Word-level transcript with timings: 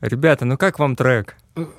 Ребята, 0.00 0.44
ну 0.44 0.56
как 0.56 0.78
вам 0.78 0.96
трек? 0.96 1.36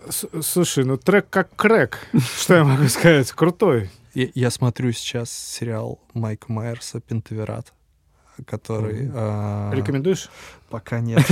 С- 0.10 0.28
Слушай, 0.44 0.84
ну 0.86 0.98
трек 0.98 1.28
как 1.30 1.56
крэк. 1.56 1.98
Что 2.40 2.56
я 2.56 2.64
могу 2.64 2.88
сказать? 2.88 3.32
Крутой. 3.32 3.90
Я, 4.14 4.28
я 4.36 4.50
смотрю 4.52 4.92
сейчас 4.92 5.32
сериал 5.32 6.00
Майка 6.14 6.52
Майерса 6.52 7.00
«Пентаверат», 7.00 7.74
который... 8.46 9.10
а, 9.14 9.72
Рекомендуешь? 9.74 10.30
Пока 10.70 11.00
нет. 11.00 11.24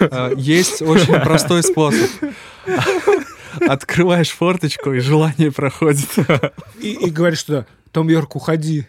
А, 0.00 0.30
Есть 0.36 0.82
очень 0.82 1.14
простой 1.20 1.62
способ. 1.62 2.10
Открываешь 3.68 4.30
форточку, 4.30 4.92
и 4.92 5.00
желание 5.00 5.50
проходит. 5.52 6.08
И, 6.80 7.10
говоришь 7.10 7.42
туда, 7.44 7.66
Том 7.92 8.08
Йорк, 8.08 8.36
уходи. 8.36 8.86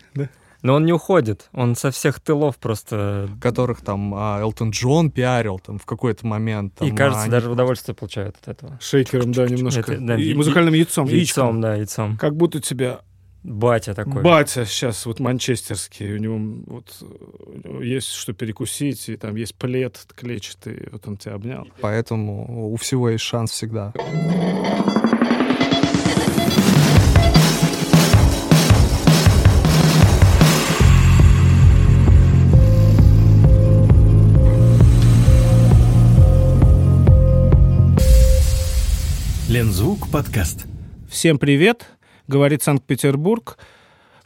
Но 0.64 0.76
он 0.76 0.86
не 0.86 0.94
уходит, 0.94 1.50
он 1.52 1.76
со 1.76 1.92
всех 1.92 2.20
тылов 2.22 2.58
просто... 2.58 3.30
Которых 3.42 3.82
там 3.82 4.14
а, 4.16 4.40
Элтон 4.40 4.72
Джон 4.72 5.12
пиарил 5.12 5.60
там 5.60 5.78
в 5.78 5.86
какой-то 5.86 6.26
момент. 6.26 6.74
И, 6.82 6.88
там, 6.88 6.96
кажется, 6.96 7.26
а, 7.26 7.30
даже 7.30 7.52
удовольствие 7.52 7.94
получают 7.94 8.38
от 8.42 8.48
этого. 8.48 8.80
Шейкером, 8.82 9.34
да, 9.34 9.46
немножко. 9.46 9.92
Это, 9.92 9.98
да, 10.00 10.16
и 10.16 10.32
и- 10.32 10.34
музыкальным 10.34 10.74
яйцом. 10.74 11.06
Яйцом, 11.06 11.18
яичком. 11.18 11.62
да, 11.62 11.76
яйцом. 11.76 12.18
Как 12.18 12.36
будто 12.36 12.62
тебя 12.62 13.02
Батя 13.44 13.94
такой. 13.94 14.22
батя 14.22 14.66
сейчас 14.66 15.06
вот 15.06 15.20
манчестерский, 15.20 16.14
у 16.14 16.18
него 16.18 16.40
вот 16.66 17.04
него 17.66 17.82
есть 17.82 18.08
что 18.08 18.32
перекусить, 18.32 19.10
и 19.10 19.18
там 19.18 19.36
есть 19.36 19.56
плед 19.56 20.00
клетчатый, 20.16 20.88
вот 20.94 21.06
он 21.08 21.18
тебя 21.18 21.36
обнял. 21.36 21.68
Поэтому 21.82 22.72
у 22.72 22.76
всего 22.78 23.10
есть 23.10 23.24
шанс 23.26 23.52
всегда. 23.52 23.94
Лензвук 39.54 40.10
подкаст. 40.10 40.66
Всем 41.08 41.38
привет, 41.38 41.86
говорит 42.28 42.64
Санкт-Петербург. 42.64 43.60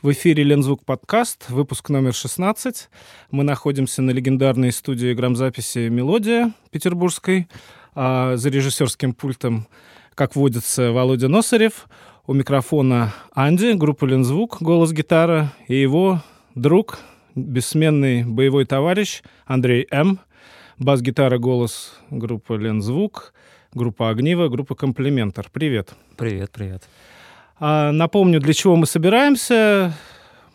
В 0.01 0.09
эфире 0.13 0.43
Лензвук 0.43 0.85
подкаст, 0.85 1.49
выпуск 1.49 1.89
номер 1.89 2.13
16. 2.13 2.87
Мы 3.31 3.43
находимся 3.43 4.01
на 4.01 4.11
легендарной 4.11 4.71
студии 4.71 5.13
грамзаписи 5.13 5.89
«Мелодия» 5.89 6.53
петербургской. 6.71 7.49
А 7.93 8.37
за 8.37 8.47
режиссерским 8.47 9.13
пультом, 9.13 9.67
как 10.15 10.37
водится, 10.37 10.93
Володя 10.93 11.27
Носарев. 11.27 11.89
У 12.25 12.33
микрофона 12.33 13.13
Анди, 13.33 13.73
группа 13.73 14.05
Лензвук, 14.05 14.61
голос 14.61 14.93
гитара. 14.93 15.51
И 15.67 15.75
его 15.75 16.23
друг, 16.55 16.99
бессменный 17.35 18.23
боевой 18.23 18.63
товарищ 18.63 19.23
Андрей 19.45 19.87
М. 19.91 20.21
Бас-гитара, 20.77 21.37
голос 21.37 21.95
группы 22.11 22.55
Лензвук. 22.55 23.33
Группа 23.77 24.09
Огнива, 24.09 24.47
группа 24.47 24.73
Комплиментар. 24.73 25.49
Привет. 25.53 25.93
Привет, 26.17 26.49
привет. 26.51 26.83
А, 27.59 27.91
Напомню, 27.91 28.39
для 28.39 28.53
чего 28.55 28.75
мы 28.75 28.87
собираемся. 28.87 29.93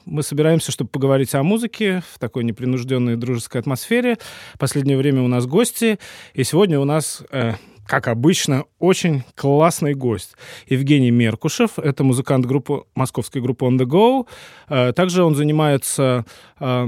Мы 0.04 0.24
собираемся, 0.24 0.72
чтобы 0.72 0.90
поговорить 0.90 1.32
о 1.36 1.44
музыке 1.44 2.02
в 2.12 2.18
такой 2.18 2.42
непринужденной 2.42 3.14
дружеской 3.14 3.60
атмосфере. 3.60 4.18
Последнее 4.58 4.96
время 4.98 5.22
у 5.22 5.28
нас 5.28 5.46
гости, 5.46 6.00
и 6.34 6.42
сегодня 6.42 6.80
у 6.80 6.84
нас, 6.84 7.22
э, 7.30 7.52
как 7.86 8.08
обычно, 8.08 8.64
очень 8.80 9.22
классный 9.36 9.94
гость. 9.94 10.34
Евгений 10.66 11.12
Меркушев, 11.12 11.78
это 11.78 12.02
музыкант 12.02 12.44
группы, 12.44 12.82
московской 12.96 13.40
группы 13.40 13.64
On 13.66 13.78
The 13.78 13.86
Go. 13.86 14.26
Э, 14.68 14.92
Также 14.92 15.22
он 15.22 15.36
занимается 15.36 16.24
э, 16.58 16.86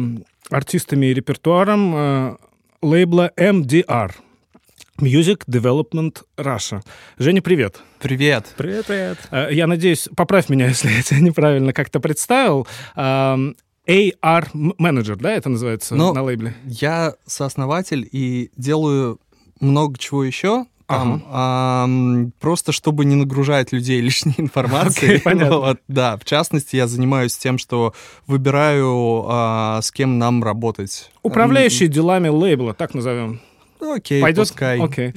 артистами 0.51 1.07
и 1.07 1.15
репертуаром 1.15 1.95
э, 1.95 2.37
лейбла 2.83 3.31
MDR. 3.37 4.11
Music 5.01 5.43
Development 5.49 6.23
Russia. 6.37 6.83
Женя, 7.19 7.43
привет. 7.43 7.81
Привет. 8.01 8.47
Привет, 8.57 8.87
привет. 8.87 9.19
Э, 9.31 9.49
Я 9.51 9.67
надеюсь, 9.67 10.09
поправь 10.17 10.49
меня, 10.49 10.67
если 10.69 10.91
я 10.91 11.03
тебя 11.03 11.21
неправильно 11.21 11.73
как-то 11.73 11.99
представил. 12.01 12.67
Ам, 12.95 13.57
AR 13.89 14.49
менеджер, 14.53 15.17
да, 15.17 15.33
это 15.33 15.49
называется 15.49 15.95
Ну, 15.95 16.13
на 16.15 16.23
лейбле? 16.23 16.55
Я 16.65 17.15
сооснователь 17.27 18.09
и 18.11 18.51
делаю 18.57 19.19
много 19.61 19.99
чего 19.99 20.25
еще. 20.25 20.67
Там, 20.87 21.25
ам, 21.31 22.33
просто 22.41 22.71
чтобы 22.71 23.05
не 23.07 23.15
нагружать 23.15 23.73
людей 23.73 24.01
лишней 24.03 24.35
информацией. 24.37 25.13
Окей, 25.13 25.21
понятно. 25.23 25.57
Вот, 25.59 25.81
да, 25.89 26.17
в 26.19 26.25
частности, 26.25 26.77
я 26.77 26.87
занимаюсь 26.87 27.37
тем, 27.37 27.59
что 27.59 27.95
выбираю, 28.27 29.25
а, 29.27 29.81
с 29.83 29.91
кем 29.91 30.19
нам 30.19 30.45
работать. 30.45 31.11
Управляющий 31.23 31.89
делами 31.89 32.29
лейбла, 32.29 32.75
так 32.75 32.95
назовем. 32.95 33.41
М, 33.85 33.93
Окей, 33.93 34.23
Пойдет? 34.23 34.49
пускай. 34.49 34.81
Окей. 34.81 35.15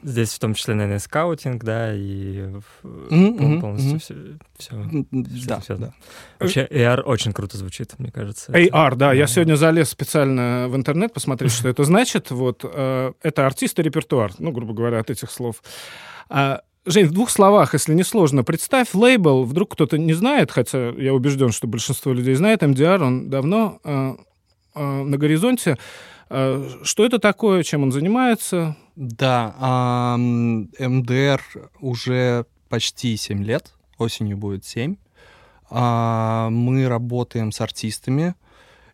Здесь 0.00 0.32
в 0.32 0.38
том 0.38 0.54
числе, 0.54 0.74
наверное, 0.74 1.00
скаутинг, 1.00 1.64
да, 1.64 1.92
и 1.92 2.46
мгм, 2.84 3.60
полностью 3.60 3.90
мгм. 3.90 3.98
все. 3.98 4.14
все. 4.56 5.04
Да, 5.10 5.58
всё, 5.58 5.76
да. 5.76 5.92
Вообще, 6.38 6.68
AR 6.70 7.02
очень 7.02 7.32
круто 7.32 7.56
звучит, 7.56 7.98
мне 7.98 8.12
кажется. 8.12 8.52
Это- 8.52 8.76
AR, 8.76 8.94
да, 8.94 9.12
я 9.12 9.26
сегодня 9.26 9.56
залез 9.56 9.88
специально 9.90 10.66
в 10.68 10.76
интернет 10.76 11.12
посмотреть, 11.12 11.50
что 11.50 11.68
это 11.68 11.82
значит. 11.82 12.30
Вот 12.30 12.60
э, 12.62 13.12
это 13.22 13.44
артист 13.46 13.80
и 13.80 13.82
репертуар, 13.82 14.30
ну, 14.38 14.52
грубо 14.52 14.72
говоря, 14.72 15.00
от 15.00 15.10
этих 15.10 15.32
слов. 15.32 15.62
А, 16.28 16.62
Жень, 16.86 17.06
в 17.06 17.12
двух 17.12 17.28
словах, 17.28 17.74
если 17.74 17.92
не 17.92 18.04
сложно, 18.04 18.44
представь 18.44 18.94
лейбл, 18.94 19.42
вдруг 19.44 19.72
кто-то 19.72 19.98
не 19.98 20.14
знает, 20.14 20.50
хотя 20.52 20.90
я 20.90 21.12
убежден, 21.12 21.50
что 21.50 21.66
большинство 21.66 22.12
людей 22.12 22.34
знает, 22.34 22.62
MDR, 22.62 23.02
он 23.02 23.28
давно 23.30 23.80
э, 23.84 24.14
э, 24.76 25.02
на 25.02 25.18
горизонте. 25.18 25.76
Э, 26.30 26.68
что 26.82 27.04
это 27.04 27.18
такое, 27.18 27.62
чем 27.62 27.82
он 27.82 27.92
занимается? 27.92 28.76
Да, 28.96 30.16
МДР 30.18 31.40
уже 31.80 32.46
почти 32.68 33.16
7 33.16 33.42
лет, 33.42 33.74
осенью 33.98 34.36
будет 34.36 34.64
7. 34.64 34.96
А, 35.70 36.48
Мы 36.50 36.88
работаем 36.88 37.52
с 37.52 37.60
артистами. 37.60 38.34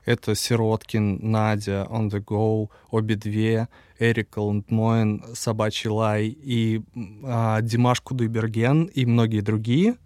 Это 0.04 0.34
Сироткин, 0.34 1.18
Надя, 1.30 1.86
On 1.90 2.10
The 2.10 2.22
Go, 2.22 2.68
обе 2.90 3.14
две, 3.14 3.68
Эрик 3.98 4.36
Ландмоен, 4.36 5.24
Собачий 5.34 5.88
Лай 5.88 6.26
и 6.26 6.82
а, 7.24 7.62
Димаш 7.62 8.00
Кудайберген 8.00 8.84
и 8.84 9.06
многие 9.06 9.40
другие. 9.40 9.96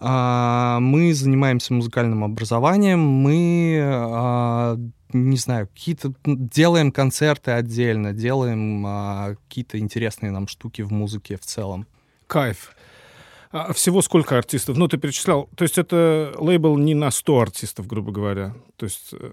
А, 0.00 0.78
Мы 0.80 1.12
занимаемся 1.12 1.74
музыкальным 1.74 2.24
образованием, 2.24 3.00
мы, 3.00 4.92
не 5.14 5.36
знаю, 5.36 5.68
какие-то 5.68 6.12
делаем 6.24 6.90
концерты 6.92 7.52
отдельно, 7.52 8.12
делаем 8.12 8.84
а, 8.86 9.34
какие-то 9.48 9.78
интересные 9.78 10.32
нам 10.32 10.48
штуки 10.48 10.82
в 10.82 10.92
музыке 10.92 11.36
в 11.36 11.46
целом. 11.46 11.86
Кайф. 12.26 12.74
А 13.52 13.72
всего 13.72 14.02
сколько 14.02 14.36
артистов? 14.36 14.76
Ну, 14.76 14.88
ты 14.88 14.98
перечислял. 14.98 15.48
То 15.54 15.62
есть 15.62 15.78
это 15.78 16.34
лейбл 16.38 16.76
не 16.76 16.94
на 16.94 17.12
100 17.12 17.40
артистов, 17.40 17.86
грубо 17.86 18.10
говоря. 18.10 18.54
То 18.76 18.86
есть... 18.86 19.12
э, 19.12 19.30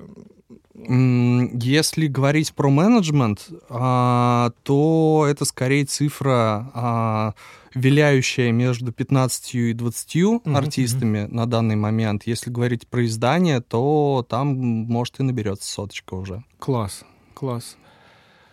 Если 1.53 2.06
говорить 2.06 2.53
про 2.53 2.69
менеджмент, 2.69 3.50
а, 3.69 4.52
то 4.63 5.25
это 5.28 5.46
скорее 5.46 5.86
цифра, 5.86 6.69
а, 6.74 7.34
виляющая 7.74 8.52
между 8.52 8.92
15 8.92 9.56
и 9.56 9.74
20 9.74 10.16
Мгм, 10.46 10.56
артистами 10.56 11.28
на 11.30 11.46
данный 11.46 11.76
момент. 11.76 12.24
Если 12.26 12.50
говорить 12.50 12.88
про 12.88 13.06
издание, 13.06 13.62
то 13.62 14.26
там, 14.28 14.48
может, 14.56 15.20
и 15.20 15.24
наберется 15.24 15.72
соточка 15.72 16.16
уже. 16.16 16.44
Класс, 16.60 17.04
класс. 17.34 17.78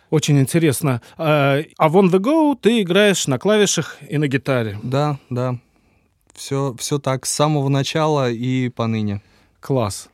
Очень 0.09 0.39
интересно. 0.39 1.01
А 1.17 1.61
а 1.77 1.89
в 1.89 1.97
On 1.97 2.09
The 2.09 2.19
Go 2.19 2.57
ты 2.59 2.81
играешь 2.81 3.27
на 3.27 3.37
клавишах 3.37 3.97
и 4.09 4.17
на 4.17 4.27
гитаре. 4.27 4.79
Да, 4.81 5.19
да. 5.29 5.59
Все, 6.33 6.75
все 6.79 6.99
так 6.99 7.25
с 7.25 7.31
самого 7.31 7.69
начала 7.69 8.31
и 8.31 8.69
поныне. 8.69 9.21
Класс. 9.59 10.09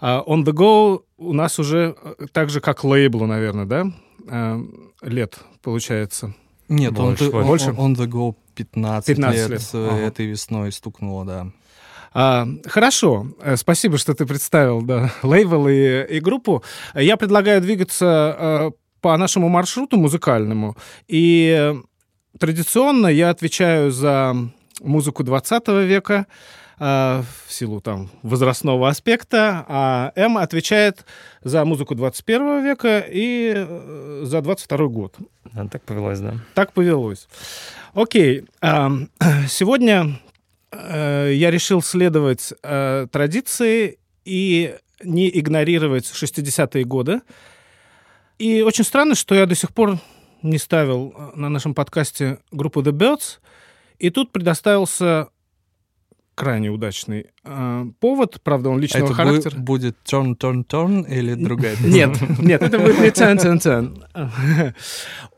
А 0.00 0.22
On 0.26 0.44
The 0.44 0.52
Go 0.52 1.02
у 1.18 1.32
нас 1.32 1.58
уже 1.58 1.96
э, 2.02 2.26
так 2.32 2.50
же, 2.50 2.60
как 2.60 2.84
лейблу, 2.84 3.26
наверное, 3.26 3.64
да? 3.66 3.86
А, 4.28 4.60
Лет, 5.02 5.38
получается. 5.62 6.34
Нет, 6.68 6.94
Больше, 6.94 7.28
он, 7.30 7.34
он, 7.34 7.46
больше. 7.46 7.74
он, 7.76 7.94
the 7.94 8.06
go 8.06 8.34
15, 8.56 9.06
15 9.06 9.38
лет, 9.38 9.50
лет. 9.50 9.70
Ага. 9.72 9.96
этой 10.00 10.26
весной 10.26 10.72
стукнуло, 10.72 11.24
да. 11.24 11.46
А, 12.18 12.48
хорошо, 12.66 13.26
Э, 13.40 13.56
спасибо, 13.56 13.98
что 13.98 14.14
ты 14.14 14.24
представил 14.24 14.80
да, 14.82 15.12
лейбл 15.22 15.68
и, 15.68 16.16
и 16.16 16.20
группу. 16.20 16.64
Я 16.94 17.16
предлагаю 17.16 17.60
двигаться 17.60 18.36
э, 18.38 18.70
по 19.02 19.16
нашему 19.18 19.48
маршруту 19.48 19.98
музыкальному. 19.98 20.76
И 21.08 21.74
традиционно 22.38 23.08
я 23.08 23.30
отвечаю 23.30 23.90
за 23.90 24.34
музыку 24.80 25.24
20 25.24 25.68
века 25.68 26.26
э, 26.78 27.22
в 27.46 27.52
силу 27.52 27.80
там 27.80 28.10
возрастного 28.22 28.88
аспекта, 28.88 29.64
а 29.68 30.12
М 30.14 30.38
отвечает 30.38 31.04
за 31.42 31.64
музыку 31.64 31.94
21 31.94 32.64
века 32.64 33.00
и 33.00 33.52
э, 33.56 34.20
за 34.24 34.40
22 34.42 34.86
год. 34.86 35.14
Да, 35.52 35.66
так 35.68 35.82
повелось, 35.82 36.20
да. 36.20 36.34
Так 36.54 36.72
повелось. 36.72 37.28
Окей. 37.94 38.44
ам, 38.60 39.08
Сегодня 39.48 40.20
э, 40.72 41.32
я 41.34 41.50
решил 41.50 41.82
следовать 41.82 42.52
э, 42.62 43.06
традиции 43.10 43.98
и 44.24 44.74
не 45.02 45.28
игнорировать 45.38 46.04
60-е 46.04 46.84
годы. 46.84 47.20
И 48.38 48.62
очень 48.62 48.84
странно, 48.84 49.14
что 49.14 49.34
я 49.34 49.46
до 49.46 49.54
сих 49.54 49.72
пор 49.72 49.98
не 50.42 50.58
ставил 50.58 51.14
э, 51.16 51.30
на 51.36 51.48
нашем 51.48 51.74
подкасте 51.74 52.38
группу 52.50 52.82
The 52.82 52.92
Birds, 52.92 53.38
и 53.98 54.10
тут 54.10 54.32
предоставился 54.32 55.28
крайне 56.36 56.68
удачный 56.70 57.26
э, 57.44 57.84
повод, 57.98 58.40
правда, 58.44 58.68
он 58.68 58.78
личного 58.78 59.06
Это 59.06 59.14
характера. 59.14 59.56
будет 59.58 59.96
turn, 60.04 60.36
turn, 60.36 60.64
turn 60.64 61.10
или 61.10 61.34
другая 61.34 61.74
песня? 61.74 61.88
Нет, 61.90 62.38
нет, 62.38 62.62
это 62.62 62.78
будет 62.78 63.00
не 63.00 63.08
turn, 63.08 63.36
turn, 63.38 63.58
turn. 63.58 64.74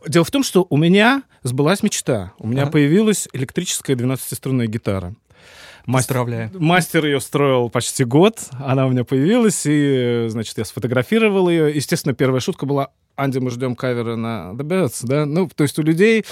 Дело 0.06 0.24
в 0.24 0.30
том, 0.30 0.42
что 0.42 0.66
у 0.68 0.76
меня 0.76 1.22
сбылась 1.44 1.82
мечта. 1.82 2.32
У 2.38 2.48
меня 2.48 2.66
появилась 2.66 3.28
электрическая 3.32 3.96
12-струнная 3.96 4.66
гитара. 4.66 5.14
Мастер, 5.86 6.16
Поздравляю. 6.16 6.50
мастер 6.58 7.06
ее 7.06 7.18
строил 7.18 7.70
почти 7.70 8.04
год, 8.04 8.40
она 8.58 8.86
у 8.86 8.90
меня 8.90 9.04
появилась, 9.04 9.62
и, 9.64 10.26
значит, 10.28 10.58
я 10.58 10.66
сфотографировал 10.66 11.48
ее. 11.48 11.74
Естественно, 11.74 12.14
первая 12.14 12.40
шутка 12.40 12.66
была 12.66 12.90
«Анди, 13.16 13.38
мы 13.38 13.50
ждем 13.50 13.74
кавера 13.74 14.16
на 14.16 14.52
The 14.52 14.64
Birds», 14.64 14.98
да? 15.04 15.24
Ну, 15.24 15.48
то 15.48 15.62
есть 15.62 15.78
у 15.78 15.82
людей 15.82 16.26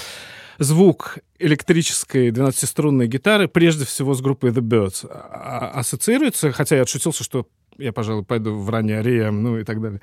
звук 0.59 1.19
электрической 1.39 2.31
12-струнной 2.31 3.07
гитары 3.07 3.49
прежде 3.49 3.85
всего 3.85 4.15
с 4.15 4.21
группой 4.21 4.51
The 4.51 4.61
Birds 4.61 5.07
а- 5.09 5.71
а- 5.75 5.81
ассоциируется, 5.81 6.53
хотя 6.53 6.77
я 6.77 6.83
отшутился, 6.83 7.25
что 7.25 7.47
я, 7.79 7.93
пожалуй, 7.93 8.25
пойду 8.25 8.57
в 8.57 8.71
ранее 8.71 9.01
Арием, 9.01 9.43
ну 9.43 9.59
и 9.59 9.65
так 9.65 9.83
далее. 9.83 10.01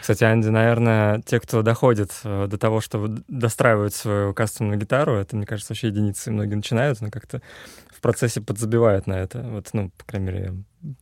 Кстати, 0.00 0.24
Анди, 0.24 0.48
наверное, 0.48 1.20
те, 1.26 1.38
кто 1.38 1.60
доходит 1.60 2.12
э, 2.24 2.46
до 2.48 2.56
того, 2.56 2.80
чтобы 2.80 3.22
достраивать 3.28 3.94
свою 3.94 4.32
кастомную 4.32 4.78
гитару, 4.78 5.16
это, 5.16 5.36
мне 5.36 5.44
кажется, 5.44 5.72
вообще 5.72 5.88
единицы 5.88 6.30
многие 6.30 6.54
начинают, 6.54 7.02
но 7.02 7.10
как-то 7.10 7.42
в 7.94 8.00
процессе 8.00 8.40
подзабивают 8.40 9.06
на 9.06 9.14
это. 9.14 9.42
Вот, 9.42 9.68
ну, 9.74 9.90
по 9.98 10.04
крайней 10.04 10.26
мере, 10.26 10.54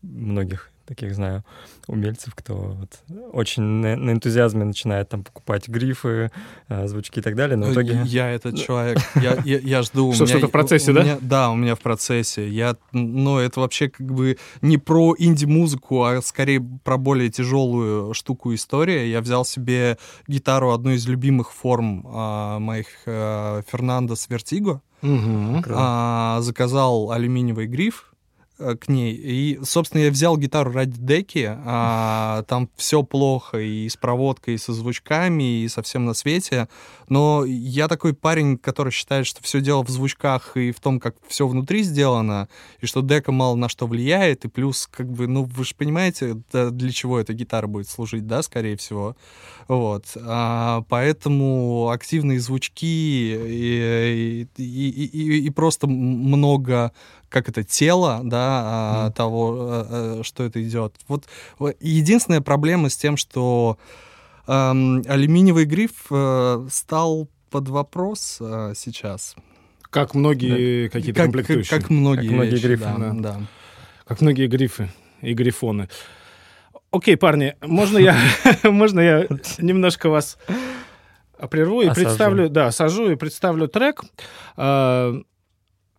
многих 0.02 0.71
таких 0.86 1.14
знаю 1.14 1.44
умельцев, 1.86 2.34
кто 2.34 2.54
вот 2.54 3.00
очень 3.32 3.62
на, 3.62 3.96
на 3.96 4.10
энтузиазме 4.12 4.64
начинает 4.64 5.08
там 5.08 5.24
покупать 5.24 5.68
грифы, 5.68 6.30
э, 6.68 6.86
звучки 6.88 7.18
и 7.18 7.22
так 7.22 7.34
далее, 7.36 7.56
но 7.56 7.66
в 7.66 7.72
итоге... 7.72 8.02
Я 8.04 8.30
этот 8.30 8.58
человек, 8.58 8.98
я, 9.16 9.38
я, 9.44 9.58
я 9.58 9.82
жду. 9.82 10.08
у 10.08 10.12
Что, 10.14 10.24
меня- 10.24 10.32
что-то 10.32 10.48
в 10.48 10.50
процессе, 10.50 10.90
у 10.90 10.94
да? 10.94 11.02
меня- 11.02 11.18
да, 11.20 11.50
у 11.50 11.56
меня 11.56 11.74
в 11.74 11.80
процессе. 11.80 12.48
Я, 12.48 12.76
ну, 12.92 13.38
это 13.38 13.60
вообще 13.60 13.88
как 13.88 14.12
бы 14.12 14.38
не 14.60 14.78
про 14.78 15.14
инди-музыку, 15.18 16.04
а 16.04 16.20
скорее 16.22 16.60
про 16.84 16.96
более 16.98 17.30
тяжелую 17.30 18.14
штуку 18.14 18.54
история. 18.54 19.10
Я 19.10 19.20
взял 19.20 19.44
себе 19.44 19.98
гитару, 20.28 20.72
одну 20.72 20.90
из 20.90 21.06
любимых 21.06 21.52
форм 21.52 22.06
а, 22.08 22.58
моих 22.58 22.86
а, 23.06 23.62
Фернандо 23.70 24.14
Свертиго. 24.16 24.80
Круто. 25.00 25.74
а, 25.76 26.38
заказал 26.42 27.10
алюминиевый 27.10 27.66
гриф 27.66 28.11
э, 28.11 28.11
к 28.80 28.88
ней. 28.88 29.14
И, 29.14 29.58
собственно, 29.64 30.02
я 30.02 30.10
взял 30.10 30.36
гитару 30.36 30.72
ради 30.72 30.98
деки. 30.98 31.48
а, 31.64 32.42
там 32.48 32.68
все 32.76 33.02
плохо 33.02 33.58
и 33.58 33.88
с 33.88 33.96
проводкой, 33.96 34.54
и 34.54 34.58
со 34.58 34.72
звучками, 34.72 35.62
и 35.64 35.68
совсем 35.68 36.04
на 36.04 36.14
свете. 36.14 36.68
Но 37.08 37.44
я 37.44 37.88
такой 37.88 38.14
парень, 38.14 38.56
который 38.58 38.90
считает, 38.92 39.26
что 39.26 39.42
все 39.42 39.60
дело 39.60 39.84
в 39.84 39.88
звучках 39.90 40.56
и 40.56 40.72
в 40.72 40.80
том, 40.80 40.98
как 41.00 41.14
все 41.28 41.46
внутри 41.46 41.82
сделано, 41.82 42.48
и 42.80 42.86
что 42.86 43.02
дека 43.02 43.32
мало 43.32 43.56
на 43.56 43.68
что 43.68 43.86
влияет, 43.86 44.44
и 44.44 44.48
плюс, 44.48 44.88
как 44.90 45.10
бы, 45.10 45.26
ну, 45.26 45.44
вы 45.44 45.64
же 45.64 45.74
понимаете, 45.76 46.36
для 46.52 46.90
чего 46.90 47.18
эта 47.18 47.32
гитара 47.34 47.66
будет 47.66 47.88
служить, 47.88 48.26
да, 48.26 48.42
скорее 48.42 48.76
всего. 48.76 49.16
Вот. 49.68 50.06
А, 50.16 50.84
поэтому 50.88 51.90
активные 51.90 52.40
звучки 52.40 52.86
и, 52.86 54.46
и, 54.56 54.62
и- 54.62 55.04
и- 55.04 55.46
и 55.46 55.50
просто 55.50 55.86
много 55.86 56.92
как 57.32 57.48
это 57.48 57.64
тело, 57.64 58.20
да, 58.22 59.04
Мгм. 59.06 59.12
того, 59.14 59.56
э, 59.58 59.86
э, 60.20 60.22
что 60.22 60.44
это 60.44 60.62
идет. 60.62 60.94
Вот 61.08 61.26
единственная 61.80 62.42
проблема 62.42 62.88
с 62.90 62.96
тем, 62.96 63.16
что 63.16 63.78
эм, 64.46 65.02
алюминиевый 65.08 65.64
гриф 65.64 66.06
э, 66.10 66.66
стал 66.70 67.28
под 67.50 67.68
вопрос 67.68 68.38
э, 68.40 68.74
сейчас. 68.76 69.34
Как 69.90 70.14
многие 70.14 70.88
какие-то 70.88 71.16
Как, 71.16 71.24
комплектующие. 71.26 71.78
как 71.80 71.90
многие, 71.90 72.26
Как 72.28 72.32
многие 72.36 72.50
вещи, 72.50 72.66
грифы, 72.66 72.84
да, 72.84 72.96
да. 72.98 73.12
да. 73.14 73.40
Как 74.06 74.20
многие 74.20 74.46
грифы 74.48 74.90
и 75.20 75.32
грифоны. 75.34 75.88
Окей, 76.90 77.16
парни, 77.16 77.54
можно 77.62 77.98
я, 77.98 78.16
можно 78.64 79.00
я 79.00 79.26
немножко 79.58 80.08
вас 80.10 80.38
прерву 81.50 81.82
и 81.82 81.86
Осажу. 81.86 82.04
представлю, 82.06 82.48
да, 82.50 82.70
сажу 82.72 83.10
и 83.10 83.16
представлю 83.16 83.68
трек. 83.68 84.02
А, 84.56 85.14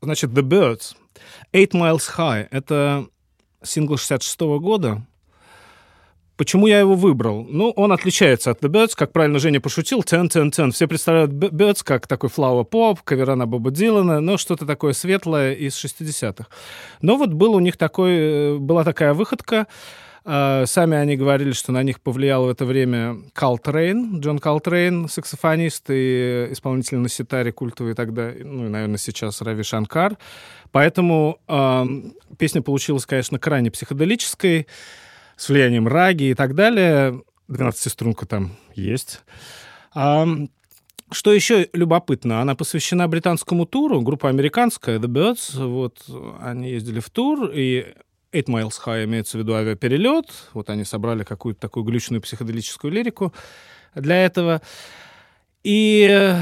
Значит, 0.02 0.32
The 0.32 0.42
Byrds, 0.42 0.96
Eight 1.52 1.72
Miles 1.72 2.04
High. 2.18 2.48
Это 2.52 3.08
сингл 3.64 3.98
66 3.98 4.40
года. 4.60 5.04
Почему 6.36 6.66
я 6.66 6.80
его 6.80 6.96
выбрал? 6.96 7.46
Ну, 7.48 7.70
он 7.76 7.92
отличается 7.92 8.52
от 8.52 8.62
The 8.62 8.70
Byrds, 8.70 8.94
как 8.96 9.12
правильно 9.12 9.38
Женя 9.38 9.62
пошутил, 9.62 10.02
10-10-10. 10.02 10.72
Все 10.72 10.88
представляют 10.88 11.32
Byrds 11.32 11.84
как 11.84 12.08
такой 12.08 12.30
flower 12.30 12.68
pop, 12.68 13.00
кавера 13.04 13.36
на 13.36 13.46
Боба 13.46 13.70
Дилана, 13.70 14.20
но 14.20 14.38
что-то 14.38 14.66
такое 14.66 14.94
светлое 14.94 15.54
из 15.54 15.74
60-х. 15.74 16.48
Но 17.02 17.18
вот 17.18 17.30
был 17.30 17.54
у 17.54 17.60
них 17.60 17.78
такой, 17.78 18.12
э, 18.14 18.58
была 18.58 18.84
такая 18.84 19.14
выходка. 19.14 19.68
Э, 20.26 20.66
Сами 20.66 20.98
они 20.98 21.16
говорили, 21.16 21.52
что 21.52 21.72
на 21.72 21.84
них 21.84 22.00
повлиял 22.02 22.46
в 22.46 22.50
это 22.50 22.66
время 22.66 23.18
Калтрейн, 23.34 24.20
Джон 24.20 24.40
Калтрейн, 24.40 25.10
саксофонист 25.10 25.86
и 25.90 26.48
исполнитель 26.52 26.98
на 26.98 27.10
ситаре 27.10 27.52
культовый 27.52 27.94
тогда, 27.94 28.32
ну 28.40 28.66
и, 28.66 28.70
наверное, 28.70 28.98
сейчас 28.98 29.42
Рави 29.42 29.64
Шанкар. 29.64 30.18
Поэтому 30.72 31.40
э, 31.48 31.86
песня 32.38 32.62
получилась, 32.62 33.06
конечно, 33.06 33.40
крайне 33.40 33.72
психоделической, 33.72 34.68
с 35.36 35.50
влиянием 35.50 35.88
раги 35.88 36.26
и 36.26 36.34
так 36.34 36.56
далее. 36.56 37.22
12-струнка 37.50 38.26
там 38.26 38.56
есть. 38.76 39.22
А, 39.94 40.26
что 41.12 41.34
еще 41.34 41.70
любопытно, 41.74 42.42
она 42.42 42.56
посвящена 42.56 43.08
британскому 43.08 43.66
туру, 43.66 44.02
группа 44.02 44.30
американская, 44.30 45.00
The 45.00 45.08
Birds, 45.08 45.66
вот, 45.66 46.04
они 46.42 46.72
ездили 46.72 47.00
в 47.00 47.10
тур, 47.10 47.52
и 47.54 47.94
Eight 48.34 48.48
Miles 48.48 48.74
High 48.86 49.06
имеется 49.06 49.38
в 49.38 49.42
виду 49.42 49.54
авиаперелет, 49.54 50.26
вот 50.54 50.70
они 50.70 50.84
собрали 50.84 51.24
какую-то 51.24 51.62
такую 51.62 51.84
глючную 51.84 52.22
психоделическую 52.22 52.92
лирику 52.92 53.34
для 53.96 54.26
этого. 54.26 54.62
И, 55.64 56.08
э, 56.10 56.42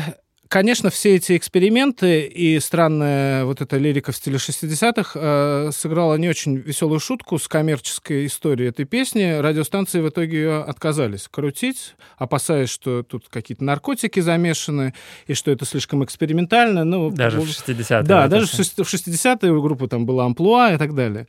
конечно, 0.52 0.90
все 0.90 1.16
эти 1.16 1.38
эксперименты 1.38 2.24
и 2.26 2.60
странная 2.60 3.46
вот 3.46 3.62
эта 3.62 3.78
лирика 3.78 4.12
в 4.12 4.18
стиле 4.18 4.36
60-х 4.36 5.12
э, 5.16 5.70
сыграла 5.74 6.16
не 6.16 6.28
очень 6.28 6.58
веселую 6.58 7.00
шутку 7.00 7.40
с 7.40 7.48
коммерческой 7.48 8.26
историей 8.26 8.68
этой 8.70 8.84
песни. 8.84 9.40
Радиостанции 9.40 10.02
в 10.02 10.10
итоге 10.10 10.38
ее 10.38 10.62
отказались 10.64 11.30
крутить, 11.32 11.96
опасаясь, 12.18 12.70
что 12.70 13.02
тут 13.04 13.30
какие-то 13.30 13.64
наркотики 13.64 14.20
замешаны 14.20 14.94
и 15.26 15.36
что 15.36 15.52
это 15.52 15.64
слишком 15.66 16.04
экспериментально. 16.04 16.84
Ну, 16.84 17.12
Даже 17.12 17.38
в 17.40 17.46
вот- 17.46 17.50
60-е. 17.50 18.04
да, 18.04 18.28
даже 18.28 18.46
в 18.48 18.54
60-е 18.54 19.52
у 19.54 19.62
группы 19.62 19.88
там 19.88 20.06
была 20.06 20.26
амплуа 20.26 20.74
и 20.74 20.78
так 20.78 20.94
далее. 20.94 21.28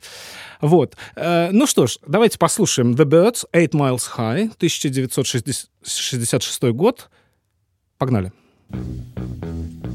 Вот. 0.59 0.97
Э, 1.15 1.49
Ну 1.51 1.65
что 1.65 1.87
ж, 1.87 1.97
давайте 2.05 2.37
послушаем 2.37 2.91
The 2.93 3.05
Birds, 3.05 3.45
Eight 3.53 3.71
Miles 3.71 4.03
High, 4.17 4.51
1966 4.57 6.63
год. 6.73 7.09
Погнали. 7.97 8.33
Thank 8.73 9.83
you. 9.85 9.92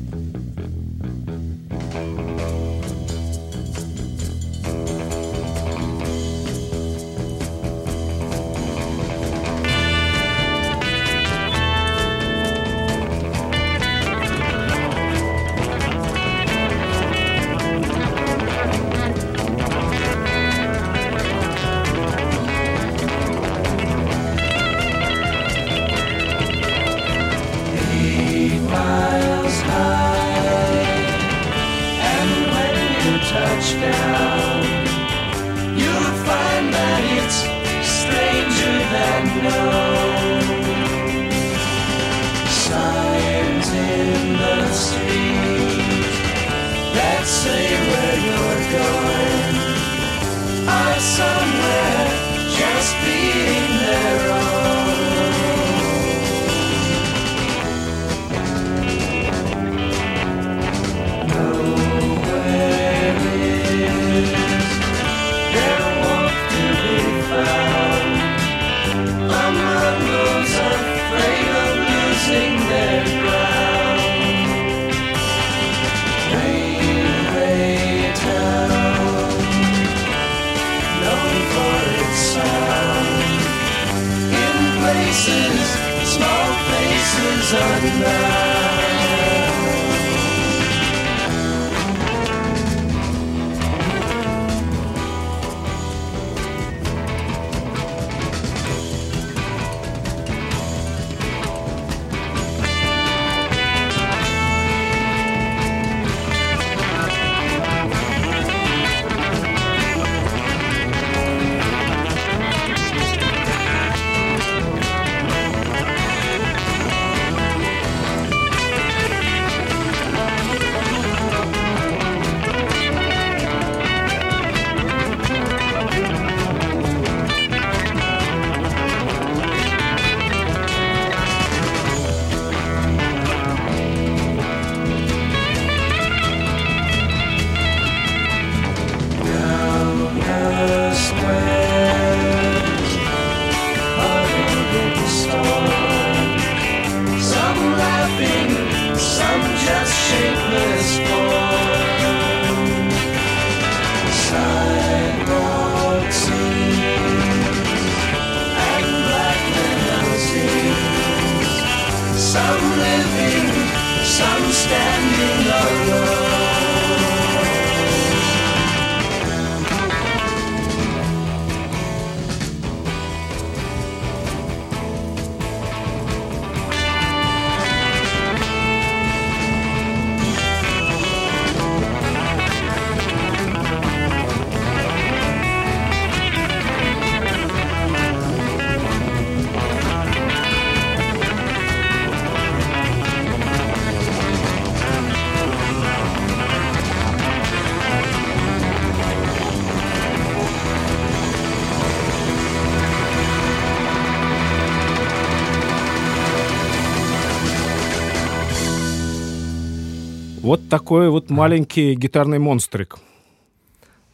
Такой 210.69 211.09
вот 211.11 211.31
маленький 211.31 211.95
гитарный 211.95 212.39
монстрик. 212.39 212.99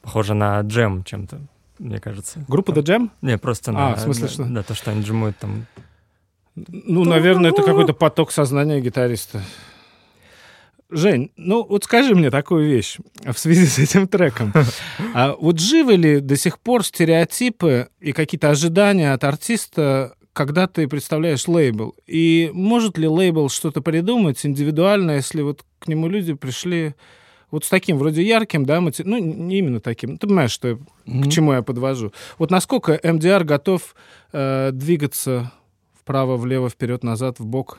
Похоже 0.02 0.34
на 0.34 0.61
джем 0.61 1.02
чем-то, 1.04 1.40
мне 1.78 1.99
кажется. 2.00 2.44
Группа 2.49 2.70
The 2.73 2.82
Jam? 2.82 3.11
Не, 3.23 3.38
просто 3.38 3.70
А, 3.70 3.75
на... 3.90 3.96
в 3.96 4.00
смысле 4.00 4.25
на- 4.25 4.28
что? 4.30 4.44
Да, 4.44 4.62
то, 4.62 4.75
что 4.75 4.90
они 4.90 5.02
джимуют 5.02 5.38
там. 5.38 5.66
Ну, 6.54 7.04
наверное, 7.04 7.50
это 7.50 7.62
какой-то 7.62 7.94
поток 7.94 8.30
сознания 8.30 8.80
гитариста. 8.80 9.42
Жень, 10.90 11.32
ну 11.37 11.64
вот 11.66 11.84
скажи 11.84 12.14
мне 12.14 12.30
такую 12.30 12.68
вещь 12.68 12.99
в 13.25 13.37
связи 13.38 13.66
с 13.66 13.78
этим 13.78 14.06
треком. 14.06 14.52
А 15.14 15.34
вот 15.34 15.58
живы 15.58 15.96
ли 15.96 16.20
до 16.20 16.37
сих 16.37 16.58
пор 16.61 16.84
стереотипы 16.84 17.88
и 18.00 18.12
какие-то 18.12 18.50
ожидания 18.50 19.12
от 19.12 19.25
артиста, 19.25 20.14
когда 20.34 20.66
ты 20.66 20.86
представляешь 20.86 21.48
лейбл? 21.48 21.94
И 22.06 22.50
может 22.52 22.98
ли 22.98 23.08
лейбл 23.08 23.48
что-то 23.48 23.80
придумать 23.80 24.44
индивидуально, 24.44 25.12
если 25.12 25.40
вот 25.40 25.64
к 25.78 25.88
нему 25.88 26.08
люди 26.08 26.34
пришли 26.34 26.94
вот 27.50 27.64
с 27.64 27.68
таким 27.68 27.98
вроде 27.98 28.22
ярким, 28.22 28.66
да, 28.66 28.80
мати- 28.80 29.04
ну 29.04 29.16
не 29.18 29.58
именно 29.60 29.80
таким, 29.80 30.18
ты 30.18 30.26
понимаешь, 30.26 30.50
что 30.50 30.68
я- 30.68 31.22
к 31.22 31.30
чему 31.30 31.52
я 31.52 31.62
подвожу. 31.62 32.12
Вот 32.38 32.50
насколько 32.50 32.98
МДР 33.02 33.44
готов 33.44 33.94
э, 34.32 34.70
двигаться 34.72 35.52
вправо, 35.98 36.36
влево, 36.36 36.68
вперед, 36.68 37.04
назад, 37.04 37.38
в 37.38 37.46
бок? 37.46 37.78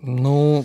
Ну, 0.00 0.64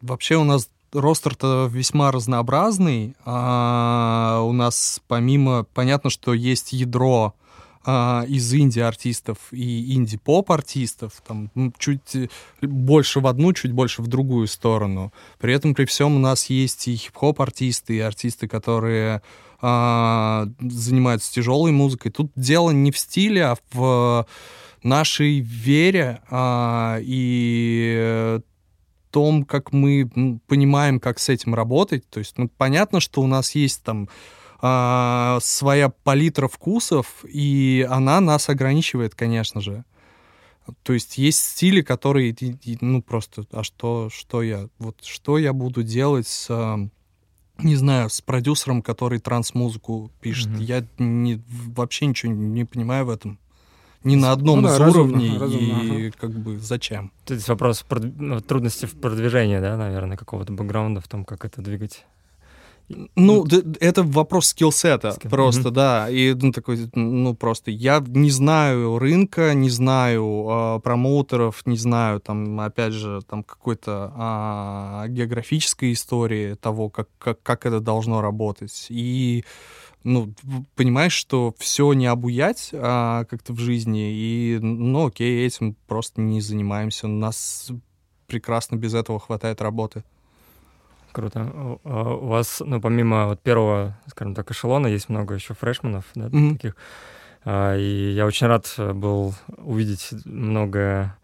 вообще 0.00 0.36
у 0.36 0.44
нас 0.44 0.70
ростер-то 0.92 1.68
весьма 1.70 2.12
разнообразный. 2.12 3.16
А, 3.24 4.40
у 4.44 4.52
нас 4.52 5.00
помимо, 5.08 5.64
понятно, 5.74 6.08
что 6.10 6.32
есть 6.32 6.72
ядро 6.72 7.34
а, 7.84 8.24
из 8.28 8.52
инди-артистов 8.52 9.38
и 9.50 9.94
инди-поп-артистов, 9.94 11.22
там 11.26 11.50
чуть 11.78 12.14
э, 12.14 12.28
больше 12.62 13.20
в 13.20 13.26
одну, 13.26 13.52
чуть 13.52 13.72
больше 13.72 14.02
в 14.02 14.06
другую 14.06 14.46
сторону. 14.46 15.12
При 15.38 15.52
этом, 15.52 15.74
при 15.74 15.84
всем, 15.84 16.16
у 16.16 16.18
нас 16.18 16.46
есть 16.46 16.88
и 16.88 16.96
хип-хоп-артисты, 16.96 17.96
и 17.96 18.00
артисты, 18.00 18.48
которые 18.48 19.22
а, 19.60 20.46
занимаются 20.60 21.32
тяжелой 21.32 21.72
музыкой. 21.72 22.10
Тут 22.10 22.32
дело 22.36 22.70
не 22.70 22.90
в 22.90 22.98
стиле, 22.98 23.44
а 23.44 23.56
в 23.72 24.26
нашей 24.82 25.40
вере 25.40 26.20
а, 26.30 26.98
и 27.00 28.40
том, 29.14 29.44
как 29.44 29.72
мы 29.72 30.10
понимаем, 30.48 30.98
как 30.98 31.20
с 31.20 31.28
этим 31.28 31.54
работать. 31.54 32.08
То 32.10 32.18
есть, 32.18 32.36
ну, 32.36 32.48
понятно, 32.48 32.98
что 32.98 33.22
у 33.22 33.28
нас 33.28 33.54
есть 33.54 33.84
там 33.84 34.08
а, 34.66 35.40
своя 35.42 35.90
палитра 35.90 36.48
вкусов, 36.48 37.22
и 37.24 37.86
она 37.90 38.18
нас 38.20 38.48
ограничивает, 38.48 39.14
конечно 39.14 39.60
же. 39.60 39.84
То 40.82 40.94
есть 40.94 41.18
есть 41.18 41.38
стили, 41.38 41.82
которые, 41.82 42.34
ну, 42.80 43.02
просто, 43.02 43.44
а 43.52 43.62
что, 43.62 44.08
что 44.10 44.40
я, 44.42 44.70
вот 44.78 45.04
что 45.04 45.36
я 45.36 45.52
буду 45.52 45.82
делать 45.82 46.26
с, 46.26 46.46
а, 46.48 46.78
не 47.58 47.76
знаю, 47.76 48.08
с 48.08 48.22
продюсером, 48.22 48.80
который 48.80 49.18
транс-музыку 49.18 50.10
пишет. 50.22 50.48
Мгм. 50.48 50.60
Я 50.62 50.86
не, 50.96 51.42
вообще 51.76 52.06
ничего 52.06 52.32
не 52.32 52.64
понимаю 52.64 53.04
в 53.04 53.10
этом. 53.10 53.38
Ни 54.02 54.16
на 54.16 54.32
одном 54.32 54.62
Ну 54.62 54.68
да, 54.68 54.76
из 54.76 54.80
разумно, 54.80 55.18
уровней, 55.18 55.38
разумно, 55.38 55.92
и 55.92 56.10
как 56.10 56.30
бы 56.30 56.58
зачем? 56.58 57.12
То 57.26 57.34
есть 57.34 57.46
вопрос 57.48 57.84
прод- 57.86 58.14
ну, 58.16 58.40
трудности 58.40 58.86
в 58.86 58.98
продвижении, 58.98 59.58
да, 59.58 59.76
наверное, 59.76 60.16
какого-то 60.16 60.54
бэкграунда 60.54 61.02
в 61.02 61.08
том, 61.08 61.26
как 61.26 61.44
это 61.44 61.60
двигать. 61.60 62.06
Ну, 63.16 63.44
д- 63.44 63.62
это 63.80 64.02
вопрос 64.02 64.48
skillset 64.48 65.12
а 65.12 65.15
Skill. 65.15 65.30
просто, 65.30 65.62
Мгм. 65.68 65.72
да. 65.72 66.10
И 66.10 66.34
ну, 66.34 66.52
такой, 66.52 66.78
ну, 66.94 67.34
просто 67.34 67.70
я 67.70 68.02
не 68.06 68.30
знаю 68.30 68.98
рынка, 68.98 69.54
не 69.54 69.70
знаю 69.70 70.46
а, 70.48 70.78
промоутеров, 70.80 71.62
не 71.64 71.76
знаю, 71.78 72.20
там, 72.20 72.60
опять 72.60 72.92
же, 72.92 73.22
там 73.28 73.42
какой-то 73.42 74.12
а, 74.14 75.08
географической 75.08 75.92
истории 75.92 76.54
того, 76.54 76.90
как, 76.90 77.08
как, 77.18 77.42
как 77.42 77.64
это 77.66 77.80
должно 77.80 78.20
работать. 78.20 78.86
И 78.90 79.44
ну, 80.02 80.34
понимаешь, 80.76 81.14
что 81.14 81.54
все 81.58 81.90
не 81.94 82.06
обуять 82.06 82.68
а, 82.74 83.24
как-то 83.24 83.54
в 83.54 83.58
жизни, 83.58 84.12
и, 84.12 84.58
ну, 84.60 85.06
окей, 85.06 85.46
этим 85.46 85.74
просто 85.86 86.20
не 86.20 86.42
занимаемся. 86.42 87.06
У 87.06 87.10
нас 87.10 87.70
прекрасно 88.26 88.76
без 88.76 88.92
этого 88.92 89.18
хватает 89.18 89.62
работы. 89.62 90.04
Круто. 91.14 91.40
У- 91.44 91.80
а 91.84 92.14
У 92.14 92.26
вас, 92.26 92.60
ну, 92.66 92.80
помимо 92.80 93.26
вот 93.28 93.40
первого, 93.40 93.96
скажем 94.08 94.34
так, 94.34 94.50
эшелона, 94.50 94.88
есть 94.88 95.08
много 95.08 95.34
еще 95.34 95.54
фрешманов, 95.54 96.04
да, 96.16 96.26
Мгм. 96.26 96.56
таких. 96.56 96.76
А, 97.44 97.76
И 97.76 98.12
я 98.12 98.26
очень 98.26 98.48
рад 98.48 98.74
э, 98.78 98.92
был 98.92 99.32
увидеть 99.58 100.10
многое 100.24 101.14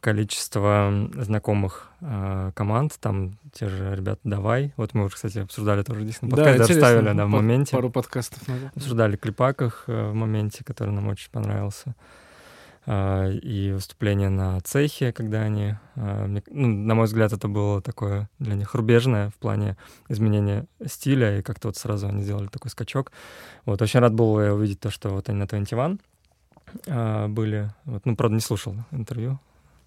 количество 0.00 0.90
знакомых 1.14 1.88
а, 2.02 2.52
команд. 2.52 2.96
Там 3.00 3.32
те 3.52 3.68
же 3.68 3.94
ребята 3.94 4.20
«Давай». 4.24 4.72
Вот 4.78 4.94
мы 4.94 5.04
уже, 5.04 5.14
кстати, 5.16 5.38
обсуждали 5.40 5.82
тоже 5.82 6.02
здесь 6.04 6.22
на 6.22 6.28
подкасте, 6.30 6.58
даже 6.58 6.72
интересно. 6.72 6.88
ставили, 7.00 7.16
да, 7.18 7.26
в 7.26 7.28
моменте. 7.28 7.76
Пару 7.76 7.90
подкастов 7.90 8.46
назад. 8.48 8.72
Обсуждали 8.76 9.16
клипаках 9.16 9.84
э, 9.88 10.10
в 10.10 10.14
моменте, 10.14 10.64
который 10.64 10.90
нам 10.94 11.08
очень 11.08 11.30
понравился. 11.30 11.94
И 12.90 13.70
выступление 13.72 14.30
на 14.30 14.60
цехе, 14.62 15.12
когда 15.12 15.42
они, 15.42 15.74
а, 15.94 16.26
ну, 16.26 16.66
на 16.66 16.94
мой 16.96 17.04
взгляд, 17.04 17.32
это 17.32 17.46
было 17.46 17.80
такое 17.80 18.28
для 18.40 18.54
них 18.54 18.74
рубежное 18.74 19.30
в 19.30 19.34
плане 19.36 19.76
изменения 20.08 20.66
стиля, 20.84 21.38
и 21.38 21.42
как-то 21.42 21.68
вот 21.68 21.76
сразу 21.76 22.08
они 22.08 22.24
сделали 22.24 22.48
такой 22.48 22.70
скачок. 22.70 23.12
Вот, 23.64 23.80
очень 23.80 24.00
рад 24.00 24.12
был 24.14 24.40
я 24.40 24.52
увидеть 24.52 24.80
то, 24.80 24.90
что 24.90 25.10
вот 25.10 25.28
они 25.28 25.38
на 25.38 25.46
21 25.46 26.00
а, 26.88 27.28
были. 27.28 27.72
Вот, 27.84 28.04
ну, 28.06 28.16
правда, 28.16 28.34
не 28.34 28.40
слушал 28.40 28.74
интервью. 28.90 29.38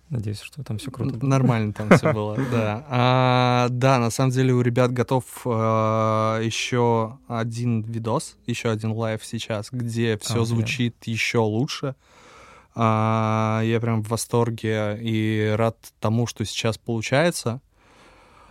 Надеюсь, 0.10 0.42
что 0.42 0.64
там 0.64 0.78
все 0.78 0.92
круто 0.92 1.18
было. 1.18 1.28
Нормально 1.28 1.74
там 1.74 1.90
все 1.90 2.14
было, 2.14 2.38
да. 2.52 2.86
А, 2.88 3.68
да, 3.70 3.98
на 4.00 4.12
самом 4.12 4.32
деле 4.32 4.54
у 4.54 4.62
ребят 4.62 4.94
готов 4.94 5.26
а, 5.46 6.40
еще 6.40 7.18
один 7.28 7.82
видос, 7.82 8.38
еще 8.46 8.70
один 8.70 8.92
live 8.92 9.26
сейчас, 9.26 9.70
где 9.72 10.18
все 10.20 10.46
звучит 10.46 10.96
еще 11.04 11.40
лучше. 11.40 11.96
А, 12.76 13.62
я 13.64 13.80
прям 13.80 14.04
в 14.04 14.10
восторге 14.10 14.98
и 15.02 15.54
рад 15.56 15.78
тому, 16.00 16.28
что 16.28 16.46
сейчас 16.46 16.78
получается. 16.78 17.62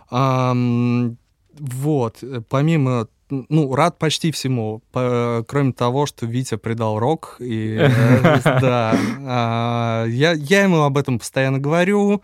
Ам, 0.09 1.17
вот, 1.59 2.23
э, 2.23 2.41
помимо, 2.47 3.07
ну, 3.29 3.73
рад 3.75 3.97
почти 3.97 4.31
всему, 4.31 4.81
по- 4.91 5.43
кроме 5.47 5.73
того, 5.73 6.05
что 6.05 6.25
Витя 6.25 6.57
предал 6.57 6.99
рок, 6.99 7.37
и, 7.39 7.77
э, 7.79 7.89
да, 8.61 8.95
а, 9.25 10.05
я, 10.05 10.33
я 10.33 10.63
ему 10.63 10.81
об 10.83 10.97
этом 10.97 11.19
постоянно 11.19 11.59
говорю, 11.59 12.21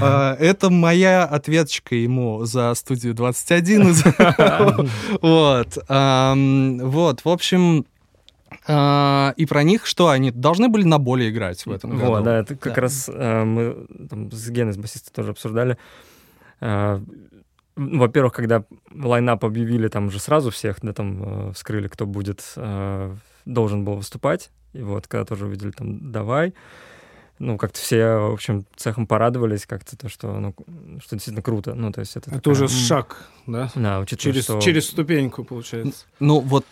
А, 0.00 0.34
Это 0.40 0.68
моя 0.68 1.24
ответочка 1.24 1.94
ему 1.94 2.44
за 2.44 2.74
студию 2.74 3.14
21. 3.14 3.94
Вот. 5.22 5.78
Вот, 5.88 7.24
в 7.24 7.28
общем, 7.28 7.78
а, 7.78 7.95
и 8.68 9.46
про 9.46 9.62
них 9.64 9.86
что, 9.86 10.08
они 10.08 10.30
должны 10.30 10.68
были 10.68 10.84
на 10.84 10.98
более 10.98 11.30
играть 11.30 11.66
в 11.66 11.70
этом 11.70 11.90
году? 11.96 12.06
Вот, 12.06 12.24
да, 12.24 12.38
это 12.38 12.56
как 12.56 12.74
Да. 12.74 12.80
раз 12.82 13.08
э, 13.12 13.44
мы 13.44 13.86
там, 14.08 14.30
с 14.30 14.48
Геной, 14.50 14.72
с 14.72 14.76
басистом 14.76 15.12
тоже 15.14 15.30
обсуждали. 15.30 15.76
Э, 16.60 17.00
Во-первых, 17.76 18.32
когда 18.32 18.64
лайнап 18.94 19.44
объявили, 19.44 19.88
там 19.88 20.06
уже 20.06 20.18
сразу 20.20 20.50
всех, 20.50 20.76
да, 20.82 20.92
там 20.92 21.48
э, 21.48 21.52
вскрыли, 21.52 21.88
кто 21.88 22.06
будет, 22.06 22.54
должен 23.44 23.84
был 23.84 23.96
выступать. 23.96 24.50
И 24.72 24.82
вот, 24.82 25.06
когда 25.06 25.24
тоже 25.24 25.46
увидели, 25.46 25.70
там, 25.70 26.10
давай. 26.12 26.54
Ну, 27.38 27.58
как-то 27.58 27.78
все, 27.78 28.16
в 28.16 28.32
общем, 28.32 28.64
цехом 28.76 29.06
порадовались 29.06 29.66
как-то, 29.66 29.96
то, 29.96 30.08
что, 30.08 30.32
ну, 30.40 30.54
что 31.00 31.16
действительно 31.16 31.42
круто. 31.42 31.74
Ну, 31.74 31.92
то 31.92 32.00
есть 32.00 32.16
это... 32.16 32.30
Это 32.30 32.40
такая- 32.40 32.64
уже 32.64 32.68
шаг, 32.68 33.28
да? 33.46 33.70
Да, 33.74 34.00
учитывая, 34.00 34.32
Через, 34.32 34.44
что... 34.44 34.60
через 34.60 34.88
ступеньку, 34.88 35.44
получается. 35.44 36.06
Ну, 36.18 36.40
вот 36.40 36.64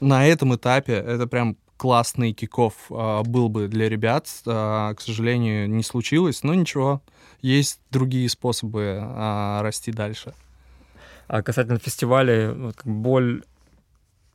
на 0.00 0.26
этом 0.26 0.54
этапе 0.54 0.92
это 0.92 1.26
прям 1.26 1.56
классный 1.78 2.34
киков 2.34 2.74
а, 2.90 3.22
был 3.22 3.48
бы 3.48 3.66
для 3.66 3.88
ребят. 3.88 4.28
А, 4.46 4.92
к 4.92 5.00
сожалению, 5.00 5.70
не 5.70 5.82
случилось, 5.82 6.42
но 6.42 6.52
ничего. 6.52 7.00
Есть 7.40 7.80
другие 7.90 8.28
способы 8.28 8.98
а, 9.00 9.62
расти 9.62 9.90
дальше. 9.90 10.34
А 11.26 11.42
касательно 11.42 11.78
фестиваля, 11.78 12.52
вот 12.52 12.76
как 12.76 12.84
бы 12.84 12.92
боль 12.92 13.42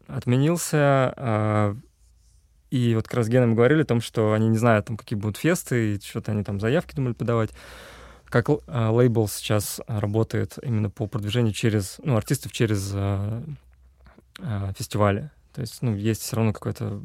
отменился, 0.08 1.14
а, 1.16 1.76
и 2.76 2.94
вот 2.96 3.06
как 3.08 3.16
раз 3.16 3.26
с 3.28 3.30
Геном 3.30 3.56
говорили 3.56 3.84
о 3.84 3.86
том, 3.86 4.02
что 4.02 4.34
они 4.34 4.50
не 4.50 4.58
знают, 4.58 4.88
там, 4.88 4.98
какие 4.98 5.18
будут 5.18 5.38
фесты, 5.38 5.96
и 5.96 6.02
что-то 6.02 6.32
они 6.34 6.44
там 6.44 6.60
заявки 6.60 6.94
думали 6.96 7.14
подавать. 7.14 7.52
Как 8.26 8.50
а, 8.68 8.92
лейбл 8.92 9.28
сейчас 9.30 9.80
работает 9.88 10.58
именно 10.62 10.90
по 10.90 11.08
продвижению 11.08 11.54
через, 11.54 12.00
ну, 12.04 12.18
артистов 12.18 12.52
через 12.52 12.92
а, 12.94 13.44
а, 14.40 14.74
фестивали. 14.78 15.32
То 15.54 15.62
есть, 15.62 15.82
ну, 15.82 15.96
есть 15.96 16.22
все 16.22 16.36
равно 16.36 16.52
какой-то 16.52 17.02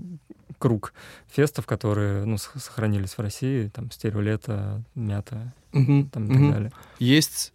круг 0.58 0.92
фестов, 1.28 1.66
которые, 1.66 2.24
ну, 2.24 2.36
сох- 2.36 2.60
сохранились 2.60 3.12
в 3.16 3.20
России, 3.20 3.68
там, 3.68 3.90
стереолето, 3.92 4.82
мята, 4.96 5.52
Мгм, 5.72 6.10
там, 6.10 6.24
и 6.24 6.28
так 6.28 6.36
мгм. 6.36 6.50
далее. 6.52 6.72
Есть 6.98 7.52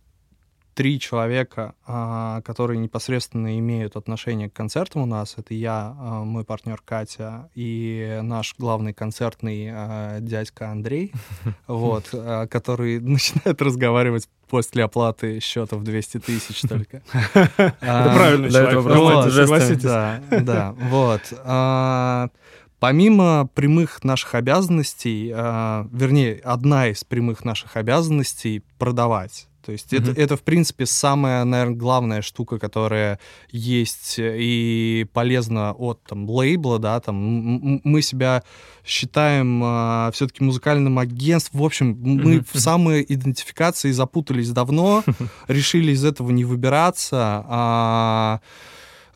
три 0.76 1.00
человека, 1.00 1.74
а, 1.88 2.42
которые 2.42 2.78
непосредственно 2.78 3.58
имеют 3.58 3.96
отношение 3.96 4.50
к 4.50 4.54
концертам 4.54 5.04
у 5.04 5.06
нас. 5.06 5.36
Это 5.38 5.54
я, 5.54 5.96
а, 5.98 6.24
мой 6.24 6.44
партнер 6.44 6.80
Катя 6.84 7.50
и 7.56 8.20
наш 8.22 8.54
главный 8.58 8.94
концертный 8.94 9.70
а, 9.72 10.20
дядька 10.20 10.70
Андрей, 10.70 11.14
вот, 11.68 12.10
который 12.52 13.00
начинает 13.02 13.62
разговаривать 13.62 14.28
после 14.50 14.84
оплаты 14.84 15.40
счета 15.40 15.78
в 15.78 15.84
200 15.84 16.20
тысяч 16.20 16.62
только. 16.62 17.02
Это 17.34 18.12
правильный 18.14 18.50
для 18.50 18.70
человек, 18.70 19.34
согласитесь? 19.34 19.82
да, 19.82 20.22
да, 20.30 20.76
вот. 20.78 22.32
Помимо 22.78 23.50
прямых 23.56 24.04
наших 24.04 24.36
обязанностей, 24.36 25.30
вернее, 25.30 26.40
одна 26.44 26.90
из 26.90 27.04
прямых 27.06 27.46
наших 27.46 27.78
обязанностей— 27.78 28.64
продавать. 28.78 29.48
То 29.66 29.72
есть 29.72 29.92
это, 29.94 30.12
Мгм. 30.12 30.22
это, 30.22 30.38
в 30.38 30.44
принципе, 30.44 30.86
самая, 30.86 31.44
наверное, 31.44 31.76
главная 31.76 32.22
штука, 32.22 32.60
которая 32.60 33.20
есть 33.50 34.16
и 34.20 35.08
полезна 35.12 35.72
от 35.74 36.04
там, 36.04 36.30
лейбла, 36.30 36.78
да, 36.78 37.00
там, 37.00 37.82
мы 37.84 38.02
себя 38.04 38.44
считаем 38.86 40.12
все-таки 40.12 40.44
музыкальным 40.44 41.00
агентством. 41.00 41.62
В 41.62 41.66
общем, 41.66 41.98
мы 42.00 42.36
Мгм. 42.36 42.46
в 42.54 42.60
самоидентификации 42.60 43.92
запутались 43.92 44.52
давно, 44.52 45.04
решили 45.48 45.92
из 45.94 46.06
этого 46.06 46.30
не 46.32 46.46
выбираться. 46.46 47.44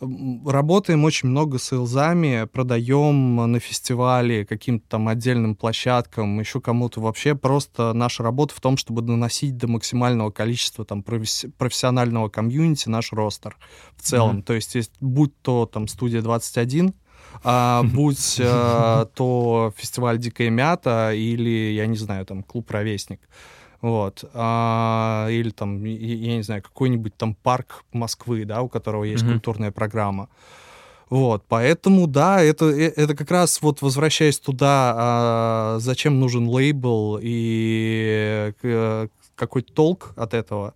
А, 0.02 0.52
Работаем 0.52 1.04
очень 1.04 1.30
много 1.30 1.58
с 1.58 1.64
сейлзами, 1.64 2.46
продаем 2.46 3.36
на 3.52 3.60
фестивале 3.60 4.46
каким-то 4.46 4.86
там 4.90 5.08
отдельным 5.08 5.56
площадкам, 5.56 6.40
еще 6.40 6.62
кому-то. 6.62 7.02
Вообще 7.02 7.36
просто 7.36 7.94
наша 7.94 8.24
работа 8.24 8.56
в 8.56 8.62
том, 8.62 8.78
чтобы 8.78 9.02
доносить 9.02 9.58
до 9.58 9.68
максимального 9.68 10.32
количества 10.32 10.86
там 10.86 11.02
професси- 11.02 11.52
профессионального 11.58 12.30
комьюнити 12.30 12.90
наш 12.90 13.12
ростер 13.12 13.58
в 13.96 14.02
целом. 14.02 14.38
Мгм. 14.38 14.44
То 14.44 14.54
есть, 14.54 14.76
есть 14.76 14.94
будь 15.00 15.40
то 15.42 15.66
там 15.66 15.88
студия 15.88 16.22
21, 16.22 16.94
а, 17.44 17.84
будь 17.84 18.40
э, 18.40 19.06
то 19.16 19.74
фестиваль 19.78 20.18
Дикая 20.18 20.50
Мята 20.50 21.14
или, 21.14 21.74
я 21.74 21.86
не 21.88 21.98
знаю, 21.98 22.26
там 22.26 22.44
клуб 22.44 22.70
Ровесник. 22.72 23.22
Вот. 23.82 24.24
А, 24.34 25.28
или 25.30 25.52
там, 25.52 25.84
я, 25.86 26.38
не 26.38 26.44
знаю, 26.44 26.62
какой-нибудь 26.62 27.15
там 27.15 27.36
парк 27.36 27.84
Москвы, 27.94 28.46
да, 28.46 28.62
у 28.62 28.70
которого 28.70 29.04
есть 29.04 29.24
Мгм. 29.24 29.34
культурная 29.34 29.72
программа. 29.72 30.30
Вот, 31.10 31.44
поэтому, 31.48 32.06
да, 32.06 32.42
это, 32.42 32.65
э- 32.65 32.94
это 32.96 33.15
как 33.15 33.32
раз 33.32 33.62
вот 33.63 33.82
возвращаясь 33.82 34.39
туда, 34.39 34.94
а, 34.96 35.78
зачем 35.80 36.20
нужен 36.20 36.48
лейбл 36.48 37.18
и 37.22 38.54
э, 38.62 39.08
какой 39.36 39.63
толк 39.63 40.13
от 40.15 40.34
этого, 40.36 40.76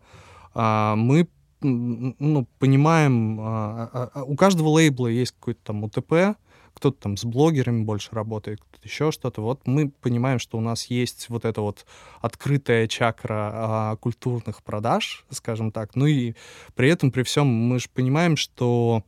а, 0.55 0.95
мы 0.95 1.27
ну, 1.61 2.45
понимаем, 2.59 3.39
а, 3.39 3.89
а, 3.93 4.09
а, 4.13 4.23
у 4.23 4.35
каждого 4.35 4.67
лейбла 4.69 5.07
есть 5.07 5.33
какой-то 5.39 5.59
там 5.63 5.83
УТП, 5.83 6.35
кто-то 6.73 6.97
там 6.99 7.17
с 7.17 7.25
блогерами 7.25 7.83
больше 7.83 8.09
работает, 8.11 8.59
кто-то 8.61 8.87
еще 8.87 9.11
что-то. 9.11 9.41
Вот 9.41 9.61
мы 9.65 9.89
понимаем, 9.89 10.39
что 10.39 10.57
у 10.57 10.61
нас 10.61 10.85
есть 10.87 11.29
вот 11.29 11.45
эта 11.45 11.61
вот 11.61 11.85
открытая 12.21 12.87
чакра 12.87 13.51
а, 13.53 13.95
культурных 13.97 14.63
продаж, 14.63 15.25
скажем 15.29 15.71
так. 15.71 15.95
Ну 15.95 16.05
и 16.05 16.33
при 16.75 16.89
этом, 16.89 17.11
при 17.11 17.23
всем, 17.23 17.47
мы 17.47 17.79
же 17.79 17.87
понимаем, 17.93 18.35
что 18.37 19.03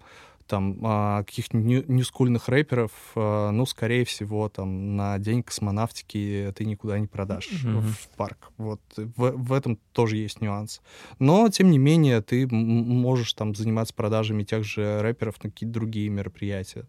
там 0.47 0.77
а, 0.83 1.23
нью- 1.53 1.85
ньюскульных 1.87 2.49
рэперов, 2.49 2.91
а, 3.15 3.49
ну, 3.49 3.65
скорее 3.65 4.05
всего, 4.05 4.47
там 4.47 4.95
на 4.95 5.17
день 5.17 5.41
космонавтики 5.41 6.53
ты 6.55 6.65
никуда 6.65 6.99
не 6.99 7.07
продашь 7.07 7.49
Мгм. 7.63 7.81
в 7.81 8.07
парк. 8.15 8.51
Вот 8.57 8.79
в, 8.95 9.31
в 9.31 9.53
этом 9.53 9.79
тоже 9.91 10.17
есть 10.17 10.41
нюанс. 10.41 10.81
Но, 11.17 11.49
тем 11.49 11.71
не 11.71 11.79
менее, 11.79 12.21
ты 12.21 12.47
можешь 12.47 13.33
там 13.33 13.55
заниматься 13.55 13.93
продажами 13.95 14.43
тех 14.43 14.63
же 14.63 15.01
рэперов 15.01 15.43
на 15.43 15.49
какие-то 15.49 15.73
другие 15.73 16.09
мероприятия, 16.09 16.85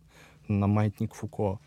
на 0.48 0.66
маятник 0.66 1.14
Фуко. 1.14 1.59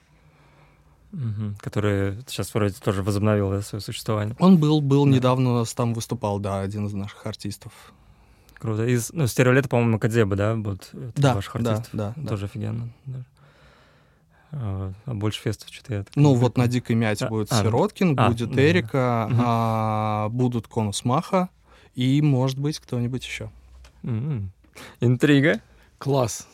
Мгм. 1.12 1.56
Который 1.60 2.20
сейчас 2.28 2.54
вроде 2.54 2.76
тоже 2.76 3.02
возобновил 3.02 3.50
да, 3.50 3.62
свое 3.62 3.82
существование. 3.82 4.36
Он 4.40 4.58
был, 4.58 4.80
был 4.82 5.06
Да. 5.06 5.12
недавно 5.12 5.52
у 5.52 5.56
нас 5.56 5.74
там 5.74 5.94
выступал, 5.96 6.40
да, 6.40 6.62
один 6.62 6.86
из 6.86 6.94
наших 6.94 7.26
артистов. 7.26 7.74
Круто. 8.60 8.86
Из, 8.86 9.12
ну, 9.14 9.26
стереолета, 9.26 9.70
по-моему, 9.70 9.98
Кадзеба, 10.00 10.36
да, 10.36 10.56
будут 10.56 10.90
Да, 11.16 11.34
ваших 11.34 11.62
да, 11.64 11.72
артистов? 11.72 11.90
да, 11.98 12.14
да. 12.16 12.28
Тоже 12.28 12.46
офигенно. 12.46 12.90
да. 13.06 13.24
А, 14.52 14.92
а 15.06 15.14
больше 15.14 15.42
фестов 15.42 15.70
что-то 15.72 15.94
я... 15.94 16.04
так 16.04 16.16
Ну, 16.16 16.34
вот 16.34 16.58
на. 16.58 16.68
«Дикой 16.68 16.96
мяте» 16.96 17.26
А, 17.26 17.30
будет 17.30 17.52
а, 17.52 17.62
Сироткин, 17.62 18.20
а, 18.20 18.30
будет 18.30 18.50
да, 18.50 18.56
да. 18.56 18.62
Эрика, 18.70 19.28
Мгм. 19.30 19.42
а, 19.46 20.30
будут 20.30 20.68
Конус 20.68 21.06
Маха 21.06 21.50
и, 21.96 22.22
может 22.22 22.58
быть, 22.60 22.80
кто-нибудь 22.80 23.26
еще. 23.26 23.52
Интрига. 25.00 25.62
Класс. 25.98 26.48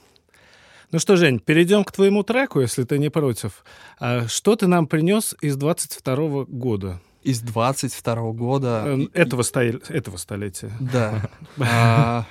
Ну 0.95 0.99
что, 0.99 1.17
Жень, 1.17 1.39
перейдем 1.41 1.83
к 1.83 1.91
твоему 1.91 2.23
треку, 2.23 2.61
если 2.61 2.85
ты 2.85 2.97
не 2.99 3.09
против. 3.09 3.65
А 3.99 4.29
Что 4.29 4.55
ты 4.55 4.65
нам 4.67 4.87
принес 4.87 5.35
из 5.41 5.57
22 5.57 6.45
года? 6.47 7.01
Из 7.21 7.41
22 7.41 8.31
года... 8.31 8.83
Э, 8.85 9.05
Этого, 9.11 9.41
столь- 9.41 9.83
этого 9.89 10.15
столетия. 10.15 10.71
Да. 10.79 11.29
А, 11.59 12.25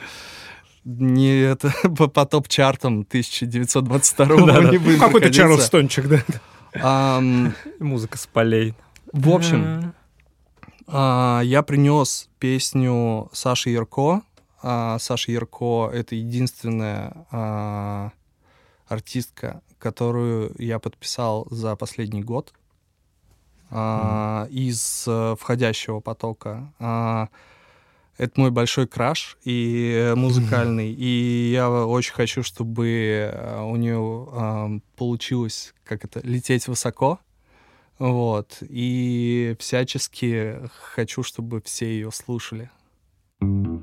Не 0.86 1.42
это 1.42 1.74
по, 1.94 2.08
по 2.08 2.24
топ-чартам 2.24 3.00
1922 3.00 4.70
не 4.70 4.78
будем 4.78 4.98
Какой-то. 4.98 5.30
Чарлстончик, 5.30 6.06
да? 6.08 7.20
Музыка 7.80 8.16
с 8.16 8.26
полей. 8.26 8.72
В 9.12 9.28
общем, 9.28 9.92
а, 10.86 11.42
я 11.44 11.62
принес 11.62 12.30
песню 12.38 13.28
Саши 13.34 13.68
Ярко. 13.68 14.22
А, 14.62 14.98
Саша 14.98 15.32
Ярко— 15.32 15.90
это 15.92 16.14
единственная 16.14 18.10
артистка, 18.94 19.60
которую 19.78 20.54
я 20.58 20.78
подписал 20.78 21.46
за 21.50 21.76
последний 21.76 22.22
год. 22.22 22.54
а, 23.70 24.46
из 24.50 25.04
э, 25.06 25.36
входящего 25.38 26.00
потока. 26.00 26.72
А, 26.78 27.28
это 28.16 28.40
мой 28.40 28.50
большой 28.52 28.86
краш 28.86 29.36
и 29.44 29.92
э, 29.92 30.14
музыкальный, 30.14 30.92
и 30.92 31.50
я 31.50 31.68
очень 31.68 32.14
хочу, 32.14 32.44
чтобы 32.44 32.86
э, 33.32 33.62
у 33.62 33.74
нее 33.76 34.28
а, 34.30 34.70
получилось, 34.96 35.74
как 35.84 36.04
это, 36.04 36.20
лететь 36.22 36.68
высоко, 36.68 37.18
вот, 37.98 38.58
и 38.60 39.56
всячески 39.58 40.60
хочу, 40.94 41.24
чтобы 41.24 41.60
все 41.62 41.86
ее 41.86 42.12
слушали. 42.12 42.70
Неуемный 43.40 43.82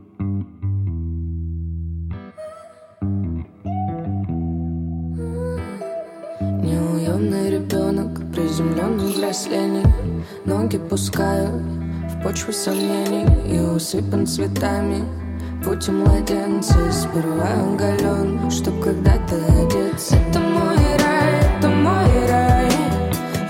ребенок, 8.62 9.00
приземленный 9.02 9.14
взрослений 9.14 9.86
Ноги 10.46 10.78
пускаю 10.78 11.50
в 12.10 12.24
почву 12.24 12.54
сомнений 12.54 13.26
И 13.48 13.60
усыпан 13.60 14.26
цветами. 14.26 15.04
Путь 15.64 15.88
у 15.90 15.92
младенца 15.92 16.92
Сперва 16.92 17.50
оголен, 17.74 18.50
чтоб 18.50 18.80
когда-то 18.84 19.36
одеться. 19.36 20.16
Это 20.16 20.40
мой 20.40 20.78
рай, 20.78 21.58
это 21.58 21.70
мой 21.70 22.28
рай. 22.28 22.72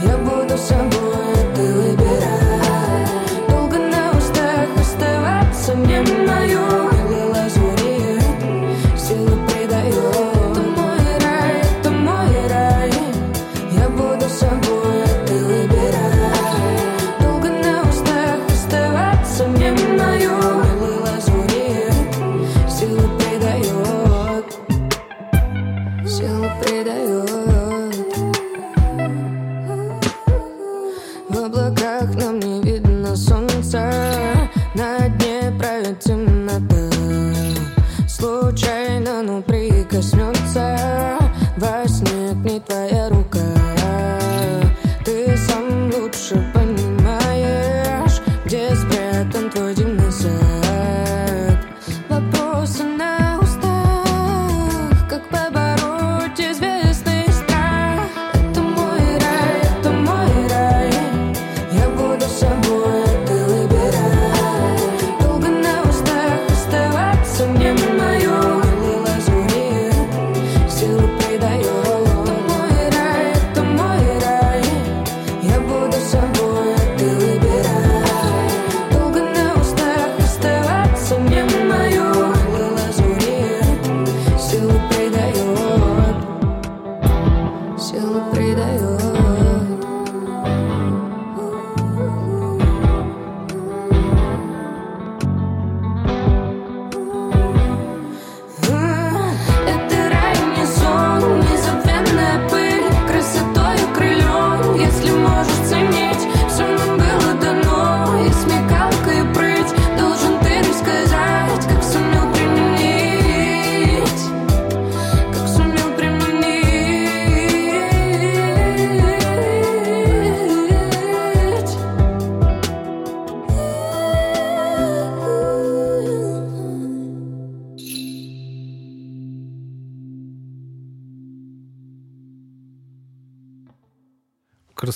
Я 0.03 0.17
буду 0.17 0.57
собой, 0.57 1.00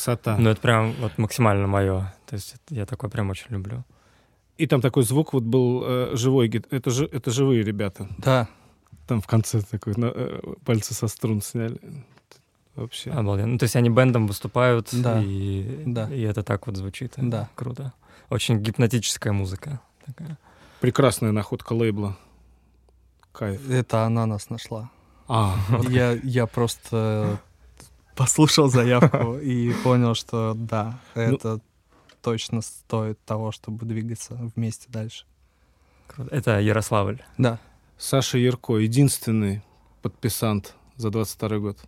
Красота. 0.05 0.37
Ну, 0.37 0.49
это 0.49 0.61
прям 0.61 0.93
вот 0.99 1.17
максимально 1.17 1.67
мое. 1.67 2.13
То 2.27 2.35
есть 2.35 2.55
я 2.69 2.85
такое 2.85 3.09
прям 3.09 3.29
очень 3.29 3.47
люблю. 3.49 3.83
И 4.57 4.67
там 4.67 4.81
такой 4.81 5.03
звук 5.03 5.33
вот 5.33 5.43
был 5.43 5.83
э, 5.85 6.15
живой. 6.15 6.47
Это, 6.69 6.89
же, 6.91 7.05
это 7.11 7.31
живые 7.31 7.63
ребята. 7.63 8.07
Да, 8.17 8.47
Там 9.07 9.19
в 9.21 9.27
конце 9.27 9.61
такой 9.61 9.93
на- 9.97 10.11
э, 10.15 10.39
пальцы 10.63 10.93
со 10.93 11.07
струн 11.07 11.41
сняли. 11.41 11.79
Вообще. 12.75 13.09
Обалденно. 13.11 13.53
Ну, 13.53 13.57
то 13.57 13.63
есть 13.63 13.75
они 13.75 13.89
бендом 13.89 14.27
выступают, 14.27 14.89
Да. 14.91 15.21
и, 15.23 15.83
Да. 15.85 16.09
и 16.09 16.21
это 16.21 16.43
так 16.43 16.67
вот 16.67 16.75
звучит. 16.77 17.13
Да. 17.17 17.49
Круто. 17.55 17.93
Очень 18.29 18.59
гипнотическая 18.59 19.33
музыка. 19.33 19.79
Такая. 20.05 20.37
Прекрасная 20.81 21.31
находка 21.31 21.73
лейбла. 21.73 22.17
Кайф. 23.31 23.69
это 23.69 24.03
она 24.03 24.25
нас 24.25 24.49
нашла. 24.49 24.89
А, 25.27 25.55
Я, 25.89 26.11
я 26.23 26.45
просто 26.47 27.39
послушал 28.15 28.69
заявку 28.69 29.37
и 29.41 29.73
понял, 29.83 30.15
что 30.15 30.53
да, 30.55 30.99
это 31.13 31.59
точно 32.21 32.61
стоит 32.61 33.19
того, 33.25 33.51
чтобы 33.51 33.85
двигаться 33.85 34.35
вместе 34.55 34.87
дальше. 34.89 35.25
Это 36.31 36.59
Ярославль. 36.59 37.21
Да. 37.37 37.59
Саша 37.97 38.37
Ярко, 38.37 38.77
единственный 38.77 39.61
подписант 40.01 40.75
за 40.97 41.09
22 41.09 41.57
год. 41.59 41.79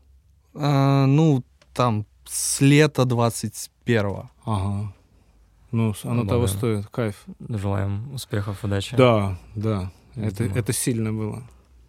А, 0.53 1.05
ну, 1.05 1.43
там 1.73 2.05
с 2.25 2.61
лета 2.61 3.03
21-го. 3.03 4.29
Ага. 4.45 4.93
Ну, 5.71 5.93
оно 6.03 6.23
Ну, 6.23 6.27
того 6.29 6.47
стоит. 6.47 6.87
Кайф. 6.87 7.25
Желаем 7.47 8.13
успехов, 8.13 8.63
удачи. 8.63 8.95
Да, 8.95 9.37
да. 9.55 9.91
Это, 10.15 10.43
это 10.45 10.73
сильно 10.73 11.13
было. 11.13 11.43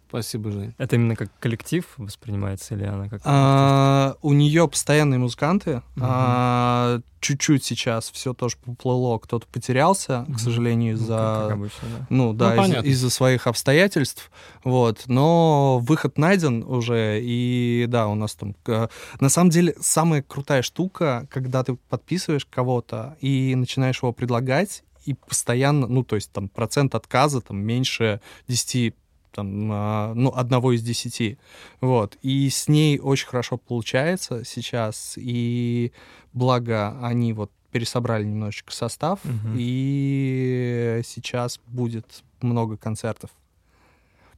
Спасибо, 0.09 0.51
Жень. 0.51 0.73
Это 0.79 0.95
именно 0.95 1.15
как 1.15 1.29
коллектив 1.39 1.85
воспринимается 1.97 2.73
или 2.73 2.83
она 2.83 3.07
как... 3.09 3.21
А, 3.25 4.15
у 4.23 4.33
нее 4.33 4.67
постоянные 4.67 5.19
музыканты. 5.19 5.83
Мгм. 5.95 6.03
А, 6.09 6.99
чуть-чуть 7.19 7.63
сейчас 7.63 8.09
все 8.09 8.33
тоже 8.33 8.57
поплыло, 8.57 9.19
кто-то 9.19 9.45
потерялся, 9.45 10.21
Мгм. 10.27 10.33
к 10.35 10.39
сожалению, 10.39 10.95
Ну, 10.97 11.03
из-за 11.03 11.15
как, 11.17 11.43
как 11.43 11.51
обычно, 11.57 11.87
да. 11.99 12.07
Ну 12.09 12.33
да, 12.33 12.53
из- 12.55 12.57
понятно. 12.57 12.87
из-за 12.87 13.09
своих 13.11 13.45
обстоятельств, 13.45 14.31
вот. 14.63 15.03
Но 15.05 15.77
выход 15.79 16.17
найден 16.17 16.63
уже, 16.63 17.19
и 17.21 17.85
да, 17.87 18.07
у 18.07 18.15
нас 18.15 18.33
там. 18.33 18.55
э, 18.65 18.87
на 19.19 19.29
самом 19.29 19.51
деле 19.51 19.75
самая 19.79 20.23
крутая 20.23 20.63
штука, 20.63 21.27
когда 21.29 21.63
ты 21.63 21.75
подписываешь 21.87 22.47
кого-то 22.49 23.15
и 23.21 23.53
начинаешь 23.55 24.01
его 24.01 24.11
предлагать, 24.11 24.83
и 25.05 25.13
постоянно, 25.13 25.87
ну 25.87 26.03
то 26.03 26.15
есть 26.15 26.31
там 26.31 26.49
процент 26.49 26.93
отказа 26.95 27.41
там 27.41 27.57
меньше 27.57 28.21
10 28.47 28.95
там, 29.31 29.69
а, 29.71 30.13
ну, 30.15 30.29
одного 30.35 30.71
из 30.73 30.81
десяти. 30.81 31.37
Вот. 31.81 32.17
И 32.21 32.49
с 32.49 32.67
ней 32.67 32.99
очень 32.99 33.27
хорошо 33.27 33.57
получается 33.57 34.43
сейчас. 34.45 35.13
И 35.17 35.91
благо 36.33 36.97
они 37.01 37.33
вот 37.33 37.51
пересобрали 37.71 38.23
немножечко 38.23 38.71
состав, 38.73 39.19
Мгм. 39.23 39.55
и 39.57 41.01
сейчас 41.05 41.59
будет 41.67 42.23
много 42.41 42.77
концертов. 42.77 43.29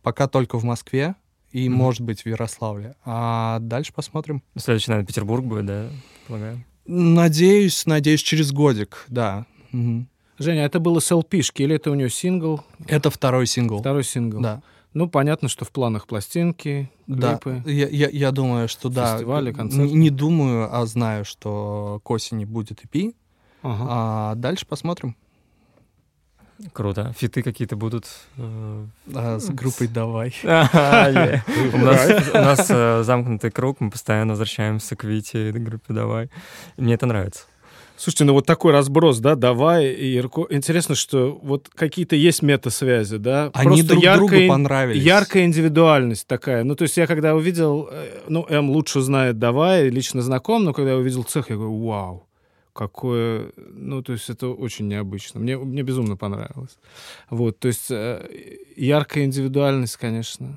Пока 0.03 0.27
только 0.27 0.57
в 0.57 0.63
Москве 0.63 1.15
и, 1.51 1.69
Мгм. 1.69 1.77
может 1.77 2.01
быть, 2.01 2.23
в 2.23 2.25
Ярославле. 2.25 2.95
А 3.05 3.59
дальше 3.59 3.93
посмотрим. 3.93 4.41
Следующий, 4.57 4.89
наверное, 4.91 5.07
Петербург 5.07 5.45
будет, 5.45 5.65
да, 5.65 5.89
полагаю? 6.27 6.63
Надеюсь, 6.85 7.85
надеюсь, 7.85 8.21
через 8.21 8.51
годик, 8.51 9.05
да. 9.07 9.45
Мгм. 9.71 10.07
Женя, 10.39 10.65
это 10.65 10.79
было 10.79 10.99
с 10.99 11.11
LP-шки 11.11 11.61
или 11.63 11.75
это 11.75 11.91
у 11.91 11.93
нее 11.95 12.09
сингл? 12.09 12.61
Это 12.87 13.11
второй 13.11 13.45
сингл. 13.45 13.79
Второй 13.79 14.03
сингл. 14.03 14.41
Да. 14.41 14.61
Ну, 14.93 15.09
понятно, 15.09 15.47
что 15.47 15.63
в 15.63 15.71
планах 15.71 16.05
пластинки, 16.05 16.91
Да, 17.07 17.37
клипы. 17.37 17.63
я, 17.71 17.87
я, 17.87 18.09
я 18.09 18.31
думаю, 18.31 18.67
что 18.67 18.89
да. 18.89 19.13
Фестивали, 19.13 19.53
концерты. 19.53 19.93
Не 19.93 20.09
думаю, 20.09 20.67
а 20.75 20.85
знаю, 20.85 21.23
что 21.25 22.01
к 22.03 22.09
осени 22.11 22.43
будет 22.45 22.83
EP. 22.83 23.15
Ага. 23.63 23.85
А 23.89 24.35
дальше 24.35 24.65
посмотрим. 24.65 25.15
Круто. 26.73 27.13
Фиты 27.17 27.41
какие-то 27.41 27.75
будут? 27.75 28.05
э, 28.37 28.85
А, 29.15 29.39
с 29.39 29.49
группой 29.49 29.87
«Давай». 29.87 30.35
У 30.43 31.77
нас, 31.77 32.09
у 32.33 32.37
нас 32.37 32.67
э, 32.69 33.01
замкнутый 33.03 33.49
круг, 33.49 33.79
мы 33.79 33.89
постоянно 33.89 34.31
возвращаемся 34.33 34.95
к 34.95 35.03
Вите 35.03 35.49
и 35.49 35.51
группе 35.53 35.93
«Давай». 35.93 36.29
Мне 36.77 36.93
это 36.93 37.07
нравится. 37.07 37.45
Слушайте, 38.01 38.23
ну 38.23 38.33
вот 38.33 38.47
такой 38.47 38.71
разброс, 38.71 39.19
да, 39.19 39.35
давай 39.35 39.93
и 39.93 40.07
Ярко. 40.07 40.47
Интересно, 40.49 40.95
что 40.95 41.37
вот 41.43 41.69
какие-то 41.75 42.15
есть 42.15 42.41
метасвязи, 42.41 43.17
да? 43.17 43.51
Они 43.53 43.83
друг 43.83 44.01
другу 44.01 44.33
яркая- 44.33 44.47
понравились. 44.47 45.03
Яркая 45.03 45.45
индивидуальность 45.45 46.25
такая. 46.25 46.63
Ну, 46.63 46.75
то 46.75 46.81
есть 46.81 46.97
я 46.97 47.05
когда 47.05 47.35
увидел, 47.35 47.87
э, 47.91 48.21
ну, 48.27 48.43
М 48.49 48.71
лучше 48.71 49.01
знает 49.01 49.37
давай, 49.37 49.89
лично 49.89 50.23
знаком, 50.23 50.63
но 50.63 50.73
когда 50.73 50.93
я 50.93 50.97
увидел 50.97 51.21
цех, 51.23 51.51
я 51.51 51.57
говорю, 51.57 51.77
вау, 51.77 52.27
какое... 52.73 53.51
Ну, 53.55 54.01
то 54.01 54.13
есть 54.13 54.31
это 54.31 54.47
очень 54.47 54.87
необычно. 54.87 55.39
Мне, 55.39 55.55
мне 55.59 55.83
безумно 55.83 56.17
понравилось. 56.17 56.79
Вот, 57.29 57.59
то 57.59 57.67
есть 57.67 57.91
э, 57.91 58.27
яркая 58.77 59.25
индивидуальность, 59.25 59.97
конечно. 59.97 60.55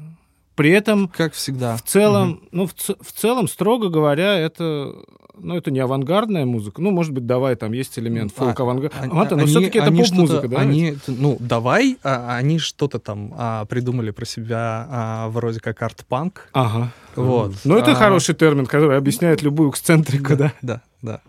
При 0.54 0.70
этом 0.70 1.08
Как 1.08 1.34
всегда. 1.34 1.76
в 1.76 1.82
целом, 1.82 2.48
ну, 2.52 2.66
в, 2.68 2.72
в 2.74 3.12
целом, 3.12 3.48
строго 3.48 3.90
говоря, 3.90 4.38
это, 4.38 4.94
ну, 5.38 5.56
это 5.56 5.70
не 5.70 5.80
авангардная 5.80 6.44
музыка. 6.44 6.80
Ну, 6.80 6.90
может 6.90 7.12
быть, 7.12 7.26
давай, 7.26 7.56
там 7.56 7.72
есть 7.72 7.98
элемент 7.98 8.32
А, 8.36 8.40
фолк-авангарда. 8.40 8.96
Они- 9.00 9.12
но 9.12 9.22
они- 9.22 9.46
все-таки 9.46 9.78
это 9.78 9.90
поп-музыка, 9.92 10.48
да? 10.48 10.58
Они, 10.60 10.90
ведь? 10.92 11.00
ну, 11.08 11.36
давай, 11.40 11.98
а, 12.02 12.36
они 12.36 12.58
что-то 12.58 12.98
там 12.98 13.32
а, 13.36 13.64
придумали 13.66 14.10
про 14.10 14.24
себя 14.24 14.86
а, 14.90 15.28
вроде 15.28 15.60
как 15.60 15.82
арт-панк. 15.82 16.48
Ага. 16.52 16.92
Вот. 17.16 17.54
Ну, 17.64 17.76
это 17.76 17.92
А, 17.92 17.94
хороший 17.94 18.34
термин, 18.34 18.66
который 18.66 18.96
объясняет 18.96 19.42
любую 19.42 19.70
эксцентрику, 19.70 20.36
да? 20.36 20.52
Да, 20.62 20.82
да. 21.02 21.20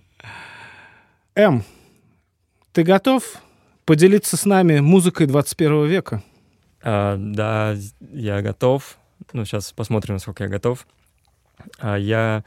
М, 1.35 1.63
ты 2.71 2.83
готов 2.83 3.23
поделиться 3.85 4.37
с 4.37 4.45
нами 4.45 4.79
музыкой 4.79 5.27
21 5.27 5.85
века? 5.85 6.23
А, 6.83 7.17
да, 7.17 7.75
я 8.13 8.41
готов. 8.41 8.97
Ну, 9.33 9.45
сейчас 9.45 9.71
посмотрим, 9.71 10.15
насколько 10.15 10.43
я 10.43 10.49
готов. 10.49 10.85
А, 11.79 11.97
я 11.97 12.43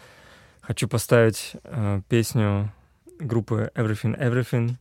хочу 0.68 0.86
поставить 0.86 1.56
а, 1.64 2.02
песню 2.10 2.70
группы 3.18 3.70
Everything 3.74 4.16
Everything. 4.20 4.74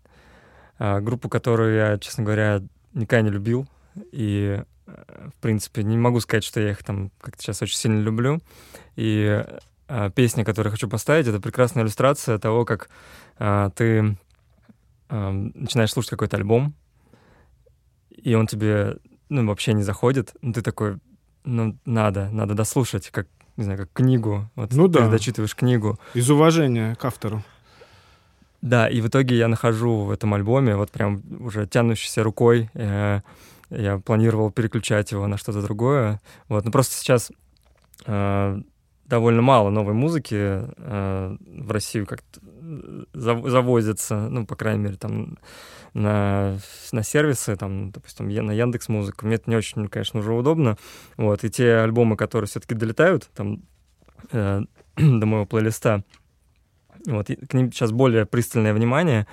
А, 0.78 1.00
группу, 1.00 1.30
которую 1.30 1.76
я, 1.76 1.98
честно 1.98 2.26
говоря, 2.26 2.62
никогда 2.94 3.22
не 3.22 3.30
любил. 3.30 3.68
И, 4.12 4.62
э, 4.86 5.30
в 5.36 5.42
принципе, 5.42 5.84
не 5.84 5.98
могу 5.98 6.20
сказать, 6.20 6.44
что 6.44 6.60
я 6.60 6.72
их 6.72 6.84
там 6.84 7.10
как-то 7.22 7.42
сейчас 7.42 7.62
очень 7.62 7.78
сильно 7.78 8.02
люблю. 8.02 8.42
И 8.98 9.44
а, 9.88 10.10
песня, 10.10 10.44
которую 10.44 10.72
хочу 10.72 10.90
поставить, 10.90 11.28
это 11.28 11.40
прекрасная 11.40 11.84
иллюстрация 11.84 12.38
того, 12.38 12.66
как 12.66 12.90
а, 13.38 13.70
ты 13.70 14.18
а, 15.08 15.32
начинаешь 15.32 15.94
слушать 15.94 16.12
какой-то 16.12 16.36
альбом, 16.36 16.76
и 18.10 18.36
он 18.36 18.46
тебе 18.46 18.98
ну, 19.30 19.48
вообще 19.48 19.72
не 19.72 19.84
заходит, 19.84 20.34
ну, 20.42 20.52
ты 20.52 20.62
такой, 20.62 20.98
ну, 21.46 21.78
надо, 21.86 22.30
надо 22.30 22.56
дослушать, 22.56 23.10
как, 23.10 23.28
не 23.58 23.64
знаю, 23.64 23.80
как 23.80 23.90
книгу. 23.94 24.50
Вот 24.56 24.72
Ну 24.74 24.88
да. 24.88 25.10
дочитываешь 25.10 25.56
книгу. 25.56 26.00
Из 26.14 26.30
уважения 26.30 26.96
к 26.96 27.04
автору. 27.06 27.44
Да, 28.62 28.88
и 28.90 29.02
в 29.02 29.08
итоге 29.08 29.38
я 29.38 29.48
нахожу 29.48 30.00
в 30.04 30.12
этом 30.12 30.34
альбоме, 30.34 30.76
вот 30.76 30.90
прям 30.92 31.22
уже 31.40 31.68
тянущейся 31.68 32.24
рукой, 32.24 32.70
э, 32.74 33.22
я 33.70 34.00
планировал 34.00 34.50
переключать 34.52 35.12
его 35.12 35.28
на 35.28 35.38
что-то 35.38 35.62
другое. 35.62 36.20
Вот, 36.50 36.66
но 36.66 36.72
просто 36.72 36.96
сейчас 36.96 37.32
э, 38.06 38.62
довольно 39.06 39.42
мало 39.42 39.70
новой 39.70 39.94
музыки 39.94 40.36
э, 40.36 41.38
в 41.40 41.72
Россию 41.72 42.08
как-то 42.08 42.40
зав- 43.14 43.48
завозится, 43.48 44.28
ну, 44.30 44.46
по 44.46 44.56
крайней 44.56 44.84
мере, 44.84 44.96
там 44.98 45.38
на, 45.98 46.58
на 46.92 47.04
сервисы, 47.04 47.56
там, 47.56 47.92
допустим, 47.92 48.30
на 48.30 48.52
Яндекс 48.52 48.88
Музыку. 48.90 49.26
Мне 49.26 49.36
это 49.36 49.50
не 49.50 49.56
очень, 49.56 49.88
конечно, 49.88 50.20
уже 50.20 50.34
удобно. 50.34 50.78
Вот, 51.18 51.44
и 51.44 51.50
те 51.50 51.78
альбомы, 51.78 52.16
которые 52.16 52.48
все-таки 52.48 52.76
долетают 52.76 53.30
там 53.36 53.64
э, 54.32 54.62
до 54.96 55.26
моего 55.26 55.46
плейлиста, 55.46 56.04
вот, 57.06 57.28
к 57.28 57.54
ним 57.54 57.72
сейчас 57.72 57.92
более 57.92 58.26
пристальное 58.26 58.74
внимание. 58.74 59.28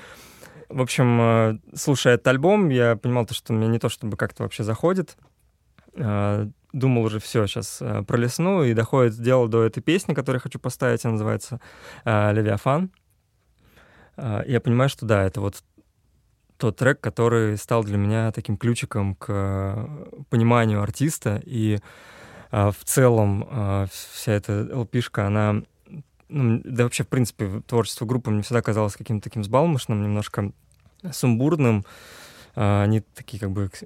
В 0.68 0.80
общем, 0.80 1.20
э, 1.20 1.58
слушая 1.74 2.14
этот 2.14 2.28
альбом, 2.28 2.70
я 2.70 2.96
понимал, 2.96 3.26
то, 3.26 3.34
что 3.34 3.52
меня 3.52 3.68
не 3.68 3.78
то 3.78 3.88
чтобы 3.88 4.16
как-то 4.16 4.42
вообще 4.42 4.64
заходит. 4.64 5.16
Э, 5.94 6.48
Думал 6.72 7.04
уже, 7.04 7.20
все, 7.20 7.46
сейчас 7.46 7.80
пролесну, 8.08 8.64
и 8.64 8.74
доходит 8.74 9.14
дело 9.22 9.48
до 9.48 9.62
этой 9.62 9.80
песни, 9.80 10.12
которую 10.12 10.38
я 10.38 10.42
хочу 10.42 10.58
поставить, 10.58 11.04
она 11.04 11.12
называется 11.12 11.60
э, 12.04 12.32
«Левиафан». 12.32 12.90
Э, 14.16 14.42
Я 14.46 14.60
понимаю, 14.60 14.88
что 14.88 15.06
да, 15.06 15.22
это 15.22 15.40
вот 15.40 15.62
тот 16.56 16.76
трек, 16.76 17.00
который 17.00 17.56
стал 17.58 17.84
для 17.84 17.96
меня 17.98 18.30
таким 18.32 18.56
ключиком 18.56 19.14
к 19.16 19.26
э, 19.28 20.04
пониманию 20.30 20.80
артиста, 20.82 21.40
и 21.44 21.78
э, 22.50 22.70
в 22.70 22.84
целом 22.84 23.46
э, 23.50 23.86
вся 23.90 24.32
эта 24.32 24.52
LP-шка, 24.62 25.26
она 25.26 25.62
ну, 26.28 26.60
да 26.64 26.84
вообще, 26.84 27.04
в 27.04 27.08
принципе, 27.08 27.60
творчество 27.66 28.06
группы 28.06 28.30
мне 28.30 28.42
всегда 28.42 28.62
казалось 28.62 28.96
каким-то 28.96 29.24
таким 29.28 29.44
сбалмошным, 29.44 30.02
немножко 30.02 30.52
сумбурным. 31.12 31.84
А, 32.56 32.82
Они 32.82 33.00
такие 33.00 33.38
как 33.38 33.50
бы 33.50 33.66
экс- 33.66 33.84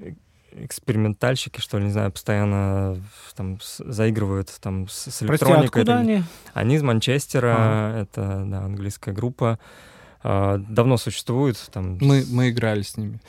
экспериментальщики, 0.52 1.60
что 1.60 1.78
ли, 1.78 1.84
не 1.86 1.90
знаю, 1.90 2.12
постоянно 2.12 2.96
там 3.34 3.60
с- 3.60 3.82
заигрывают 3.84 4.54
там 4.60 4.88
с, 4.88 5.10
с 5.10 5.18
Прости, 5.18 5.26
электроникой. 5.26 5.66
откуда 5.82 5.84
Так- 5.92 6.00
они? 6.00 6.22
Они 6.54 6.76
из 6.76 6.82
Манчестера, 6.82 7.54
Ага. 7.58 7.98
это 8.02 8.44
да, 8.46 8.60
английская 8.64 9.12
группа. 9.12 9.58
А, 10.22 10.58
Давно 10.58 10.96
существует, 10.96 11.56
там 11.72 11.98
Мы, 12.00 12.24
мы 12.30 12.50
играли 12.50 12.82
с 12.82 12.96
ними. 12.96 13.20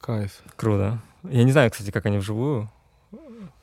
Кайф. 0.00 0.32
круто. 0.56 0.98
Я 1.28 1.42
не 1.44 1.52
знаю, 1.52 1.70
кстати, 1.70 1.90
как 1.90 2.06
они 2.06 2.18
вживую. 2.18 2.70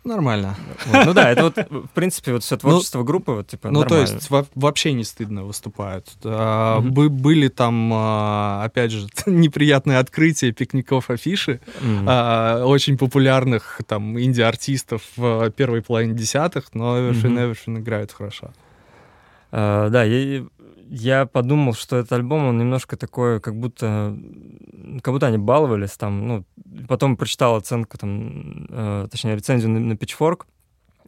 Нормально. 0.03 0.57
Вот. 0.87 1.05
Ну 1.05 1.13
да, 1.13 1.31
это 1.31 1.43
вот, 1.43 1.55
в 1.69 1.87
принципе, 1.93 2.33
вот 2.33 2.43
все 2.43 2.57
творчество 2.57 3.03
группы, 3.03 3.31
вот, 3.31 3.47
типа, 3.47 3.69
Ну, 3.69 3.83
то 3.83 3.91
нормально. 3.95 4.15
есть 4.15 4.29
во- 4.29 4.45
вообще 4.53 4.91
не 4.91 5.05
стыдно 5.05 5.45
выступают. 5.45 6.09
А, 6.25 6.81
Мгм. 6.81 6.91
бы- 6.93 7.09
были 7.09 7.47
там, 7.47 7.89
а, 7.93 8.63
опять 8.65 8.91
же, 8.91 9.07
неприятные 9.25 9.99
открытия 9.99 10.51
пикников 10.51 11.09
афиши. 11.09 11.61
М. 11.81 12.05
а, 12.05 12.65
очень 12.65 12.97
популярных 12.97 13.79
там 13.87 14.19
инди-артистов 14.19 15.03
в 15.15 15.49
первой 15.51 15.81
половине 15.81 16.15
десятых, 16.15 16.73
но 16.73 16.97
Everything. 16.99 17.37
Everything 17.55 17.79
играют 17.79 18.11
хорошо. 18.11 18.51
А, 19.53 19.87
да, 19.89 20.03
я, 20.03 20.43
я 20.95 21.25
подумал, 21.25 21.73
что 21.73 21.97
этот 21.97 22.13
альбом, 22.13 22.45
он 22.45 22.59
немножко 22.59 22.95
такой, 22.97 23.39
как 23.39 23.55
будто, 23.55 24.15
как 25.01 25.11
будто 25.11 25.25
они 25.25 25.39
баловались 25.39 25.97
там, 25.97 26.27
ну, 26.27 26.45
потом 26.87 27.17
прочитал 27.17 27.55
оценку 27.55 27.97
там, 27.97 28.67
э, 28.69 29.07
точнее, 29.09 29.35
рецензию 29.35 29.71
на, 29.71 29.79
на 29.79 29.93
Pitchfork, 29.93 30.41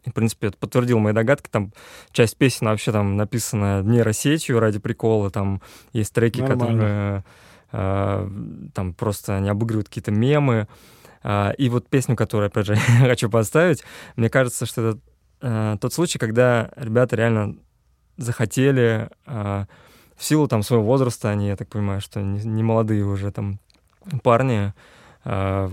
и, 0.04 0.10
в 0.10 0.12
принципе, 0.12 0.48
это 0.48 0.58
подтвердил 0.58 0.98
мои 0.98 1.12
догадки, 1.12 1.48
там 1.48 1.72
часть 2.10 2.36
песен 2.36 2.66
вообще 2.66 2.90
там 2.90 3.16
написана 3.16 3.82
нейросетью 3.84 4.58
ради 4.58 4.80
прикола, 4.80 5.30
там 5.30 5.62
есть 5.92 6.12
треки, 6.12 6.40
Нормально. 6.40 6.64
которые 6.64 7.24
э, 7.70 8.70
там 8.74 8.92
просто 8.92 9.36
они 9.36 9.48
обыгрывают 9.48 9.88
какие-то 9.88 10.10
мемы, 10.10 10.66
А, 11.22 11.50
и 11.58 11.68
вот 11.68 11.88
песню, 11.88 12.16
которую, 12.16 12.48
опять 12.48 12.66
же, 12.66 12.74
я 13.00 13.06
хочу 13.06 13.30
поставить, 13.30 13.84
мне 14.16 14.28
кажется, 14.30 14.66
что 14.66 14.82
это 14.82 15.00
э, 15.42 15.76
тот 15.80 15.92
случай, 15.92 16.18
когда 16.18 16.72
ребята 16.74 17.14
реально 17.14 17.56
захотели 18.16 19.08
а, 19.26 19.66
в 20.16 20.24
силу 20.24 20.48
там 20.48 20.62
своего 20.62 20.84
возраста, 20.84 21.30
они, 21.30 21.48
я 21.48 21.56
так 21.56 21.68
понимаю, 21.68 22.00
что 22.00 22.20
не, 22.22 22.40
не 22.44 22.62
молодые 22.62 23.04
уже 23.04 23.30
там 23.30 23.58
парни, 24.22 24.72
а, 25.24 25.70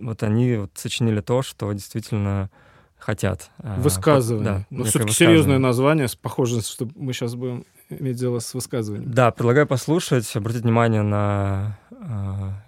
вот 0.00 0.22
они 0.22 0.56
вот 0.56 0.70
сочинили 0.74 1.20
то, 1.20 1.42
что 1.42 1.72
действительно 1.72 2.50
хотят. 2.98 3.50
а, 3.58 3.80
Высказывание. 3.80 4.44
да, 4.44 4.66
Но 4.70 4.78
некое 4.78 4.90
все-таки 4.90 5.12
серьезное 5.12 5.58
название, 5.58 6.08
похоже, 6.20 6.60
что 6.62 6.88
мы 6.96 7.12
сейчас 7.12 7.34
будем 7.34 7.64
иметь 7.88 8.16
дело 8.16 8.40
с 8.40 8.52
высказыванием. 8.52 9.10
Да, 9.12 9.30
предлагаю 9.30 9.66
послушать, 9.66 10.34
обратить 10.36 10.62
внимание 10.62 11.02
на 11.02 11.78
а, 11.92 12.62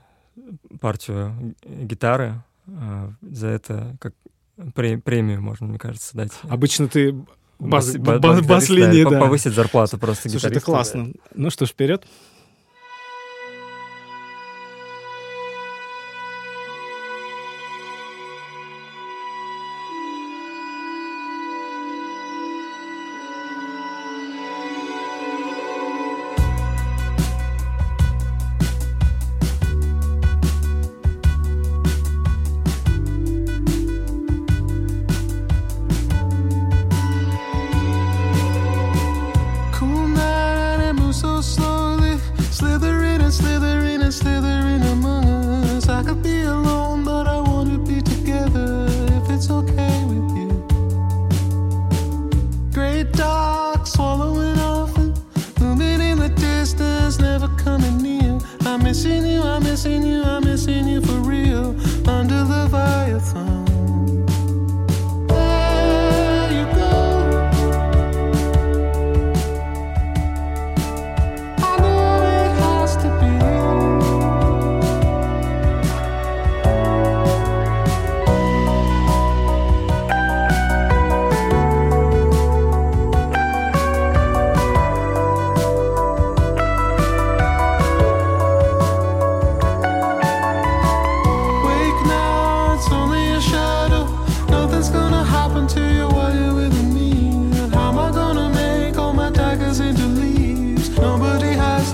партию 0.81 1.55
гитары. 1.65 2.43
А, 2.69 3.13
за 3.23 3.49
это 3.49 3.97
как 4.01 4.15
пре- 4.57 5.01
премию 5.01 5.43
можно, 5.43 5.67
мне 5.67 5.79
кажется, 5.79 6.17
дать. 6.17 6.33
Обычно 6.49 6.89
ты 6.89 7.15
бас, 7.59 7.87
Бас- 7.87 7.97
ба- 7.97 8.19
ба- 8.19 8.35
бас- 8.35 8.47
бас-линии, 8.47 9.05
по- 9.05 9.11
да. 9.11 9.21
Повысить 9.21 9.53
зарплату 9.55 9.99
просто 9.99 10.29
Слушай, 10.29 10.51
это 10.51 10.61
классно. 10.61 11.13
Ну 11.35 11.51
что 11.51 11.67
ж, 11.67 11.71
вперед. 11.71 12.05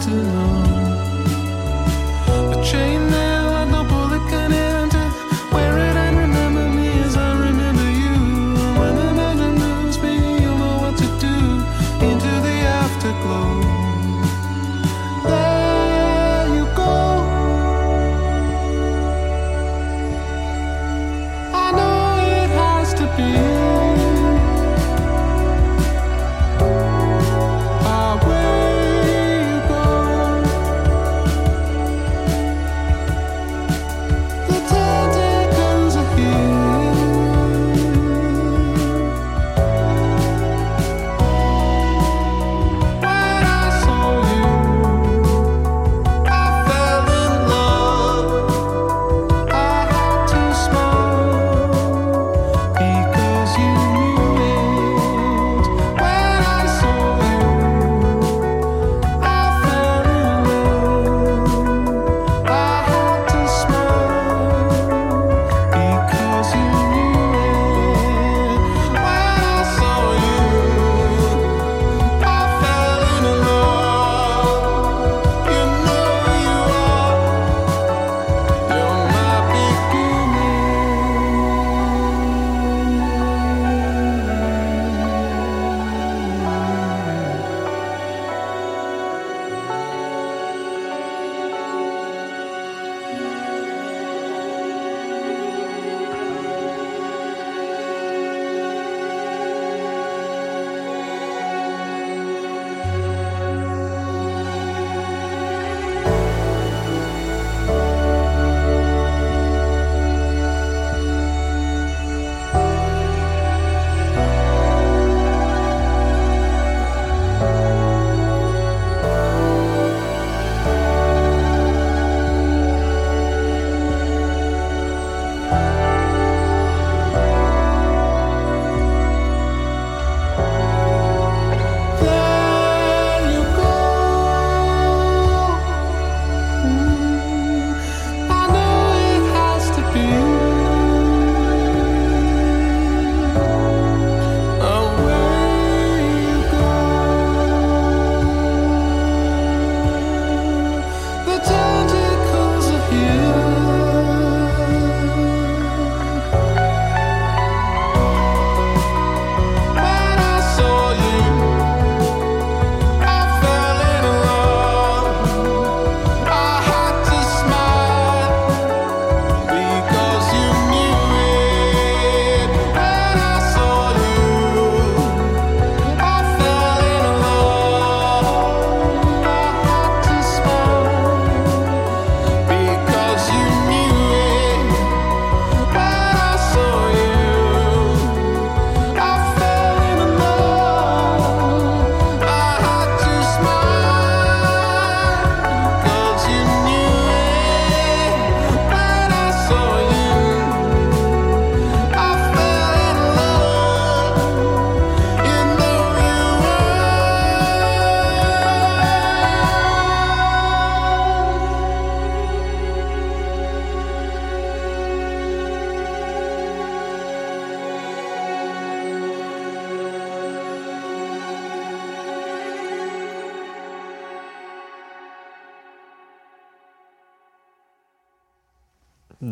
alone 0.07 0.54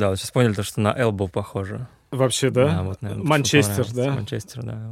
Да, 0.02 0.08
вот 0.08 0.18
сейчас 0.18 0.32
поняли, 0.32 0.52
то, 0.52 0.64
что 0.64 0.80
на 0.80 0.92
Элбо 1.00 1.28
похоже. 1.28 1.86
Вообще, 2.10 2.50
да? 2.50 2.82
вот, 2.82 3.00
наверное, 3.02 3.24
Манчестер, 3.24 3.86
да? 3.94 4.10
Манчестер, 4.12 4.64
да. 4.64 4.90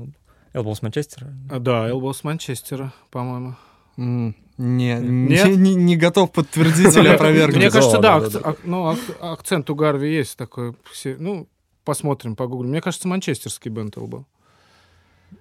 Элбо 0.53 0.73
с 0.75 0.83
Манчестера. 0.83 1.33
А, 1.51 1.59
Да, 1.59 1.91
Элбо 1.91 2.13
с 2.13 2.23
Манчестера, 2.23 2.93
по-моему. 3.11 3.57
М, 3.97 4.37
Не, 4.57 4.95
Нет? 5.01 5.49
не, 5.49 5.57
не- 5.57 5.75
не 5.75 5.97
готов 5.97 6.31
подтвердить 6.31 6.95
или 6.97 7.09
опровергнуть. 7.17 7.57
Мне 7.57 7.71
кажется, 7.73 7.99
да, 7.99 8.21
да, 8.21 8.55
ну, 8.63 8.87
ак- 8.91 9.17
акцент 9.21 9.69
у 9.69 9.75
Гарви 9.75 10.15
есть 10.15 10.37
такой. 10.37 10.77
Ну, 11.19 11.49
посмотрим, 11.85 12.37
погуглим. 12.37 12.71
Мне 12.71 12.81
кажется, 12.81 13.09
манчестерский 13.09 13.71
бенд 13.73 13.97
Элбо. 13.97 14.27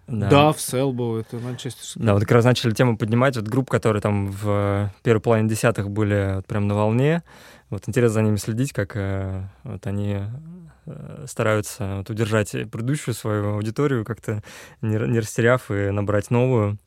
Да, 0.08 0.52
в 0.52 0.60
Селбо, 0.60 1.20
это 1.20 1.38
манчестерский. 1.38 2.02
Да, 2.02 2.14
вот 2.14 2.22
как 2.22 2.32
раз 2.32 2.46
начали 2.46 2.72
тему 2.72 2.98
поднимать. 2.98 3.36
Вот 3.36 3.48
групп, 3.48 3.70
которые 3.70 4.02
там 4.02 4.32
в 4.32 4.44
э, 4.48 4.90
первой 5.04 5.22
половине 5.22 5.50
десятых 5.50 5.90
были 5.90 6.36
вот 6.38 6.48
прям 6.48 6.68
на 6.68 6.76
волне. 6.76 7.24
Вот 7.70 7.88
интересно 7.88 8.14
за 8.16 8.22
ними 8.24 8.38
следить, 8.38 8.74
как 8.74 8.96
э, 8.96 9.44
вот 9.64 9.86
они 9.86 10.22
э, 10.86 11.26
стараются 11.28 11.98
вот 11.98 12.10
удержать 12.10 12.52
предыдущую 12.72 13.14
свою 13.14 13.56
аудиторию, 13.56 14.04
как-то 14.06 14.42
не, 14.82 14.96
не 14.96 15.20
растеряв 15.20 15.70
и 15.70 15.92
набрать 15.92 16.32
новую. 16.32 16.78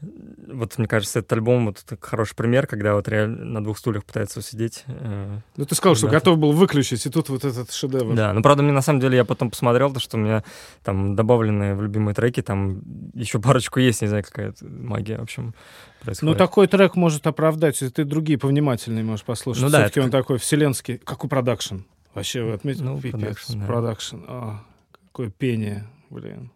Вот, 0.00 0.78
мне 0.78 0.86
кажется, 0.86 1.18
этот 1.18 1.32
альбом 1.32 1.66
вот 1.66 1.82
так 1.84 2.04
хороший 2.04 2.36
пример, 2.36 2.66
когда 2.68 2.94
вот 2.94 3.08
реально 3.08 3.44
на 3.44 3.64
двух 3.64 3.78
стульях 3.78 4.04
пытается 4.04 4.38
усидеть. 4.38 4.84
э, 4.86 5.40
Ну, 5.56 5.64
ты 5.64 5.74
сказал, 5.74 5.96
что 5.96 6.06
Ребята. 6.06 6.24
готов 6.26 6.38
был 6.38 6.52
выключить, 6.52 7.04
и 7.04 7.10
тут 7.10 7.28
вот 7.28 7.44
этот 7.44 7.72
шедевр. 7.72 8.14
Да, 8.14 8.32
ну 8.32 8.40
правда, 8.42 8.62
мне 8.62 8.72
на 8.72 8.80
самом 8.80 9.00
деле 9.00 9.16
я 9.16 9.24
потом 9.24 9.50
посмотрел, 9.50 9.92
то, 9.92 9.98
что 10.00 10.16
у 10.16 10.20
меня 10.20 10.44
там 10.84 11.16
добавленные 11.16 11.74
в 11.74 11.82
любимые 11.82 12.14
треки, 12.14 12.42
там 12.42 12.80
еще 13.14 13.40
парочку 13.40 13.80
есть, 13.80 14.00
не 14.02 14.08
знаю, 14.08 14.22
какая-то 14.24 14.64
магия, 14.64 15.18
в 15.18 15.22
общем, 15.22 15.46
Ну, 15.46 16.04
происходит. 16.04 16.38
такой 16.38 16.66
трек 16.68 16.94
может 16.94 17.26
оправдать, 17.26 17.80
если 17.80 17.92
ты 17.92 18.04
другие 18.04 18.38
повнимательные 18.38 19.04
можешь 19.04 19.24
послушать. 19.24 19.62
Ну 19.64 19.68
да, 19.70 19.78
Все-таки 19.80 20.00
это 20.00 20.04
он 20.06 20.10
такой 20.12 20.38
вселенский. 20.38 20.98
Какой 20.98 21.28
продакшн? 21.28 21.78
Вообще, 22.14 22.42
вы 22.44 22.52
отметили? 22.52 22.84
Ну, 22.84 23.00
продакшн, 23.00 23.58
да. 23.60 23.66
продакшн. 23.66 24.16
А, 24.28 24.64
какое 25.08 25.30
пение, 25.30 25.86
блин. 26.10 26.50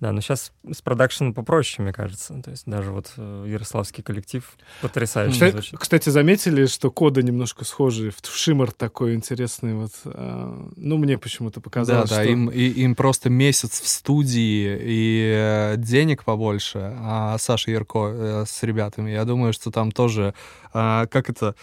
Да, 0.00 0.12
но 0.12 0.20
сейчас 0.20 0.52
с 0.70 0.82
продакшеном 0.82 1.32
попроще, 1.34 1.82
мне 1.82 1.92
кажется. 1.92 2.34
То 2.42 2.50
есть 2.50 2.64
даже 2.66 2.90
вот 2.90 3.12
э, 3.16 3.44
ярославский 3.48 4.02
коллектив 4.02 4.44
потрясающе 4.82 5.32
Кстати, 5.32 5.52
звучит. 5.52 5.78
кстати, 5.78 6.08
заметили, 6.10 6.66
что 6.66 6.90
коды 6.90 7.22
немножко 7.22 7.64
схожи. 7.64 8.10
В 8.10 8.36
shimmer 8.36 8.72
такой 8.72 9.14
интересный. 9.14 9.74
Вот, 9.74 9.92
а, 10.04 10.68
ну, 10.76 10.98
мне 10.98 11.16
почему-то 11.16 11.60
Да, 11.60 11.64
показалось, 11.64 12.10
да, 12.10 12.16
что... 12.22 12.30
им, 12.32 12.48
и- 12.48 12.60
им 12.82 12.94
просто 12.96 13.30
месяц 13.30 13.80
в 13.80 13.86
студии 13.88 14.78
и 14.82 15.32
э, 15.36 15.74
денег 15.78 16.24
побольше, 16.24 16.80
а 16.98 17.38
Саша 17.38 17.70
Ярко 17.70 17.98
э, 18.12 18.44
с 18.46 18.62
ребятами, 18.64 19.10
я 19.12 19.24
думаю, 19.24 19.52
что 19.52 19.70
там 19.70 19.90
тоже, 19.92 20.34
как 20.72 21.30
это, 21.30 21.54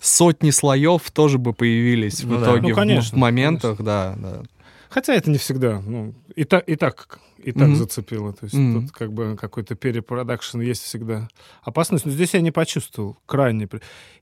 сотни 0.00 0.50
слоев 0.50 1.10
тоже 1.10 1.38
бы 1.38 1.52
появились 1.52 2.22
Ну 2.24 2.36
в 2.36 2.40
да. 2.40 2.46
итоге 2.46 2.68
Ну, 2.68 2.72
в- 2.72 2.74
конечно, 2.76 3.16
в, 3.16 3.20
моментах, 3.20 3.82
да, 3.82 4.14
да. 4.16 4.42
Хотя 4.88 5.14
это 5.14 5.30
не 5.30 5.38
всегда. 5.38 5.80
Ну, 5.84 6.14
и, 6.34 6.44
так, 6.44 6.66
и 6.68 6.74
так, 6.76 7.20
и 7.38 7.52
так 7.52 7.68
Мгм. 7.68 7.76
зацепило. 7.76 8.32
То 8.32 8.44
есть 8.44 8.54
Мгм. 8.54 8.86
тут 8.88 8.96
как 8.96 9.12
бы 9.12 9.36
какой-то 9.40 9.74
перепродакшн 9.74 10.60
есть 10.60 10.82
всегда. 10.82 11.28
Опасность, 11.62 12.04
но 12.06 12.10
здесь 12.12 12.34
я 12.34 12.40
не 12.40 12.50
почувствовал. 12.50 13.16
Крайне. 13.26 13.68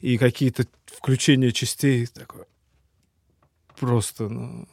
И 0.00 0.18
какие-то 0.18 0.66
включения 0.86 1.50
частей 1.52 2.06
такое. 2.06 2.44
Просто, 3.78 4.28
ну... 4.28 4.66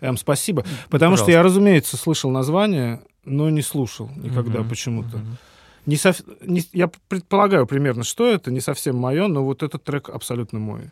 Эм, 0.00 0.16
спасибо. 0.16 0.62
Потому 0.90 1.16
что 1.16 1.26
Пожалуйста. 1.26 1.30
я, 1.32 1.42
разумеется, 1.42 1.96
слышал 1.96 2.30
название, 2.30 3.02
но 3.24 3.50
не 3.50 3.62
слушал 3.62 4.10
никогда 4.16 4.60
Мгм, 4.60 4.68
почему-то. 4.68 5.18
мгм. 5.18 5.36
Не 5.86 5.96
сов- 5.96 6.22
не- 6.46 6.64
я 6.72 6.88
предполагаю 7.08 7.66
примерно, 7.66 8.04
что 8.04 8.28
это, 8.28 8.50
не 8.52 8.60
совсем 8.60 8.96
мое, 8.96 9.26
но 9.28 9.44
вот 9.44 9.62
этот 9.62 9.82
трек 9.84 10.08
абсолютно 10.08 10.58
мой. 10.60 10.90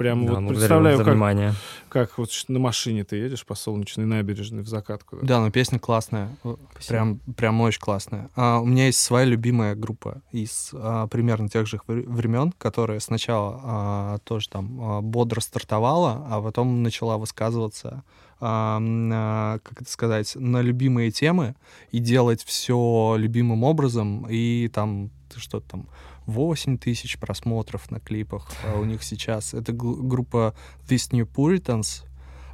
Прям 0.00 0.24
Да, 0.24 0.32
вот 0.32 0.40
благодарю 0.40 0.58
представляю, 0.60 0.96
за 0.96 1.04
как, 1.04 1.12
внимание. 1.12 1.52
как 1.90 2.16
вот 2.16 2.30
на 2.48 2.58
машине 2.58 3.04
ты 3.04 3.16
едешь 3.16 3.44
по 3.44 3.54
солнечной 3.54 4.06
набережной 4.06 4.62
в 4.62 4.66
закат 4.66 5.04
куда-то. 5.04 5.26
Да, 5.26 5.40
но 5.40 5.50
песня 5.50 5.78
классная, 5.78 6.30
э, 6.42 6.56
прям, 6.88 7.18
прям 7.36 7.60
очень 7.60 7.80
классная. 7.80 8.30
А, 8.34 8.60
у 8.60 8.64
меня 8.64 8.86
есть 8.86 8.98
своя 8.98 9.26
любимая 9.26 9.74
группа 9.74 10.22
из 10.32 10.70
а, 10.72 11.06
примерно 11.08 11.50
тех 11.50 11.66
же 11.66 11.78
вре- 11.86 12.08
времен, 12.08 12.54
которая 12.56 12.98
сначала 12.98 13.60
а, 13.62 14.18
тоже 14.24 14.48
там 14.48 14.80
а, 14.80 15.00
бодро 15.02 15.40
стартовала, 15.40 16.26
а 16.30 16.40
потом 16.40 16.82
начала 16.82 17.18
высказываться, 17.18 18.02
а, 18.40 18.78
на, 18.78 19.60
как 19.64 19.82
это 19.82 19.90
сказать, 19.90 20.34
на 20.34 20.62
любимые 20.62 21.10
темы 21.10 21.56
и 21.90 21.98
делать 21.98 22.42
все 22.42 23.16
любимым 23.18 23.64
образом, 23.64 24.26
и 24.30 24.68
там 24.72 25.10
что-то 25.36 25.68
там 25.72 25.86
8 26.30 26.78
тысяч 26.78 27.18
просмотров 27.18 27.90
на 27.90 28.00
клипах 28.00 28.50
а 28.64 28.78
у 28.78 28.84
них 28.84 29.02
сейчас. 29.02 29.54
Это 29.54 29.72
группа 29.72 30.54
This 30.88 31.10
New 31.12 31.26
Puritans, 31.26 32.04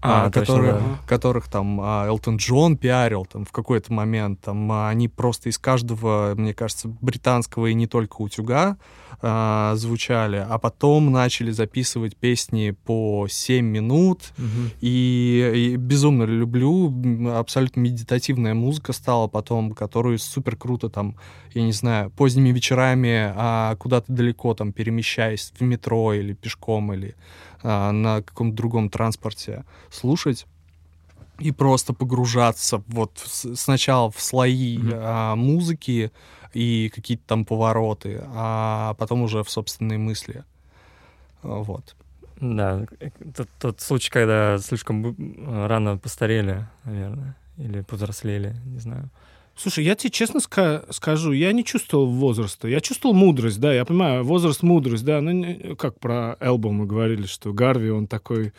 А, 0.07 0.27
а, 0.27 0.31
точно, 0.31 0.41
которые, 0.41 0.73
да. 0.75 0.81
которых 1.07 1.49
там 1.49 1.81
а, 1.81 2.07
Элтон 2.07 2.37
Джон 2.37 2.77
пиарил 2.77 3.25
там 3.25 3.45
в 3.45 3.53
какой-то 3.53 3.93
момент. 3.93 4.41
Там 4.41 4.71
а, 4.71 4.89
они 4.89 5.09
просто 5.09 5.49
из 5.49 5.59
каждого, 5.59 6.35
мне 6.37 6.55
кажется, 6.55 6.89
британского 7.01 7.67
и 7.67 7.75
не 7.75 7.87
только 7.87 8.23
утюга 8.23 8.77
а, 9.23 9.75
звучали, 9.77 10.45
а 10.49 10.59
потом 10.59 11.11
начали 11.11 11.51
записывать 11.51 12.17
песни 12.17 12.71
по 12.71 13.27
7 13.29 13.65
минут. 13.65 14.33
Мгм. 14.37 14.71
И, 14.81 15.53
и 15.55 15.77
безумно 15.77 16.25
люблю. 16.25 16.93
Абсолютно 17.35 17.81
медитативная 17.81 18.55
музыка 18.55 18.93
стала 18.93 19.27
потом, 19.27 19.73
которую 19.73 20.19
супер 20.19 20.57
круто 20.57 20.89
там, 20.89 21.17
я 21.55 21.63
не 21.63 21.73
знаю, 21.73 22.11
поздними 22.11 22.51
вечерами 22.51 23.33
а, 23.35 23.77
куда-то 23.77 24.13
далеко 24.13 24.55
там 24.55 24.73
перемещаясь 24.73 25.53
в 25.59 25.63
метро 25.63 26.13
или 26.13 26.35
пешком 26.35 26.93
или 26.93 27.15
а, 27.63 27.93
на 27.93 28.23
каком-то 28.23 28.57
другом 28.57 28.89
транспорте 28.91 29.65
слушать 29.91 30.47
и 31.39 31.53
просто 31.53 31.93
погружаться 31.93 32.83
вот 32.87 33.19
сначала 33.19 34.11
в 34.11 34.21
слои 34.21 34.79
Мгм. 34.79 34.93
а, 34.95 35.37
музыки 35.37 36.11
и 36.55 36.91
какие-то 36.95 37.25
там 37.27 37.45
повороты, 37.45 38.23
а 38.29 38.95
потом 38.95 39.23
уже 39.23 39.43
в 39.43 39.51
собственные 39.51 39.99
мысли. 39.99 40.45
А, 41.43 41.63
Вот. 41.63 41.95
Да, 42.41 42.87
э, 43.01 43.11
тот, 43.35 43.49
тот 43.59 43.81
случай, 43.81 44.11
когда 44.11 44.59
слишком 44.59 45.17
рано 45.67 45.97
постарели, 45.97 46.67
наверное, 46.85 47.35
или 47.57 47.81
повзрослели, 47.81 48.55
не 48.67 48.79
знаю. 48.79 49.09
Слушай, 49.57 49.85
я 49.85 49.95
тебе 49.95 50.11
честно 50.11 50.39
ска- 50.39 50.85
скажу, 50.93 51.33
я 51.33 51.53
не 51.53 51.65
чувствовал 51.65 52.07
возраста. 52.07 52.69
Я 52.69 52.81
чувствовал 52.81 53.15
мудрость, 53.15 53.59
да, 53.59 53.73
я 53.73 53.87
понимаю, 53.87 54.23
возраст, 54.23 54.63
мудрость, 54.63 55.05
да. 55.05 55.21
Ну, 55.23 55.75
как 55.77 55.99
про 55.99 56.37
Элбо 56.41 56.71
мы 56.71 56.87
говорили, 56.87 57.27
что 57.27 57.53
Гарви, 57.53 57.91
он 57.91 58.07
такой... 58.07 58.53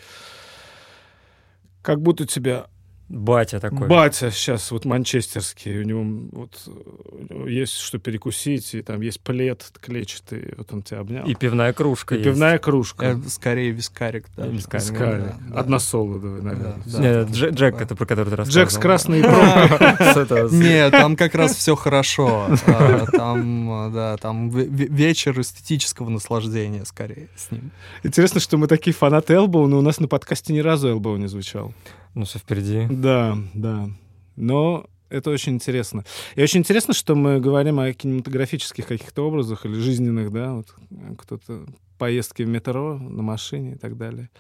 Как 1.84 2.02
будто 2.02 2.26
тебя 2.26 2.68
Батя 3.10 3.62
такой. 3.62 3.88
батя 3.88 4.32
сейчас 4.32 4.70
вот 4.72 4.84
манчестерский, 4.84 5.80
у 5.80 5.84
него 5.84 6.03
вот 6.34 6.51
у 6.68 7.34
него 7.34 7.47
есть 7.47 7.74
что 7.78 7.99
перекусить, 7.99 8.74
и 8.76 8.82
там 8.82 8.99
есть 8.99 9.22
плед 9.22 9.66
клетчатый, 9.80 10.53
вот 10.58 10.74
он 10.74 10.82
тебя 10.84 10.99
обнял. 10.99 11.26
И 11.26 11.34
пивная 11.34 11.72
кружка 11.72 12.16
И 12.16 12.18
есть. 12.18 12.30
пивная 12.30 12.58
кружка. 12.60 13.05
Э, 13.05 13.18
скорее 13.30 13.72
вискарик, 13.72 14.26
да. 14.36 14.47
Вискарик, 14.47 14.86
Скали. 14.86 15.22
да, 15.22 15.36
да. 15.49 15.60
Одна 15.60 15.80
соло, 15.80 16.20
давай, 16.20 16.41
наверное. 16.41 16.76
Да, 16.86 16.99
Не, 16.99 17.14
да. 17.14 17.22
Дж- 17.24 17.51
Джек, 17.51 17.78
Да. 17.78 17.84
это 17.84 17.95
про 17.95 18.05
который 18.05 18.30
ты 18.30 18.36
рассказывал. 18.36 18.66
Джек 18.66 18.72
с 18.76 18.78
красной 18.78 19.22
пробкой. 19.24 20.49
Нет, 20.51 20.91
там 20.91 21.16
как 21.16 21.34
раз 21.36 21.55
все 21.55 21.76
хорошо. 21.76 22.47
А, 22.68 23.05
Там, 23.14 23.91
да, 23.93 24.18
там 24.18 24.49
ве- 24.49 24.68
ве- 24.68 24.88
вечер 24.89 25.39
эстетического 25.39 26.10
наслаждения 26.10 26.84
скорее 26.86 27.30
с 27.38 27.51
ним. 27.51 27.72
Интересно, 28.03 28.39
что 28.41 28.58
мы 28.58 28.68
такие 28.68 28.93
фанаты 28.93 29.34
Элбоу, 29.36 29.68
но 29.68 29.78
у 29.80 29.82
нас 29.82 29.99
на 29.99 30.08
подкасте 30.10 30.51
ни 30.53 30.60
разу 30.60 30.89
Элбоу 30.89 31.16
не 31.18 31.28
звучал. 31.28 31.74
Ну, 32.18 32.26
все 32.26 32.39
впереди. 32.39 32.88
Да, 32.89 33.38
да. 33.53 33.89
Но 34.36 34.88
это 35.09 35.30
очень 35.30 35.53
интересно. 35.53 36.03
И 36.34 36.41
очень 36.41 36.61
интересно, 36.61 36.95
что 36.95 37.13
мы 37.13 37.39
говорим 37.39 37.80
о 37.80 37.93
кинематографических 37.93 38.88
каких-то 38.88 39.28
образах 39.28 39.68
или 39.68 39.76
жизненных, 39.76 40.32
да, 40.32 40.53
вот 40.53 40.74
э, 40.89 41.13
кто-то 41.15 41.68
поездки 41.99 42.41
в 42.41 42.47
метро, 42.47 42.97
на 42.97 43.22
машине 43.22 43.74
и 43.74 43.78
так 43.78 43.97
далее. 43.97 44.32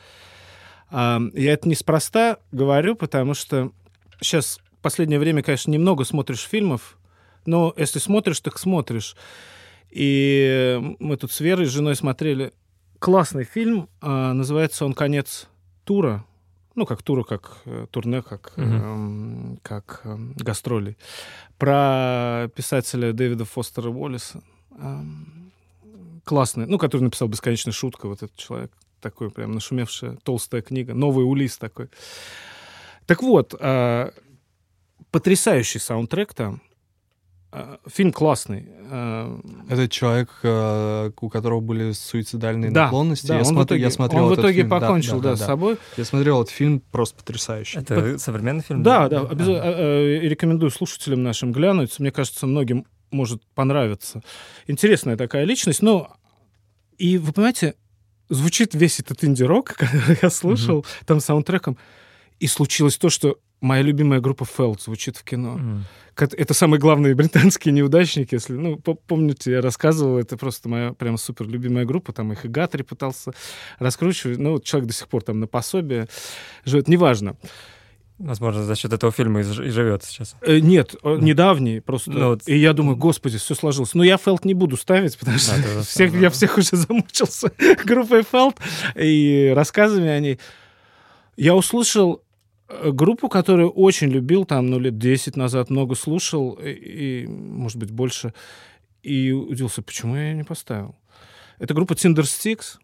А, 0.89 1.21
я 1.35 1.53
это 1.53 1.69
неспроста 1.69 2.39
говорю, 2.51 2.95
потому 2.95 3.35
что 3.35 3.71
сейчас 4.21 4.59
в 4.79 4.81
последнее 4.81 5.19
время, 5.19 5.43
конечно, 5.43 5.69
немного 5.69 6.03
смотришь 6.03 6.47
фильмов, 6.49 6.97
но 7.45 7.75
если 7.77 7.99
смотришь, 7.99 8.39
так 8.39 8.57
смотришь. 8.57 9.15
И 9.91 10.95
мы 10.97 11.15
тут 11.17 11.31
с 11.31 11.39
Верой, 11.41 11.67
с 11.67 11.71
женой 11.71 11.95
смотрели 11.95 12.53
классный 12.97 13.43
фильм, 13.43 13.87
а, 14.01 14.33
называется 14.33 14.83
он 14.83 14.93
«Конец 14.93 15.47
тура», 15.83 16.25
ну, 16.77 16.85
как 16.85 17.01
тура, 17.01 17.23
как 17.23 17.57
э, 17.65 17.87
турне, 17.91 18.21
как, 18.21 18.53
эм, 18.55 19.59
как 19.63 20.01
эм, 20.03 20.33
гастроли, 20.37 20.95
про 21.57 22.49
писателя 22.55 23.13
Дэвида 23.13 23.45
Фостера 23.45 23.89
Уоллиса. 23.89 24.41
Эм, 24.77 25.51
классный, 26.23 26.67
ну, 26.67 26.77
который 26.77 27.01
написал 27.01 27.27
«Бесконечная 27.27 27.73
шутка», 27.73 28.07
вот 28.07 28.23
этот 28.23 28.35
человек, 28.35 28.71
такой 29.01 29.31
прям 29.31 29.53
нашумевшая 29.53 30.17
толстая 30.23 30.61
книга, 30.61 30.93
новый 30.93 31.25
Улис 31.25 31.57
такой. 31.57 31.89
Так 33.07 33.23
вот, 33.23 33.55
э, 33.59 34.11
потрясающий 35.11 35.79
саундтрек 35.79 36.35
там, 36.35 36.61
Э, 36.61 36.66
фильм 37.87 38.11
классный. 38.11 38.67
Э, 38.89 39.39
Это 39.69 39.87
человек, 39.89 40.29
э, 40.43 41.11
у 41.19 41.29
которого 41.29 41.59
были 41.61 41.93
суицидальные 41.93 42.71
Да, 42.71 42.83
наклонности. 42.83 43.27
да, 43.27 43.35
я, 43.35 43.39
он, 43.41 43.45
в 43.45 43.57
смотр- 43.59 43.65
итоге, 43.65 43.81
я 43.81 43.91
смотрел 43.91 44.25
он 44.25 44.29
в 44.31 44.35
итоге 44.35 44.53
фильм. 44.55 44.69
Да, 44.69 44.79
покончил, 44.79 45.19
да, 45.21 45.29
да, 45.31 45.35
с 45.35 45.39
да. 45.39 45.45
собой. 45.45 45.77
Я 45.95 46.05
смотрел 46.05 46.41
этот 46.41 46.53
фильм, 46.53 46.79
просто 46.91 47.15
потрясающий. 47.17 47.79
Это 47.79 48.17
современный 48.19 48.63
фильм? 48.63 48.83
Да, 48.83 49.07
да, 49.09 49.21
обяза- 49.21 49.61
э, 49.63 50.19
э, 50.23 50.27
рекомендую 50.27 50.71
слушателям 50.71 51.23
нашим 51.23 51.51
глянуть. 51.51 51.97
Мне 51.99 52.11
кажется, 52.11 52.45
многим 52.47 52.85
может 53.11 53.41
понравиться. 53.55 54.21
Интересная 54.67 55.15
такая 55.15 55.45
личность. 55.45 55.81
Но 55.81 56.15
и 56.97 57.17
вы 57.17 57.31
понимаете, 57.31 57.75
звучит 58.29 58.73
весь 58.75 58.99
этот 58.99 59.23
инди-рок, 59.23 59.73
который 59.77 60.17
я 60.21 60.29
слушал, 60.29 60.85
там 61.05 61.21
саундтреком, 61.21 61.77
и 62.39 62.47
случилось 62.47 62.97
то, 62.97 63.09
что 63.09 63.37
моя 63.61 63.81
любимая 63.81 64.19
группа 64.19 64.45
Фелд 64.45 64.81
звучит 64.81 65.17
в 65.17 65.23
кино. 65.23 65.59
Как- 66.13 66.33
Это 66.33 66.53
самые 66.53 66.79
главные 66.79 67.13
британские 67.15 67.73
неудачники, 67.73 68.33
если, 68.35 68.53
ну, 68.53 68.77
по- 68.77 68.95
помните, 68.95 69.51
я 69.51 69.61
рассказывал, 69.61 70.17
это 70.17 70.35
просто 70.37 70.67
моя 70.69 70.93
прям 70.93 71.17
супер 71.17 71.47
любимая 71.47 71.85
группа, 71.85 72.11
там 72.13 72.31
их 72.33 72.45
и 72.45 72.47
Гатри 72.47 72.83
пытался 72.83 73.31
раскручивать, 73.79 74.37
ну, 74.39 74.51
вот 74.53 74.63
человек 74.63 74.87
до 74.87 74.93
сих 74.95 75.07
пор 75.07 75.23
там 75.23 75.39
на 75.39 75.47
пособие 75.47 76.07
живет, 76.65 76.87
неважно. 76.87 77.35
Возможно, 78.19 78.63
за 78.63 78.75
счет 78.75 78.91
этого 78.93 79.11
фильма 79.11 79.41
и 79.41 79.43
живет 79.43 80.03
сейчас. 80.03 80.35
Э, 80.41 80.57
Нет, 80.57 80.95
э, 81.03 81.17
недавний 81.21 81.81
просто. 81.81 82.09
Ну 82.09 82.29
вот. 82.29 82.41
И 82.47 82.57
я 82.57 82.73
думаю, 82.73 82.95
господи, 82.97 83.37
все 83.37 83.53
сложилось. 83.53 83.93
Но 83.93 84.03
я 84.03 84.17
Фелд 84.17 84.43
не 84.43 84.55
буду 84.55 84.75
ставить, 84.75 85.15
потому 85.19 85.37
что 85.37 85.51
Да, 85.61 85.81
всех, 85.83 86.15
я 86.19 86.31
всех 86.31 86.57
уже 86.57 86.75
замучился 86.77 87.51
группой 87.85 88.23
Фелд 88.23 88.55
и 88.95 89.53
рассказами 89.55 90.07
о 90.07 90.19
ней. 90.19 90.39
Я 91.35 91.53
услышал 91.53 92.23
группу, 92.67 93.29
которую 93.29 93.69
очень 93.69 94.09
любил, 94.09 94.45
там, 94.45 94.69
ну, 94.69 94.79
лет 94.79 94.97
10 94.97 95.35
назад 95.37 95.69
много 95.69 95.95
слушал, 95.95 96.53
и, 96.53 96.69
и, 96.69 97.27
может 97.27 97.77
быть, 97.77 97.91
больше, 97.91 98.33
и 99.03 99.31
удивился, 99.31 99.81
почему 99.81 100.15
я 100.15 100.29
ее 100.29 100.35
не 100.35 100.43
поставил. 100.43 100.95
Это 101.59 101.73
группа 101.73 101.93
Tinder 101.93 102.23
Sticks. 102.23 102.77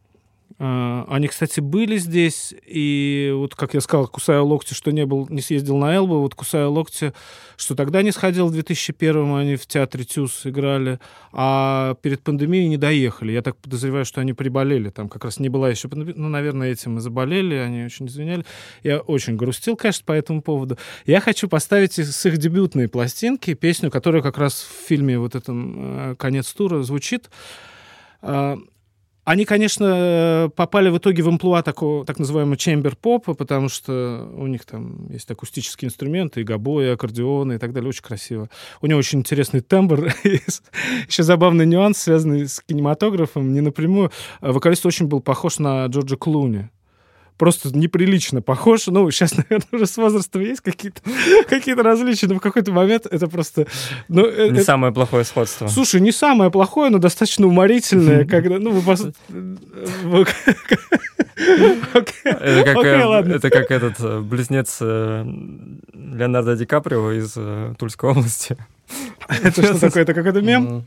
А, 0.59 1.05
Они, 1.09 1.27
кстати, 1.27 1.59
были 1.59 1.97
здесь, 1.97 2.53
и 2.65 3.31
вот, 3.35 3.55
как 3.55 3.73
я 3.73 3.81
сказал, 3.81 4.07
кусая 4.07 4.41
локти, 4.41 4.73
что 4.73 4.91
не 4.91 5.05
был, 5.05 5.27
не 5.29 5.41
съездил 5.41 5.77
на 5.77 5.95
Элбу, 5.95 6.19
вот 6.19 6.35
кусая 6.35 6.67
локти, 6.67 7.13
что 7.57 7.75
тогда 7.75 8.01
не 8.01 8.11
сходил 8.11 8.47
в 8.47 8.55
2001-м, 8.55 9.33
они 9.35 9.55
в 9.55 9.65
театре 9.65 10.03
ТЮЗ 10.03 10.47
играли, 10.47 10.99
а 11.31 11.95
перед 12.01 12.21
пандемией 12.21 12.67
не 12.67 12.77
доехали. 12.77 13.31
Я 13.31 13.41
так 13.41 13.57
подозреваю, 13.57 14.05
что 14.05 14.21
они 14.21 14.33
приболели, 14.33 14.89
там 14.89 15.09
как 15.09 15.25
раз 15.25 15.39
не 15.39 15.49
была 15.49 15.69
еще 15.69 15.87
пандемия, 15.89 16.15
ну, 16.17 16.29
наверное, 16.29 16.71
этим 16.71 16.97
и 16.97 17.01
заболели, 17.01 17.55
они 17.55 17.85
очень 17.85 18.07
извиняли. 18.07 18.45
Я 18.83 18.99
очень 18.99 19.35
грустил, 19.35 19.75
конечно, 19.75 20.05
по 20.05 20.13
этому 20.13 20.41
поводу. 20.41 20.77
Я 21.05 21.19
хочу 21.19 21.47
поставить 21.47 21.97
с 21.97 22.25
их 22.25 22.37
дебютной 22.37 22.87
пластинки 22.87 23.53
песню, 23.53 23.89
которая 23.89 24.21
как 24.21 24.37
раз 24.37 24.61
в 24.61 24.87
фильме 24.87 25.17
вот 25.17 25.35
этом 25.35 26.11
э, 26.11 26.15
«Конец 26.17 26.51
тура» 26.53 26.83
звучит. 26.83 27.29
Они, 29.26 29.45
конечно, 29.45 30.51
попали 30.55 30.89
в 30.89 30.97
итоге 30.97 31.24
в 31.24 31.30
амплуа 31.30 31.63
такого, 31.63 32.05
так 32.05 32.19
называемого 32.19 32.57
чембер 32.57 32.97
попа, 32.97 33.34
потому 33.34 33.69
что 33.69 34.30
у 34.36 34.47
них 34.47 34.65
там 34.65 35.09
есть 35.09 35.32
акустические 35.32 35.88
инструменты, 35.88 36.41
и 36.41 36.43
гобои, 36.43 36.88
и 36.88 36.89
аккордеоны 36.89 37.53
и 37.53 37.57
так 37.57 37.71
далее. 37.71 37.89
Очень 37.89 38.03
красиво. 38.03 38.49
У 38.82 38.88
него 38.88 38.99
очень 38.99 39.19
интересный 39.19 39.61
тембр. 39.61 40.13
Еще 40.24 41.24
забавный 41.24 41.65
нюанс, 41.65 41.99
связанный 41.99 42.47
с 42.47 42.59
кинематографом, 42.59 43.53
не 43.53 43.61
напрямую. 43.61 44.11
А 44.41 44.51
Вокалист 44.51 44.86
очень 44.86 45.07
был 45.07 45.21
похож 45.21 45.59
на 45.59 45.86
Джорджа 45.86 46.17
Клуни. 46.17 46.69
Просто 47.38 47.75
неприлично 47.75 48.41
похож. 48.41 48.88
Ну, 48.88 49.09
сейчас, 49.11 49.36
наверное, 49.38 49.67
уже 49.71 49.86
с 49.88 49.97
возрастом 49.97 50.41
есть 50.41 50.61
какие-то 50.61 51.01
какие 51.49 51.75
различия, 51.75 52.27
но 52.27 52.36
в 52.36 52.39
какой-то 52.39 52.71
момент 52.71 53.07
это 53.09 53.27
просто... 53.27 53.67
Ну, 54.07 54.25
э- 54.25 54.49
Не 54.49 54.59
э- 54.59 54.63
самое 54.63 54.93
плохое 54.93 55.23
сходство. 55.23 55.67
Слушай, 55.67 56.01
не 56.01 56.11
самое 56.11 56.51
плохое, 56.51 56.89
но 56.89 56.99
достаточно 56.99 57.47
уморительное, 57.47 58.25
когда, 58.29 58.59
ну, 58.59 58.71
вы 58.71 58.84
Это 61.36 62.73
как, 62.73 62.86
э, 62.86 63.05
ладно. 63.05 63.34
это 63.34 63.49
как 63.49 63.71
этот 63.71 63.99
э, 63.99 64.19
близнец 64.19 64.77
э, 64.81 65.25
Леонардо 65.93 66.55
Ди 66.55 66.65
Каприо 66.65 67.11
из 67.11 67.34
э, 67.36 67.73
Тульской 67.77 68.11
области. 68.11 68.57
Это 69.27 69.63
что 69.63 69.79
такое? 69.79 70.03
Это 70.03 70.13
какой-то 70.13 70.41
мем? 70.41 70.85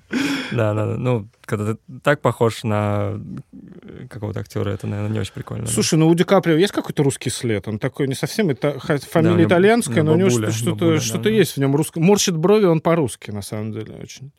Да, 0.53 0.75
да. 0.75 0.87
Ну, 0.87 1.29
когда 1.45 1.75
ты 1.75 1.79
так 2.03 2.21
похож 2.21 2.63
на 2.65 3.19
э, 3.53 4.07
какого-то 4.09 4.41
актера, 4.41 4.71
это, 4.71 4.87
наверное, 4.87 5.13
не 5.13 5.21
очень 5.21 5.33
прикольно. 5.33 5.67
Слушай, 5.67 5.99
ну 5.99 6.09
у 6.09 6.15
Ди 6.15 6.25
Каприо 6.25 6.57
есть 6.57 6.73
какой-то 6.73 7.03
русский 7.03 7.31
след? 7.31 7.67
Он 7.67 7.79
такой 7.79 8.07
не 8.09 8.15
совсем, 8.15 8.49
у 8.51 8.79
фамилия 8.79 9.45
итальянская, 9.45 10.03
но 10.03 10.13
у 10.13 10.17
него 10.17 10.31
что-то, 10.31 11.29
есть 11.29 11.57
в 11.57 11.57
нем 11.59 11.75
русское. 11.75 12.01
Морщит 12.01 12.37
брови, 12.37 12.67
он 12.67 12.81
по-русски, 12.81 13.31
на 13.31 13.43
самом 13.43 13.73
деле, 13.73 13.97
очень. 14.01 14.33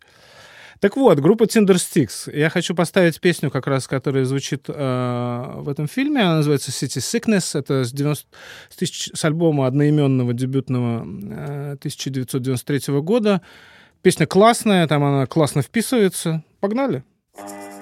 Так 0.80 0.95
вот, 0.95 1.19
группа 1.19 1.43
Tinder 1.43 1.75
Sticks. 1.75 2.32
Я 2.36 2.49
хочу 2.49 2.75
поставить 2.75 3.19
песню, 3.19 3.49
как 3.49 3.67
раз, 3.67 3.88
которая 3.88 4.25
звучит 4.25 4.65
э, 4.67 5.53
в 5.57 5.69
этом 5.69 5.88
фильме. 5.88 6.21
Она 6.21 6.36
называется 6.38 6.71
City 6.71 6.99
Sickness. 6.99 7.57
Это 7.57 7.84
с, 7.84 7.91
90 7.91 8.28
с, 8.69 8.75
тысяч- 8.75 9.09
с 9.13 9.25
альбома 9.25 9.65
одноименного 9.67 10.34
дебютного 10.34 10.99
э, 10.99 11.71
1993 11.80 12.99
года. 13.01 13.41
Песня 14.03 14.28
классная, 14.28 14.88
там 14.88 15.03
она 15.03 15.25
классно 15.25 15.61
вписывается. 15.61 16.43
Погнали. 16.59 17.03
I'm 17.39 17.76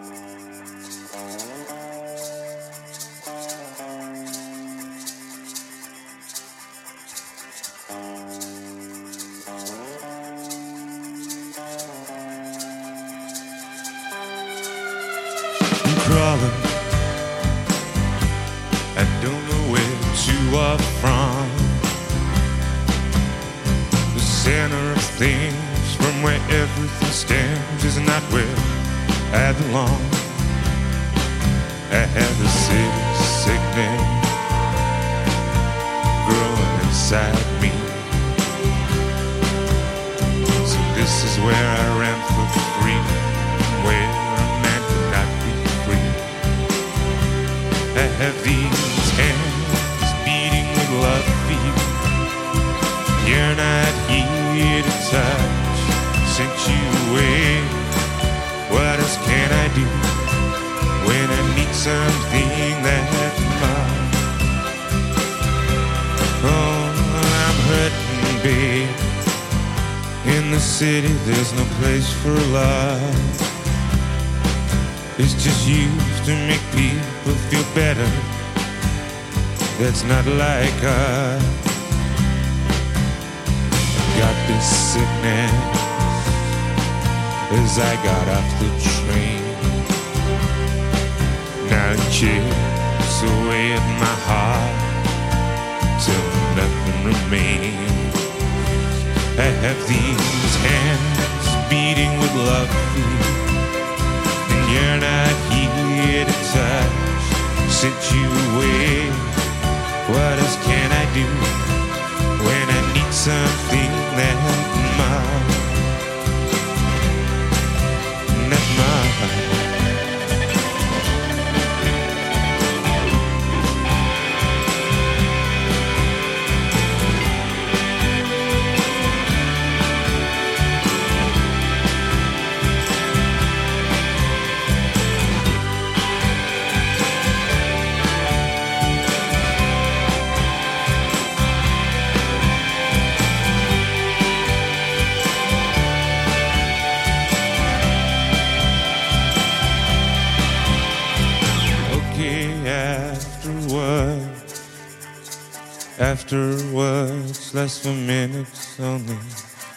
afterwards, 156.26 157.53
less 157.53 157.78
for 157.84 157.93
minutes 157.93 158.80
only. 158.80 159.17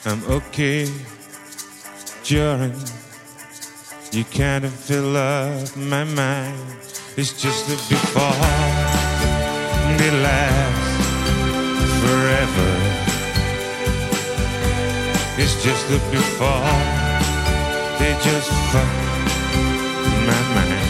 I'm 0.06 0.24
okay 0.24 0.90
during. 2.24 2.74
You 4.12 4.24
kind 4.24 4.64
of 4.64 4.72
fill 4.72 5.14
up 5.14 5.76
my 5.76 6.04
mind. 6.04 6.58
It's 7.18 7.38
just 7.42 7.66
the 7.68 7.76
before 7.90 8.32
they 9.98 10.10
last 10.22 11.02
forever. 12.00 12.70
It's 15.36 15.62
just 15.62 15.86
the 15.88 15.98
before 16.10 16.72
they 17.98 18.16
just 18.24 18.50
fuck 18.72 18.88
my 20.26 20.54
mind. 20.54 20.87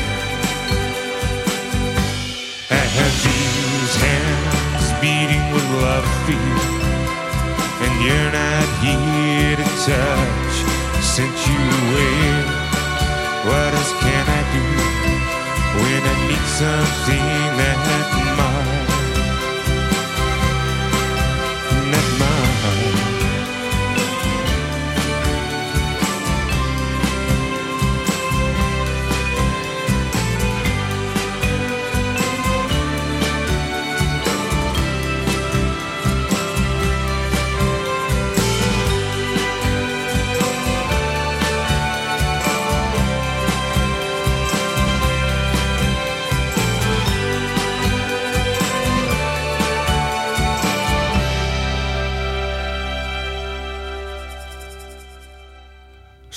You, 6.28 6.44
and 7.84 7.94
you're 8.04 8.32
not 8.32 8.68
here 8.84 9.56
to 9.56 9.66
touch. 9.88 10.56
Sent 11.02 11.36
you 11.48 11.60
away. 11.80 12.68
What 13.48 13.74
else 13.74 13.92
can 14.04 14.24
I 14.28 14.42
do 14.54 14.64
when 15.82 16.02
I 16.12 16.16
need 16.28 16.46
something 16.60 17.56
that 17.58 17.78
much? 18.36 18.77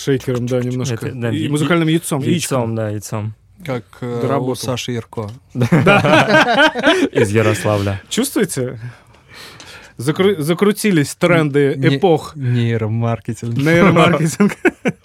Шейкером, 0.02 0.48
да, 0.48 0.60
немножко. 0.62 1.06
Это, 1.08 1.16
да, 1.16 1.30
И 1.32 1.48
музыкальным 1.48 1.88
яйцом. 1.88 2.22
Яйцом, 2.22 2.76
да, 2.76 2.90
яйцом. 2.90 3.34
Как 3.66 3.84
э, 4.02 4.38
у 4.40 4.56
Саши 4.56 4.92
Ярко. 4.94 5.30
Из 5.54 7.30
Ярославля. 7.32 8.02
Чувствуете? 8.10 8.80
Закру- 9.98 10.40
Закрутились 10.42 11.14
тренды 11.16 11.76
Не- 11.78 11.98
эпох 11.98 12.36
Нейромаркетинг. 12.36 13.56
нейромаркетинга. 13.58 14.56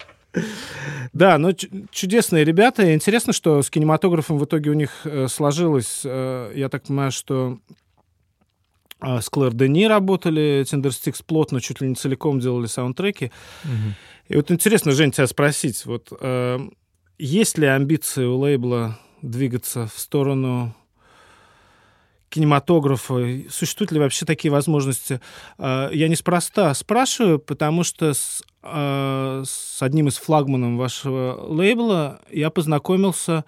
Да, 1.13 1.39
ну 1.39 1.53
ч- 1.55 1.69
чудесные 1.91 2.45
ребята. 2.45 2.83
И 2.83 2.93
Интересно, 2.95 3.33
что 3.33 3.63
с 3.63 3.71
кинематографом 3.71 4.37
в 4.39 4.45
итоге 4.45 4.71
у 4.71 4.75
них 4.75 4.91
э, 5.05 5.29
сложилось. 5.29 6.03
э, 6.05 6.53
Я 6.55 6.69
так 6.69 6.83
понимаю, 6.83 7.11
что 7.11 7.59
э, 9.01 9.21
с 9.23 9.31
Клэр 9.31 9.55
Дени 9.55 9.87
работали, 9.89 10.63
Tindersticks 10.69 11.23
плотно, 11.23 11.63
чуть 11.63 11.81
ли 11.81 11.89
не 11.89 11.95
целиком 11.95 12.39
делали 12.39 12.67
саундтреки. 12.67 13.33
И 14.29 14.37
вот 14.37 14.51
интересно, 14.51 14.93
Жень, 14.93 15.12
тебя 15.12 15.27
спросить, 15.27 15.87
вот 15.87 16.12
э, 16.20 16.59
есть 17.18 17.59
ли 17.59 17.66
амбиции 17.66 18.24
у 18.24 18.37
лейбла 18.39 18.99
двигаться 19.22 19.87
в 19.87 19.99
сторону 19.99 20.74
кинематографа? 22.29 23.14
Существуют 23.51 23.93
ли 23.93 24.01
вообще 24.01 24.27
такие 24.27 24.51
возможности? 24.51 25.20
Э, 25.59 25.91
я 25.93 26.09
неспроста 26.09 26.74
спрашиваю, 26.74 27.39
потому 27.39 27.85
что 27.85 28.14
с, 28.14 28.43
э, 28.62 29.43
с 29.47 29.83
одним 29.83 30.09
из 30.09 30.16
флагманов 30.16 30.77
вашего 30.77 31.41
лейбла 31.49 32.20
я 32.31 32.51
познакомился 32.51 33.45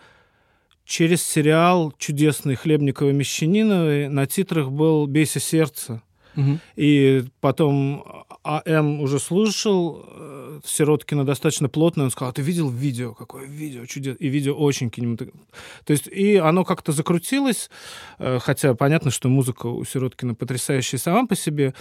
через 0.85 1.23
сериал 1.23 1.93
чудесный 1.99 2.55
Хлебникова 2.55 3.11
Мещаниновой. 3.11 4.09
На 4.09 4.27
титрах 4.27 4.71
был 4.71 5.07
«Бейся 5.07 5.41
сердце». 5.41 6.03
Мгм. 6.35 6.61
И 6.77 7.25
потом 7.41 8.18
АМ 8.43 9.01
уже 9.01 9.19
слушал 9.19 10.05
э, 10.07 10.61
Сироткина 10.65 11.25
достаточно 11.25 11.69
плотно. 11.69 12.05
Он 12.05 12.11
сказал, 12.11 12.31
«А 12.31 12.33
ты 12.33 12.43
видел 12.43 12.69
видео? 12.71 13.15
Какое 13.15 13.47
видео? 13.47 13.87
Чудес... 13.87 14.17
И 14.19 14.29
видео 14.29 14.55
очень 14.55 14.91
кинематографичное. 14.91 15.49
То 15.85 15.93
есть 15.93 16.07
и 16.07 16.37
оно 16.37 16.65
как-то 16.65 16.93
закрутилось, 16.93 17.71
э, 18.19 18.39
хотя 18.41 18.75
понятно, 18.75 19.11
что 19.11 19.29
музыка 19.29 19.67
у 19.67 19.85
Сироткина 19.85 20.35
потрясающая 20.35 20.99
сама 20.99 21.27
по 21.27 21.37
себе. 21.37 21.75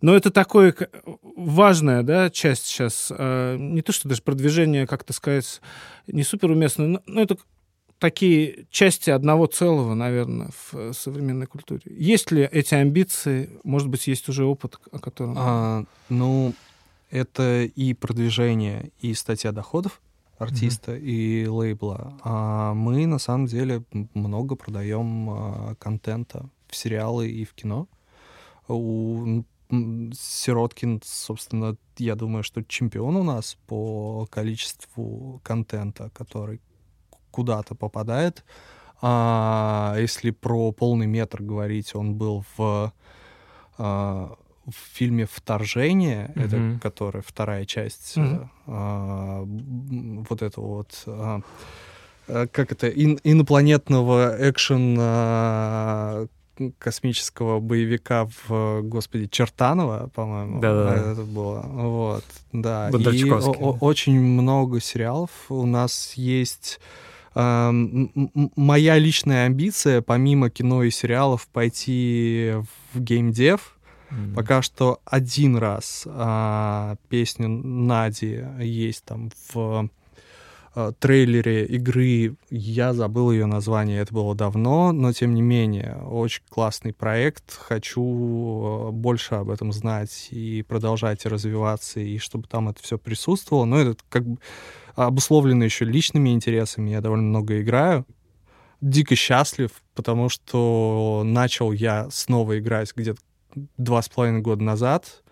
Но 0.00 0.14
это 0.14 0.30
такое 0.30 0.74
важная 1.36 2.02
да, 2.02 2.30
часть 2.30 2.66
сейчас. 2.66 3.12
э, 3.16 3.56
Не 3.58 3.82
то, 3.82 3.92
что 3.92 4.08
даже 4.08 4.22
продвижение, 4.22 4.86
как-то 4.86 5.12
сказать, 5.12 5.60
не 6.06 6.22
супер 6.22 6.50
уместно, 6.50 6.86
но 6.86 7.02
но 7.06 7.20
это 7.22 7.36
такие 7.98 8.66
части 8.70 9.10
одного 9.10 9.46
целого, 9.46 9.94
наверное, 9.94 10.50
в 10.52 10.74
э, 10.74 10.92
современной 10.92 11.46
культуре. 11.46 11.82
Есть 11.84 12.30
ли 12.30 12.42
эти 12.42 12.74
амбиции? 12.74 13.50
Может 13.64 13.88
быть, 13.88 14.06
есть 14.06 14.28
уже 14.28 14.44
опыт, 14.44 14.78
о 14.92 14.98
котором... 14.98 15.34
А, 15.36 15.84
ну, 16.08 16.54
это 17.10 17.64
и 17.64 17.94
продвижение, 17.94 18.90
и 19.00 19.14
статья 19.14 19.52
доходов. 19.52 20.00
артиста 20.38 20.96
и 20.96 21.46
лейбла. 21.46 22.18
А 22.22 22.74
мы 22.74 23.06
на 23.06 23.18
самом 23.18 23.46
деле 23.46 23.82
много 24.14 24.54
продаем 24.54 25.30
а, 25.30 25.74
контента 25.76 26.48
в 26.68 26.76
сериалы 26.76 27.28
и 27.28 27.44
в 27.44 27.54
кино. 27.54 27.88
У 28.68 29.42
Сироткин, 29.70 31.02
собственно, 31.04 31.76
я 31.98 32.14
думаю, 32.14 32.42
что 32.42 32.62
чемпион 32.62 33.16
у 33.16 33.22
нас 33.22 33.58
по 33.66 34.26
количеству 34.30 35.40
контента, 35.42 36.10
который 36.14 36.60
куда-то 37.30 37.74
попадает. 37.74 38.44
А 39.00 39.94
если 39.98 40.30
про 40.30 40.72
полный 40.72 41.06
метр 41.06 41.42
говорить, 41.42 41.94
он 41.94 42.14
был 42.14 42.44
в, 42.56 42.92
а, 43.78 44.34
в 44.66 44.74
фильме 44.92 45.26
«Вторжение», 45.30 46.32
это 46.34 46.56
Мгм. 46.56 46.80
которая 46.80 47.22
вторая 47.26 47.64
часть, 47.64 48.16
Мгм. 48.16 48.50
а, 48.66 49.42
вот 50.28 50.42
этого 50.42 50.66
вот... 50.78 51.02
а, 51.06 51.40
а, 52.26 52.46
как 52.48 52.72
это, 52.72 52.88
ин- 52.88 53.20
инопланетного 53.22 54.36
экшен 54.50 54.96
а, 55.00 56.26
космического 56.80 57.60
боевика 57.60 58.26
в, 58.48 58.82
господи, 58.82 59.28
Чертанова, 59.28 60.10
по-моему. 60.12 60.60
Да-да-да. 60.60 61.12
Это 61.12 61.22
было. 61.22 61.60
Вот, 61.60 62.24
да. 62.52 62.90
И 62.90 63.30
о- 63.30 63.76
очень 63.80 64.20
много 64.20 64.80
сериалов. 64.80 65.30
У 65.50 65.64
нас 65.66 66.14
есть 66.14 66.80
моя 67.40 68.98
личная 68.98 69.46
амбиция, 69.46 70.02
помимо 70.02 70.50
кино 70.50 70.82
и 70.82 70.90
сериалов, 70.90 71.46
пойти 71.48 72.54
в 72.92 73.00
геймдев. 73.00 73.76
М. 74.10 74.34
Пока 74.34 74.62
что 74.62 75.00
один 75.04 75.56
раз 75.56 76.04
а, 76.06 76.96
песню 77.08 77.48
Нади 77.48 78.42
есть 78.60 79.04
там 79.04 79.30
в 79.52 79.88
а, 80.74 80.92
трейлере 80.92 81.66
игры. 81.66 82.36
Я 82.50 82.94
забыл 82.94 83.30
ее 83.30 83.46
название, 83.46 84.00
это 84.00 84.14
было 84.14 84.34
давно, 84.34 84.92
но 84.92 85.12
тем 85.12 85.34
не 85.34 85.42
менее, 85.42 85.96
очень 86.08 86.42
классный 86.48 86.92
проект. 86.92 87.54
Хочу 87.56 88.02
а, 88.02 88.90
больше 88.90 89.34
об 89.34 89.50
этом 89.50 89.72
знать 89.72 90.28
и 90.30 90.62
продолжать 90.62 91.26
развиваться, 91.26 92.00
и 92.00 92.18
чтобы 92.18 92.48
там 92.48 92.68
это 92.68 92.82
все 92.82 92.98
присутствовало. 92.98 93.64
Но 93.66 93.78
это 93.78 93.96
как 94.08 94.24
бы 94.24 94.38
обусловлено 95.06 95.64
еще 95.64 95.84
личными 95.84 96.30
интересами. 96.30 96.90
Я 96.90 97.00
довольно 97.00 97.24
много 97.24 97.60
играю. 97.60 98.06
Дико 98.80 99.14
счастлив, 99.16 99.70
потому 99.94 100.28
что 100.28 101.22
начал 101.24 101.72
я 101.72 102.08
снова 102.10 102.58
играть 102.58 102.92
где-то 102.94 103.20
два 103.76 104.02
с 104.02 104.08
половиной 104.08 104.40
года 104.40 104.62
назад, 104.62 105.22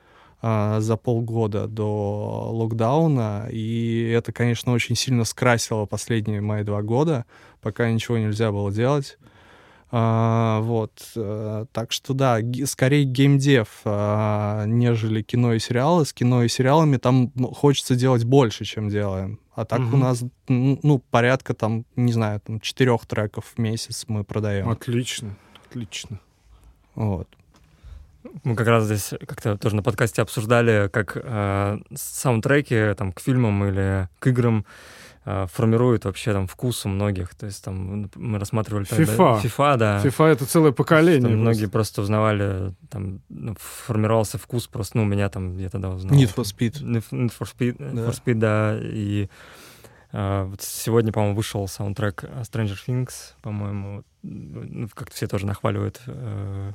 а, 0.43 0.81
за 0.81 0.97
полгода 0.97 1.67
до 1.67 2.51
локдауна, 2.53 3.49
и 3.51 4.13
это, 4.15 4.33
конечно, 4.33 4.73
очень 4.73 4.97
сильно 4.97 5.25
скрасило 5.25 5.87
последние 5.87 6.41
мои 6.41 6.65
два 6.65 6.83
года, 6.83 7.25
пока 7.61 7.91
ничего 7.91 8.19
нельзя 8.19 8.53
было 8.53 8.73
делать. 8.73 9.19
А, 9.93 10.61
вот, 10.63 11.13
э, 11.15 11.67
так 11.73 11.93
что 11.93 12.13
да, 12.13 12.39
скорее 12.65 13.05
геймдев, 13.05 13.69
а, 13.85 14.65
нежели 14.67 15.23
кино 15.23 15.55
и 15.55 15.59
сериалы. 15.59 16.05
С 16.05 16.13
кино 16.13 16.43
и 16.43 16.49
сериалами 16.49 16.97
там 16.97 17.31
ну, 17.37 17.53
хочется 17.53 17.95
делать 17.95 18.25
больше, 18.25 18.65
чем 18.65 18.89
делаем. 18.89 19.39
А 19.55 19.65
так 19.65 19.79
у 19.81 19.83
Мгм. 19.85 20.01
нас, 20.01 20.25
ну, 20.49 20.99
порядка 21.11 21.55
там, 21.55 21.85
не 21.95 22.13
знаю, 22.13 22.41
там 22.41 22.61
четырех 22.61 23.07
треков 23.07 23.55
в 23.57 23.59
месяц 23.59 24.05
мы 24.09 24.25
продаем. 24.25 24.69
Отлично, 24.69 25.37
отлично. 25.69 26.21
Вот. 26.95 27.29
Мы 28.45 28.55
как 28.57 28.67
раз 28.67 28.85
здесь 28.85 29.15
как-то 29.27 29.57
тоже 29.57 29.77
на 29.77 29.83
подкасте 29.83 30.21
обсуждали, 30.21 30.89
как 30.93 31.17
э, 31.17 31.79
саундтреки 31.95 32.93
там, 32.95 33.13
к 33.13 33.21
фильмам 33.21 33.65
или 33.65 34.09
к 34.19 34.27
играм 34.27 34.67
э, 35.27 35.47
формируют 35.53 36.05
вообще 36.07 36.33
там 36.33 36.47
вкус 36.47 36.87
у 36.87 36.89
многих. 36.89 37.35
То 37.35 37.45
есть 37.47 37.63
там 37.63 38.09
мы 38.15 38.39
рассматривали... 38.39 38.85
тогда- 38.85 39.05
FIFA. 39.05 39.43
FIFA, 39.43 39.77
да. 39.77 40.03
FIFA— 40.03 40.27
это 40.33 40.47
целое 40.47 40.73
поколение. 40.73 41.21
Что 41.21 41.29
просто. 41.29 41.41
многие 41.43 41.67
просто 41.67 42.03
узнавали, 42.03 42.75
там, 42.89 43.21
ну, 43.29 43.55
формировался 43.61 44.39
вкус 44.39 44.67
просто, 44.67 44.97
ну, 44.97 45.03
у 45.03 45.07
меня 45.07 45.29
там, 45.29 45.59
я 45.59 45.69
тогда 45.69 45.91
узнал. 45.91 46.17
Need 46.19 46.35
for 46.35 46.45
Speed. 46.45 46.83
Need 46.83 47.33
for 47.39 47.47
Speed, 47.47 47.77
Да. 47.79 48.03
for 48.03 48.13
Speed, 48.25 48.35
да, 48.35 48.79
и 48.81 49.29
а, 50.13 50.45
вот 50.45 50.63
сегодня, 50.63 51.13
по-моему, 51.13 51.37
вышел 51.37 51.67
саундтрек 51.69 52.25
Stranger 52.25 52.77
Things, 52.87 53.11
по-моему, 53.43 54.05
ну, 54.23 54.89
как-то 54.95 55.15
все 55.15 55.27
тоже 55.27 55.47
нахваливают 55.47 56.01
э, 56.07 56.73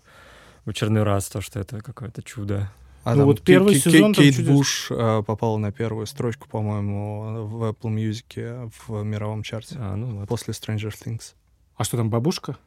в 0.66 0.70
очередной 0.70 1.04
раз 1.04 1.28
то, 1.30 1.42
что 1.42 1.60
это 1.60 1.80
какое-то 1.82 2.22
чудо. 2.22 2.70
А 3.04 3.12
Ну 3.12 3.18
там 3.18 3.26
вот 3.26 3.42
первый 3.42 3.74
Ке- 3.76 3.80
сезон 3.80 4.14
Кейт 4.14 4.36
чудес- 4.36 4.48
Буш 4.48 4.88
э, 4.92 5.24
попала 5.26 5.58
на 5.58 5.72
первую 5.72 6.06
строчку, 6.06 6.48
по-моему, 6.48 7.46
в 7.48 7.64
Apple 7.64 7.94
Music 7.96 8.72
в 8.88 9.04
мировом 9.04 9.42
чарте 9.44 9.76
А, 9.80 9.96
ну 9.96 10.20
вот. 10.20 10.30
после 10.30 10.54
Stranger 10.54 10.92
Things. 10.94 11.34
А 11.78 11.84
что 11.84 11.98
там, 11.98 12.10
бабушка? 12.12 12.58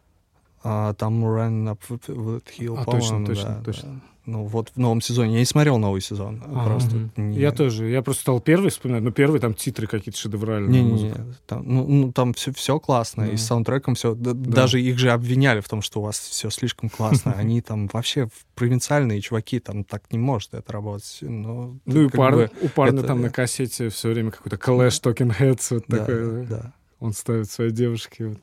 А, 0.65 0.95
там 0.95 1.23
Run 1.25 1.65
Up 1.77 1.79
That 2.09 2.43
Hill, 2.59 2.77
А, 2.79 2.85
точно, 2.87 3.25
точно, 3.27 3.49
да, 3.59 3.63
точно. 3.65 3.89
да. 3.91 4.01
Ну 4.27 4.47
вот 4.47 4.71
в 4.75 4.79
новом 4.79 5.03
сезоне. 5.03 5.35
Я 5.35 5.39
не 5.41 5.45
смотрел 5.45 5.77
новый 5.77 6.01
сезон. 6.01 6.43
Ага. 6.47 6.65
Просто 6.65 7.11
не- 7.19 7.37
Я 7.39 7.53
тоже. 7.53 7.91
Я 7.91 8.01
просто 8.01 8.23
стал 8.23 8.41
первый 8.41 8.71
вспоминать. 8.71 9.03
Но 9.03 9.11
первый 9.11 9.39
там 9.39 9.53
титры 9.53 9.87
какие-то 9.87 10.19
шедевральные. 10.19 10.71
Не-не-не, 10.83 11.09
музыка. 11.11 11.27
там, 11.47 11.63
ну, 11.67 11.87
ну, 11.87 12.11
там 12.13 12.33
все, 12.33 12.51
все 12.55 12.81
классно, 12.81 13.27
Да. 13.27 13.33
и 13.33 13.37
с 13.37 13.45
саундтреком 13.45 13.95
все. 13.97 14.15
Даже 14.15 14.81
их 14.81 14.99
же 14.99 15.11
обвиняли 15.11 15.61
в 15.61 15.69
том, 15.69 15.83
что 15.83 16.01
у 16.01 16.05
вас 16.05 16.19
все 16.19 16.49
слишком 16.49 16.89
классно. 16.89 17.33
Они 17.37 17.61
там 17.61 17.87
вообще 17.93 18.31
провинциальные 18.55 19.21
чуваки, 19.21 19.61
там 19.61 19.85
так 19.85 20.05
не 20.11 20.17
может 20.19 20.55
это 20.55 20.73
работать. 20.73 21.19
Но, 21.21 21.77
Ну 21.85 22.01
и 22.01 22.09
как 22.09 22.17
парня, 22.17 22.51
у 22.63 22.69
парня 22.69 23.01
это- 23.01 23.09
там 23.09 23.21
на 23.21 23.29
кассете 23.29 23.91
все 23.91 24.09
время 24.09 24.31
какой-то 24.31 24.57
Clash 24.57 25.03
Talking 25.03 25.37
Heads 25.39 25.67
вот 25.75 25.85
да, 25.87 25.99
такой. 25.99 26.47
да. 26.47 26.57
да. 26.63 26.73
Он 26.99 27.13
ставит 27.13 27.51
своей 27.51 27.73
девушке. 27.73 28.29
Вот. 28.29 28.39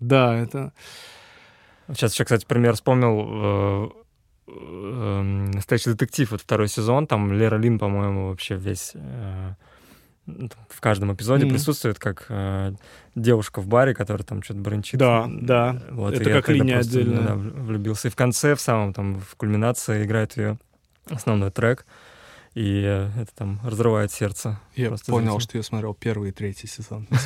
Да, 0.00 0.36
это... 0.36 0.72
Сейчас 1.88 2.12
еще, 2.14 2.24
кстати, 2.24 2.44
пример 2.46 2.74
вспомнил. 2.74 3.26
э, 3.28 3.88
э, 4.48 5.22
«Настоящий 5.54 5.90
детектив», 5.90 6.30
вот 6.30 6.40
второй 6.40 6.68
сезон, 6.68 7.06
там 7.06 7.32
Лера 7.32 7.56
Лин, 7.56 7.78
по-моему, 7.78 8.28
вообще 8.28 8.56
весь 8.56 8.92
э, 8.94 9.54
ну, 10.26 10.48
в 10.68 10.80
каждом 10.80 11.14
эпизоде 11.14 11.44
Мгм. 11.46 11.54
присутствует 11.54 11.98
как 12.00 12.26
э, 12.28 12.72
девушка 13.14 13.60
в 13.60 13.68
баре, 13.68 13.94
которая 13.94 14.24
там 14.24 14.42
что-то 14.42 14.60
брончит. 14.60 14.98
Да, 14.98 15.26
да. 15.28 15.80
Вот, 15.90 16.14
Это 16.14 16.30
как 16.30 16.48
линия 16.48 16.74
просто, 16.76 16.98
отдельная. 16.98 17.22
да, 17.28 17.34
вл- 17.34 17.62
влюбился. 17.62 18.08
И 18.08 18.10
в 18.10 18.16
конце, 18.16 18.56
в 18.56 18.60
самом 18.60 18.92
там, 18.92 19.20
в 19.20 19.36
кульминации 19.36 20.04
играет 20.04 20.36
ее 20.36 20.58
основной 21.08 21.52
трек. 21.52 21.86
И 22.56 22.82
э, 22.86 23.10
это 23.20 23.30
там 23.34 23.60
разрывает 23.62 24.10
сердце. 24.10 24.58
Я 24.76 24.88
Просто 24.88 25.12
понял, 25.12 25.32
зрителям. 25.32 25.40
что 25.40 25.56
я 25.58 25.62
смотрел 25.62 25.92
первый 25.92 26.30
и 26.30 26.32
третий 26.32 26.66
сезон. 26.66 27.06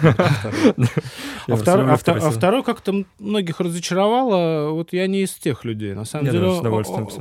А, 1.47 1.55
а 1.55 1.57
второй 1.57 1.91
а 1.91 2.31
второй 2.31 2.63
как-то 2.63 3.05
многих 3.19 3.61
разочаровало. 3.61 4.71
Вот 4.71 4.93
я 4.93 5.07
не 5.07 5.23
из 5.23 5.35
тех 5.35 5.65
людей. 5.65 5.95
На 5.95 6.05
самом 6.05 6.31
деле, 6.31 6.61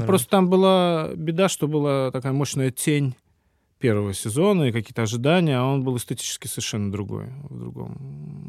просто 0.06 0.30
там 0.30 0.50
была 0.50 1.10
беда, 1.16 1.50
что 1.50 1.68
была 1.68 2.12
такая 2.12 2.34
мощная 2.34 2.72
тень 2.72 3.16
первого 3.80 4.14
сезона 4.14 4.64
и 4.66 4.72
какие-то 4.72 5.02
ожидания, 5.04 5.58
а 5.58 5.64
он 5.66 5.84
был 5.84 5.98
эстетически 5.98 6.48
совершенно 6.48 6.92
другой. 6.92 7.28
В 7.50 7.58
другом. 7.58 7.98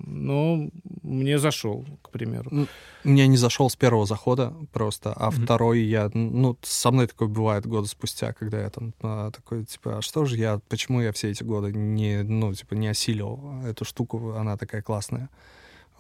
Но 0.07 0.69
мне 1.03 1.39
зашел, 1.39 1.85
к 2.03 2.11
примеру. 2.11 2.67
Мне 3.05 3.27
не 3.27 3.37
зашел 3.37 3.71
с 3.71 3.77
первого 3.77 4.07
захода 4.07 4.53
просто, 4.73 5.13
а 5.17 5.31
Мгм. 5.31 5.45
второй 5.45 5.81
я, 5.81 6.11
ну, 6.15 6.57
со 6.63 6.91
мной 6.91 7.07
такое 7.07 7.29
бывает 7.29 7.67
года 7.67 7.87
спустя, 7.89 8.33
когда 8.33 8.61
я 8.61 8.71
там 8.71 8.93
а, 9.03 9.31
такой, 9.31 9.65
типа, 9.65 9.99
а 9.99 10.03
что 10.03 10.25
же 10.27 10.37
я, 10.37 10.61
почему 10.69 11.01
я 11.01 11.13
все 11.13 11.31
эти 11.31 11.43
годы 11.45 11.73
не, 11.73 12.23
ну, 12.23 12.53
типа, 12.53 12.75
не 12.75 12.89
осилил 12.89 13.63
эту 13.65 13.85
штуку, 13.85 14.35
она 14.35 14.57
такая 14.57 14.83
классная. 14.83 15.31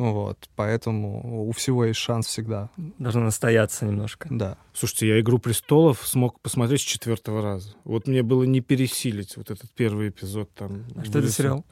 Вот, 0.00 0.48
поэтому 0.56 1.46
у 1.46 1.52
всего 1.52 1.84
есть 1.84 2.00
шанс 2.00 2.26
всегда, 2.26 2.70
Должно 2.98 3.20
настояться 3.20 3.84
немножко. 3.84 4.28
да. 4.30 4.56
Слушайте, 4.72 5.08
я 5.08 5.20
«Игру 5.20 5.38
престолов» 5.38 6.00
смог 6.06 6.40
посмотреть 6.40 6.80
с 6.80 6.84
четвертого 6.84 7.42
раза. 7.42 7.74
Вот 7.84 8.06
мне 8.06 8.22
было 8.22 8.44
не 8.44 8.62
пересилить 8.62 9.36
вот 9.36 9.50
этот 9.50 9.70
первый 9.72 10.08
эпизод 10.08 10.54
там. 10.54 10.86
А 10.96 11.04
что 11.04 11.18
это 11.18 11.28
сериал? 11.28 11.66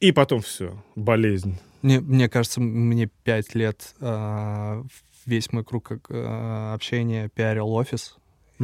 И 0.00 0.10
потом 0.10 0.40
все, 0.40 0.82
болезнь. 0.96 1.56
Мне, 1.82 2.00
мне 2.00 2.28
кажется, 2.28 2.60
мне 2.60 3.06
пять 3.06 3.54
лет 3.54 3.94
а, 4.00 4.82
весь 5.24 5.52
мой 5.52 5.62
круг 5.64 5.92
а, 6.10 6.74
общения 6.74 7.28
пиарил 7.28 7.72
офис. 7.72 8.16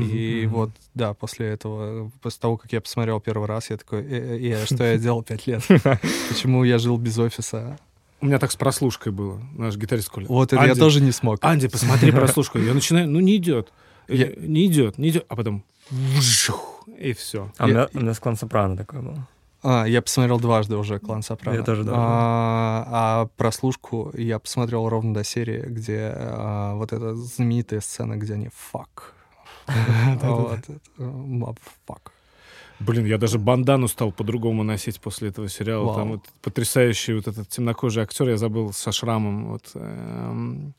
И 0.03 0.47
Мгм. 0.47 0.55
вот, 0.55 0.71
да, 0.95 1.15
после 1.15 1.49
этого, 1.49 2.11
после 2.23 2.41
того, 2.41 2.57
как 2.57 2.73
я 2.73 2.81
посмотрел 2.81 3.21
первый 3.21 3.47
раз, 3.47 3.71
я 3.71 3.77
такой, 3.77 4.03
«Э, 4.03 4.39
э, 4.39 4.63
э, 4.63 4.67
что 4.67 4.85
я 4.85 4.97
делал 4.99 5.23
пять 5.23 5.47
лет? 5.47 5.63
Почему 6.29 6.65
я 6.65 6.79
жил 6.79 6.97
без 6.99 7.19
офиса? 7.19 7.79
У 8.21 8.27
меня 8.27 8.39
так 8.39 8.51
с 8.51 8.57
прослушкой 8.57 9.13
было. 9.13 9.41
Наш 9.55 9.77
гитарист 9.77 10.09
Коля. 10.09 10.27
Вот 10.29 10.53
это 10.53 10.65
я 10.65 10.75
тоже 10.75 11.01
не 11.01 11.13
смог. 11.13 11.39
Анди, 11.43 11.69
посмотри 11.69 12.11
прослушку. 12.13 12.59
Я 12.59 12.75
начинаю, 12.75 13.09
ну 13.09 13.21
не 13.21 13.37
идет. 13.37 13.73
Э, 14.09 14.15
Я- 14.15 14.33
Не 14.37 14.67
идет, 14.67 14.99
не 14.99 15.11
идет. 15.11 15.25
А 15.29 15.37
потом 15.37 15.65
и 16.99 17.13
все. 17.13 17.51
А 17.59 17.65
у 17.65 17.69
меня, 17.69 17.89
у 17.95 18.01
меня 18.01 18.15
с 18.15 18.19
клан 18.19 18.37
Сопрано 18.37 18.77
такое 18.77 19.01
было. 19.03 19.27
А, 19.63 19.85
я 19.87 20.03
посмотрел 20.03 20.39
дважды 20.39 20.77
уже 20.77 21.01
«Клан 21.01 21.23
Сопрано». 21.23 21.57
Я 21.57 21.63
тоже 21.65 21.83
дважды. 21.83 22.01
А, 22.01 22.85
а 22.89 23.27
прослушку 23.37 24.13
я 24.17 24.39
посмотрел 24.39 24.89
ровно 24.89 25.13
до 25.13 25.25
серии, 25.25 25.63
где 25.67 26.13
а, 26.15 26.75
вот 26.75 26.93
эта 26.93 27.15
знаменитая 27.17 27.81
сцена, 27.81 28.17
где 28.17 28.35
они 28.35 28.49
«fuck». 28.49 29.15
Вот. 30.23 30.61
Блин, 32.81 33.07
я 33.07 33.19
даже 33.19 33.39
бандану 33.39 33.89
стал 33.89 34.13
по-другому 34.13 34.63
носить 34.63 35.01
после 35.01 35.31
этого 35.31 35.49
сериала. 35.49 35.87
Вау. 35.87 35.97
Там 35.97 36.13
вот 36.13 36.21
потрясающий 36.43 37.15
вот 37.15 37.27
этот 37.27 37.49
темнокожий 37.49 38.05
актер, 38.05 38.29
я 38.29 38.37
забыл, 38.37 38.73
со 38.73 38.93
шрамом, 38.93 39.49
вот, 39.49 39.71
эм, 39.75 40.75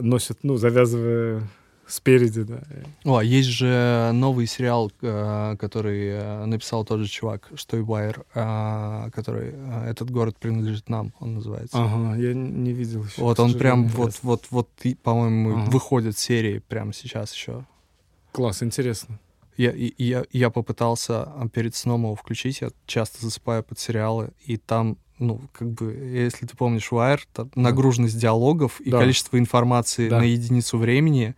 носит, 0.00 0.38
ну, 0.42 0.56
завязывая 0.56 1.42
спереди, 1.86 2.42
да. 2.42 2.62
О, 3.04 3.16
а 3.18 3.24
есть 3.24 3.48
же 3.48 4.10
новый 4.14 4.46
сериал, 4.46 4.90
э, 5.02 5.56
который 5.58 6.08
э, 6.08 6.44
написал 6.46 6.84
тот 6.84 7.00
же 7.00 7.08
чувак, 7.08 7.50
что 7.54 7.76
и 7.76 7.80
Wire, 7.80 8.24
э, 8.34 9.10
который 9.10 9.54
«Этот 9.86 10.10
город 10.10 10.36
принадлежит 10.38 10.88
нам», 10.88 11.12
он 11.20 11.34
называется. 11.34 11.76
Ага, 11.78 12.16
я 12.16 12.32
не 12.32 12.72
видел 12.72 13.04
еще. 13.04 13.20
Вот 13.20 13.38
он 13.40 13.54
прям, 13.54 13.88
вот, 13.88 14.18
вот, 14.22 14.46
вот, 14.50 14.70
и, 14.84 14.94
по-моему, 14.94 15.58
Ага. 15.58 15.70
выходит 15.70 16.16
серии 16.16 16.60
прямо 16.60 16.94
сейчас 16.94 17.34
еще. 17.34 17.64
Класс, 18.32 18.62
интересно. 18.62 19.18
Я, 19.56 19.72
я, 19.76 20.24
я 20.32 20.50
попытался 20.50 21.22
а, 21.24 21.48
перед 21.52 21.74
сном 21.74 22.04
его 22.04 22.14
включить, 22.14 22.62
я 22.62 22.70
часто 22.86 23.20
засыпаю 23.20 23.62
под 23.62 23.78
сериалы, 23.78 24.30
и 24.46 24.56
там, 24.56 24.96
ну, 25.18 25.42
как 25.52 25.70
бы, 25.72 25.92
если 25.92 26.46
ты 26.46 26.56
помнишь 26.56 26.88
Wire, 26.90 27.20
там 27.34 27.50
нагруженность 27.54 28.18
диалогов 28.18 28.80
и 28.80 28.90
Да. 28.90 28.98
количество 28.98 29.38
информации 29.38 30.08
Да. 30.08 30.18
на 30.20 30.22
единицу 30.24 30.78
времени, 30.78 31.34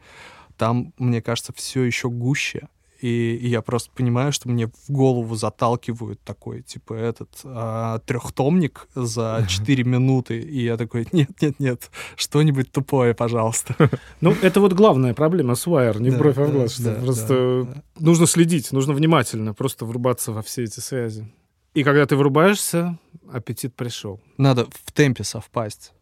там, 0.57 0.95
мне 0.97 1.21
кажется, 1.21 1.53
все 1.57 1.83
еще 1.83 2.09
гуще. 2.09 2.69
И, 3.01 3.37
и 3.37 3.49
я 3.49 3.61
просто 3.61 3.91
понимаю, 3.95 4.33
что 4.33 4.49
мне 4.49 4.69
в 4.69 4.91
голову 4.91 5.35
заталкивают 5.35 6.21
такой, 6.23 6.63
типа, 6.63 6.95
этот 6.95 7.29
а, 7.45 7.99
трехтомник 8.01 8.89
за 8.95 9.45
4 9.49 9.85
минуты. 9.85 10.41
И 10.41 10.65
я 10.65 10.77
такой, 10.77 11.07
нет-нет-нет, 11.13 11.91
что-нибудь 12.17 12.71
тупое, 12.71 13.15
пожалуйста. 13.15 13.75
Ну, 14.21 14.35
это 14.43 14.61
вот 14.61 14.73
главная 14.73 15.13
проблема 15.13 15.55
с 15.55 15.67
Wire, 15.67 16.01
не 16.01 16.11
в 16.11 16.15
Да, 16.15 16.19
бровь, 16.19 16.39
а 16.39 16.45
в 16.45 16.47
да, 16.47 16.53
глаз. 16.53 16.73
что 16.75 16.83
да, 16.85 16.95
просто 16.95 17.65
да, 17.65 17.83
нужно 17.99 18.27
следить, 18.27 18.73
нужно 18.73 18.95
внимательно, 18.95 19.53
просто 19.53 19.85
врубаться 19.85 20.33
во 20.33 20.43
все 20.43 20.65
эти 20.65 20.81
связи. 20.81 21.31
И 21.75 21.83
когда 21.83 22.07
ты 22.07 22.17
врубаешься, 22.17 22.99
аппетит 23.31 23.75
пришел. 23.75 24.21
надо 24.39 24.67
в 24.67 24.93
темпе 24.93 25.25
совпасть. 25.25 25.93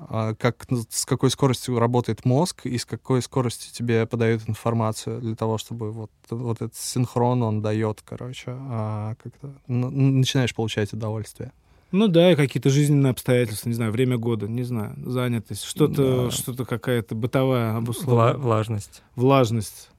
А, 0.00 0.34
Как, 0.34 0.66
ну, 0.70 0.82
с 0.88 1.04
какой 1.04 1.30
скоростью 1.30 1.78
работает 1.78 2.24
мозг 2.24 2.66
и 2.66 2.78
с 2.78 2.84
какой 2.84 3.20
скоростью 3.20 3.72
тебе 3.72 4.06
подают 4.06 4.42
информацию 4.48 5.20
для 5.20 5.34
того, 5.34 5.58
чтобы 5.58 5.90
вот, 5.90 6.10
вот 6.30 6.56
этот 6.62 6.76
синхрон 6.76 7.42
он 7.42 7.62
дает, 7.62 8.02
короче, 8.04 8.44
а, 8.56 9.14
как-то 9.22 9.52
н- 9.66 10.20
начинаешь 10.20 10.54
получать 10.54 10.92
удовольствие. 10.92 11.50
Ну 11.90 12.06
да, 12.06 12.32
и 12.32 12.36
какие-то 12.36 12.70
жизненные 12.70 13.10
обстоятельства, 13.10 13.68
не 13.70 13.74
знаю, 13.74 13.90
время 13.92 14.18
года, 14.18 14.46
не 14.46 14.62
знаю, 14.62 14.94
занятость, 15.04 15.64
что-то, 15.64 16.26
Да. 16.26 16.30
что-то 16.30 16.64
какая-то 16.64 17.14
бытовая 17.14 17.72
Вла- 17.72 17.76
обусловленность. 17.78 18.38
влажность. 18.44 19.02
Влажность. 19.16 19.90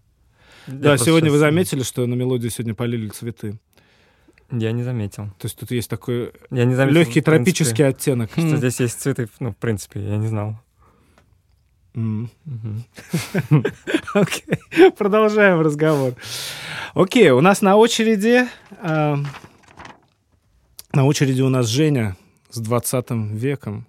Я 0.68 0.74
Да, 0.76 0.97
сегодня 0.97 1.32
вы 1.32 1.39
заметили, 1.39 1.82
что 1.82 2.06
на 2.06 2.14
мелодии 2.14 2.47
сегодня 2.50 2.76
полили 2.76 3.10
цветы. 3.10 3.58
Я 4.52 4.72
не 4.72 4.84
заметил. 4.84 5.26
То 5.38 5.45
есть 5.45 5.58
тут 5.58 5.72
есть 5.72 5.89
такой 5.89 6.32
Я 6.50 6.66
не 6.66 6.76
заметил. 6.76 7.00
легкий 7.00 7.22
тропический 7.22 7.86
оттенок. 7.88 8.32
Что 8.32 8.58
здесь 8.58 8.80
есть 8.80 9.00
цветы, 9.00 9.30
ну, 9.39 9.52
в 9.52 9.58
принципе, 9.58 10.02
я 10.02 10.18
не 10.18 10.28
знал. 10.28 10.56
Окей, 14.14 14.58
продолжаем 14.97 15.62
разговор. 15.62 16.14
Окей, 16.93 17.32
у 17.32 17.41
нас 17.41 17.62
на 17.62 17.76
очереди... 17.76 18.47
на 18.82 19.26
очереди 20.93 21.41
у 21.41 21.50
нас 21.50 21.68
Женя 21.68 22.16
с 22.52 22.60
20 22.60 23.12
веком. 23.12 23.88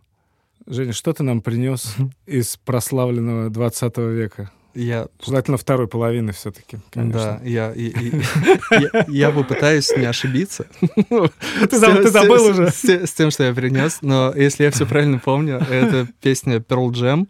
Женя, 0.67 0.93
что 0.93 1.13
ты 1.13 1.23
нам 1.23 1.41
принес 1.41 1.97
из 2.27 2.57
прославленного 2.57 3.51
20 3.51 3.97
века? 3.99 4.51
Я, 4.75 5.09
Желательно 5.25 5.57
второй 5.57 5.89
половины 5.89 6.33
все-таки, 6.33 6.79
да, 6.95 7.41
я, 7.45 7.73
и- 7.73 7.89
и- 7.89 8.23
я, 8.71 9.05
я 9.09 9.31
попытаюсь 9.31 9.91
не 9.97 10.05
ошибиться. 10.05 10.67
Ты 10.81 11.79
забыл- 11.79 12.03
ты 12.03 12.11
забыл 12.11 12.45
уже. 12.51 12.71
С, 12.71 12.81
те- 12.81 13.07
с 13.07 13.13
тем, 13.13 13.31
что 13.31 13.45
я 13.45 13.53
принес, 13.55 13.99
но 14.03 14.33
если 14.35 14.65
я 14.65 14.71
все 14.71 14.87
правильно 14.87 15.19
помню, 15.19 15.57
это 15.71 16.07
песня 16.21 16.57
Pearl 16.59 16.91
Jam, 16.91 17.27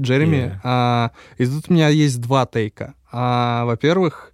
Джереми. 0.00 0.36
Yeah. 0.36 0.60
А, 0.62 1.10
и 1.38 1.46
тут 1.46 1.64
у 1.68 1.72
меня 1.72 1.88
есть 1.88 2.20
два 2.20 2.46
тейка. 2.46 2.94
А, 3.10 3.64
во-первых, 3.64 4.32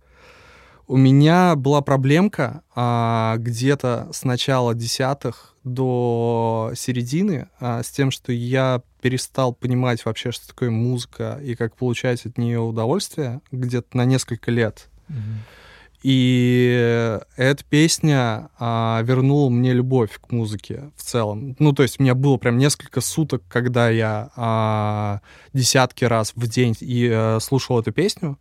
у 0.90 0.96
меня 0.96 1.54
была 1.54 1.82
проблемка 1.82 2.64
а, 2.74 3.36
где-то 3.38 4.08
с 4.12 4.24
начала 4.24 4.74
десятых 4.74 5.54
до 5.62 6.72
середины 6.74 7.48
а, 7.60 7.84
с 7.84 7.90
тем, 7.90 8.10
что 8.10 8.32
я 8.32 8.82
перестал 9.00 9.54
понимать 9.54 10.04
вообще, 10.04 10.32
что 10.32 10.48
такое 10.48 10.70
музыка 10.70 11.38
и 11.44 11.54
как 11.54 11.76
получать 11.76 12.26
от 12.26 12.38
нее 12.38 12.58
удовольствие 12.58 13.40
где-то 13.52 13.96
на 13.96 14.04
несколько 14.04 14.50
лет. 14.50 14.88
И 16.02 17.20
эта 17.36 17.62
песня 17.62 18.48
а, 18.58 19.00
вернула 19.04 19.48
мне 19.48 19.72
любовь 19.72 20.18
к 20.18 20.32
музыке 20.32 20.90
в 20.96 21.02
целом. 21.02 21.54
Ну, 21.60 21.72
то 21.72 21.84
есть 21.84 22.00
у 22.00 22.02
меня 22.02 22.16
было 22.16 22.36
прям 22.36 22.58
несколько 22.58 23.00
суток, 23.00 23.42
когда 23.48 23.90
я 23.90 24.30
а, 24.34 25.20
десятки 25.52 26.04
раз 26.04 26.32
в 26.34 26.48
день 26.48 26.74
и, 26.80 27.08
э, 27.12 27.38
слушал 27.40 27.78
эту 27.78 27.92
песню. 27.92 28.38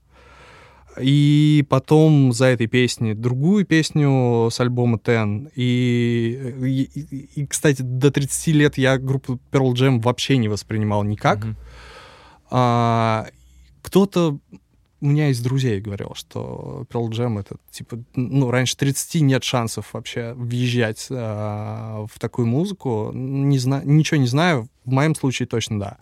И 1.02 1.66
потом 1.70 2.32
за 2.34 2.45
этой 2.45 2.68
песней 2.68 3.14
другую 3.14 3.66
песню 3.66 4.50
с 4.52 4.60
альбома 4.60 4.97
Ten. 4.97 5.52
И, 5.56 6.54
и, 6.62 7.41
и, 7.41 7.45
кстати, 7.45 7.82
до 7.82 8.12
30 8.12 8.47
лет 8.56 8.78
я 8.78 8.97
группу 8.97 9.39
Pearl 9.52 9.74
Jam 9.74 10.02
вообще 10.02 10.38
не 10.38 10.47
воспринимал 10.47 11.04
никак. 11.04 11.45
Мгм. 11.45 11.58
А, 12.52 13.28
кто-то 13.82 14.39
у 15.02 15.06
меня 15.06 15.30
из 15.30 15.39
друзей 15.39 15.80
говорил, 15.80 16.12
что 16.14 16.86
Pearl 16.89 17.10
Jam 17.10 17.39
это 17.39 17.56
типа, 17.72 18.00
ну, 18.16 18.52
раньше 18.52 18.76
30 18.76 19.22
нет 19.22 19.43
шансов 19.43 19.93
вообще 19.93 20.34
въезжать 20.34 21.08
а, 21.10 22.06
в 22.12 22.20
такую 22.20 22.47
музыку. 22.47 23.12
Не 23.14 23.58
зна- 23.60 23.84
ничего 23.84 24.20
не 24.20 24.28
знаю, 24.28 24.68
в 24.84 24.91
моем 24.91 25.16
случае 25.16 25.47
точно 25.47 25.80
да. 25.80 25.97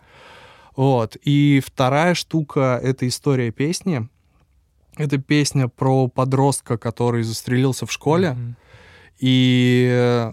Вот. 0.74 1.16
И 1.22 1.62
вторая 1.64 2.14
штука— 2.14 2.80
это 2.82 3.06
история 3.06 3.50
песни. 3.50 4.08
Это 4.98 5.18
песня 5.18 5.68
про 5.68 6.08
подростка, 6.08 6.76
который 6.76 7.22
застрелился 7.22 7.86
в 7.86 7.92
школе. 7.92 8.32
Мгм. 8.32 8.56
И, 9.18 9.88
э, 9.90 10.32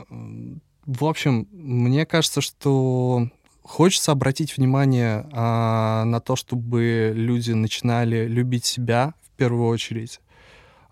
в 0.85 1.05
общем, 1.05 1.47
мне 1.51 2.05
кажется, 2.05 2.41
что 2.41 3.29
хочется 3.61 4.11
обратить 4.11 4.57
внимание 4.57 5.27
а, 5.31 6.03
на 6.05 6.19
то, 6.19 6.35
чтобы 6.35 7.13
люди 7.15 7.51
начинали 7.51 8.27
любить 8.27 8.65
себя 8.65 9.15
в 9.23 9.31
первую 9.37 9.67
очередь, 9.67 10.19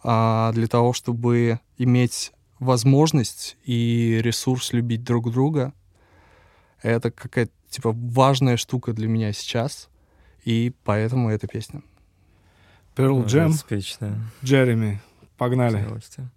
а, 0.03 0.51
для 0.53 0.67
того, 0.67 0.93
чтобы 0.93 1.59
иметь 1.77 2.31
возможность 2.59 3.57
и 3.63 4.19
ресурс 4.23 4.73
любить 4.73 5.03
друг 5.03 5.31
друга. 5.31 5.73
Это 6.81 7.11
какая-то 7.11 7.51
типа 7.69 7.91
важная 7.93 8.57
штука 8.57 8.93
для 8.93 9.07
меня 9.07 9.33
сейчас, 9.33 9.89
и 10.43 10.73
поэтому 10.83 11.29
эта 11.29 11.47
песня. 11.47 11.83
Pearl 12.95 13.25
Jam. 13.25 13.51
Джереми. 14.43 14.99
С 15.21 15.37
Погнали. 15.37 15.81
удовольствием. 15.81 16.29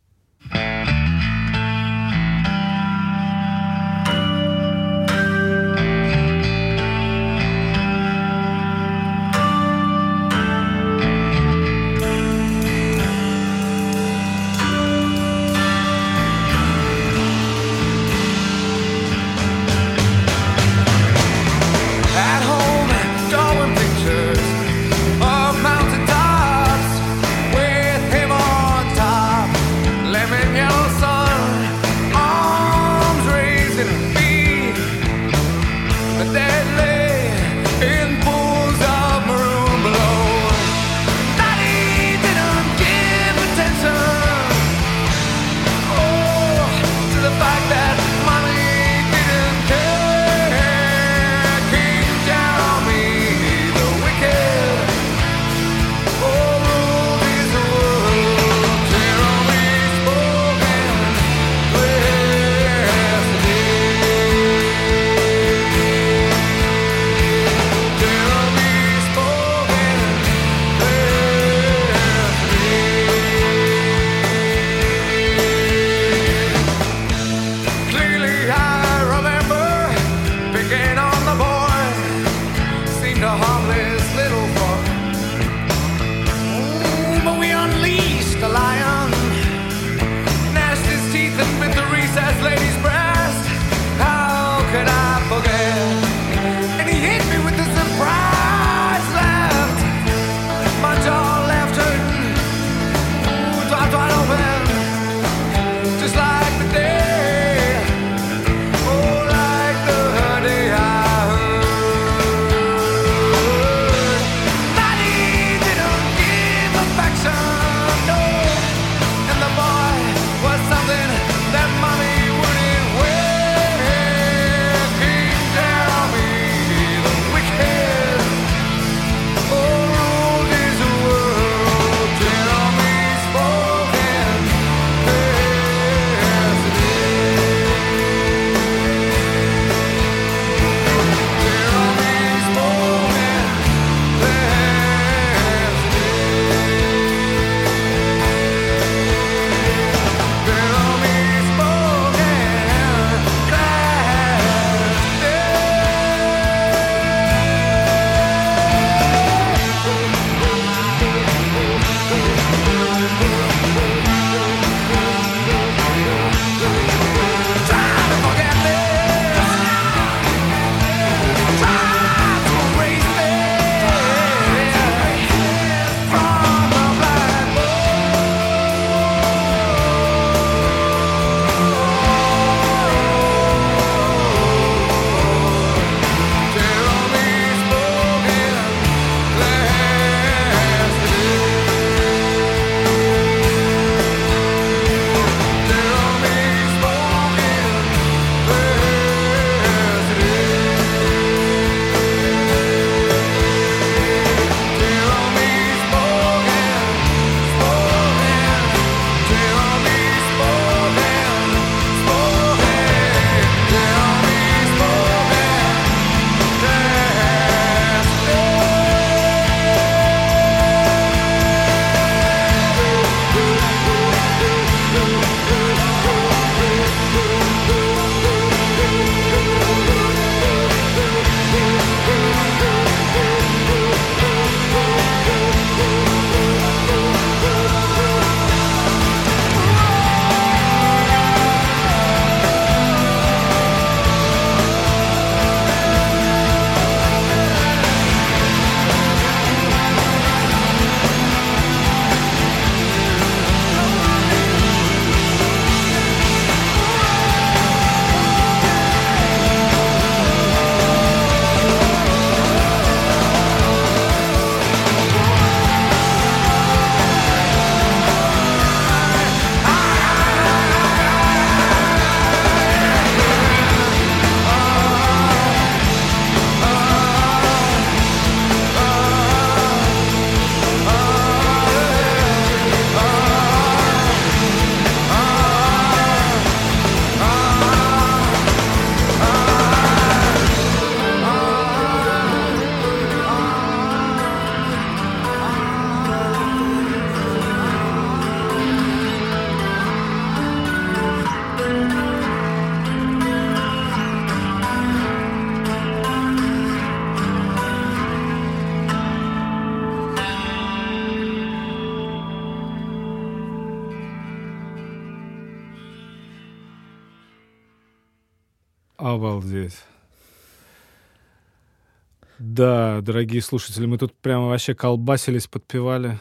Дорогие 323.07 323.41
слушатели, 323.41 323.87
мы 323.87 323.99
тут 323.99 324.13
прямо 324.15 324.49
вообще 324.49 324.75
колбасились, 324.75 325.47
подпевали. 325.47 326.21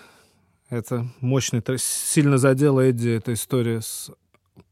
Это 0.70 1.08
мощный 1.20 1.62
трек. 1.62 1.80
Сильно 1.82 2.38
задела 2.38 2.82
Эдди 2.82 3.10
эта 3.10 3.34
история 3.34 3.82
с 3.82 4.12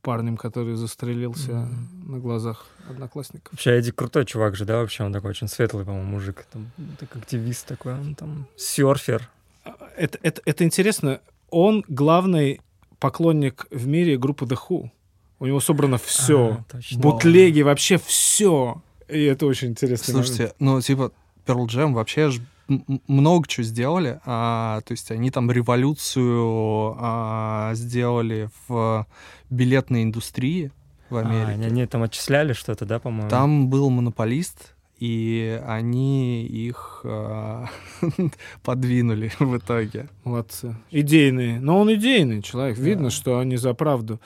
парнем, 0.01 0.37
который 0.37 0.75
застрелился 0.75 1.67
на 2.05 2.19
глазах 2.19 2.67
одноклассников. 2.87 3.51
Вообще, 3.51 3.77
Эдди 3.77 3.91
крутой 3.91 4.25
чувак 4.25 4.55
же, 4.55 4.65
да, 4.65 4.77
вообще? 4.77 5.03
Он 5.03 5.11
такой 5.11 5.31
очень 5.31 5.47
светлый, 5.47 5.85
по-моему, 5.85 6.07
мужик. 6.07 6.45
Там, 6.51 6.71
так 6.99 7.15
активист 7.15 7.67
такой, 7.67 7.93
он 7.93 8.15
там 8.15 8.47
серфер. 8.55 9.29
Это, 9.97 10.19
это, 10.21 10.41
это 10.45 10.63
интересно. 10.63 11.19
Он 11.49 11.83
главный 11.87 12.61
поклонник 12.99 13.65
в 13.71 13.87
мире 13.87 14.17
группы 14.17 14.45
The 14.45 14.57
Who. 14.69 14.89
У 15.39 15.45
него 15.45 15.59
собрано 15.59 15.97
все. 15.97 16.59
А, 16.59 16.71
точно. 16.71 16.99
Бутлеги, 17.01 17.61
вообще 17.61 17.97
все. 17.97 18.81
И 19.09 19.23
это 19.23 19.45
очень 19.45 19.69
интересно. 19.69 20.13
Слушайте, 20.13 20.53
ну, 20.59 20.79
типа, 20.79 21.11
Pearl 21.45 21.65
Jam 21.67 21.93
вообще 21.93 22.29
ж 22.29 22.39
много 23.07 23.47
чего 23.47 23.63
сделали. 23.65 24.19
а, 24.25 24.81
то 24.81 24.93
есть 24.93 25.11
они 25.11 25.31
там 25.31 25.51
революцию 25.51 26.95
а, 26.97 27.71
сделали 27.75 28.49
в 28.67 29.05
билетной 29.49 30.03
индустрии 30.03 30.71
в 31.09 31.17
А, 31.17 31.19
Америке. 31.21 31.51
они, 31.51 31.65
они 31.65 31.85
там 31.85 32.03
отчисляли 32.03 32.53
что-то, 32.53 32.85
да, 32.85 32.99
по-моему? 32.99 33.29
Там 33.29 33.67
был 33.67 33.89
монополист, 33.89 34.73
и 34.97 35.61
они 35.67 36.45
их 36.45 37.01
а, 37.03 37.67
подвинули 38.63 39.31
в 39.39 39.57
итоге. 39.57 40.07
Молодцы. 40.23 40.75
Идейные. 40.91 41.59
Но 41.59 41.79
он 41.79 41.93
идейный 41.93 42.41
человек. 42.41 42.77
Видно, 42.77 43.09
что 43.09 43.39
они 43.39 43.57
за 43.57 43.73
правду. 43.73 44.19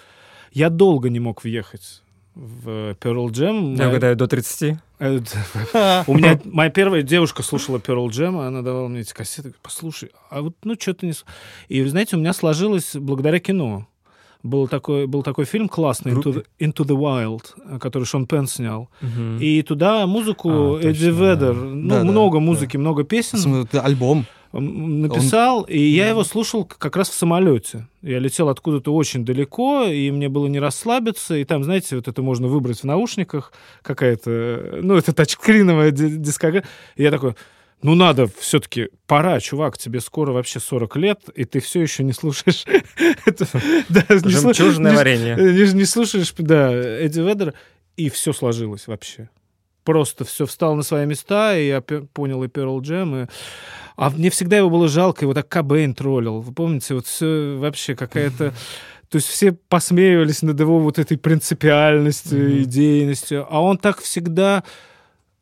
Я 0.51 0.69
долго 0.69 1.09
не 1.09 1.19
мог 1.19 1.43
въехать 1.43 2.03
в 2.37 2.91
Pearl 2.99 3.27
Jam. 3.31 3.71
Я 3.71 3.77
Моя- 3.77 3.89
угадаю, 3.89 4.15
до 4.15 4.27
30. 4.27 4.77
Это- 4.99 5.23
У 6.07 6.13
меня 6.15 6.39
моя 6.45 6.69
первая 6.69 7.01
девушка 7.01 7.43
слушала 7.43 7.77
Pearl 7.77 8.07
Jam, 8.09 8.45
она 8.45 8.61
давала 8.61 8.87
мне 8.87 9.01
эти 9.01 9.13
кассеты. 9.13 9.53
Послушай, 9.61 10.11
а 10.29 10.41
вот 10.41 10.53
ну 10.63 10.75
что-то 10.79 11.05
не... 11.05 11.13
с-». 11.13 11.25
И, 11.67 11.83
знаете, 11.85 12.15
у 12.15 12.19
меня 12.19 12.33
сложилось 12.33 12.95
благодаря 12.95 13.39
кино. 13.39 13.87
Был 14.43 14.67
такой, 14.67 15.07
был 15.07 15.23
такой 15.23 15.45
фильм 15.45 15.67
классный, 15.67 16.13
Into 16.13 16.31
the, 16.31 16.45
Into 16.59 16.85
the 16.85 16.95
Wild, 16.95 17.41
э, 17.65 17.79
который 17.79 18.03
Шон 18.03 18.27
Пен 18.27 18.47
снял. 18.47 18.87
Мгм. 19.01 19.39
И 19.39 19.61
туда 19.63 20.05
музыку 20.05 20.75
А, 20.75 20.79
Эдди 20.79 21.07
точно, 21.07 21.19
Ведер, 21.23 21.37
да. 21.37 21.53
ну, 21.53 21.89
Да, 21.89 21.97
да, 21.97 22.03
много 22.03 22.37
да. 22.37 22.43
музыки, 22.45 22.77
много 22.77 23.03
песен. 23.03 23.63
Это 23.63 23.81
альбом. 23.81 24.25
Написал, 24.59 25.63
и 25.63 25.79
я 25.79 26.09
его 26.09 26.23
слушал 26.23 26.65
как 26.65 26.95
раз 26.95 27.09
в 27.09 27.13
самолете. 27.13 27.87
Я 28.01 28.19
летел 28.19 28.49
откуда-то 28.49 28.93
очень 28.93 29.23
далеко, 29.23 29.83
и 29.83 30.09
мне 30.11 30.29
было 30.29 30.47
не 30.47 30.59
расслабиться. 30.59 31.35
И 31.35 31.43
там, 31.43 31.63
знаете, 31.63 31.95
вот 31.95 32.07
это 32.07 32.21
можно 32.21 32.47
выбрать 32.47 32.79
в 32.79 32.83
наушниках, 32.83 33.53
какая-то, 33.83 34.79
ну, 34.81 34.95
это 34.95 35.13
тачскриновая 35.13 35.91
ди- 35.91 36.17
дискография. 36.17 36.67
И 36.95 37.03
я 37.03 37.11
такой, 37.11 37.35
ну, 37.83 37.93
надо 37.93 38.27
все-таки, 38.39 38.89
пора, 39.05 39.39
чувак, 39.39 39.77
тебе 39.77 40.01
скоро 40.01 40.31
вообще 40.31 40.59
40 40.59 40.95
лет, 40.97 41.19
и 41.35 41.45
ты 41.45 41.59
все 41.59 41.81
еще 41.81 42.03
не 42.03 42.13
слушаешь... 42.13 42.65
да, 43.89 44.05
Жемчужное 44.09 44.95
варенье. 44.95 45.35
не, 45.35 45.73
не 45.73 45.85
слушаешь, 45.85 46.33
да, 46.37 46.73
Эдди 46.73 47.19
Ведера, 47.19 47.53
и 47.95 48.09
все 48.09 48.33
сложилось 48.33 48.87
вообще. 48.87 49.29
Просто 49.87 50.25
все 50.25 50.45
встало 50.45 50.75
на 50.75 50.83
свои 50.83 51.05
места, 51.05 51.57
и 51.57 51.67
я 51.67 51.79
понял 51.79 52.43
и 52.43 52.47
Pearl 52.47 52.81
Jam, 52.81 53.23
и... 53.23 53.27
А 53.95 54.09
мне 54.09 54.29
всегда 54.29 54.57
его 54.57 54.69
было 54.69 54.89
жалко, 54.89 55.23
его 55.23 55.33
так 55.33 55.47
Кобейн 55.47 55.95
троллил. 55.95 56.41
Вы 56.41 56.53
помните, 56.53 56.93
вот 56.93 57.07
все 57.07 57.55
вообще 57.57 57.95
какая-то... 57.95 58.53
То 59.09 59.15
есть 59.15 59.27
все 59.29 59.53
посмеивались 59.53 60.41
над 60.41 60.59
его 60.59 60.79
вот 60.79 60.99
этой 60.99 61.17
принципиальностью, 61.17 62.49
Мгм. 62.49 62.63
идейностью. 62.63 63.47
А 63.49 63.61
он 63.61 63.77
так 63.77 64.01
всегда... 64.01 64.65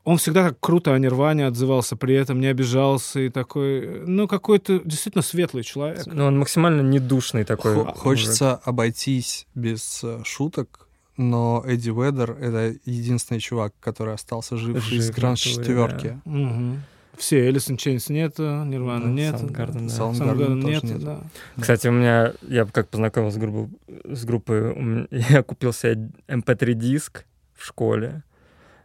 Он 0.04 0.18
всегда 0.20 0.50
так 0.50 0.60
круто 0.60 0.94
о 0.94 1.00
Нирване 1.00 1.48
отзывался, 1.48 1.96
при 1.96 2.14
этом 2.14 2.40
не 2.40 2.46
обижался 2.46 3.22
и 3.22 3.30
такой... 3.30 4.04
Ну, 4.06 4.28
какой-то 4.28 4.80
действительно 4.86 5.24
светлый 5.24 5.64
человек. 5.64 6.06
Ну, 6.06 6.26
он 6.26 6.38
максимально 6.38 6.82
недушный 6.82 7.46
такой. 7.46 7.74
Мужик. 7.78 7.98
Хочется 7.98 8.62
обойтись 8.64 9.48
без 9.56 10.02
э, 10.04 10.22
шуток, 10.24 10.85
но 11.18 11.64
Эдди 11.66 11.90
Ведер— 11.90 12.32
это 12.42 12.76
единственный 12.86 13.40
чувак, 13.40 13.74
который 13.80 14.14
остался 14.14 14.58
жив, 14.58 14.84
Жив 14.84 14.94
из 14.94 15.10
в 15.12 15.16
гранж 15.16 15.46
натуре, 15.46 15.66
четверки. 15.66 16.20
Мгм. 16.26 16.84
Все, 17.18 17.48
Элисон 17.50 17.78
Чейнс 17.78 18.10
нету, 18.10 18.44
Нирвана 18.66 19.06
Да, 19.06 19.10
нет. 19.12 19.36
Soundgarden, 19.36 19.88
да. 19.88 19.98
Тоже 19.98 20.54
нет, 20.54 20.84
нет. 20.84 21.04
да. 21.04 21.20
Кстати, 21.60 21.88
у 21.88 21.92
меня, 21.92 22.34
я 22.42 22.66
как 22.66 22.90
познакомился 22.90 23.38
с, 23.38 23.40
группой, 23.40 23.70
с 24.04 24.26
группой, 24.26 24.72
у 24.74 24.82
меня- 24.82 25.08
я 25.30 25.42
купил 25.44 25.72
себе 25.72 26.10
MP3-диск 26.28 27.24
в 27.56 27.66
школе. 27.66 28.24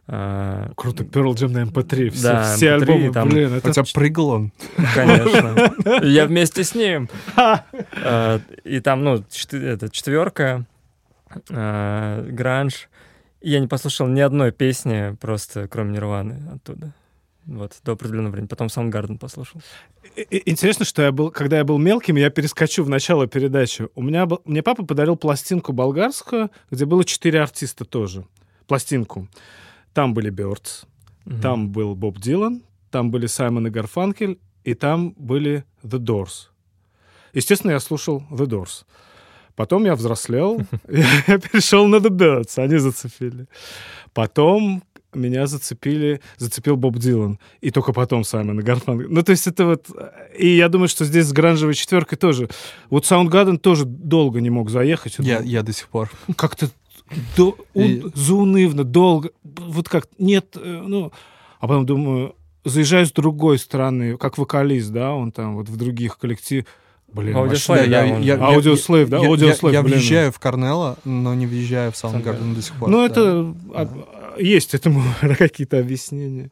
А, 0.07 0.71
Круто, 0.75 1.03
Pearl 1.03 1.33
Jam 1.33 1.49
на 1.49 1.63
MP3, 1.63 2.09
все, 2.09 2.23
Да, 2.23 2.55
все 2.55 2.67
MP3, 2.67 2.73
альбомы, 2.73 3.11
там- 3.13 3.29
блин, 3.29 3.53
это... 3.53 3.67
Хотя 3.67 3.83
прыгал 3.93 4.29
он. 4.29 4.51
Конечно. 4.95 5.73
Я 6.05 6.25
вместе 6.25 6.63
с 6.63 6.73
ним. 6.73 7.09
А, 7.35 8.39
И 8.63 8.79
там, 8.79 9.03
ну, 9.03 9.23
это 9.51 9.89
четверка, 9.89 10.65
а, 11.49 12.23
гранж. 12.29 12.89
И 13.41 13.49
я 13.51 13.59
не 13.59 13.67
послушал 13.67 14.07
ни 14.07 14.19
одной 14.19 14.51
песни, 14.51 15.15
просто 15.19 15.67
кроме 15.67 15.93
Нирваны 15.93 16.49
оттуда. 16.53 16.93
Вот, 17.45 17.79
до 17.83 17.93
определенного 17.93 18.33
времени. 18.33 18.47
Потом 18.47 18.67
Soundgarden 18.67 19.17
послушал. 19.17 19.61
Интересно, 20.29 20.85
что 20.85 21.01
я 21.01 21.11
был, 21.11 21.31
когда 21.31 21.57
я 21.57 21.63
был 21.63 21.79
мелким, 21.79 22.15
я 22.15 22.29
перескочу 22.29 22.83
в 22.83 22.89
начало 22.89 23.25
передачи. 23.25 23.87
У 23.95 24.03
меня 24.03 24.27
был, 24.27 24.41
мне 24.45 24.61
папа 24.61 24.85
подарил 24.85 25.15
пластинку 25.15 25.73
болгарскую, 25.73 26.51
где 26.69 26.85
было 26.85 27.03
четыре 27.03 27.41
артиста 27.41 27.83
тоже. 27.83 28.25
Пластинку. 28.67 29.27
Там 29.93 30.13
были 30.13 30.29
Бёрдс, 30.29 30.83
Мгм. 31.25 31.41
там 31.41 31.69
был 31.71 31.95
Боб 31.95 32.19
Дилан, 32.19 32.61
там 32.91 33.09
были 33.09 33.25
Саймон 33.25 33.67
и 33.67 33.69
Гарфанкель, 33.71 34.39
и 34.63 34.73
там 34.75 35.13
были 35.17 35.63
The 35.83 35.97
Doors. 35.97 36.49
Естественно, 37.33 37.71
я 37.71 37.79
слушал 37.79 38.23
The 38.29 38.45
Doors. 38.45 38.85
Потом 39.55 39.85
я 39.85 39.95
взрослел, 39.95 40.61
я 41.27 41.37
перешел 41.39 41.87
на 41.87 41.97
The 41.97 42.09
Birds, 42.09 42.63
они 42.63 42.77
зацепили. 42.77 43.47
Потом 44.13 44.83
меня 45.13 45.47
зацепили, 45.47 46.21
зацепил 46.37 46.75
Боб 46.77 46.97
Дилан. 46.97 47.39
И 47.59 47.71
только 47.71 47.93
потом 47.93 48.23
Саймон 48.23 48.59
и 48.59 48.63
Гарфанкель. 48.63 49.07
Ну, 49.09 49.23
то 49.23 49.31
есть 49.31 49.47
это 49.47 49.65
вот... 49.65 49.87
И 50.37 50.47
я 50.47 50.69
думаю, 50.69 50.87
что 50.87 51.05
здесь 51.05 51.25
с 51.25 51.33
гранжевой 51.33 51.73
четверкой 51.73 52.17
тоже. 52.17 52.49
Вот 52.89 53.03
Soundgarden 53.03 53.57
тоже 53.57 53.85
долго 53.85 54.39
не 54.39 54.49
мог 54.49 54.69
заехать. 54.69 55.15
Я, 55.19 55.41
я 55.41 55.63
до 55.63 55.73
сих 55.73 55.87
пор. 55.89 56.09
как-то 56.37 56.69
до- 57.35 57.57
И- 57.73 58.03
заунывно, 58.15 58.83
долго. 58.83 59.31
Вот 59.43 59.89
как 59.89 60.07
нет, 60.17 60.55
э, 60.55 60.83
ну... 60.85 61.11
А 61.59 61.67
потом 61.67 61.85
думаю, 61.85 62.35
заезжаю 62.63 63.05
с 63.05 63.11
другой 63.11 63.59
стороны, 63.59 64.17
как 64.17 64.37
вокалист, 64.37 64.91
да, 64.91 65.13
он 65.13 65.31
там 65.31 65.55
вот 65.57 65.69
в 65.69 65.77
других 65.77 66.17
коллективах. 66.17 66.65
Блин, 67.13 67.35
Аудиослейв, 67.35 67.89
да, 67.89 68.03
я, 68.03 68.17
я, 68.17 68.35
я- 68.35 68.45
Аудиослейв, 68.45 69.09
да? 69.09 69.17
я- 69.17 69.23
я- 69.23 69.29
Аудиослейв, 69.29 69.73
Я 69.73 69.81
блин. 69.83 69.95
въезжаю 69.95 70.31
в 70.31 70.39
Корнелла, 70.39 70.97
но 71.03 71.33
не 71.33 71.45
въезжаю 71.45 71.91
в 71.91 71.95
Soundgarden. 71.95 72.55
до 72.55 72.61
сих 72.61 72.73
пор. 72.75 72.89
Ну, 72.89 72.97
да. 72.99 73.05
это 73.05 73.55
а, 73.73 74.35
есть 74.39 74.73
этому 74.73 75.01
какие-то 75.37 75.77
объяснения. 75.79 76.51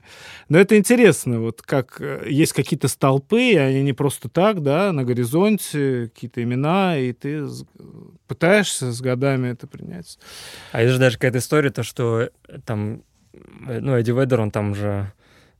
Но 0.49 0.57
это 0.60 0.78
интересно, 0.78 1.39
вот 1.39 1.62
как 1.62 2.01
э, 2.01 2.26
есть 2.30 2.51
какие-то 2.51 2.89
столпы, 2.89 3.41
и 3.51 3.55
они 3.55 3.84
не 3.84 3.93
просто 3.93 4.28
так, 4.28 4.62
да, 4.62 4.91
на 4.91 5.05
горизонте, 5.05 6.12
какие-то 6.14 6.43
имена, 6.43 6.97
и 6.97 7.14
ты 7.14 7.47
с- 7.47 7.64
пытаешься 8.28 8.91
с 8.91 8.99
годами 9.01 9.47
это 9.47 9.66
принять. 9.66 10.20
А 10.74 10.82
есть 10.82 10.93
же 10.93 10.99
даже 10.99 11.16
какая-то 11.18 11.38
история, 11.38 11.70
то, 11.70 11.84
что 11.84 12.30
там, 12.66 13.01
э, 13.68 13.80
ну, 13.80 13.95
Эдди 13.95 14.12
Ведер, 14.12 14.41
он 14.41 14.51
там 14.51 14.76
же 14.76 15.12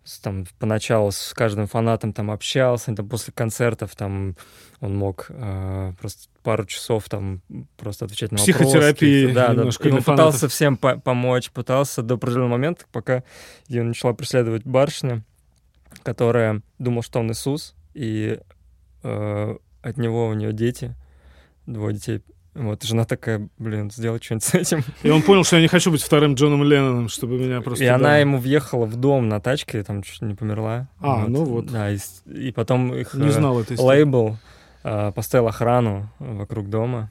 с- 0.10 0.20
там 0.20 0.46
поначалу 0.58 1.12
с 1.12 1.34
каждым 1.34 1.68
фанатом 1.68 2.14
там 2.14 2.32
общался, 2.32 2.94
там 2.96 3.08
после 3.08 3.32
концертов 3.34 3.96
там 3.96 4.36
он 4.82 4.96
мог 4.98 5.28
э, 5.30 5.94
просто 6.00 6.30
пару 6.44 6.66
часов 6.66 7.08
там 7.10 7.42
просто 7.78 8.06
отвечать 8.06 8.32
на 8.32 8.38
вопросы. 8.38 8.54
Психотерапии 8.54 8.94
какие-то. 9.26 9.34
Да, 9.34 9.48
да. 9.50 9.54
немножко 9.56 9.84
И 9.88 9.92
он 9.92 9.98
для 9.98 10.04
фанатов. 10.04 10.26
пытался 10.34 10.48
всем 10.50 10.78
по- 10.78 10.98
помочь, 10.98 11.52
пытался 11.52 12.02
до 12.02 12.16
определенного 12.16 12.50
момента, 12.52 12.86
пока 12.92 13.24
ее 13.68 13.84
начала 13.84 14.14
преследовать 14.14 14.64
барышня, 14.66 15.24
которая 16.04 16.62
думала, 16.80 17.04
что 17.04 17.20
он 17.20 17.32
Иисус, 17.32 17.76
и 17.94 18.40
э, 19.04 19.56
от 19.82 19.98
него 19.98 20.28
у 20.28 20.34
нее 20.34 20.54
дети, 20.54 20.96
двое 21.66 21.94
детей. 21.96 22.22
Вот, 22.56 22.84
жена 22.84 23.06
такая, 23.06 23.48
блин, 23.58 23.92
сделай 23.92 24.20
что-нибудь 24.22 24.44
с 24.44 24.54
этим. 24.54 24.84
И 25.04 25.10
он 25.10 25.22
понял, 25.22 25.44
что 25.44 25.56
я 25.56 25.62
не 25.62 25.68
хочу 25.68 25.92
быть 25.92 26.02
вторым 26.02 26.34
Джоном 26.34 26.64
Ленноном, 26.64 27.08
чтобы 27.08 27.38
меня 27.38 27.62
просто... 27.62 27.84
и 27.84 27.88
да. 27.88 27.96
она 27.96 28.18
ему 28.18 28.38
въехала 28.38 28.86
в 28.86 28.96
дом 28.96 29.30
на 29.30 29.40
тачке, 29.40 29.84
там 29.84 30.02
чуть 30.02 30.22
не 30.22 30.34
померла. 30.34 30.88
А, 31.00 31.28
ну 31.28 31.44
вот. 31.46 31.68
Да, 31.68 31.92
и, 31.92 31.98
и 32.26 32.52
потом 32.52 32.94
их 32.94 33.14
Не 33.14 33.28
э, 33.28 33.32
знал 33.32 33.60
этой 33.60 33.78
лейбл 33.78 34.38
э, 34.84 35.12
поставил 35.14 35.48
охрану 35.48 36.10
вокруг 36.20 36.70
дома. 36.70 37.10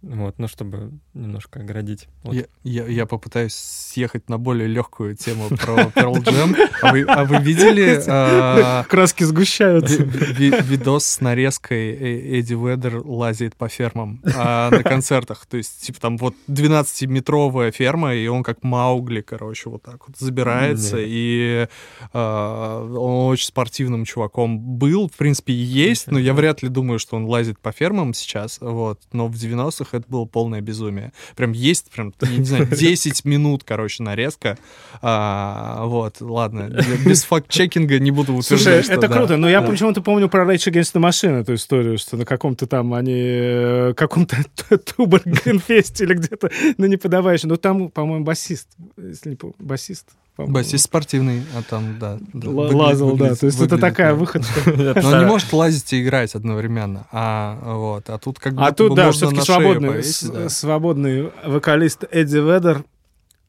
Вот, 0.00 0.38
ну, 0.38 0.46
чтобы 0.46 0.92
немножко 1.12 1.58
оградить. 1.60 2.06
Вот. 2.22 2.32
Я, 2.34 2.44
я, 2.62 2.86
я 2.86 3.04
попытаюсь 3.06 3.54
съехать 3.54 4.28
на 4.28 4.38
более 4.38 4.68
легкую 4.68 5.16
тему 5.16 5.48
про 5.56 5.74
Pearl 5.94 6.14
Jam. 6.22 6.56
А 6.82 6.92
вы, 6.92 7.02
а 7.02 7.24
вы 7.24 7.38
видели 7.38 8.00
а, 8.08 8.84
Краски 8.84 9.24
сгущаются. 9.24 10.02
ви- 10.04 10.50
ви- 10.50 10.62
видос 10.62 11.04
с 11.04 11.20
нарезкой 11.20 11.90
Э- 11.96 12.38
Эдди 12.38 12.54
Ведер 12.54 13.02
лазит 13.04 13.56
по 13.56 13.68
фермам 13.68 14.20
а, 14.36 14.70
на 14.70 14.82
концертах? 14.84 15.46
То 15.46 15.56
есть, 15.56 15.80
типа, 15.82 16.00
там 16.00 16.16
вот 16.16 16.34
12-метровая 16.48 17.70
ферма, 17.72 18.14
и 18.14 18.26
он 18.28 18.42
как 18.42 18.62
Маугли, 18.62 19.20
короче, 19.20 19.68
вот 19.70 19.82
так 19.82 20.06
вот 20.06 20.16
забирается, 20.16 20.96
Нет. 20.96 21.06
и 21.08 21.68
а, 22.12 22.84
он 22.84 23.32
очень 23.32 23.46
спортивным 23.46 24.04
чуваком 24.04 24.58
был, 24.58 25.08
в 25.08 25.16
принципе, 25.16 25.52
и 25.52 25.56
есть, 25.56 26.06
но 26.10 26.18
я 26.18 26.34
вряд 26.34 26.62
ли 26.62 26.68
думаю, 26.68 26.98
что 26.98 27.16
он 27.16 27.24
лазит 27.24 27.58
по 27.58 27.72
фермам 27.72 28.14
сейчас, 28.14 28.58
вот, 28.60 29.00
но 29.12 29.26
в 29.26 29.34
90-х 29.34 29.87
это 29.94 30.04
было 30.08 30.24
полное 30.24 30.60
безумие. 30.60 31.12
Прям 31.36 31.52
есть, 31.52 31.90
прям, 31.90 32.12
не 32.22 32.44
знаю, 32.44 32.66
10 32.70 33.24
минут, 33.24 33.64
короче, 33.64 34.02
нарезка, 34.02 34.58
А, 35.02 35.84
вот, 35.86 36.20
ладно, 36.20 36.70
без 37.04 37.24
факт-чекинга 37.24 37.98
не 37.98 38.10
буду 38.10 38.34
утверждать, 38.34 38.60
Слушай, 38.60 38.82
что 38.84 38.92
это 38.94 39.08
да. 39.08 39.16
круто, 39.16 39.36
но 39.36 39.48
я 39.48 39.60
Да. 39.60 39.66
почему-то 39.68 40.00
помню 40.02 40.28
про 40.28 40.44
Rage 40.44 40.70
Against 40.72 40.94
the 40.94 41.00
Machine 41.08 41.40
эту 41.40 41.54
историю, 41.54 41.98
что 41.98 42.16
на 42.16 42.24
каком-то 42.24 42.66
там 42.66 42.94
они, 42.94 43.12
э, 43.16 43.94
каком-то 43.96 44.36
Тубер-Гринфесте 44.70 46.04
или 46.04 46.14
где-то 46.14 46.50
на 46.76 46.84
неподавающем. 46.86 47.48
Ну, 47.48 47.56
там, 47.56 47.88
по-моему, 47.90 48.24
басист, 48.24 48.68
если 48.96 49.30
не 49.30 49.36
помню, 49.36 49.54
басист. 49.58 50.08
По-моему. 50.38 50.54
Басист 50.54 50.84
спортивный, 50.84 51.42
а 51.56 51.62
там, 51.68 51.98
да. 51.98 52.16
да, 52.32 52.46
Л- 52.48 52.54
выглядит- 52.54 52.74
Лазал, 52.74 53.08
да. 53.08 53.24
выглядит- 53.24 53.40
То 53.40 53.46
есть 53.46 53.60
это 53.60 53.76
такая 53.76 54.12
да. 54.12 54.14
выходка. 54.14 54.60
Но 55.02 55.08
он 55.08 55.18
не 55.18 55.26
может 55.26 55.52
лазить 55.52 55.92
и 55.92 56.00
играть 56.00 56.34
одновременно. 56.36 57.08
А, 57.10 57.58
вот, 57.74 58.08
а 58.08 58.18
тут 58.18 58.38
как 58.38 58.54
бы 58.54 58.62
А 58.64 58.70
тут, 58.70 58.94
да, 58.94 59.10
все-таки 59.10 59.40
свободный, 59.40 59.88
повесить, 59.88 60.32
да. 60.32 60.48
свободный 60.48 61.32
вокалист 61.44 62.04
Эдди 62.12 62.36
Ведер. 62.36 62.84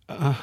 А, 0.07 0.33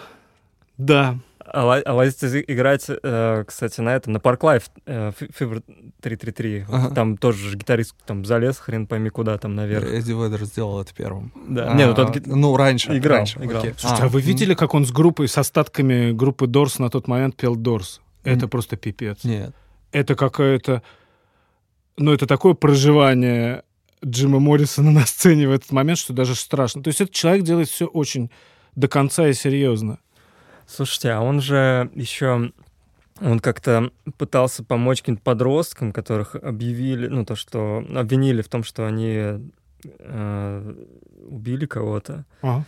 Да. 0.78 1.16
А, 1.57 1.64
ла- 1.64 1.82
а 1.86 1.94
лазить 1.94 2.22
и- 2.22 2.44
играть, 2.52 2.84
э, 2.88 3.44
кстати, 3.46 3.80
на 3.80 3.94
этом, 3.96 4.12
на 4.12 4.18
Park 4.18 4.40
Life, 4.40 4.64
э, 4.84 5.11
Fever 5.18 5.62
333. 6.02 6.64
Вот 6.68 6.74
Ага. 6.76 6.94
Там 6.94 7.16
тоже 7.16 7.48
же 7.50 7.57
гитарист 7.57 7.94
там 8.04 8.26
залез, 8.26 8.59
хрен 8.59 8.86
пойми 8.86 9.09
куда, 9.09 9.38
там 9.38 9.54
наверх. 9.54 9.86
Эдди 9.88 10.12
Ведер 10.12 10.44
сделал 10.44 10.82
это 10.82 10.94
первым. 10.94 11.32
Да. 11.48 11.72
А, 11.72 11.74
Не, 11.74 11.86
ну 11.86 11.94
тот 11.94 12.26
ну, 12.26 12.54
раньше. 12.59 12.96
играл, 12.98 13.16
раньше, 13.18 13.38
играл. 13.38 13.62
окей. 13.62 13.72
Слушайте, 13.78 14.02
а, 14.04 14.09
вы 14.09 14.20
м, 14.20 14.26
видели, 14.26 14.52
как 14.54 14.74
он 14.74 14.84
с 14.84 14.92
группой, 14.92 15.28
с 15.28 15.38
остатками 15.38 16.12
группы 16.12 16.46
Дорс 16.46 16.78
на 16.78 16.90
тот 16.90 17.09
момент 17.09 17.36
пел 17.36 17.57
Дорс? 17.57 18.02
Это 18.22 18.48
просто 18.48 18.76
пипец. 18.76 19.24
Нет. 19.24 19.54
Это 19.92 20.14
какое-то... 20.14 20.83
Ну, 21.96 22.12
это 22.12 22.26
такое 22.26 22.53
проживание 22.53 23.62
Джима 24.04 24.41
Моррисона 24.41 24.91
на 25.00 25.07
сцене 25.07 25.49
в 25.49 25.53
этот 25.53 25.72
момент, 25.72 25.99
что 25.99 26.12
даже 26.12 26.34
страшно. 26.34 26.83
То 26.83 26.88
есть 26.88 27.00
этот 27.00 27.14
человек 27.14 27.45
делает 27.45 27.68
все 27.70 27.87
очень 27.87 28.30
до 28.74 28.88
конца 28.88 29.26
и 29.28 29.33
серьезно. 29.33 29.99
Слушайте, 30.67 31.11
а 31.13 31.21
он 31.21 31.41
же 31.41 31.91
еще... 31.95 32.53
Он 33.21 33.41
как-то 33.41 33.91
пытался 34.18 34.63
помочь 34.63 35.01
каким-то 35.01 35.22
подросткам, 35.22 35.93
которых 35.93 36.34
объявили, 36.34 37.07
ну, 37.07 37.25
то, 37.25 37.34
что 37.34 37.83
обвинили 37.95 38.43
в 38.43 38.49
том, 38.49 38.63
что 38.63 38.87
они 38.87 39.41
э, 39.99 40.75
убили 41.26 41.64
кого-то. 41.64 42.26
Ага. 42.43 42.67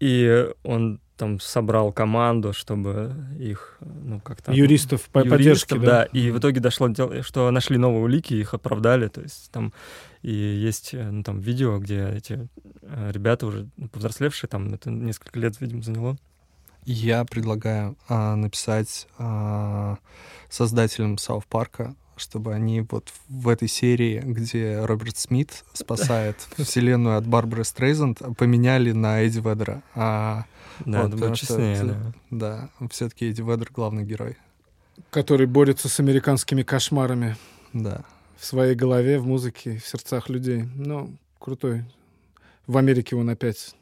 И 0.00 0.48
он 0.64 1.00
там 1.16 1.40
собрал 1.40 1.92
команду, 1.92 2.52
чтобы 2.52 3.14
их, 3.38 3.78
ну, 3.80 4.20
как-то... 4.20 4.52
Юристов 4.52 5.08
по 5.08 5.18
юристов, 5.18 5.36
поддержке, 5.38 5.78
да? 5.78 6.04
И 6.04 6.30
в 6.30 6.38
итоге 6.38 6.60
дошло, 6.60 6.88
до 6.88 6.94
дела, 6.94 7.22
что 7.22 7.50
нашли 7.50 7.76
новые 7.76 8.02
улики, 8.04 8.34
их 8.34 8.54
оправдали, 8.54 9.08
то 9.08 9.20
есть 9.22 9.50
там 9.50 9.72
и 10.22 10.30
есть 10.30 10.94
э, 10.94 11.10
ну, 11.10 11.22
там 11.24 11.40
видео, 11.40 11.78
где 11.78 12.08
эти 12.08 12.48
э, 12.82 13.10
ребята 13.12 13.46
уже 13.46 13.68
повзрослевшие, 13.92 14.48
там 14.48 14.72
это 14.72 14.90
несколько 14.90 15.40
лет, 15.40 15.60
видимо, 15.60 15.82
заняло. 15.82 16.16
Я 16.90 17.26
предлагаю 17.26 17.96
а, 18.08 18.34
написать 18.34 19.06
а, 19.18 19.98
создателям 20.48 21.16
Сауth 21.16 21.44
Парка, 21.46 21.94
чтобы 22.16 22.54
они 22.54 22.80
вот 22.80 23.12
в 23.28 23.48
этой 23.48 23.68
серии, 23.68 24.20
где 24.24 24.80
Роберт 24.80 25.18
Смит 25.18 25.64
спасает 25.74 26.36
вселенную 26.56 27.18
от 27.18 27.26
Барбары 27.26 27.64
Стрейзанд, 27.64 28.22
поменяли 28.38 28.92
на 28.92 29.20
Эдди 29.20 29.38
Ведера. 29.38 29.82
А, 29.94 30.44
Да, 30.86 31.02
Вот, 31.02 31.14
это 31.14 31.34
что 31.34 31.46
честнее, 31.46 31.74
это- 31.76 31.84
да. 32.30 32.70
да, 32.80 32.88
все-таки 32.90 33.28
Эдди 33.28 33.42
Ведер 33.42 33.68
главный 33.70 34.04
герой. 34.04 34.38
Который 35.10 35.46
борется 35.46 35.90
с 35.90 36.00
американскими 36.00 36.62
кошмарами 36.62 37.36
Да. 37.74 38.02
в 38.38 38.46
своей 38.46 38.74
голове, 38.74 39.18
в 39.18 39.26
музыке, 39.26 39.76
в 39.76 39.86
сердцах 39.86 40.30
людей. 40.30 40.62
Ну, 40.74 41.18
крутой. 41.38 41.84
В 42.66 42.78
Америке 42.78 43.14
он 43.14 43.28
опять... 43.28 43.74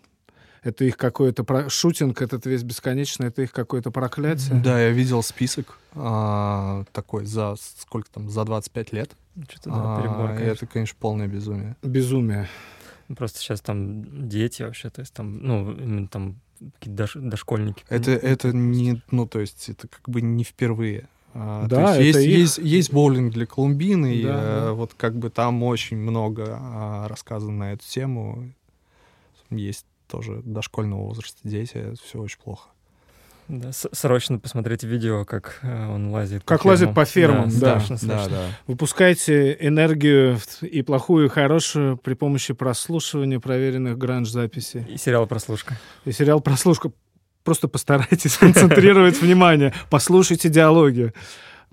Это 0.67 0.85
их 0.85 0.97
какой-то 0.97 1.45
про- 1.45 1.69
шутинг, 1.69 2.21
этот 2.21 2.45
весь 2.45 2.65
бесконечный, 2.65 3.29
это 3.29 3.43
их 3.43 3.53
какое-то 3.53 3.93
проклятие. 3.93 4.61
Да, 4.61 4.81
я 4.81 4.91
видел 4.91 5.23
список 5.23 5.79
а, 5.95 6.83
такой 6.93 7.25
за 7.25 7.55
сколько 7.79 8.11
там, 8.11 8.29
за 8.29 8.45
25 8.45 8.93
лет. 8.93 9.13
Что-то, 9.49 9.71
да, 9.71 9.75
А, 9.77 10.01
перебор, 10.03 10.25
и 10.25 10.35
конечно. 10.39 10.53
это, 10.53 10.67
конечно, 10.67 10.97
полное 10.99 11.29
безумие. 11.29 11.77
Безумие. 11.83 12.49
Просто 13.17 13.39
сейчас 13.39 13.61
там 13.61 14.29
дети 14.29 14.65
вообще, 14.65 14.91
то 14.91 15.01
есть 15.03 15.15
там, 15.15 15.39
ну, 15.41 15.71
именно 15.71 16.09
там 16.09 16.41
какие-то 16.81 17.05
дош- 17.05 17.21
дошкольники. 17.21 17.85
Это, 17.89 18.11
это 18.11 18.49
не, 18.53 19.01
ну, 19.13 19.27
то 19.29 19.39
есть, 19.39 19.69
это 19.69 19.87
как 19.87 20.09
бы 20.09 20.21
не 20.21 20.43
впервые. 20.43 21.09
А, 21.33 21.69
Да, 21.69 21.95
то 21.95 22.01
есть, 22.01 22.17
это 22.17 22.19
есть, 22.25 22.59
их- 22.59 22.65
есть, 22.65 22.75
есть 22.75 22.93
боулинг 22.93 23.33
для 23.33 23.47
Колумбины, 23.47 24.17
и 24.17 24.23
Да, 24.25 24.29
э, 24.31 24.61
да. 24.65 24.73
вот 24.73 24.95
как 24.97 25.15
бы 25.17 25.31
там 25.31 25.63
очень 25.63 25.99
много 25.99 26.57
а, 26.59 27.07
рассказано 27.07 27.53
на 27.53 27.73
эту 27.75 27.85
тему. 27.87 28.51
Есть 29.51 29.87
тоже 30.09 30.43
дошкольного 30.45 31.03
возраста 31.03 31.39
дети, 31.45 31.95
все 32.03 32.21
очень 32.21 32.39
плохо. 32.39 32.69
Да, 33.49 33.71
срочно 33.73 34.41
посмотрите 34.41 34.89
видео, 34.89 35.25
как 35.25 35.61
э, 35.63 35.89
он 35.89 36.09
лазит 36.09 36.43
Как 36.45 36.63
по 36.63 36.69
лазит 36.69 36.95
по 36.95 37.05
фермам, 37.05 37.49
да. 37.49 37.79
страшно, 37.79 37.97
страшно. 37.97 38.31
да. 38.31 38.47
Выпускайте 38.67 39.57
энергию 39.61 40.41
и 40.63 40.83
плохую, 40.83 41.27
и 41.27 41.29
хорошую 41.29 41.97
при 41.97 42.15
помощи 42.15 42.55
прослушивания 42.55 43.39
проверенных 43.39 43.99
гранж-записей. 43.99 44.85
И 44.89 44.97
сериал 44.97 45.29
«Прослушка». 45.29 45.79
И 46.05 46.11
сериал 46.11 46.41
«Прослушка». 46.41 46.91
Просто 47.45 47.69
постарайтесь 47.69 48.37
концентрировать 48.39 49.21
внимание. 49.23 49.73
Послушайте 49.91 50.49
диалоги. 50.49 51.13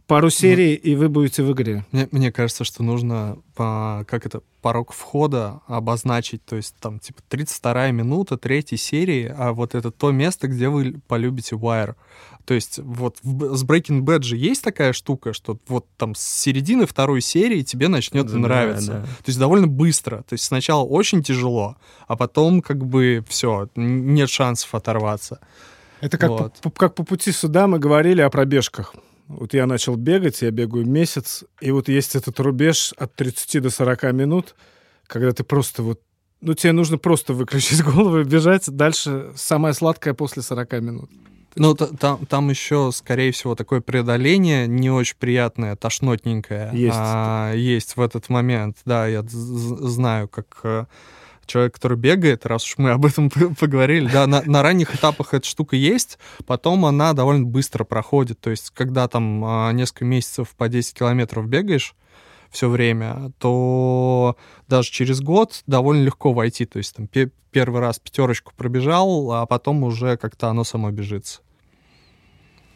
Пару 0.08 0.30
серий, 0.30 0.74
и 0.76 0.96
вы 0.96 1.08
будете 1.08 1.44
в 1.44 1.52
игре. 1.54 1.86
Мне, 1.92 2.08
мне 2.12 2.32
кажется, 2.32 2.64
что 2.66 2.84
нужно, 2.84 3.38
по, 3.56 4.06
как 4.08 4.26
это, 4.26 4.42
порог 4.62 4.92
входа 4.92 5.62
обозначить, 5.68 6.44
то 6.46 6.56
есть 6.58 6.76
там 6.80 7.00
типа 7.00 7.22
32 7.30 7.92
минута 7.92 8.38
третьей 8.38 8.78
серии, 8.78 9.34
а 9.36 9.54
вот 9.54 9.76
это 9.76 9.92
то 9.92 10.12
место, 10.12 10.48
где 10.48 10.68
вы 10.70 10.96
полюбите 11.08 11.56
Wire. 11.56 11.96
То 12.46 12.54
есть 12.54 12.80
вот 12.80 13.18
в 13.24 13.56
с 13.56 13.64
Breaking 13.64 14.02
Bad 14.02 14.24
же 14.24 14.36
есть 14.36 14.62
такая 14.64 14.92
штука, 14.92 15.32
что 15.32 15.58
вот 15.68 15.86
там 15.98 16.14
с 16.16 16.22
середины 16.22 16.86
второй 16.86 17.22
серии 17.22 17.62
тебе 17.62 17.88
начнет 17.88 18.28
Да, 18.28 18.38
нравиться. 18.38 18.92
да. 18.94 19.02
То 19.04 19.28
есть 19.28 19.40
довольно 19.40 19.68
быстро. 19.68 20.18
То 20.24 20.34
есть 20.34 20.44
сначала 20.44 20.84
очень 20.84 21.24
тяжело, 21.24 21.78
а 22.08 22.18
потом 22.18 22.62
как 22.62 22.86
бы 22.86 23.24
все, 23.30 23.70
нет 23.78 24.30
шансов 24.30 24.76
оторваться. 24.76 25.40
Это 26.02 26.18
как, 26.18 26.30
Вот. 26.32 26.54
по, 26.62 26.70
как 26.70 26.96
по 26.96 27.04
пути 27.06 27.32
сюда 27.32 27.68
мы 27.68 27.80
говорили 27.80 28.20
о 28.20 28.30
пробежках. 28.30 28.94
Вот 29.28 29.54
я 29.54 29.66
начал 29.66 29.96
бегать, 29.96 30.42
я 30.42 30.52
бегаю 30.52 30.86
месяц, 30.86 31.44
и 31.62 31.72
вот 31.72 31.88
есть 31.88 32.16
этот 32.16 32.40
рубеж 32.40 32.94
от 32.98 33.16
30 33.16 33.62
до 33.62 33.70
40 33.70 34.04
минут, 34.14 34.56
когда 35.08 35.32
ты 35.32 35.44
просто 35.44 35.84
вот... 35.84 36.02
Ну, 36.42 36.54
тебе 36.54 36.74
нужно 36.74 36.98
просто 36.98 37.34
выключить 37.34 37.82
голову 37.84 38.20
и 38.20 38.24
бежать. 38.24 38.70
Дальше 38.70 39.32
самое 39.36 39.74
сладкое 39.74 40.14
после 40.14 40.42
40 40.42 40.72
минут. 40.82 41.10
Ну, 41.56 41.76
та- 41.76 41.88
там, 41.88 42.26
там 42.26 42.50
еще, 42.50 42.92
скорее 42.94 43.32
всего, 43.32 43.56
такое 43.56 43.82
преодоление 43.82 44.68
не 44.68 44.90
очень 44.90 45.16
приятное, 45.20 45.76
тошнотненькое. 45.76 46.72
Есть. 46.74 46.96
а, 46.98 47.54
есть 47.54 47.96
в 47.96 48.02
этот 48.02 48.30
момент. 48.30 48.78
Да, 48.86 49.08
я 49.08 49.24
знаю, 49.28 50.28
как 50.28 50.60
э, 50.64 50.86
человек, 51.46 51.76
который 51.76 51.98
бегает, 51.98 52.46
раз 52.46 52.66
уж 52.66 52.78
мы 52.78 52.92
об 52.92 53.06
этом 53.06 53.30
поговорили, 53.60 54.10
да, 54.12 54.28
на, 54.28 54.42
на 54.44 54.62
ранних 54.62 54.96
этапах 54.96 55.34
эта 55.34 55.46
штука 55.46 55.76
есть, 55.76 56.18
потом 56.46 56.86
она 56.86 57.14
довольно 57.14 57.46
быстро 57.46 57.84
проходит. 57.84 58.40
То 58.40 58.50
есть, 58.50 58.72
когда 58.72 59.08
там 59.08 59.44
а, 59.46 59.72
несколько 59.72 60.06
месяцев 60.06 60.50
по 60.58 60.70
10 60.70 60.94
километров 60.94 61.48
бегаешь, 61.48 61.96
все 62.50 62.70
время, 62.70 63.32
то 63.40 64.38
даже 64.68 64.92
через 64.92 65.22
год 65.22 65.64
довольно 65.66 66.04
легко 66.04 66.34
войти. 66.34 66.66
То 66.66 66.78
есть 66.78 66.96
там 66.96 67.08
пе- 67.08 67.32
первый 67.52 67.82
раз 67.82 68.00
пятерочку 68.00 68.54
пробежал, 68.56 69.32
а 69.32 69.46
потом 69.48 69.84
уже 69.84 70.18
как-то 70.18 70.50
оно 70.50 70.64
само 70.64 70.92
бежится. 70.92 71.42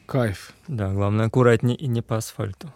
Кайф. 0.08 0.54
Да, 0.68 0.92
главное 0.92 1.28
аккуратнее 1.28 1.78
и 1.78 1.88
не 1.88 2.02
по 2.02 2.18
асфальту. 2.18 2.74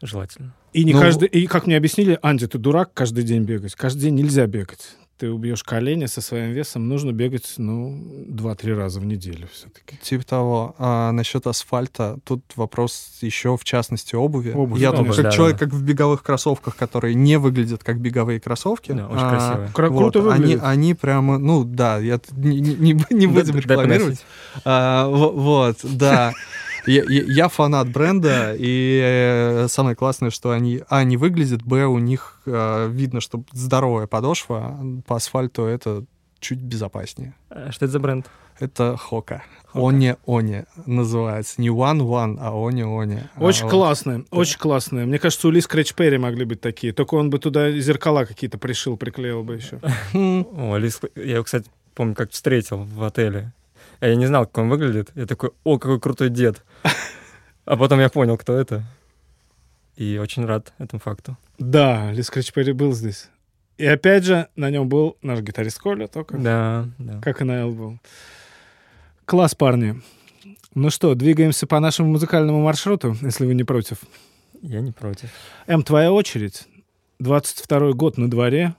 Желательно. 0.00 0.54
И 0.72 0.84
не 0.84 0.94
Ну, 0.94 1.00
каждый... 1.00 1.28
И 1.28 1.46
как 1.46 1.66
мне 1.66 1.76
объяснили, 1.76 2.18
Анди, 2.22 2.46
ты 2.46 2.58
дурак 2.58 2.92
каждый 2.94 3.24
день 3.24 3.44
бегать. 3.44 3.74
Каждый 3.74 4.00
день 4.00 4.14
нельзя 4.14 4.46
бегать. 4.46 4.96
Ты 5.22 5.30
убьешь 5.30 5.62
колени 5.62 6.06
со 6.06 6.20
своим 6.20 6.50
весом, 6.50 6.88
нужно 6.88 7.12
бегать, 7.12 7.54
ну, 7.56 7.96
2-3 8.28 8.74
раза 8.74 8.98
в 8.98 9.04
неделю 9.04 9.46
все-таки. 9.52 9.96
Типа 10.02 10.24
того. 10.24 10.74
А 10.78 11.12
насчет 11.12 11.46
асфальта, 11.46 12.18
тут 12.24 12.42
вопрос 12.56 13.18
еще 13.20 13.56
в 13.56 13.62
частности 13.62 14.16
обуви. 14.16 14.50
Обувь, 14.50 14.80
Я 14.80 14.90
да, 14.90 14.96
тут 14.96 15.14
как 15.14 15.24
Да, 15.26 15.30
человек, 15.30 15.58
да. 15.60 15.66
как 15.66 15.74
в 15.74 15.82
беговых 15.84 16.24
кроссовках, 16.24 16.74
которые 16.74 17.14
не 17.14 17.38
выглядят 17.38 17.84
как 17.84 18.00
беговые 18.00 18.40
кроссовки. 18.40 18.90
Да, 18.90 19.06
очень 19.06 19.22
а, 19.24 19.30
красивые. 19.30 19.70
Кра- 19.72 19.90
вот, 19.90 20.12
круто 20.12 20.32
они, 20.32 20.40
выглядит. 20.42 20.62
они 20.64 20.94
прямо, 20.94 21.38
ну 21.38 21.62
да, 21.62 21.98
я 21.98 22.18
тут 22.18 22.36
не, 22.36 22.58
не, 22.58 23.00
не- 23.10 23.26
будем 23.28 23.56
рекламировать. 23.58 24.26
А, 24.64 25.06
во- 25.06 25.30
вот, 25.30 25.78
да. 25.84 26.32
Я, 26.86 27.02
я- 27.08 27.22
я 27.26 27.48
фанат 27.48 27.88
бренда, 27.90 28.54
и 28.58 29.00
э, 29.04 29.68
самое 29.68 29.94
классное, 29.96 30.30
что 30.30 30.50
они, 30.50 30.80
а, 30.88 31.04
не 31.04 31.16
выглядят, 31.16 31.62
б, 31.62 31.84
у 31.86 31.98
них 31.98 32.40
э, 32.46 32.88
видно, 32.90 33.20
что 33.20 33.42
здоровая 33.52 34.06
подошва, 34.06 34.78
по 35.06 35.16
асфальту 35.16 35.64
это 35.64 36.04
чуть 36.40 36.58
безопаснее. 36.60 37.34
А 37.50 37.70
Что 37.70 37.84
это 37.84 37.92
за 37.92 37.98
бренд? 38.00 38.28
Это 38.58 38.96
Хока. 38.96 39.42
Оне 39.74 40.16
Оне 40.26 40.66
называется. 40.86 41.60
Не 41.60 41.68
One 41.68 42.00
One, 42.00 42.36
а 42.40 42.50
Оне 42.52 42.84
Оне. 42.84 43.30
Очень 43.38 43.62
А, 43.62 43.64
вот. 43.64 43.70
классная, 43.70 44.24
очень 44.30 44.58
классная. 44.58 45.06
Мне 45.06 45.18
кажется, 45.18 45.48
у 45.48 45.50
Ли 45.50 45.60
Скретч 45.60 45.94
Перри 45.94 46.18
могли 46.18 46.44
быть 46.44 46.60
такие. 46.60 46.92
Только 46.92 47.14
он 47.14 47.30
бы 47.30 47.38
туда 47.38 47.70
зеркала 47.72 48.24
какие-то 48.24 48.58
пришил, 48.58 48.96
приклеил 48.96 49.42
бы 49.42 49.54
еще. 49.56 49.80
О, 50.14 50.76
Лис, 50.76 51.00
я 51.16 51.34
его, 51.36 51.44
кстати, 51.44 51.70
помню, 51.94 52.14
как 52.14 52.30
встретил 52.32 52.78
в 52.84 53.02
отеле. 53.02 53.52
А 54.02 54.08
Я 54.08 54.16
не 54.16 54.26
знал, 54.26 54.46
как 54.46 54.58
он 54.58 54.68
выглядит. 54.68 55.12
Я 55.14 55.26
такой, 55.26 55.52
о, 55.62 55.78
какой 55.78 56.00
крутой 56.00 56.28
дед. 56.28 56.62
А 57.64 57.76
потом 57.76 58.00
я 58.00 58.08
понял, 58.08 58.36
кто 58.36 58.54
это. 58.54 58.82
И 59.94 60.18
очень 60.18 60.44
рад 60.44 60.72
этому 60.78 60.98
факту. 60.98 61.38
Да, 61.60 62.10
Ли 62.10 62.20
Скретч 62.24 62.52
Перри 62.52 62.72
был 62.72 62.92
здесь. 62.92 63.28
И 63.78 63.86
опять 63.86 64.24
же, 64.24 64.48
на 64.56 64.68
нем 64.68 64.88
был 64.88 65.16
наш 65.22 65.38
гитарист 65.42 65.78
Коля, 65.78 66.08
только 66.08 66.36
Да, 66.38 66.88
да. 66.98 67.20
как 67.20 67.40
и 67.40 67.44
на 67.44 67.60
Эл 67.60 67.70
был. 67.70 68.00
Класс, 69.26 69.54
парни. 69.54 70.02
Ну 70.74 70.90
что, 70.90 71.14
двигаемся 71.14 71.68
по 71.68 71.78
нашему 71.78 72.08
музыкальному 72.10 72.60
маршруту, 72.60 73.16
если 73.22 73.46
вы 73.46 73.54
не 73.54 73.62
против. 73.62 73.98
Я 74.60 74.80
не 74.80 74.90
против. 74.90 75.30
Эм, 75.68 75.84
твоя 75.84 76.10
очередь. 76.12 76.66
22 77.20 77.92
год 77.92 78.18
на 78.18 78.28
дворе, 78.28 78.74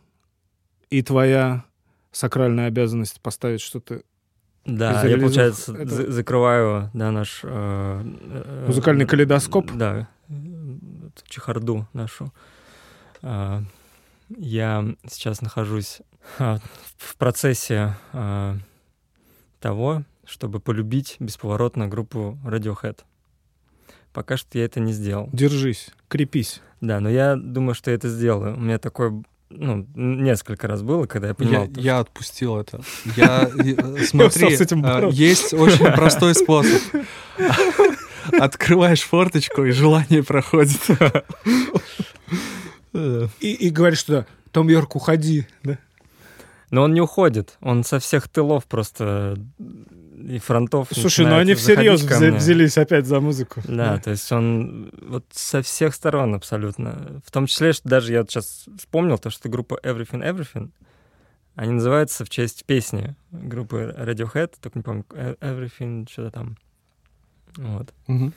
и 0.90 1.02
твоя 1.02 1.64
сакральная 2.12 2.68
обязанность 2.68 3.22
поставить 3.22 3.62
что-то... 3.62 4.02
Да, 4.65 5.03
я, 5.06 5.18
получается, 5.18 5.73
это- 5.76 5.90
за- 5.94 6.11
закрываю, 6.11 6.90
да, 6.94 7.11
наш... 7.11 7.41
э, 7.44 7.48
э, 8.03 8.65
Музыкальный 8.68 9.06
калейдоскоп? 9.06 9.72
Да, 9.73 10.07
э, 10.30 10.34
чехарду 11.27 11.88
нашу. 11.94 12.34
А, 13.22 13.61
Я 14.30 14.85
сейчас 15.07 15.41
нахожусь 15.41 16.02
в 16.38 17.18
процессе 17.18 17.95
того, 19.60 20.03
чтобы 20.26 20.60
полюбить 20.60 21.18
бесповоротно 21.19 21.88
группу 21.88 22.38
Radiohead. 22.45 22.99
Пока 24.14 24.38
что 24.38 24.57
я 24.57 24.65
это 24.65 24.80
не 24.80 24.94
сделал. 24.94 25.30
Держись, 25.34 25.90
крепись. 26.07 26.61
Да, 26.81 26.99
но 26.99 27.10
я 27.10 27.35
думаю, 27.35 27.73
что 27.76 27.91
я 27.91 27.95
это 27.95 28.10
сделаю. 28.10 28.56
У 28.56 28.60
меня 28.60 28.77
такое, 28.77 29.23
ну, 29.56 29.88
несколько 29.96 30.68
раз 30.68 30.82
было, 30.82 31.06
когда 31.06 31.30
я 31.30 31.34
понимал, 31.34 31.66
Я, 31.66 31.70
то, 31.70 31.80
я 31.80 32.00
отпустил 32.00 32.58
это. 32.58 32.82
Я, 33.16 33.50
э, 33.58 34.04
смотри, 34.06 34.58
а, 34.84 35.10
есть 35.10 35.54
очень 35.54 35.86
простой 35.96 36.36
способ. 36.36 36.82
Открываешь 38.40 39.02
форточку, 39.02 39.64
и 39.66 39.72
желание 39.72 40.24
проходит. 40.24 40.80
И, 42.94 43.28
и 43.40 43.70
говоришь, 43.70 44.00
что 44.00 44.26
Том 44.52 44.70
Йорк, 44.70 44.96
уходи. 44.96 45.48
Да? 45.64 45.78
Но 46.70 46.84
он 46.84 46.94
не 46.94 47.02
уходит, 47.02 47.58
он 47.62 47.84
со 47.84 48.00
всех 48.00 48.28
тылов 48.28 48.66
просто 48.66 49.38
и 50.30 50.40
фронтов. 50.40 50.88
Слушай, 50.91 51.26
ну 51.26 51.36
начинает 51.36 51.41
они 51.41 51.56
всерьез 51.56 52.02
взялись 52.04 52.78
опять 52.78 53.06
за 53.06 53.20
музыку. 53.20 53.62
Да, 53.66 54.00
то 54.00 54.12
есть 54.12 54.32
он 54.32 54.91
вот 55.02 55.26
со 55.32 55.62
всех 55.62 55.94
сторон 55.94 56.36
абсолютно. 56.36 57.22
В 57.26 57.32
том 57.32 57.45
числе, 57.48 57.74
что 57.74 57.88
даже 57.88 58.14
я 58.14 58.22
вот 58.22 58.32
сейчас 58.32 58.66
вспомнил 58.78 59.18
то, 59.18 59.30
что 59.30 59.50
группа 59.50 59.80
Everything 59.84 60.24
Everything, 60.24 60.70
они 61.56 61.74
называются 61.74 62.26
в 62.26 62.30
честь 62.30 62.66
песни 62.66 63.16
группы 63.32 63.95
Radiohead, 63.98 64.54
только 64.62 64.80
не 64.80 64.84
помню, 64.84 65.06
э- 65.12 65.36
Everything, 65.41 66.10
что-то 66.10 66.32
там. 66.32 66.58
Вот. 67.58 67.94
Мгм. 68.08 68.34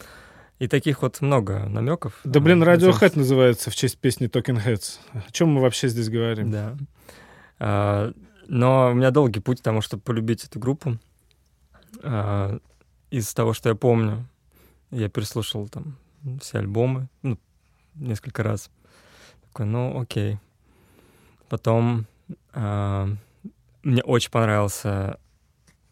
И 0.59 0.69
таких 0.69 1.03
вот 1.03 1.21
много 1.21 1.67
намеков. 1.67 2.15
Да, 2.25 2.41
блин, 2.41 2.63
Radiohead 2.63 3.13
называется 3.17 3.71
в 3.71 3.77
честь 3.77 3.99
песни 3.99 4.29
Talking 4.29 4.65
Heads. 4.65 4.99
О 5.13 5.31
чем 5.31 5.51
мы 5.51 5.61
вообще 5.61 5.89
здесь 5.89 6.09
говорим? 6.09 6.51
Да. 6.51 6.77
А, 7.59 8.13
но 8.49 8.91
у 8.91 8.95
меня 8.95 9.11
долгий 9.11 9.41
путь 9.41 9.61
к 9.61 9.63
тому, 9.63 9.81
чтобы 9.81 10.03
полюбить 10.03 10.45
эту 10.45 10.59
группу. 10.59 10.99
А, 12.03 12.59
из 13.11 13.33
того, 13.35 13.53
что 13.53 13.69
я 13.69 13.75
помню, 13.75 14.27
я 14.91 15.09
переслушал 15.09 15.69
там 15.69 15.97
все 16.41 16.59
альбомы, 16.59 17.09
ну, 17.23 17.39
несколько 17.95 18.43
раз. 18.43 18.71
Такой, 19.49 19.67
ну, 19.67 20.01
окей. 20.01 20.39
Потом 21.49 22.07
а, 22.53 23.09
мне 23.83 24.03
очень 24.03 24.31
понравился 24.31 25.19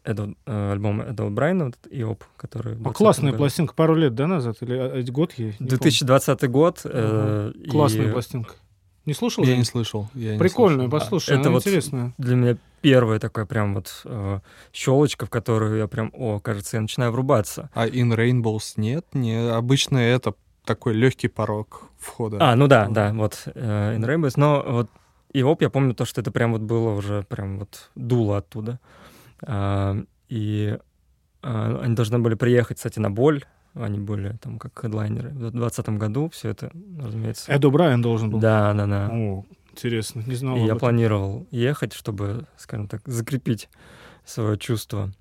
Эдвард- 0.03 0.37
э, 0.45 0.71
альбом 0.73 1.01
Эдварда 1.01 1.33
Брайна, 1.33 1.65
вот 1.65 1.77
«Иоп», 1.89 2.23
который... 2.37 2.73
А 2.73 2.75
20 2.75 2.97
классная 2.97 3.31
году. 3.31 3.37
пластинка 3.39 3.73
пару 3.73 3.95
лет, 3.95 4.13
да, 4.13 4.27
назад? 4.27 4.57
Или 4.61 4.73
а, 4.77 5.03
год 5.11 5.33
ей? 5.33 5.55
Не 5.59 5.67
2020 5.67 6.49
год. 6.49 6.81
э, 6.83 7.51
помню. 7.53 7.71
Классная 7.71 8.09
и 8.09 8.11
пластинка. 8.11 8.53
Не 9.05 9.13
слушал? 9.13 9.43
Я 9.43 9.55
не 9.57 9.63
слышал. 9.63 10.09
я 10.13 10.33
не 10.33 10.39
Прикольная, 10.39 10.87
слышал. 10.89 10.99
послушай, 10.99 11.29
Это 11.31 11.41
она 11.41 11.51
вот 11.51 11.63
интересная. 11.65 12.13
для 12.17 12.35
меня 12.35 12.57
первая 12.85 13.19
такая 13.19 13.45
прям 13.45 13.73
вот 13.73 14.01
э, 14.05 14.39
щелочка, 14.71 15.25
в 15.25 15.31
которую 15.31 15.77
я 15.77 15.87
прям, 15.87 16.11
о, 16.13 16.39
кажется, 16.39 16.77
я 16.77 16.81
начинаю 16.81 17.11
врубаться. 17.11 17.71
А 17.73 17.87
In 17.87 18.15
Rainbows 18.15 18.73
нет? 18.75 19.07
Не, 19.13 19.49
обычно 19.49 19.97
это 19.97 20.35
такой 20.65 20.93
легкий 20.93 21.27
порог 21.27 21.89
входа. 21.97 22.37
А, 22.39 22.55
ну 22.55 22.67
да, 22.67 22.87
да, 22.87 23.11
вот 23.11 23.47
э, 23.55 23.97
In 23.97 24.05
Rainbows, 24.05 24.33
но 24.35 24.63
вот 24.67 24.89
и 25.33 25.41
оп, 25.41 25.63
я 25.63 25.71
помню 25.71 25.95
то, 25.95 26.05
что 26.05 26.21
это 26.21 26.31
прям 26.31 26.51
вот 26.51 26.61
было 26.61 26.91
уже 26.91 27.23
прям 27.23 27.57
вот 27.57 27.89
дуло 27.95 28.37
оттуда. 28.37 28.79
А, 29.41 29.97
и 30.29 30.77
а, 31.41 31.79
они 31.81 31.95
должны 31.95 32.19
были 32.19 32.35
приехать, 32.35 32.77
кстати, 32.77 32.99
на 32.99 33.09
боль, 33.09 33.45
они 33.73 33.99
были 33.99 34.37
там 34.41 34.59
как 34.59 34.79
хедлайнеры. 34.79 35.29
В 35.29 35.39
2020 35.39 35.89
году 35.89 36.29
все 36.29 36.49
это, 36.49 36.71
разумеется. 36.99 37.51
Эд 37.51 37.65
Брайан 37.65 38.03
должен 38.03 38.29
был. 38.29 38.39
Да, 38.39 38.73
да, 38.73 38.85
да. 38.85 39.09
О, 39.11 39.43
интересно, 39.75 40.23
не 40.25 40.35
знал 40.35 40.55
И 40.55 40.59
я 40.59 40.65
этом. 40.67 40.79
планировал 40.79 41.47
ехать, 41.51 41.93
чтобы, 41.93 42.45
скажем 42.57 42.87
так, 42.87 43.01
закрепить 43.05 43.69
свое 44.23 44.57
чувство. 44.57 45.11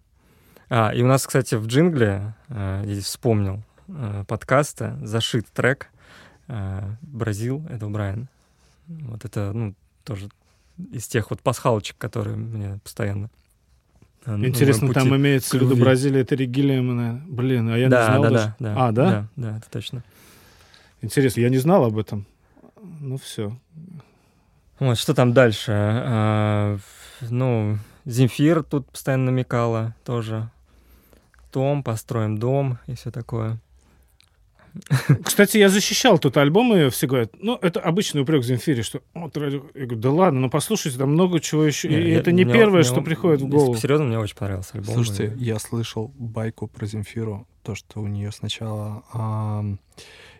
А, 0.70 0.92
и 0.94 1.02
у 1.02 1.06
нас, 1.06 1.26
кстати, 1.26 1.56
в 1.56 1.66
джингле, 1.66 2.34
э, 2.48 2.82
я 2.86 2.92
здесь 2.92 3.06
вспомнил, 3.06 3.62
э, 3.88 4.24
подкаста 4.28 4.98
зашит 5.02 5.46
трек 5.52 5.88
э, 6.48 6.80
«Бразил» 7.02 7.66
это 7.68 7.86
Брайан. 7.88 8.28
Вот 8.86 9.24
это, 9.24 9.52
ну, 9.52 9.74
тоже 10.04 10.28
из 10.92 11.06
тех 11.06 11.30
вот 11.30 11.42
пасхалочек, 11.42 11.98
которые 11.98 12.36
мне 12.36 12.78
постоянно... 12.82 13.30
э, 14.24 14.36
Интересно, 14.36 14.92
там 14.92 15.14
имеется 15.16 15.58
в 15.58 15.62
виду. 15.62 15.76
Бразилия, 15.76 16.20
это 16.20 16.34
Ригилиемана. 16.34 17.22
Блин, 17.26 17.68
а 17.68 17.76
я 17.76 17.88
да, 17.88 18.00
не 18.00 18.06
знал 18.06 18.22
да, 18.22 18.30
даже. 18.30 18.54
да, 18.58 18.74
да. 18.74 18.86
А, 18.86 18.92
да? 18.92 19.10
Да, 19.10 19.28
да, 19.36 19.56
это 19.58 19.70
точно. 19.70 20.04
Интересно, 21.02 21.40
я 21.40 21.50
не 21.50 21.58
знал 21.58 21.84
об 21.84 21.98
этом. 21.98 22.24
Ну 23.00 23.18
все. 23.18 23.56
Вот, 24.84 24.98
что 24.98 25.14
там 25.14 25.32
дальше? 25.32 25.72
А, 25.72 26.78
ну, 27.30 27.78
Земфир 28.04 28.62
тут 28.62 28.90
постоянно 28.90 29.26
намекала 29.26 29.94
тоже. 30.04 30.50
Том, 31.50 31.82
построим 31.82 32.36
дом 32.38 32.78
и 32.86 32.94
все 32.94 33.10
такое. 33.10 33.58
Кстати, 35.24 35.56
я 35.58 35.68
защищал 35.68 36.18
тот 36.18 36.36
альбом, 36.36 36.74
и 36.76 36.90
все 36.90 37.06
говорят, 37.06 37.30
ну, 37.40 37.56
это 37.62 37.78
обычный 37.78 38.22
упрек 38.22 38.42
Земфире, 38.42 38.82
что 38.82 39.02
вот, 39.14 39.36
радио... 39.36 39.62
Я 39.74 39.86
говорю, 39.86 40.00
да 40.00 40.10
ладно, 40.10 40.40
ну 40.40 40.50
послушайте, 40.50 40.98
там 40.98 41.10
много 41.12 41.38
чего 41.38 41.64
еще. 41.64 41.88
Не, 41.88 42.00
и 42.00 42.10
я- 42.10 42.18
это 42.18 42.32
не 42.32 42.44
мне- 42.44 42.52
первое, 42.52 42.80
мне 42.80 42.82
что 42.82 42.96
он- 42.98 43.04
приходит 43.04 43.40
в 43.42 43.46
голову. 43.46 43.76
Серьезно, 43.76 44.06
мне 44.06 44.18
очень 44.18 44.36
понравился 44.36 44.72
альбом. 44.74 44.94
Слушайте, 44.94 45.32
и- 45.38 45.44
я 45.44 45.60
слышал 45.60 46.12
байку 46.18 46.66
про 46.66 46.86
Земфиру, 46.86 47.46
то, 47.62 47.76
что 47.76 48.00
у 48.00 48.08
нее 48.08 48.32
сначала... 48.32 49.04
ам, 49.12 49.78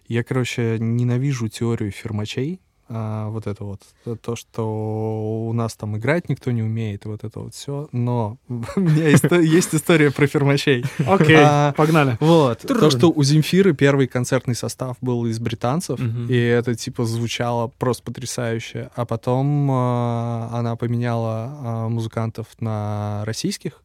я, 0.08 0.24
короче, 0.24 0.78
ненавижу 0.80 1.48
теорию 1.48 1.92
фермачей, 1.92 2.60
а, 2.88 3.28
вот 3.30 3.46
это 3.46 3.64
вот, 3.64 3.80
то- 4.04 4.16
то, 4.16 4.36
что 4.36 5.46
у 5.48 5.52
нас 5.52 5.74
там 5.74 5.96
играть 5.96 6.28
никто 6.28 6.50
не 6.50 6.62
умеет, 6.62 7.04
вот 7.06 7.24
это 7.24 7.40
вот 7.40 7.54
все, 7.54 7.88
но 7.92 8.36
у 8.48 8.80
меня 8.80 9.08
есть 9.08 9.74
история 9.74 10.10
про 10.10 10.26
фермачей. 10.26 10.84
Окей, 11.06 11.36
А, 11.38 11.72
погнали. 11.72 12.16
Вот. 12.20 12.58
То, 12.60 12.90
что 12.90 13.10
у 13.10 13.22
Земфиры 13.22 13.74
первый 13.74 14.06
концертный 14.06 14.54
состав 14.54 14.96
был 15.00 15.26
из 15.26 15.38
британцев, 15.38 15.98
и 16.28 16.36
это 16.36 16.74
типа 16.74 17.04
звучало 17.04 17.68
просто 17.78 18.02
потрясающе. 18.04 18.90
А 18.94 19.04
потом 19.06 19.70
э, 19.70 20.48
она 20.52 20.76
поменяла 20.76 21.84
э, 21.86 21.88
музыкантов 21.88 22.46
на 22.60 23.22
российских, 23.24 23.82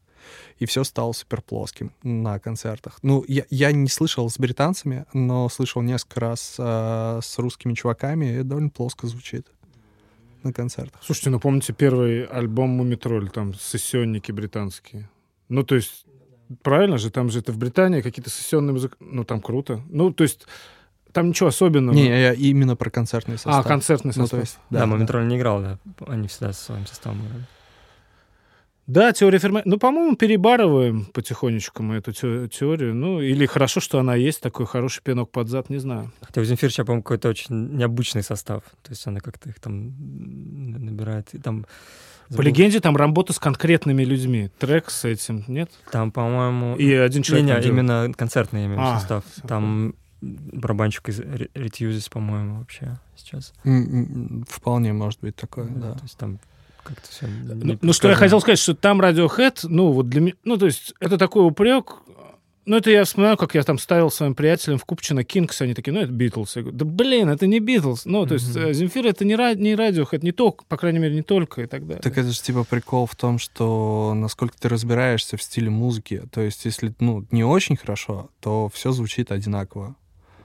и 0.60 0.66
все 0.66 0.84
стало 0.84 1.14
супер 1.14 1.42
плоским 1.42 1.92
на 2.04 2.38
концертах. 2.40 3.00
Ну, 3.02 3.24
я, 3.28 3.46
я 3.50 3.72
не 3.72 3.88
слышал 3.90 4.30
с 4.30 4.38
британцами, 4.38 5.06
но 5.14 5.50
слышал 5.50 5.82
несколько 5.82 6.20
раз 6.20 6.56
э, 6.60 7.20
с 7.24 7.40
русскими 7.40 7.74
чуваками, 7.74 8.26
и 8.26 8.34
это 8.36 8.44
довольно 8.50 8.70
плоско 8.70 9.08
звучит. 9.08 9.48
на 10.44 10.54
концертах. 10.54 11.02
Слушайте, 11.04 11.32
ну 11.32 11.40
помните 11.40 11.74
первый 11.74 12.24
альбом 12.26 12.70
Мумитроль, 12.70 13.30
там 13.30 13.54
сессионники 13.54 14.32
британские? 14.32 15.10
Ну, 15.50 15.64
то 15.64 15.76
есть, 15.76 16.06
правильно 16.62 16.98
же, 16.98 17.10
там 17.10 17.30
же 17.30 17.40
это 17.40 17.52
в 17.52 17.58
Британии 17.58 18.02
какие-то 18.02 18.30
сессионные 18.30 18.74
музыки. 18.74 18.96
Ну, 19.00 19.24
там 19.26 19.42
круто. 19.42 19.82
Ну, 19.90 20.14
то 20.14 20.24
есть, 20.24 20.46
там 21.12 21.30
ничего 21.30 21.50
особенного. 21.50 21.96
Не, 21.96 22.08
я 22.08 22.34
именно 22.34 22.76
про 22.76 22.90
концертный 22.90 23.36
состав. 23.38 23.66
а, 23.66 23.68
концертный 23.68 24.14
Ну, 24.16 24.24
состав. 24.28 24.40
то 24.40 24.44
есть, 24.46 24.60
Да, 24.70 24.86
Моментроll 24.86 25.26
не 25.26 25.38
играл, 25.38 25.62
да. 25.62 25.80
Они 26.08 26.28
всегда 26.28 26.54
со 26.54 26.64
своим 26.66 26.86
составом 26.86 27.26
играли. 27.26 27.46
Да, 28.90 29.14
теория 29.14 29.38
Ферма... 29.38 29.62
Ну, 29.66 29.78
по-моему, 29.78 30.16
перебарываем 30.16 31.06
потихонечку 31.14 31.84
мы 31.84 31.98
эту 31.98 32.12
те- 32.12 32.48
теорию. 32.48 32.96
Ну, 32.96 33.22
или 33.22 33.46
хорошо, 33.46 33.80
что 33.80 34.00
она 34.00 34.16
есть, 34.16 34.42
такой 34.42 34.66
хороший 34.66 35.04
пинок 35.04 35.30
под 35.30 35.48
зад, 35.48 35.70
не 35.70 35.78
знаю. 35.78 36.12
Хотя 36.22 36.42
у 36.42 36.44
Земфир 36.44 36.72
сейчас, 36.72 36.88
по-моему, 36.88 37.04
какой-то 37.04 37.30
очень 37.30 37.76
необычный 37.76 38.24
состав. 38.24 38.64
То 38.82 38.90
есть 38.90 39.06
она 39.06 39.20
как-то 39.20 39.48
их 39.50 39.60
там 39.60 39.94
набирает. 40.86 41.36
И 41.36 41.38
там, 41.38 41.68
По 42.30 42.34
забыл, 42.34 42.46
легенде, 42.46 42.80
там 42.80 42.98
работа 42.98 43.32
с 43.32 43.38
конкретными 43.38 44.04
людьми. 44.04 44.50
Трек 44.58 44.90
с 44.90 45.06
этим, 45.06 45.44
нет? 45.48 45.70
Там, 45.92 46.12
по-моему... 46.12 46.76
И 46.78 46.92
один 46.92 47.22
человек 47.22 47.48
там 47.48 47.62
делает. 47.62 47.80
именно 47.80 48.14
концертный 48.18 48.68
виду 48.68 48.82
А, 48.82 48.98
состав. 49.00 49.24
Там 49.48 49.94
барабанщик 50.22 51.10
из 51.10 51.20
Retuses, 51.20 52.10
по-моему, 52.12 52.58
вообще 52.58 52.98
сейчас. 53.16 53.54
Вполне 54.48 54.94
может 54.94 55.20
быть 55.22 55.36
такое, 55.36 55.68
да. 55.68 55.92
То 55.94 56.04
есть 56.04 56.18
там 56.18 56.40
как-то 56.90 57.10
все... 57.10 57.28
Ну, 57.28 57.78
ну, 57.82 57.94
что 57.94 58.10
я 58.10 58.16
хотел 58.16 58.42
сказать, 58.42 58.60
что 58.60 58.76
там 58.76 59.02
Radiohead, 59.02 59.60
ну, 59.64 59.92
вот 59.92 60.10
для 60.10 60.22
меня... 60.22 60.34
Ну, 60.44 60.58
то 60.58 60.66
есть, 60.66 60.94
это 61.00 61.18
такой 61.18 61.46
упрек... 61.46 61.98
Ну, 62.66 62.76
это 62.76 62.92
я 62.92 63.04
вспоминаю, 63.04 63.36
как 63.36 63.56
я 63.56 63.64
там 63.64 63.80
ставил 63.80 64.12
своим 64.12 64.36
приятелям 64.36 64.78
в 64.78 64.86
Купчино 64.86 65.24
Кингс, 65.24 65.60
они 65.62 65.74
такие, 65.74 65.92
ну, 65.92 66.02
это 66.02 66.12
Битлз. 66.12 66.56
Я 66.56 66.62
говорю, 66.62 66.78
да 66.78 66.86
блин, 66.86 67.30
это 67.30 67.48
не 67.48 67.60
Битлз. 67.60 68.06
Ну, 68.06 68.28
то 68.28 68.36
есть, 68.36 68.56
Мгм. 68.56 68.66
э, 68.68 68.74
Земфир 68.74 69.08
это 69.08 69.26
не, 69.26 69.34
не 69.34 69.74
Radiohead, 69.74 70.20
не 70.22 70.32
только, 70.32 70.66
по 70.66 70.78
крайней 70.78 71.00
мере, 71.00 71.16
не 71.16 71.24
только 71.24 71.64
и 71.64 71.66
так 71.66 71.88
далее. 71.88 72.02
Так 72.02 72.18
это 72.18 72.30
же 72.32 72.40
типа 72.40 72.64
прикол 72.66 73.08
в 73.08 73.16
том, 73.16 73.40
что 73.40 74.14
насколько 74.16 74.56
ты 74.60 74.70
разбираешься 74.70 75.36
в 75.36 75.42
стиле 75.42 75.72
музыки. 75.72 76.22
То 76.32 76.42
есть, 76.42 76.64
если 76.66 76.94
ну, 77.00 77.26
не 77.32 77.44
очень 77.44 77.76
хорошо, 77.76 78.30
то 78.40 78.70
все 78.72 78.92
звучит 78.92 79.32
одинаково. 79.32 79.96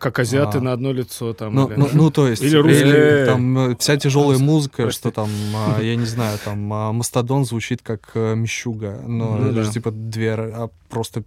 Как 0.05 0.19
азиаты 0.19 0.59
А. 0.59 0.61
на 0.61 0.73
одно 0.75 0.93
лицо 0.93 1.33
там. 1.33 1.55
Ну, 1.55 1.67
или- 1.67 1.77
ну, 1.77 1.89
ну, 1.95 2.11
то 2.11 2.29
есть, 2.29 2.43
Или 2.43 2.57
русские. 2.57 3.25
там 3.25 3.71
э, 3.71 3.77
вся 3.79 3.97
тяжелая 3.97 4.37
музыка, 4.37 4.83
Прости. 4.83 4.99
что 4.99 5.11
там, 5.11 5.31
а, 5.57 5.81
я 5.81 5.97
не 5.97 6.05
знаю, 6.05 6.39
там 6.45 6.71
а, 6.75 6.93
Мастодон 6.93 7.47
звучит 7.47 7.81
как 7.81 8.11
э, 8.15 8.35
Мещуга, 8.35 9.01
но 9.07 9.37
Ну 9.39 9.47
это 9.47 9.55
да. 9.55 9.63
же 9.63 9.73
типа 9.73 9.91
две 9.93 10.35
а, 10.35 10.69
просто 10.91 11.25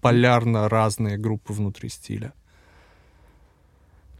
полярно 0.00 0.68
разные 0.68 1.16
группы 1.18 1.52
внутри 1.52 1.88
стиля. 1.88 2.32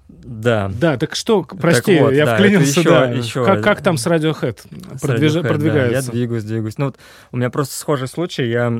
Да. 0.08 0.72
Да, 0.74 0.96
так 0.98 1.14
что, 1.14 1.44
прости, 1.44 2.00
вот, 2.00 2.10
я 2.12 2.26
да, 2.26 2.34
вклинился, 2.34 2.80
это 2.80 2.90
да. 2.90 3.04
еще- 3.12 3.44
как, 3.44 3.62
как 3.62 3.80
там 3.80 3.96
с 3.96 4.04
Radiohead? 4.08 4.58
С 4.98 5.02
Продвиж- 5.04 5.36
Radiohead, 5.36 5.42
да, 5.42 5.48
продвигается? 5.48 6.10
я 6.10 6.12
двигаюсь, 6.12 6.42
двигаюсь. 6.42 6.78
Ну, 6.78 6.86
вот 6.86 6.96
у 7.30 7.36
меня 7.36 7.48
просто 7.50 7.76
схожий 7.76 8.08
случай. 8.08 8.48
Я 8.48 8.70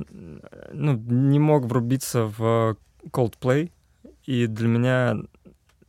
ну, 0.72 0.92
не 1.06 1.38
мог 1.38 1.66
врубиться 1.66 2.24
в 2.36 2.76
Coldplay. 3.12 3.70
И 4.30 4.46
для 4.46 4.68
меня 4.68 5.16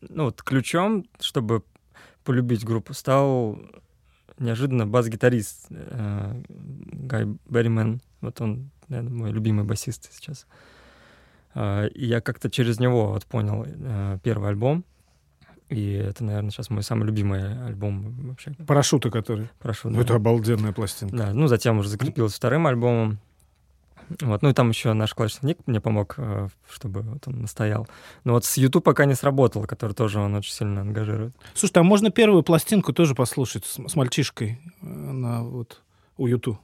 ну, 0.09 0.23
вот 0.23 0.41
ключом, 0.41 1.05
чтобы 1.19 1.61
полюбить 2.23 2.65
группу, 2.65 2.95
стал 2.95 3.59
неожиданно 4.39 4.87
бас-гитарист 4.87 5.67
э, 5.69 6.41
Гай 6.49 7.27
Берримен. 7.47 8.01
Вот 8.21 8.41
он, 8.41 8.71
наверное, 8.87 9.13
мой 9.13 9.31
любимый 9.31 9.63
басист 9.63 10.09
сейчас. 10.11 10.47
А, 11.53 11.85
И 11.85 12.03
я 12.07 12.19
как-то 12.19 12.49
через 12.49 12.79
него 12.79 13.11
вот 13.11 13.27
понял 13.27 13.63
э, 13.67 14.17
первый 14.23 14.49
альбом. 14.49 14.85
И 15.69 15.91
это, 15.91 16.23
наверное, 16.23 16.49
сейчас 16.49 16.71
мой 16.71 16.81
самый 16.81 17.05
любимый 17.05 17.63
альбом 17.63 18.27
вообще. 18.29 18.55
Парашюты, 18.65 19.11
которые. 19.11 19.51
Прошу. 19.59 19.89
Ну, 19.89 19.97
да. 19.97 20.01
это 20.01 20.15
обалденная 20.15 20.71
пластинка. 20.71 21.15
Да, 21.15 21.33
ну 21.33 21.45
затем 21.45 21.77
уже 21.77 21.89
закрепилось 21.89 22.33
вторым 22.33 22.65
альбомом. 22.65 23.19
Вот, 24.19 24.41
ну 24.41 24.49
и 24.49 24.53
там 24.53 24.69
еще 24.69 24.93
наш 24.93 25.13
клавишник 25.13 25.43
Ник 25.43 25.57
мне 25.65 25.79
помог, 25.79 26.15
э, 26.17 26.47
чтобы 26.69 27.01
вот 27.01 27.27
он 27.27 27.41
настоял. 27.41 27.87
Но 28.23 28.33
вот 28.33 28.45
с 28.45 28.57
YouTube 28.57 28.83
пока 28.83 29.05
не 29.05 29.15
сработал, 29.15 29.65
который 29.65 29.93
тоже 29.93 30.19
он 30.19 30.35
очень 30.35 30.53
сильно 30.53 30.81
ангажирует. 30.81 31.35
Слушай, 31.53 31.73
там 31.73 31.85
можно 31.85 32.11
первую 32.11 32.43
пластинку 32.43 32.93
тоже 32.93 33.15
послушать 33.15 33.65
с, 33.65 33.79
с 33.87 33.95
мальчишкой 33.95 34.59
э, 34.81 34.85
на 34.85 35.43
вот 35.43 35.81
у 36.17 36.27
Юту. 36.27 36.59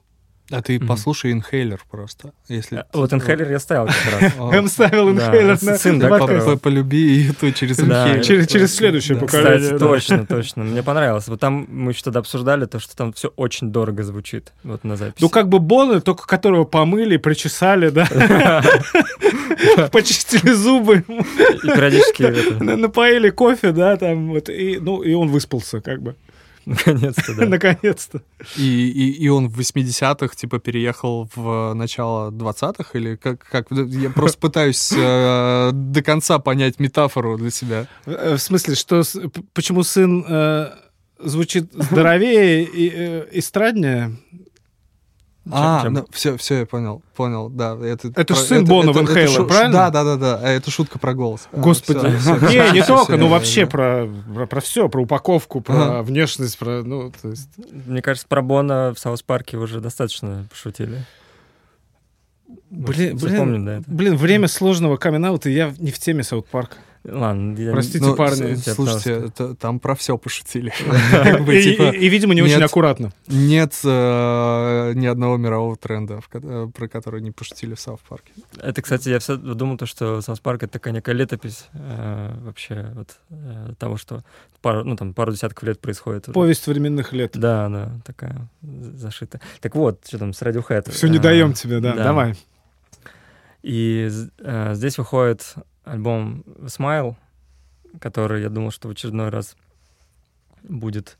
А 0.50 0.62
ты 0.62 0.78
Мгм. 0.78 0.86
послушай 0.88 1.32
инхейлер 1.32 1.78
просто. 1.90 2.32
Если 2.48 2.78
Э, 2.78 2.82
Вот 2.94 3.12
инхейлер 3.12 3.50
я 3.50 3.58
ставил 3.58 3.86
как 3.86 4.20
раз. 4.20 4.32
Он 4.38 4.68
ставил 4.68 5.10
инхейлер 5.10 5.62
на 5.62 5.76
сын, 5.76 5.98
да, 5.98 6.08
Полюби 6.56 7.28
это 7.28 7.52
через 7.52 7.76
Да, 7.76 8.04
инхейлер. 8.06 8.24
через- 8.24 8.46
через 8.48 8.74
следующее 8.74 9.18
поколение. 9.18 9.78
Точно, 9.78 10.24
точно. 10.26 10.64
Мне 10.64 10.82
понравилось. 10.82 11.28
Вот 11.28 11.38
там 11.40 11.66
мы 11.68 11.92
еще 11.92 12.02
тогда 12.02 12.20
обсуждали 12.20 12.64
то, 12.64 12.78
что 12.80 12.96
там 12.96 13.12
все 13.12 13.28
очень 13.36 13.70
дорого 13.72 14.02
звучит. 14.02 14.52
Вот 14.64 14.84
на 14.84 14.96
записи. 14.96 15.16
Ну, 15.22 15.28
как 15.28 15.48
бы 15.50 15.58
Бона, 15.58 16.00
только 16.00 16.26
которого 16.26 16.64
помыли, 16.64 17.18
причесали, 17.18 17.90
да? 17.90 18.08
Почистили 19.92 20.52
зубы, 20.52 21.04
И 21.08 21.66
периодически 21.66 22.22
напоили 22.62 23.30
кофе, 23.30 23.72
да, 23.72 23.96
там, 23.96 24.28
вот, 24.28 24.48
и, 24.48 24.78
ну, 24.80 25.02
и 25.02 25.12
он 25.14 25.28
выспался, 25.28 25.80
как 25.80 26.00
бы, 26.02 26.14
наконец-то, 26.68 27.34
да. 27.34 27.46
наконец-то. 27.48 28.22
И, 28.56 28.88
и, 28.88 29.24
и 29.24 29.28
он 29.28 29.48
в 29.48 29.58
80-х, 29.58 30.34
типа, 30.36 30.58
переехал 30.58 31.28
в 31.34 31.74
начало 31.74 32.30
20-х? 32.30 32.98
Или 32.98 33.16
как? 33.16 33.44
как? 33.44 33.66
Я 33.70 34.10
просто 34.10 34.38
пытаюсь 34.46 34.92
э, 34.96 35.70
до 35.72 36.02
конца 36.02 36.38
понять 36.38 36.78
метафору 36.78 37.36
для 37.38 37.50
себя. 37.50 37.86
Э, 38.06 38.34
В 38.36 38.40
смысле, 38.40 38.74
что, 38.74 39.02
почему 39.52 39.82
сын 39.82 40.24
э, 40.28 40.70
звучит 41.18 41.72
здоровее 41.72 42.64
и 42.64 42.92
э, 42.94 43.26
эстраднее? 43.32 44.16
А, 45.52 45.82
чем- 45.82 46.06
все, 46.10 46.36
все, 46.36 46.58
я 46.60 46.66
понял, 46.66 47.02
понял, 47.14 47.48
да. 47.48 47.76
Это, 47.82 48.08
Это 48.08 48.34
ж 48.34 48.38
про- 48.38 48.46
сын 48.46 48.64
Бона 48.64 48.92
в 48.92 48.96
это 48.98 49.12
Inhaler, 49.12 49.26
шу- 49.28 49.46
правильно? 49.46 49.72
Да, 49.72 49.90
да, 49.90 50.04
да, 50.04 50.16
да. 50.16 50.40
А 50.42 50.48
Это 50.48 50.70
шутка 50.70 50.98
про 50.98 51.14
голос. 51.14 51.48
А, 51.52 51.58
Господи. 51.60 52.06
Не, 52.06 52.72
не 52.72 52.82
только, 52.84 53.16
ну 53.16 53.28
вообще 53.28 53.66
про, 53.66 54.08
про, 54.34 54.46
про 54.46 54.60
все, 54.60 54.88
про 54.88 55.02
упаковку, 55.02 55.60
про 55.60 56.02
внешность, 56.02 56.58
про, 56.58 56.82
ну, 56.82 57.10
то 57.22 57.28
есть... 57.30 57.48
Мне 57.86 58.02
кажется, 58.02 58.26
про 58.28 58.42
Бона 58.42 58.92
в 58.94 58.98
South 58.98 59.22
Park'е 59.22 59.56
уже 59.56 59.80
достаточно 59.80 60.46
пошутили. 60.50 61.04
Блин, 62.70 63.16
Все 63.16 63.26
блин, 63.26 63.38
помнят, 63.38 63.64
да, 63.64 63.76
это? 63.78 63.84
блин, 63.90 64.16
время 64.16 64.48
сложного 64.48 64.96
камин 64.96 65.24
и 65.46 65.50
я 65.50 65.74
не 65.78 65.90
в 65.90 65.98
теме 65.98 66.22
South 66.22 66.48
Park'а. 66.48 66.76
Ладно, 67.04 67.56
я 67.56 67.66
не- 67.66 67.72
Простите, 67.72 68.04
Ну, 68.04 68.16
парни. 68.16 68.54
Слушайте, 68.54 69.12
это- 69.28 69.54
там 69.54 69.80
про 69.80 69.94
все 69.94 70.18
пошутили. 70.18 70.72
И, 71.52 71.62
типа, 71.62 71.82
и- 71.94 72.08
видимо, 72.08 72.34
не 72.34 72.42
очень 72.42 72.62
аккуратно. 72.62 73.12
Нет 73.28 73.72
э, 73.84 74.92
ни 74.94 75.06
одного 75.06 75.36
мирового 75.36 75.76
тренда, 75.76 76.20
э, 76.32 76.68
про 76.74 76.88
который 76.88 77.22
не 77.22 77.30
пошутили 77.30 77.74
в 77.74 77.80
South 77.80 78.00
Park'е. 78.00 78.32
Это, 78.58 78.82
кстати, 78.82 79.08
я 79.08 79.18
все 79.20 79.36
думал, 79.36 79.76
то, 79.78 79.86
что 79.86 80.20
South 80.20 80.40
Park 80.40 80.64
это 80.64 80.74
такая 80.74 80.92
некая 80.92 81.14
летопись 81.14 81.66
э, 81.72 82.34
вообще 82.42 82.92
вот, 82.94 83.16
того, 83.78 83.96
что 83.96 84.22
пару, 84.60 84.84
ну, 84.84 84.96
там, 84.96 85.14
пару 85.14 85.32
десятков 85.32 85.62
лет 85.62 85.80
происходит. 85.80 86.26
Повесть 86.26 86.66
временных 86.66 87.12
лет. 87.12 87.30
Да, 87.34 87.68
да, 87.68 87.92
такая 88.04 88.48
зашитая. 88.60 89.40
Так 89.60 89.74
вот, 89.76 90.00
что 90.06 90.18
там 90.18 90.32
с 90.32 90.42
Radiohead. 90.42 90.90
Все 90.90 91.06
не 91.08 91.18
даем 91.18 91.52
тебе, 91.52 91.80
да. 91.80 91.94
Давай. 91.94 92.34
И 93.62 94.08
э, 94.38 94.74
здесь 94.74 94.98
выходит 94.98 95.54
альбом 95.84 96.44
Smile, 96.62 97.16
который, 98.00 98.42
я 98.42 98.48
думал, 98.48 98.70
что 98.70 98.88
в 98.88 98.92
очередной 98.92 99.30
раз 99.30 99.56
будет, 100.62 101.18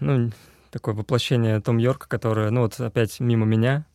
ну, 0.00 0.30
такое 0.70 0.94
воплощение 0.94 1.60
Тома 1.60 1.78
Йорка, 1.78 2.08
которое, 2.08 2.50
ну, 2.50 2.62
вот 2.62 2.78
опять 2.80 3.20
мимо 3.20 3.46
меня. 3.46 3.86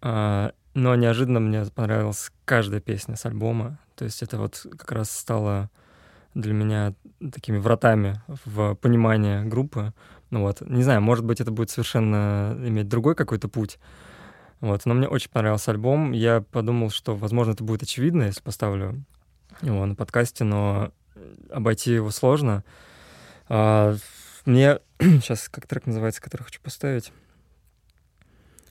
А, 0.00 0.52
но 0.74 0.94
неожиданно 0.96 1.40
мне 1.40 1.64
понравилась 1.66 2.30
каждая 2.44 2.80
песня 2.80 3.16
с 3.16 3.24
альбома. 3.24 3.78
То 3.94 4.04
есть 4.04 4.22
это 4.22 4.38
вот 4.38 4.66
как 4.76 4.92
раз 4.92 5.10
стало 5.10 5.70
для 6.34 6.52
меня 6.52 6.94
такими 7.32 7.58
вратами 7.58 8.20
в 8.44 8.74
понимание 8.74 9.44
группы. 9.44 9.92
Ну 10.30 10.42
вот, 10.42 10.60
не 10.62 10.82
знаю, 10.82 11.00
может 11.00 11.24
быть, 11.24 11.40
это 11.40 11.52
будет 11.52 11.70
совершенно 11.70 12.56
иметь 12.58 12.88
другой 12.88 13.14
какой-то 13.14 13.48
путь. 13.48 13.78
Вот, 14.60 14.86
но 14.86 14.94
мне 14.94 15.08
очень 15.08 15.30
понравился 15.30 15.70
альбом. 15.70 16.12
Я 16.12 16.40
подумал, 16.40 16.90
что, 16.90 17.14
возможно, 17.14 17.52
это 17.52 17.64
будет 17.64 17.82
очевидно, 17.82 18.24
если 18.24 18.40
поставлю 18.40 19.04
его 19.60 19.84
на 19.86 19.94
подкасте, 19.94 20.44
но 20.44 20.92
обойти 21.50 21.92
его 21.92 22.10
сложно. 22.10 22.64
А, 23.48 23.96
мне 24.44 24.78
сейчас 25.00 25.48
как 25.48 25.66
трек 25.66 25.86
называется, 25.86 26.22
который 26.22 26.42
хочу 26.42 26.60
поставить. 26.60 27.12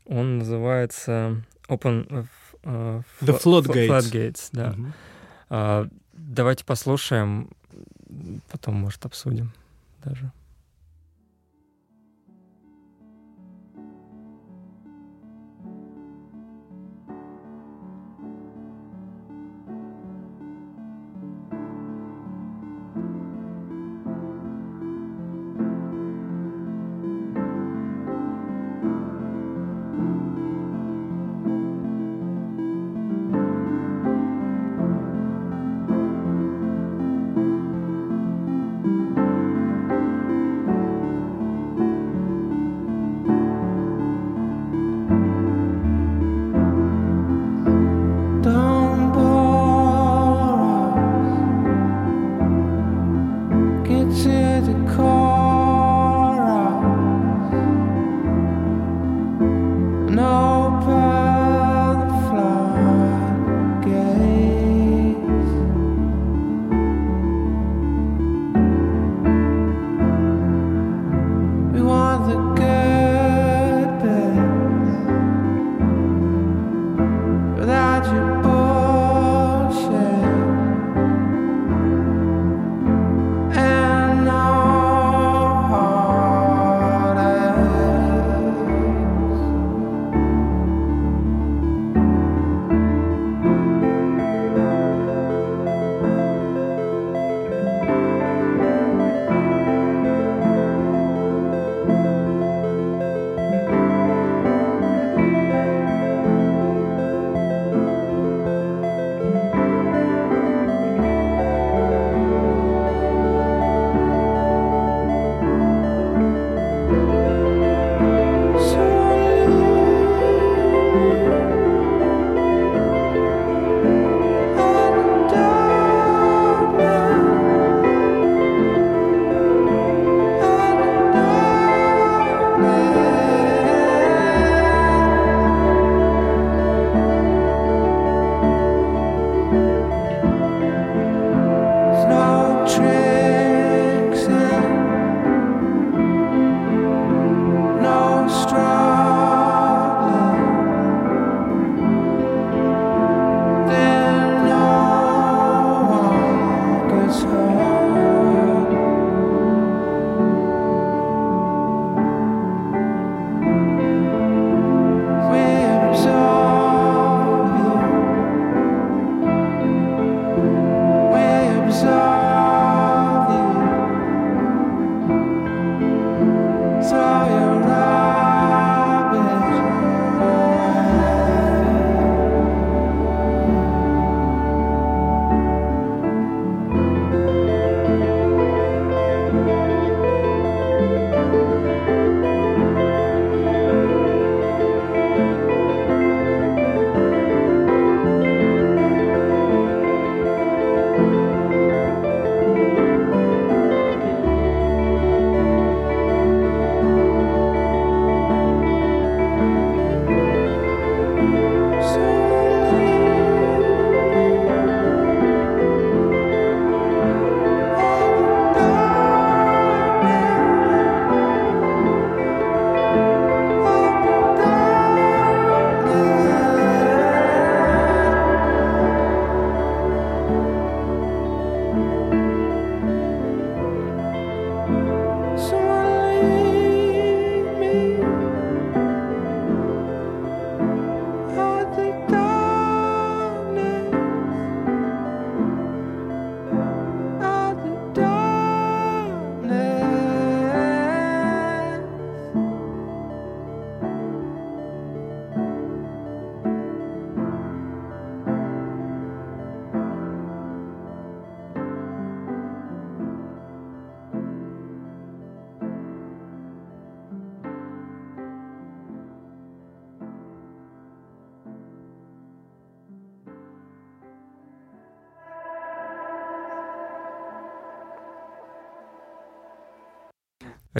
Он 0.05 0.39
называется 0.39 1.43
Open 1.69 2.07
э, 2.09 2.25
э, 2.63 3.01
The 3.21 3.39
Flo- 3.41 3.61
Floodgates. 3.63 3.87
Floodgates, 3.87 4.49
да. 4.51 4.71
Мгм. 4.71 4.93
А, 5.49 5.87
давайте 6.13 6.65
послушаем, 6.65 7.49
потом, 8.51 8.75
может, 8.75 9.05
обсудим 9.05 9.53
даже. 10.03 10.31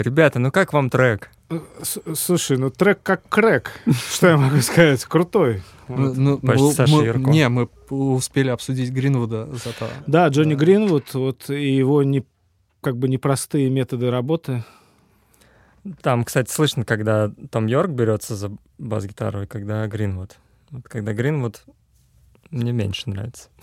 Ребята, 0.04 0.38
ну 0.38 0.50
как 0.52 0.72
вам 0.72 0.90
трек? 0.90 1.30
С- 1.82 2.00
Слушай, 2.14 2.58
ну 2.58 2.70
трек 2.70 3.00
как 3.02 3.28
крэк. 3.28 3.70
Что 4.10 4.28
я 4.28 4.36
могу 4.36 4.60
сказать? 4.60 5.04
Крутой. 5.04 5.62
Ну, 5.88 6.08
Вот. 6.08 6.16
ну, 6.16 6.38
Почти 6.38 6.62
мы- 6.64 6.72
Саша 6.72 6.92
мы- 6.94 7.04
Ярко. 7.04 7.30
Не, 7.30 7.48
мы 7.48 7.68
успели 7.90 8.48
обсудить 8.48 8.90
Гринвуда 8.90 9.46
зато. 9.52 9.88
Да, 10.06 10.28
Джонни 10.28 10.54
Да. 10.54 10.60
Гринвуд, 10.60 11.12
вот 11.14 11.48
и 11.50 11.74
его 11.74 12.02
не 12.02 12.24
как 12.80 12.96
бы 12.98 13.08
непростые 13.08 13.70
методы 13.70 14.10
работы. 14.10 14.64
Там, 16.02 16.24
кстати, 16.24 16.50
слышно, 16.50 16.84
когда 16.84 17.30
Том 17.50 17.66
Йорк 17.66 17.90
берется 17.90 18.36
за 18.36 18.50
бас-гитару 18.78 19.42
и 19.42 19.46
когда 19.46 19.86
Гринвуд. 19.86 20.36
Вот 20.70 20.84
когда 20.88 21.12
Гринвуд 21.12 21.62
мне 22.50 22.72
меньше 22.72 23.08
нравится. 23.10 23.48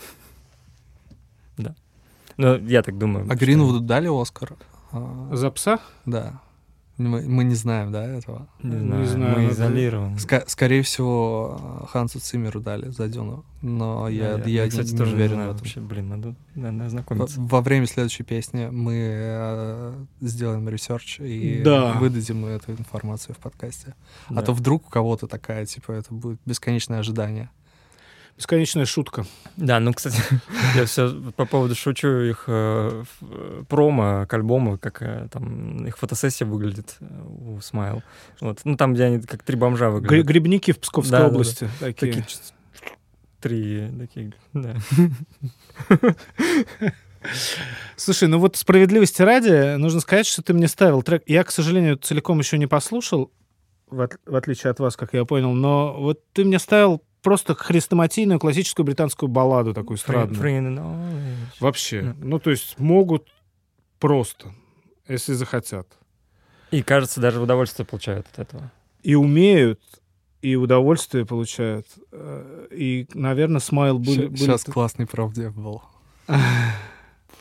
Да. 1.57 1.75
Ну, 2.37 2.57
я 2.57 2.81
так 2.81 2.97
думаю. 2.97 3.27
А 3.29 3.35
Гринвуду 3.35 3.79
дали 3.81 4.07
Оскар? 4.07 4.53
А, 4.91 5.29
За 5.35 5.49
пса? 5.51 5.79
Да. 6.05 6.39
Мы, 6.97 7.21
мы 7.23 7.43
не 7.45 7.55
знаем, 7.55 7.91
да, 7.91 8.03
этого? 8.05 8.47
Не 8.61 8.75
Не 8.75 8.79
знаю, 8.79 9.05
знаю, 9.07 9.39
мы 9.39 9.49
изолированы. 9.49 10.15
Ска- 10.17 10.43
скорее 10.47 10.83
всего, 10.83 11.87
Хансу 11.91 12.19
Циммеру 12.19 12.59
дали 12.59 12.89
за 12.89 13.07
Дюну. 13.07 13.43
Но 13.63 14.07
я, 14.07 14.37
Да, 14.37 14.47
я, 14.47 14.65
не- 14.65 14.69
кстати, 14.69 14.91
не, 14.91 14.97
тоже 14.97 15.11
не 15.11 15.15
уверен 15.15 15.33
знаю 15.35 15.47
в 15.49 15.51
этом. 15.55 15.59
вообще. 15.65 15.79
Блин, 15.79 16.09
надо, 16.09 16.35
надо 16.53 16.77
Во, 16.77 16.85
ознакомиться. 16.85 17.41
во 17.41 17.61
время 17.61 17.87
следующей 17.87 18.23
песни 18.23 18.67
мы 18.71 18.93
э, 18.99 19.93
сделаем 20.19 20.67
ресерч 20.69 21.19
и 21.21 21.61
Да. 21.63 21.93
выдадим 21.93 22.45
эту 22.45 22.73
информацию 22.73 23.33
в 23.33 23.39
подкасте. 23.39 23.95
А 24.27 24.35
Да. 24.35 24.41
то 24.43 24.53
вдруг 24.53 24.85
у 24.85 24.89
кого-то 24.91 25.25
такая, 25.27 25.65
типа, 25.65 25.93
это 25.93 26.13
будет 26.13 26.39
бесконечное 26.45 26.99
ожидание. 26.99 27.49
Бесконечная 28.41 28.85
шутка. 28.87 29.23
Да, 29.55 29.79
ну, 29.79 29.93
кстати, 29.93 30.17
я 30.75 30.85
все 30.85 31.13
по 31.35 31.45
поводу 31.45 31.75
шучу 31.75 32.07
их 32.21 32.45
э, 32.47 33.03
промо 33.69 34.25
к 34.27 34.33
альбому, 34.33 34.79
как 34.79 35.03
э, 35.03 35.27
там 35.31 35.85
их 35.85 35.95
фотосессия 35.99 36.47
выглядит 36.47 36.95
э, 37.01 37.05
у 37.45 37.61
Смайл. 37.61 38.01
Вот. 38.39 38.61
Ну, 38.63 38.75
там, 38.77 38.95
где 38.95 39.03
они 39.03 39.21
как 39.21 39.43
три 39.43 39.55
бомжа 39.55 39.91
выглядят. 39.91 40.25
Грибники 40.25 40.71
в 40.71 40.79
Псковской 40.79 41.11
Да, 41.11 41.17
да, 41.19 41.25
да. 41.25 41.31
области. 41.35 41.69
Такие. 41.79 42.13
Такие 42.13 42.33
три 43.41 43.91
такие, 43.99 44.33
да. 44.53 44.75
Слушай, 47.95 48.27
ну 48.27 48.39
вот 48.39 48.55
справедливости 48.55 49.21
ради, 49.21 49.75
нужно 49.75 49.99
сказать, 49.99 50.25
что 50.25 50.41
ты 50.41 50.53
мне 50.55 50.67
ставил 50.67 51.03
трек. 51.03 51.21
Я, 51.27 51.43
к 51.43 51.51
сожалению, 51.51 51.97
целиком 51.97 52.39
еще 52.39 52.57
не 52.57 52.65
послушал, 52.65 53.31
в, 53.87 54.01
от- 54.01 54.17
в 54.25 54.35
отличие 54.35 54.71
от 54.71 54.79
вас, 54.79 54.95
как 54.95 55.13
я 55.13 55.25
понял, 55.25 55.53
но 55.53 55.95
вот 55.99 56.19
ты 56.33 56.43
мне 56.43 56.57
ставил 56.57 57.03
просто 57.21 57.55
хрестоматийную 57.55 58.39
классическую 58.39 58.85
британскую 58.85 59.29
балладу 59.29 59.73
такую 59.73 59.97
knowledge. 59.97 60.35
Вообще. 61.59 62.15
Ну, 62.19 62.39
то 62.39 62.49
есть 62.51 62.79
могут 62.79 63.27
просто, 63.99 64.51
если 65.07 65.33
захотят. 65.33 65.87
И, 66.71 66.81
кажется, 66.83 67.19
даже 67.21 67.41
удовольствие 67.41 67.85
получают 67.85 68.27
от 68.33 68.39
этого. 68.39 68.71
И 69.03 69.15
умеют, 69.15 69.81
и 70.41 70.55
удовольствие 70.55 71.25
получают. 71.25 71.85
Э, 72.11 72.67
И, 72.71 73.07
наверное, 73.13 73.59
смайл 73.59 73.99
были... 73.99 74.27
были- 74.27 74.35
Сейчас 74.37 74.63
классный 74.63 75.05
правдев 75.05 75.53
был. 75.55 75.81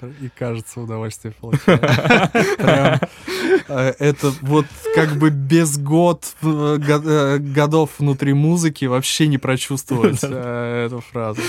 И 0.07 0.29
кажется, 0.37 0.81
удовольствие 0.81 1.35
получает. 1.41 1.81
Прям, 2.57 3.01
э, 3.69 3.95
Это 3.99 4.33
вот 4.43 4.67
как 4.95 5.17
бы 5.17 5.31
без 5.31 5.79
год, 5.79 6.25
э, 6.43 6.79
э, 6.81 7.39
годов 7.39 7.91
внутри 7.99 8.33
музыки 8.33 8.85
вообще 8.87 9.27
не 9.27 9.39
прочувствовать 9.39 10.23
эту 10.23 11.01
фразу. 11.01 11.41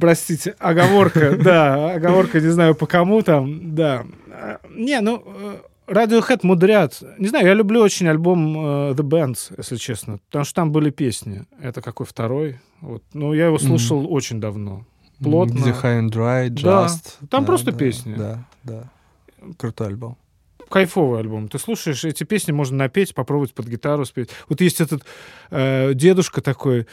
Простите, 0.00 0.54
оговорка, 0.58 1.36
да, 1.36 1.94
оговорка, 1.94 2.40
не 2.40 2.48
знаю 2.48 2.74
по 2.74 2.86
кому 2.86 3.22
там, 3.22 3.74
да. 3.74 4.04
Не, 4.68 5.00
ну, 5.00 5.24
Radiohead 5.86 6.40
мудрят. 6.42 7.00
Не 7.18 7.28
знаю, 7.28 7.46
я 7.46 7.54
люблю 7.54 7.80
очень 7.80 8.06
альбом 8.08 8.90
The 8.90 8.96
Bands, 8.96 9.54
если 9.56 9.76
честно, 9.76 10.18
потому 10.26 10.44
что 10.44 10.54
там 10.54 10.72
были 10.72 10.90
песни. 10.90 11.46
Это 11.60 11.80
какой 11.80 12.04
второй? 12.06 12.60
Вот. 12.80 13.02
Ну, 13.14 13.32
я 13.32 13.46
его 13.46 13.58
слушал 13.58 14.12
очень 14.12 14.40
давно. 14.40 14.84
Плотно. 15.22 15.58
Где 15.58 15.70
High 15.70 16.02
and 16.02 16.10
Dry, 16.10 16.48
Да. 16.50 16.86
Just. 16.86 17.28
Там 17.30 17.42
Да, 17.42 17.46
просто 17.46 17.72
да, 17.72 17.78
песни. 17.78 18.14
Да, 18.14 18.44
да. 18.64 18.90
Крутой 19.58 19.88
альбом. 19.88 20.16
Кайфовый 20.68 21.20
альбом. 21.20 21.48
Ты 21.48 21.58
слушаешь, 21.58 22.04
эти 22.04 22.24
песни 22.24 22.52
можно 22.52 22.76
напеть, 22.76 23.14
попробовать 23.14 23.54
под 23.54 23.68
гитару 23.68 24.04
спеть. 24.04 24.30
Вот 24.48 24.60
есть 24.60 24.80
этот 24.80 25.04
э, 25.50 25.94
дедушка 25.94 26.40
такой 26.40 26.86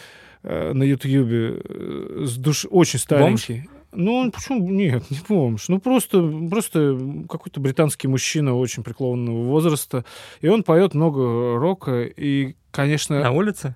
э, 0.43 0.73
на 0.73 0.83
Ютьюбе, 0.83 1.61
э, 1.63 2.23
с 2.25 2.37
душ... 2.37 2.65
очень 2.69 2.99
старенький. 2.99 3.67
Ну, 3.95 4.13
он 4.15 4.31
почему? 4.31 4.69
Нет, 4.69 5.09
не 5.11 5.19
бомж. 5.27 5.69
Ну, 5.69 5.79
просто, 5.79 6.21
просто 6.49 6.97
какой-то 7.29 7.59
британский 7.59 8.07
мужчина 8.07 8.55
очень 8.55 8.83
преклонного 8.83 9.43
возраста. 9.43 10.03
И 10.41 10.47
он 10.47 10.63
поет 10.63 10.93
много 10.93 11.57
рока. 11.57 12.03
И, 12.03 12.47
На 12.47 12.53
конечно, 12.71 13.31
улице? 13.31 13.75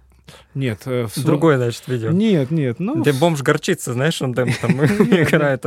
Нет. 0.54 0.82
э, 0.86 1.08
в 1.08 1.24
Другое, 1.24 1.58
значит, 1.58 1.84
видео. 1.88 2.12
Нет, 2.12 2.52
нет. 2.52 2.80
Ну, 2.80 3.02
Где 3.02 3.14
бомж 3.14 3.41
горчится, 3.41 3.94
знаешь, 3.94 4.22
он 4.22 4.34
там, 4.34 4.49
там 4.62 4.72
играет. 4.86 5.66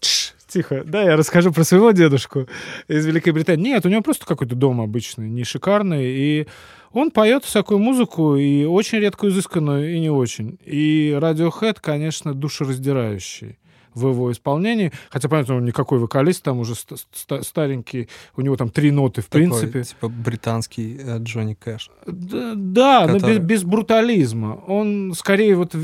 Тш, 0.00 0.34
Тихо. 0.46 0.82
Да, 0.84 1.02
я 1.02 1.16
расскажу 1.16 1.52
про 1.52 1.64
своего 1.64 1.92
дедушку 1.92 2.46
из 2.86 3.06
Великобритании. 3.06 3.70
Нет, 3.70 3.86
у 3.86 3.88
него 3.88 4.02
просто 4.02 4.26
какой-то 4.26 4.54
дом 4.54 4.80
обычный, 4.80 5.30
не 5.30 5.44
шикарный. 5.44 6.04
И 6.04 6.46
он 6.92 7.10
поет 7.10 7.44
всякую 7.44 7.78
музыку, 7.78 8.36
и 8.36 8.64
очень 8.64 8.98
редко 8.98 9.28
изысканную, 9.28 9.94
и 9.94 10.00
не 10.00 10.10
очень. 10.10 10.58
И 10.64 11.16
Radiohead, 11.18 11.78
конечно, 11.80 12.34
душераздирающий 12.34 13.58
в 13.94 14.08
его 14.08 14.30
исполнении. 14.32 14.92
Хотя, 15.10 15.28
понятно, 15.28 15.56
он 15.56 15.64
никакой 15.64 15.98
вокалист, 15.98 16.42
там 16.42 16.58
уже 16.58 16.74
ста- 16.74 16.96
ста- 17.12 17.42
старенький, 17.42 18.08
у 18.36 18.40
него 18.42 18.56
там 18.56 18.68
три 18.70 18.90
ноты, 18.90 19.20
в 19.22 19.26
Такой, 19.26 19.40
принципе. 19.48 19.82
типа 19.84 20.08
британский 20.08 20.98
э, 20.98 21.18
Джонни 21.18 21.54
Кэш. 21.54 21.90
Да, 22.06 22.52
да, 22.56 23.06
но 23.06 23.14
Который- 23.18 23.38
без, 23.38 23.62
без 23.62 23.64
брутализма. 23.64 24.54
Он 24.66 25.12
скорее 25.16 25.56
вот... 25.56 25.74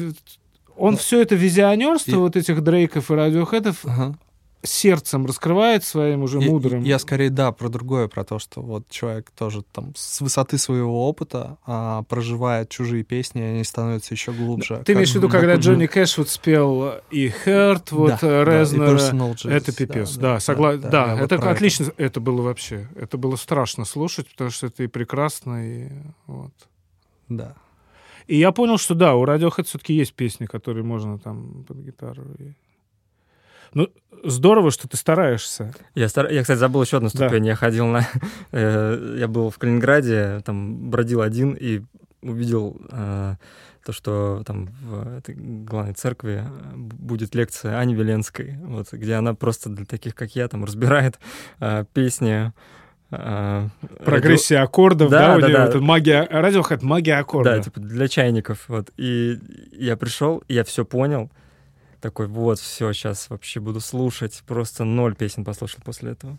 Он 0.76 0.96
все 0.96 1.20
это 1.20 1.34
визионерство 1.34 2.12
И- 2.12 2.14
вот 2.14 2.36
этих 2.36 2.62
Дрейков 2.62 3.10
и 3.10 3.14
Радиохедов 3.14 3.84
Ага. 3.84 4.16
Сердцем 4.62 5.24
раскрывает 5.26 5.84
своим 5.84 6.22
уже 6.22 6.40
Я- 6.40 6.50
мудрым. 6.50 6.82
Я, 6.82 6.98
скорее, 6.98 7.30
да, 7.30 7.52
про 7.52 7.68
другое, 7.68 8.08
про 8.08 8.24
то, 8.24 8.38
что 8.38 8.60
вот 8.60 8.88
человек 8.90 9.30
тоже 9.30 9.62
там 9.62 9.92
с 9.96 10.20
высоты 10.20 10.58
своего 10.58 11.08
опыта 11.08 11.58
а, 11.64 12.02
проживает 12.02 12.68
чужие 12.68 13.04
песни, 13.04 13.40
и 13.40 13.44
они 13.44 13.64
становятся 13.64 14.14
еще 14.14 14.32
глубже. 14.32 14.82
Ты 14.84 14.94
имеешь 14.94 15.12
в 15.12 15.14
виду, 15.14 15.28
когда 15.28 15.54
Джонни 15.56 15.86
Кэш 15.86 16.18
вот 16.18 16.28
спел 16.28 16.94
и 17.10 17.28
Hurt, 17.44 17.88
вот 17.90 18.08
Да, 18.08 18.18
э, 18.22 18.44
да, 18.44 18.62
Personal 18.62 19.34
Jesus, 19.34 19.50
это 19.50 19.72
пипец, 19.74 20.16
да, 20.16 20.40
согласен, 20.40 20.90
да, 20.90 21.06
я 21.14 21.14
вот 21.16 21.32
это 21.32 21.38
про 21.38 21.50
отлично, 21.50 21.92
это. 21.96 22.20
было 22.20 22.42
вообще, 22.42 22.88
это 22.96 23.16
было 23.16 23.36
страшно 23.36 23.84
слушать, 23.84 24.28
потому 24.28 24.50
что 24.50 24.66
это 24.66 24.82
и 24.82 24.86
прекрасно, 24.88 25.64
и 25.64 25.88
вот. 26.26 26.52
Да. 27.28 27.54
И 28.26 28.36
я 28.36 28.52
понял, 28.52 28.76
что 28.76 28.94
да, 28.94 29.14
у 29.14 29.24
Radiohead 29.24 29.64
все-таки 29.64 29.94
есть 29.94 30.14
песни, 30.14 30.46
которые 30.46 30.84
можно 30.84 31.18
там 31.18 31.64
под 31.66 31.78
гитару. 31.78 32.24
и- 32.38 32.52
Ну, 33.74 33.88
здорово, 34.24 34.70
что 34.70 34.88
ты 34.88 34.96
стараешься. 34.96 35.72
Я, 35.94 36.08
стар... 36.08 36.30
я, 36.30 36.42
кстати, 36.42 36.58
забыл 36.58 36.82
еще 36.82 36.96
одну 36.98 37.08
Да. 37.12 37.16
ступень. 37.28 37.46
Я 37.46 37.54
ходил 37.54 37.86
на... 37.86 38.06
э, 38.52 39.16
Я 39.18 39.28
был 39.28 39.50
в 39.50 39.58
Калининграде, 39.58 40.40
там 40.44 40.90
бродил 40.90 41.20
один 41.22 41.52
и 41.52 41.82
увидел 42.22 42.80
э, 42.90 43.34
то, 43.84 43.92
что 43.92 44.42
там 44.44 44.66
в 44.82 45.18
этой 45.18 45.34
главной 45.36 45.94
церкви 45.94 46.44
э, 46.44 46.76
будет 46.76 47.34
лекция 47.34 47.78
Ани 47.78 47.94
Веленской, 47.94 48.56
вот, 48.62 48.92
где 48.92 49.14
она 49.14 49.34
просто 49.34 49.68
для 49.70 49.84
таких, 49.86 50.14
как 50.14 50.34
я, 50.34 50.48
там 50.48 50.64
разбирает 50.64 51.18
э, 51.60 51.84
песни. 51.94 52.52
э, 53.12 53.68
Прогрессия 54.04 54.62
аккордов, 54.62 55.10
да, 55.10 55.28
Да, 55.28 55.36
у 55.36 55.40
да, 55.40 55.48
да. 55.48 55.66
эта 55.66 55.80
магия, 55.80 56.26
Radiohead, 56.30 56.80
магия 56.82 57.12
радио- 57.12 57.20
аккорда. 57.22 57.56
Да, 57.56 57.62
типа 57.62 57.80
для 57.80 58.08
чайников. 58.08 58.64
Вот. 58.68 58.90
И 58.96 59.38
я 59.72 59.96
пришел, 59.96 60.42
я 60.48 60.64
все 60.64 60.84
понял. 60.84 61.30
Такой, 62.00 62.28
вот, 62.28 62.58
все, 62.60 62.92
сейчас 62.92 63.28
вообще 63.30 63.60
буду 63.60 63.80
слушать. 63.80 64.42
Просто 64.46 64.84
ноль 64.84 65.14
песен 65.14 65.44
послушал 65.44 65.80
после 65.84 66.12
этого. 66.12 66.38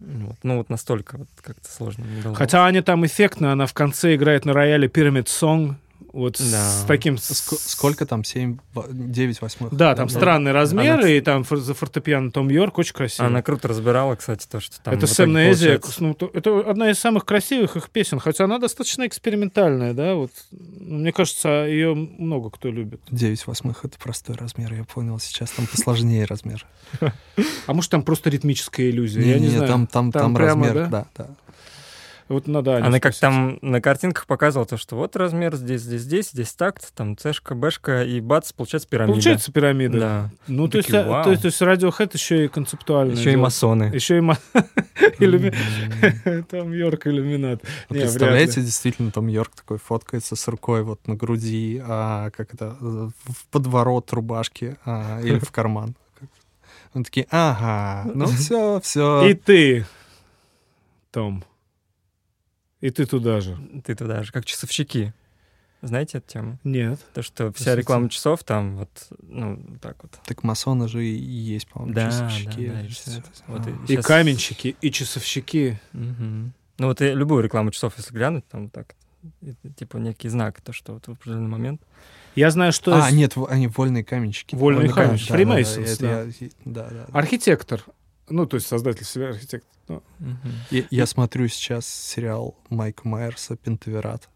Вот. 0.00 0.36
Ну, 0.42 0.58
вот 0.58 0.70
настолько 0.70 1.18
вот 1.18 1.28
как-то 1.40 1.68
сложно. 1.70 2.04
Хотя 2.34 2.64
Аня 2.66 2.82
там 2.82 3.04
эффектно, 3.06 3.52
она 3.52 3.66
в 3.66 3.74
конце 3.74 4.14
играет 4.14 4.44
на 4.44 4.52
рояле 4.52 4.88
Pyramid 4.88 5.26
Song, 5.26 5.76
вот 6.12 6.36
Да. 6.38 6.70
с 6.70 6.84
таким... 6.86 7.14
Ск- 7.16 7.58
сколько 7.58 8.06
там? 8.06 8.22
7, 8.24 8.58
9 8.90 9.40
восьмых? 9.42 9.74
Да, 9.74 9.94
там 9.94 10.08
странные 10.08 10.52
размеры, 10.52 11.02
Она- 11.02 11.08
и 11.10 11.20
там 11.20 11.42
фор- 11.42 11.58
за 11.58 11.74
фортепиано 11.74 12.30
Том 12.30 12.48
Йорк 12.48 12.78
очень 12.78 12.94
красиво. 12.94 13.26
Она 13.26 13.42
круто 13.42 13.68
разбирала, 13.68 14.14
кстати, 14.14 14.46
то, 14.48 14.60
что 14.60 14.80
там... 14.80 14.94
это 14.94 15.06
Сэм 15.06 15.32
получается. 15.32 16.02
ну, 16.02 16.14
то- 16.14 16.30
это 16.32 16.60
одна 16.60 16.90
из 16.90 16.98
самых 16.98 17.24
красивых 17.24 17.76
их 17.76 17.90
песен, 17.90 18.18
хотя 18.20 18.44
она 18.44 18.58
достаточно 18.58 19.06
экспериментальная, 19.06 19.92
да, 19.92 20.14
вот. 20.14 20.30
Ну, 20.52 20.98
Мне 20.98 21.12
кажется, 21.12 21.48
ее 21.66 21.94
много 21.94 22.50
кто 22.50 22.70
любит. 22.70 23.00
9 23.10 23.46
восьмых— 23.46 23.80
это 23.84 23.98
простой 23.98 24.36
размер, 24.36 24.72
я 24.74 24.84
понял. 24.84 25.18
Сейчас 25.18 25.50
там 25.50 25.66
посложнее 25.66 26.24
размер. 26.24 26.66
А 27.66 27.72
может, 27.74 27.90
там 27.90 28.02
просто 28.02 28.30
ритмическая 28.30 28.90
иллюзия, 28.90 29.22
я 29.22 29.38
не 29.38 29.48
знаю. 29.48 29.88
Там, 29.90 30.12
там, 30.12 30.36
размер, 30.36 30.74
да? 30.74 30.86
да, 30.86 31.06
да. 31.16 31.26
Вот 32.28 32.46
надо 32.46 32.78
Она 32.78 33.00
как 33.00 33.14
там 33.14 33.58
на 33.60 33.82
картинках 33.82 34.26
показывала 34.26 34.66
то, 34.66 34.78
что 34.78 34.96
вот 34.96 35.14
размер 35.14 35.54
здесь, 35.56 35.82
здесь, 35.82 36.00
здесь, 36.02 36.30
здесь 36.30 36.54
такт, 36.54 36.94
там 36.94 37.18
цешка, 37.18 37.54
бэшка, 37.54 38.04
и 38.04 38.20
бац, 38.20 38.52
получается 38.52 38.88
пирамида. 38.88 39.12
Получается 39.12 39.52
пирамида. 39.52 39.98
Да. 39.98 40.30
Ну, 40.46 40.68
то 40.68 40.78
есть, 40.78 40.88
Такие, 40.88 41.04
а, 41.04 41.08
вау. 41.08 41.24
то 41.24 41.30
есть, 41.30 41.42
то 41.42 41.48
есть 41.48 41.60
Radiohead 41.60 42.10
еще 42.14 42.46
и 42.46 42.48
концептуально. 42.48 43.12
Еще 43.12 43.32
и 43.32 43.36
масоны. 43.36 43.90
Еще 43.92 44.18
и 44.18 44.20
Там 46.50 46.72
Йорк 46.72 47.06
иллюминат. 47.06 47.62
Представляете, 47.88 48.62
действительно, 48.62 49.10
Том 49.10 49.26
Йорк 49.26 49.54
такой 49.54 49.76
фоткается 49.78 50.34
с 50.34 50.48
рукой 50.48 50.82
вот 50.82 51.06
на 51.06 51.16
груди, 51.16 51.82
а, 51.86 52.30
как 52.30 52.54
это, 52.54 52.74
э, 52.80 53.10
в 53.24 53.46
подворот 53.50 54.10
рубашки 54.12 54.78
а, 54.86 55.20
или 55.20 55.38
в 55.38 55.50
карман. 55.50 55.94
Он 56.94 57.04
такие, 57.04 57.26
ага, 57.30 58.10
ну 58.14 58.26
все, 58.26 58.80
все. 58.80 59.26
И 59.26 59.34
ты, 59.34 59.84
Том. 61.10 61.44
И 62.84 62.90
ты 62.90 63.06
туда 63.06 63.40
же. 63.40 63.56
Ты 63.82 63.94
туда 63.94 64.22
же, 64.22 64.30
как 64.30 64.44
часовщики. 64.44 65.14
Знаете 65.80 66.18
эту 66.18 66.28
тему? 66.30 66.58
Нет. 66.64 67.00
То, 67.14 67.22
что 67.22 67.50
вся 67.54 67.74
реклама 67.74 68.10
часов 68.10 68.44
там 68.44 68.76
вот, 68.76 68.90
ну, 69.22 69.58
так 69.80 69.96
вот. 70.02 70.12
Так 70.26 70.42
масоны 70.42 70.86
же 70.86 71.02
и 71.02 71.14
есть, 71.14 71.66
по-моему, 71.68 71.94
Да, 71.94 72.10
часовщики. 72.10 72.66
да, 72.66 72.72
да, 72.74 72.80
и 72.82 72.88
всё 72.88 73.10
это. 73.12 73.28
Вот 73.46 73.62
и 73.88 73.92
И 73.94 73.96
каменщики, 73.96 74.76
и 74.82 74.90
часовщики. 74.90 75.80
Мгм. 75.94 76.52
Ну 76.78 76.86
вот 76.88 77.00
и 77.00 77.10
любую 77.14 77.42
рекламу 77.42 77.70
часов, 77.70 77.94
если 77.96 78.12
глянуть, 78.12 78.46
там 78.48 78.68
так, 78.68 78.94
это 79.40 79.70
типа 79.74 79.96
некий 79.96 80.28
знак, 80.28 80.60
то, 80.60 80.74
что 80.74 80.92
вот 80.92 81.06
в 81.06 81.12
определенный 81.12 81.48
момент. 81.48 81.80
Я 82.34 82.50
знаю, 82.50 82.72
что... 82.74 82.94
А, 82.96 83.08
с- 83.08 83.12
нет, 83.14 83.34
они 83.48 83.68
вольные 83.68 84.04
каменщики. 84.04 84.54
Вольные 84.54 84.88
Да, 84.88 84.94
каменщики. 84.94 85.32
да, 85.32 85.38
да, 85.38 85.44
да, 85.44 85.60
это 85.60 86.00
да. 86.00 86.22
я- 86.22 86.50
Да, 86.66 86.88
да. 86.90 87.06
Архитектор. 87.18 87.82
Ну, 88.28 88.46
то 88.46 88.56
есть 88.56 88.66
создатель 88.66 89.04
себя 89.04 89.28
архитектор. 89.30 89.70
Ну, 89.88 90.02
Мгм. 90.18 90.38
Я, 90.70 90.84
я 90.90 91.06
смотрю 91.06 91.46
сейчас 91.48 91.86
сериал 91.86 92.56
Майка 92.70 93.06
Майерса 93.06 93.56
«Пентаверат», 93.56 94.28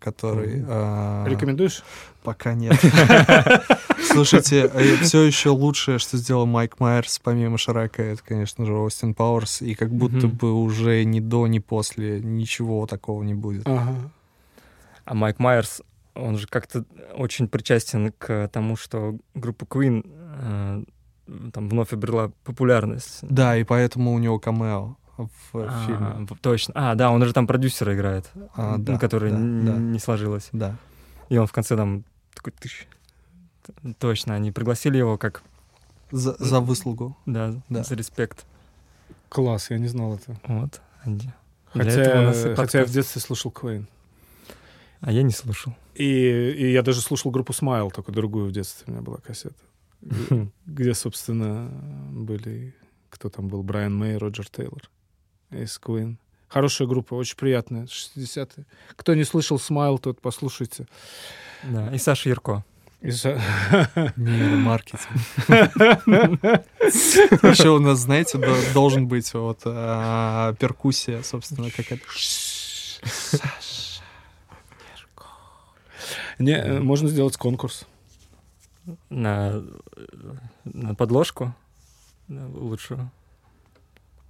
который... 0.00 0.64
а, 0.66 1.24
Рекомендуешь? 1.28 1.84
Пока 2.24 2.54
нет. 2.54 2.76
Слушайте, 4.04 4.68
все 5.02 5.22
еще 5.22 5.50
лучшее, 5.50 5.98
что 5.98 6.16
сделал 6.16 6.46
Майк 6.46 6.80
Майерс, 6.80 7.18
помимо 7.20 7.58
Шрека, 7.58 8.02
это, 8.02 8.22
конечно 8.22 8.66
же, 8.66 8.72
Остин 8.74 9.14
Пауэрс, 9.14 9.62
и 9.62 9.74
как 9.74 9.90
будто 9.92 10.26
бы 10.28 10.52
уже 10.52 11.04
ни 11.04 11.20
до, 11.20 11.46
ни 11.46 11.60
после 11.60 12.20
ничего 12.20 12.86
такого 12.86 13.22
не 13.22 13.34
будет. 13.34 13.66
А 15.04 15.14
Майк 15.14 15.38
Майерс, 15.38 15.82
он 16.14 16.38
же 16.38 16.46
как-то 16.46 16.84
очень 17.14 17.48
причастен 17.48 18.12
к 18.18 18.48
тому, 18.52 18.76
что 18.76 19.16
группа 19.34 19.64
Queen 19.64 20.02
э, 20.04 20.84
там 21.52 21.68
вновь 21.68 21.92
обрела 21.92 22.30
популярность. 22.44 23.18
Да, 23.22 23.56
и 23.56 23.64
поэтому 23.64 24.12
у 24.12 24.18
него 24.18 24.38
камео 24.38 24.96
в 25.16 25.28
А, 25.54 25.86
фильме. 25.86 26.26
точно. 26.40 26.72
А, 26.76 26.94
да, 26.94 27.10
он 27.10 27.24
же 27.24 27.32
там 27.32 27.46
продюсера 27.46 27.94
играет, 27.94 28.30
А, 28.54 28.76
ну, 28.76 28.84
да, 28.84 28.98
который 28.98 29.30
да, 29.30 29.36
да. 29.38 29.42
не 29.78 29.98
сложилось. 29.98 30.48
Да. 30.52 30.76
И 31.28 31.36
он 31.38 31.46
в 31.46 31.52
конце 31.52 31.76
там 31.76 32.04
такой 32.34 32.52
тыщ. 32.52 32.86
Точно, 33.98 34.34
они 34.34 34.50
пригласили 34.50 34.98
его 34.98 35.16
как, 35.18 35.42
За, 36.10 36.34
за 36.38 36.60
выслугу. 36.60 37.16
да, 37.26 37.54
Да. 37.68 37.84
за 37.84 37.94
респект. 37.94 38.44
Класс, 39.28 39.70
я 39.70 39.78
не 39.78 39.88
знал 39.88 40.14
это. 40.16 40.36
Вот. 40.46 40.80
Хотя, 41.72 42.54
хотя 42.56 42.80
я 42.80 42.84
в 42.84 42.90
детстве 42.90 43.20
слушал 43.20 43.50
Квейн. 43.50 43.86
А 45.00 45.10
я 45.10 45.22
не 45.22 45.32
слушал. 45.32 45.74
И, 45.94 46.04
и 46.04 46.72
я 46.72 46.82
даже 46.82 47.00
слушал 47.00 47.30
группу 47.30 47.52
Смайл, 47.52 47.90
только 47.90 48.12
другую 48.12 48.48
в 48.48 48.52
детстве 48.52 48.84
у 48.88 48.90
меня 48.92 49.02
была 49.02 49.18
кассета. 49.18 49.54
Где, 50.66 50.94
собственно, 50.94 51.70
были... 52.12 52.74
Кто 53.10 53.28
там 53.28 53.48
был? 53.48 53.62
Брайан 53.62 53.94
Мэй, 53.96 54.16
Роджер 54.16 54.48
Тейлор 54.48 54.90
из 55.50 55.78
Queen. 55.82 56.16
Хорошая 56.48 56.88
группа, 56.88 57.14
очень 57.14 57.36
приятная, 57.36 57.84
60-е. 57.84 58.64
Кто 58.96 59.14
не 59.14 59.24
слышал 59.24 59.58
Смайл, 59.58 59.98
тот 59.98 60.20
послушайте. 60.20 60.86
Да. 61.62 61.94
И 61.94 61.98
Саша 61.98 62.28
Ярко. 62.28 62.64
Из- 63.00 63.24
Нейромаркетинг. 64.16 65.00
Еще 66.78 67.68
у 67.76 67.78
нас, 67.80 67.98
знаете, 68.00 68.38
до- 68.38 68.72
должен 68.74 69.08
быть 69.08 69.32
вот 69.34 69.60
а, 69.64 70.54
перкуссия, 70.54 71.22
собственно, 71.22 71.70
какая-то. 71.70 72.04
Не, 76.38 76.52
э, 76.52 76.80
можно 76.80 77.08
сделать 77.08 77.36
конкурс. 77.36 77.86
На, 79.10 79.62
на 80.64 80.94
подложку 80.94 81.54
на 82.28 82.48
лучшую. 82.48 83.10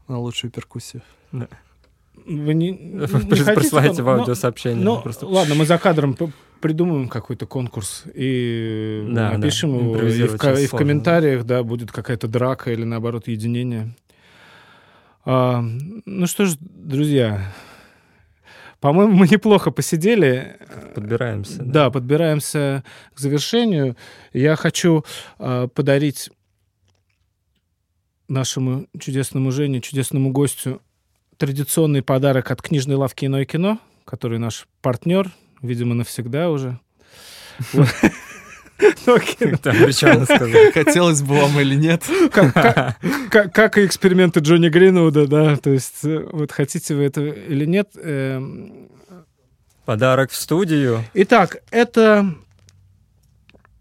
На 0.09 0.19
лучшую 0.19 0.51
перкуссию. 0.51 1.03
Вы 1.33 2.55
не, 2.55 2.73
не 2.73 3.07
хотите 3.07 3.55
Присылайте 3.55 4.03
в 4.03 4.05
там- 4.05 4.05
ну, 4.05 4.21
аудиосообщение. 4.21 4.85
Ну, 4.85 5.01
просто. 5.01 5.27
ладно, 5.27 5.55
мы 5.55 5.65
за 5.65 5.79
кадром 5.79 6.17
придумаем 6.61 7.09
какой-то 7.09 7.47
конкурс 7.47 8.05
и 8.15 9.05
Да, 9.09 9.31
да, 9.31 9.39
напишем 9.39 9.75
его. 9.77 9.97
И 9.97 10.27
в, 10.27 10.45
и 10.59 10.67
в 10.67 10.71
комментариях, 10.71 11.45
да, 11.45 11.63
будет 11.63 11.91
какая-то 11.91 12.29
драка 12.29 12.73
или, 12.73 12.85
наоборот, 12.85 13.29
единение. 13.29 13.95
А, 15.25 15.65
ну 16.05 16.27
что 16.27 16.45
ж, 16.45 16.57
друзья, 16.61 17.53
По-моему, 18.83 19.13
мы 19.15 19.29
неплохо 19.29 19.71
посидели. 19.71 20.57
Подбираемся. 20.97 21.63
Да, 21.63 21.89
подбираемся 21.91 22.83
к 23.15 23.21
завершению. 23.21 23.97
Я 24.33 24.57
хочу 24.57 25.05
э, 25.39 25.69
подарить 25.73 26.31
нашему 28.27 28.89
чудесному 28.99 29.53
Жене, 29.53 29.81
чудесному 29.81 30.33
гостю 30.33 30.83
традиционный 31.37 32.03
подарок 32.03 32.51
от 32.51 32.61
книжной 32.61 32.97
лавки 32.97 33.25
«Иное 33.25 33.45
кино», 33.45 33.79
который 34.05 34.41
наш 34.41 34.67
партнер, 34.81 35.31
видимо, 35.63 35.95
навсегда 35.95 36.51
уже. 36.51 36.81
Хотелось 40.75 41.23
бы 41.23 41.37
вам 41.37 41.59
или 41.61 41.75
нет. 41.75 42.03
Как 43.31 43.79
и 43.79 43.87
эксперименты 43.87 44.41
Джонни 44.41 44.69
Гринвуда, 44.69 45.27
да, 45.27 45.57
то 45.57 45.71
есть 45.71 46.05
э, 46.05 46.27
вот 46.33 46.53
хотите 46.53 46.95
вы 46.95 47.05
это 47.05 47.21
или 47.23 47.65
нет. 47.65 47.91
эм, 47.97 48.89
Подарок 49.85 50.31
в 50.31 50.37
студию. 50.37 51.05
Итак, 51.15 51.59
это 51.71 52.35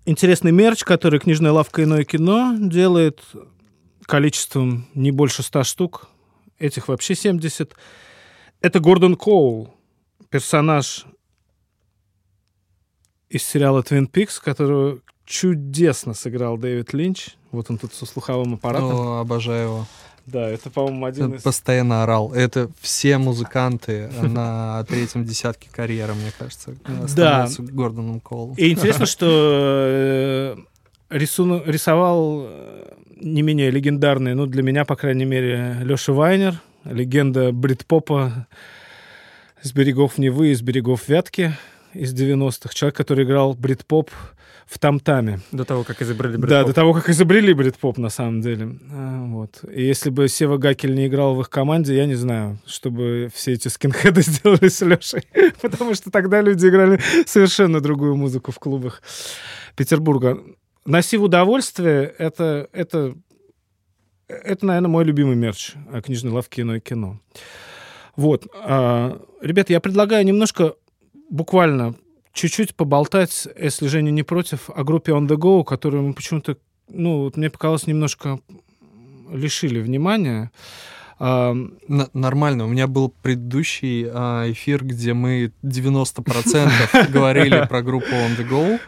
интересный 0.06 0.52
мерч, 0.52 0.84
который 0.84 1.20
книжная 1.20 1.52
лавка 1.52 1.84
«Иное 1.84 2.04
кино» 2.04 2.56
делает 2.58 3.22
количеством 4.06 4.88
не 4.94 5.12
больше 5.12 5.44
100 5.44 5.64
штук. 5.64 6.08
Этих 6.60 6.88
вообще 6.88 7.16
70. 7.16 7.74
Это 8.62 8.80
Гордон 8.80 9.16
Коул, 9.16 9.74
персонаж 10.30 11.06
из 13.32 13.44
сериала 13.44 13.82
«Твин 13.82 14.08
Пикс», 14.08 14.40
которого 14.40 15.00
чудесно 15.26 16.14
сыграл 16.14 16.58
Дэвид 16.58 16.92
Линч. 16.94 17.30
Вот 17.52 17.70
он 17.70 17.78
тут 17.78 17.94
со 17.94 18.06
слуховым 18.06 18.56
аппаратом. 18.56 18.92
О, 18.92 19.20
обожаю 19.22 19.64
его. 19.64 19.88
Да, 20.26 20.48
это, 20.50 20.70
по-моему, 20.70 21.06
один 21.06 21.34
из... 21.34 21.42
Постоянно 21.42 22.04
орал. 22.04 22.34
Это 22.34 22.70
все 22.80 23.18
музыканты 23.18 24.10
на 24.22 24.84
третьем 24.84 25.26
десятке 25.26 25.70
карьеры, 25.72 26.14
мне 26.14 26.32
кажется, 26.38 26.76
становятся 27.08 27.62
Гордоном 27.64 28.20
Коулом. 28.20 28.56
И 28.56 28.70
интересно, 28.72 29.06
что 29.06 29.28
э, 29.30 30.56
рисуну- 31.10 31.64
рисовал 31.66 32.44
э, 32.44 32.94
не 33.20 33.42
менее 33.42 33.72
легендарный, 33.72 34.36
ну, 34.36 34.46
для 34.46 34.62
меня, 34.62 34.86
по 34.86 34.96
крайней 34.96 35.26
мере, 35.26 35.78
Леша 35.82 36.14
Вайнер, 36.14 36.62
легенда 36.84 37.52
брит-попа 37.52 38.48
с 39.62 39.72
берегов 39.72 40.18
Невы, 40.18 40.50
из 40.50 40.62
берегов 40.62 41.08
Вятки 41.08 41.56
из 41.94 42.14
90-х. 42.14 42.74
Человек, 42.74 42.96
который 42.96 43.26
играл 43.26 43.54
брит-поп 43.54 44.10
в 44.66 44.80
там-таме. 44.80 45.42
До 45.52 45.66
того, 45.66 45.84
как 45.84 46.02
изобрели 46.02 46.34
Да, 46.34 46.40
брит-поп. 46.40 46.68
до 46.68 46.74
того, 46.74 46.94
как 46.94 47.10
изобрели 47.10 47.54
брит-поп, 47.54 47.98
на 47.98 48.10
самом 48.10 48.42
деле. 48.42 48.78
А, 48.92 49.26
Вот. 49.26 49.64
И 49.74 49.84
если 49.84 50.10
бы 50.10 50.28
Сева 50.30 50.58
Гакель 50.58 50.96
не 50.96 51.08
играл 51.08 51.36
в 51.36 51.42
их 51.42 51.50
команде, 51.50 51.96
я 51.96 52.06
не 52.06 52.16
знаю, 52.16 52.58
чтобы 52.66 53.30
все 53.34 53.54
эти 53.54 53.68
скинхеды 53.68 54.22
сделали 54.26 54.70
с 54.70 54.82
Лешей. 54.82 55.24
Потому 55.62 55.94
что 55.94 56.10
тогда 56.12 56.42
люди 56.42 56.68
играли 56.68 57.00
совершенно 57.26 57.82
другую 57.82 58.16
музыку 58.16 58.52
в 58.52 58.60
клубах 58.60 59.02
Петербурга. 59.76 60.40
«Носи 60.86 61.18
в 61.18 61.24
удовольствие»— 61.24 62.14
это, 62.18 62.68
это, 62.72 63.14
это, 64.28 64.66
наверное, 64.66 64.90
мой 64.90 65.04
любимый 65.04 65.36
мерч 65.36 65.74
о 65.92 66.02
книжной 66.02 66.32
лавке 66.32 66.62
«Иное 66.64 66.80
кино». 66.80 67.20
Вот. 68.16 68.48
а, 68.56 69.22
Ребята, 69.42 69.74
я 69.74 69.80
предлагаю 69.80 70.26
немножко, 70.26 70.76
буквально, 71.32 71.96
чуть-чуть 72.34 72.76
поболтать, 72.76 73.48
если 73.60 73.88
Женя 73.88 74.12
не 74.12 74.24
против, 74.24 74.70
о 74.70 74.84
группе 74.84 75.12
On 75.14 75.28
The 75.28 75.36
Go, 75.38 75.64
которую 75.64 76.04
мы 76.04 76.14
почему-то, 76.14 76.58
ну, 76.90 77.24
вот 77.24 77.38
мне 77.38 77.50
показалось, 77.50 77.88
немножко 77.88 78.40
лишили 79.32 79.80
внимания. 79.80 80.52
А, 81.24 81.52
Н- 81.52 82.10
Нормально. 82.14 82.66
У 82.66 82.68
меня 82.68 82.88
был 82.88 83.14
предыдущий 83.22 84.08
а, 84.12 84.52
эфир, 84.52 84.84
где 84.84 85.14
мы 85.14 85.52
90% 85.64 87.12
говорили 87.12 87.66
про 87.70 87.82
группу 87.82 88.10
On 88.10 88.36
The 88.38 88.50
Go, 88.50 88.80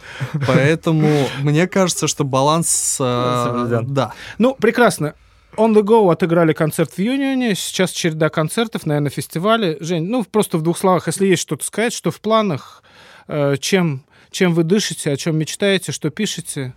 поэтому 0.47 1.27
мне 1.43 1.67
кажется, 1.67 2.07
что 2.07 2.23
баланс... 2.23 2.97
а. 2.99 3.81
Да. 3.83 4.13
Ну, 4.39 4.55
прекрасно. 4.55 5.13
On 5.55 5.73
The 5.73 5.83
Go 5.83 6.11
отыграли 6.11 6.53
концерт 6.53 6.93
в 6.93 6.99
Юнионе. 6.99 7.53
Сейчас 7.55 7.91
череда 7.91 8.29
концертов, 8.29 8.85
наверное, 8.85 9.11
фестивали. 9.11 9.77
Жень, 9.79 10.05
ну, 10.05 10.23
просто 10.23 10.57
в 10.57 10.63
двух 10.63 10.77
словах, 10.77 11.07
если 11.07 11.27
есть 11.27 11.43
что-то 11.43 11.63
сказать, 11.63 11.93
что 11.93 12.09
в 12.09 12.19
планах, 12.21 12.83
э, 13.27 13.57
чем, 13.57 14.03
чем 14.31 14.53
вы 14.53 14.63
дышите, 14.63 15.11
о 15.11 15.17
чем 15.17 15.37
мечтаете, 15.37 15.91
что 15.91 16.09
пишете. 16.09 16.73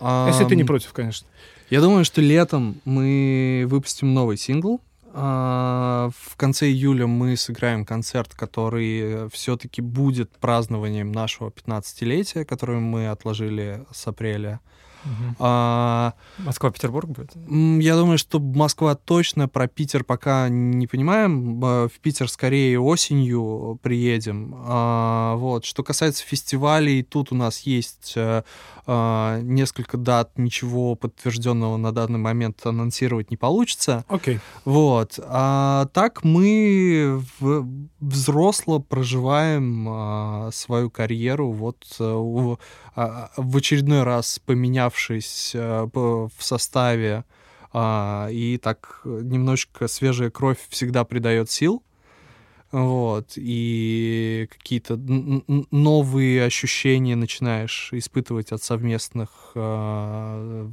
Если 0.00 0.44
ты 0.44 0.56
не 0.56 0.64
против, 0.64 0.92
конечно. 0.92 1.26
Я 1.70 1.80
думаю, 1.80 2.04
что 2.04 2.20
летом 2.20 2.80
мы 2.84 3.66
выпустим 3.68 4.12
новый 4.12 4.36
сингл. 4.36 4.80
А, 5.12 6.10
В 6.18 6.36
конце 6.36 6.66
июля 6.66 7.06
мы 7.06 7.36
сыграем 7.36 7.84
концерт, 7.84 8.34
который 8.34 9.28
все-таки 9.30 9.80
будет 9.80 10.30
празднованием 10.38 11.12
нашего 11.12 11.50
15-летия, 11.50 12.44
которое 12.44 12.80
мы 12.80 13.08
отложили 13.08 13.84
с 13.92 14.06
апреля. 14.06 14.60
А, 15.38 16.14
Москва-Петербург 16.38 17.08
будет? 17.08 17.32
Я 17.82 17.96
думаю, 17.96 18.18
что 18.18 18.38
Москва 18.40 18.94
точно, 18.94 19.48
про 19.48 19.66
Питер 19.68 20.04
пока 20.04 20.48
не 20.48 20.86
понимаем. 20.86 21.60
В 21.60 21.90
Питер 22.02 22.28
скорее 22.30 22.80
осенью 22.80 23.78
приедем. 23.82 24.54
А, 24.56 25.34
Вот. 25.36 25.64
Что 25.64 25.82
касается 25.82 26.24
фестивалей, 26.24 27.02
тут 27.02 27.32
у 27.32 27.34
нас 27.34 27.60
есть 27.60 28.12
э, 28.16 28.42
а, 28.86 29.40
несколько 29.40 29.96
дат, 29.96 30.38
ничего 30.38 30.94
подтвержденного 30.94 31.76
на 31.76 31.92
данный 31.92 32.18
момент 32.18 32.64
анонсировать 32.66 33.30
не 33.30 33.36
получится. 33.36 34.04
Окей. 34.08 34.40
Вот. 34.64 35.18
А 35.26 35.86
так 35.92 36.22
мы 36.24 37.22
в- 37.40 37.66
взросло 38.00 38.78
проживаем 38.78 39.86
а, 39.88 40.50
свою 40.52 40.90
карьеру. 40.90 41.50
Вот 41.52 41.84
э, 41.98 42.56
а, 42.96 43.30
в 43.36 43.56
очередной 43.56 44.02
раз 44.02 44.38
поменявшись 44.94 45.52
э, 45.54 45.88
в 45.92 46.30
составе, 46.38 47.24
а, 47.72 48.28
и 48.30 48.58
так 48.58 49.00
немножечко 49.04 49.88
свежая 49.88 50.30
кровь 50.30 50.58
всегда 50.68 51.04
придает 51.04 51.50
сил. 51.50 51.82
Вот, 52.72 53.34
и 53.36 54.48
какие-то 54.50 54.96
новые 54.96 56.44
ощущения 56.44 57.14
начинаешь 57.14 57.90
испытывать 57.92 58.50
от 58.52 58.62
совместных, 58.62 59.52
а, 59.54 60.70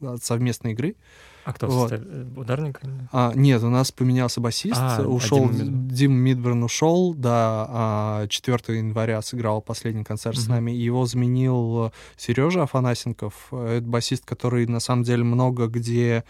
от 0.00 0.24
совместной 0.24 0.72
игры. 0.72 0.96
А 1.44 1.52
кто 1.52 1.66
Вот. 1.66 1.92
Э, 1.92 2.24
Ударник? 2.36 2.80
А, 3.10 3.32
нет, 3.34 3.62
у 3.62 3.68
нас 3.68 3.90
поменялся 3.92 4.40
басист, 4.40 4.76
А, 4.80 4.98
а 4.98 5.06
ушел 5.06 5.38
Дима 5.40 5.52
Мидборн. 5.52 5.88
Дим 5.88 6.12
Мидборн 6.12 6.62
ушел, 6.62 7.14
да, 7.14 7.66
а, 7.68 8.26
4 8.28 8.78
января 8.78 9.20
сыграл 9.22 9.60
последний 9.60 10.04
концерт 10.04 10.36
с 10.38 10.44
Мгм. 10.44 10.54
нами, 10.54 10.70
его 10.72 11.04
заменил 11.06 11.92
Сережа 12.16 12.62
Афанасенков, 12.62 13.48
Э, 13.52 13.78
это 13.78 13.86
басист, 13.86 14.24
который 14.24 14.66
на 14.66 14.80
самом 14.80 15.02
деле 15.02 15.24
много 15.24 15.66
где 15.66 16.24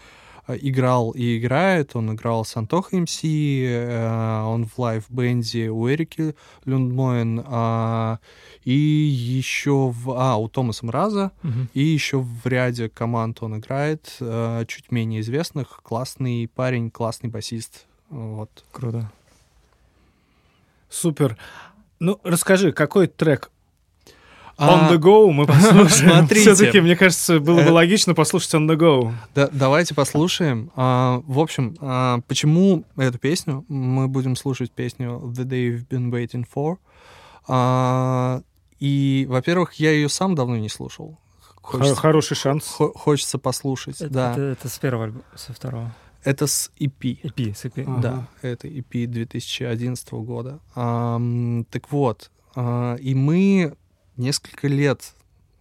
играл 0.47 1.11
и 1.11 1.37
играет, 1.37 1.95
он 1.95 2.13
играл 2.13 2.45
с 2.45 2.55
Антохой 2.57 3.01
MC, 3.01 3.19
э, 3.23 4.43
он 4.45 4.65
в 4.65 4.77
live-бэнде 4.77 5.69
у 5.69 5.89
Эрики 5.89 6.35
Люндмоен, 6.65 7.43
а, 7.45 8.19
и 8.63 8.73
еще 8.73 9.91
в, 9.93 10.11
а, 10.11 10.35
у 10.37 10.47
Томаса 10.49 10.85
Мраза, 10.85 11.31
и 11.73 11.81
еще 11.83 12.19
в 12.19 12.45
ряде 12.45 12.89
команд 12.89 13.41
он 13.41 13.57
играет, 13.57 14.17
э, 14.19 14.65
чуть 14.67 14.91
менее 14.91 15.21
известных. 15.21 15.81
Классный 15.83 16.49
парень, 16.53 16.91
классный 16.91 17.29
басист. 17.29 17.85
Вот. 18.09 18.63
Круто. 18.71 19.11
Супер. 20.89 21.37
Ну, 21.99 22.19
расскажи, 22.23 22.71
какой 22.71 23.07
трек 23.07 23.49
On 24.57 24.89
The 24.89 24.97
Go 24.97 25.31
мы 25.31 25.45
послушаем? 25.47 25.87
смотрите. 26.11 26.53
Все-таки, 26.53 26.79
мне 26.81 26.95
кажется, 26.95 27.39
было 27.39 27.55
бы 27.57 27.69
Э, 27.69 27.71
логично 27.71 28.13
послушать 28.13 28.53
On 28.53 28.67
The 28.67 28.75
Go. 28.77 29.11
да- 29.35 29.49
давайте 29.51 29.95
послушаем. 29.95 30.71
А, 30.75 31.21
в 31.25 31.39
общем, 31.39 31.75
а, 31.81 32.19
почему 32.27 32.83
эту 32.95 33.17
песню? 33.17 33.65
Мы 33.67 34.07
будем 34.07 34.35
слушать 34.35 34.71
песню 34.71 35.19
The 35.35 35.43
Day 35.45 35.69
You've 35.75 35.87
Been 35.87 36.11
Waiting 36.11 36.45
For. 36.53 36.77
А, 37.47 38.41
и, 38.79 39.25
во-первых, 39.29 39.73
я 39.75 39.91
ее 39.91 40.09
сам 40.09 40.35
давно 40.35 40.57
не 40.57 40.69
слушал. 40.69 41.17
Хо- 41.61 41.77
Хочется, 41.77 41.95
Хороший 41.95 42.35
шанс. 42.35 42.67
хо- 42.67 42.91
хочется 42.93 43.37
послушать. 43.37 44.01
Это, 44.01 44.09
да, 44.13 44.31
это, 44.33 44.41
это 44.41 44.69
с 44.69 44.77
первого 44.79 45.05
альбома, 45.05 45.23
со 45.35 45.53
второго. 45.53 45.93
это 46.23 46.45
с 46.47 46.71
EP. 46.79 47.19
EP, 47.23 47.53
с 47.55 47.65
EP. 47.65 47.83
Ага. 47.87 48.01
Да, 48.01 48.27
это 48.41 48.67
EP 48.67 49.05
2011 49.07 50.11
года. 50.25 50.59
Ам, 50.75 51.65
так 51.71 51.91
вот, 51.91 52.31
а, 52.55 52.95
и 52.95 53.15
мы 53.15 53.75
несколько 54.17 54.67
лет 54.67 55.15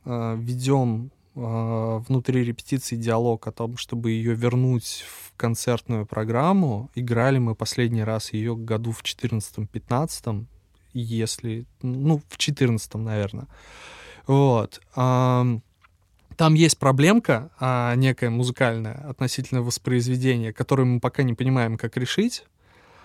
а, 0.04 0.34
ведем 0.36 1.10
а, 1.34 1.98
внутри 1.98 2.44
репетиции 2.44 2.96
диалог 2.96 3.46
о 3.46 3.52
том, 3.52 3.76
чтобы 3.76 4.10
ее 4.10 4.34
вернуть 4.34 5.04
в 5.08 5.36
концертную 5.36 6.06
программу. 6.06 6.90
Играли 6.94 7.38
мы 7.38 7.54
последний 7.54 8.04
раз 8.04 8.32
ее 8.32 8.56
году 8.56 8.92
в 8.92 9.02
14-15, 9.02 10.46
если, 10.92 11.64
ну, 11.82 12.20
в 12.28 12.36
14 12.36 12.94
наверное. 12.94 13.46
Вот. 14.26 14.80
Ам, 14.94 15.62
там 16.36 16.54
есть 16.54 16.78
проблемка 16.78 17.50
а, 17.58 17.94
некая 17.94 18.30
музыкальная 18.30 19.08
относительно 19.08 19.62
воспроизведения, 19.62 20.52
которую 20.52 20.86
мы 20.86 21.00
пока 21.00 21.22
не 21.22 21.34
понимаем, 21.34 21.76
как 21.76 21.96
решить. 21.96 22.44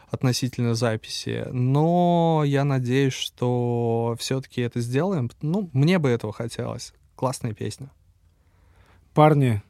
Относительно 0.08 0.74
записи. 0.74 1.48
Но 1.52 2.44
я 2.46 2.64
надеюсь, 2.64 3.14
что 3.14 4.16
все-таки 4.20 4.62
это 4.62 4.80
сделаем. 4.80 5.30
Ну, 5.42 5.70
мне 5.74 6.00
бы 6.00 6.10
этого 6.10 6.34
хотелось. 6.34 6.94
Классная 7.16 7.54
песня. 7.54 7.92
Парни 9.14 9.62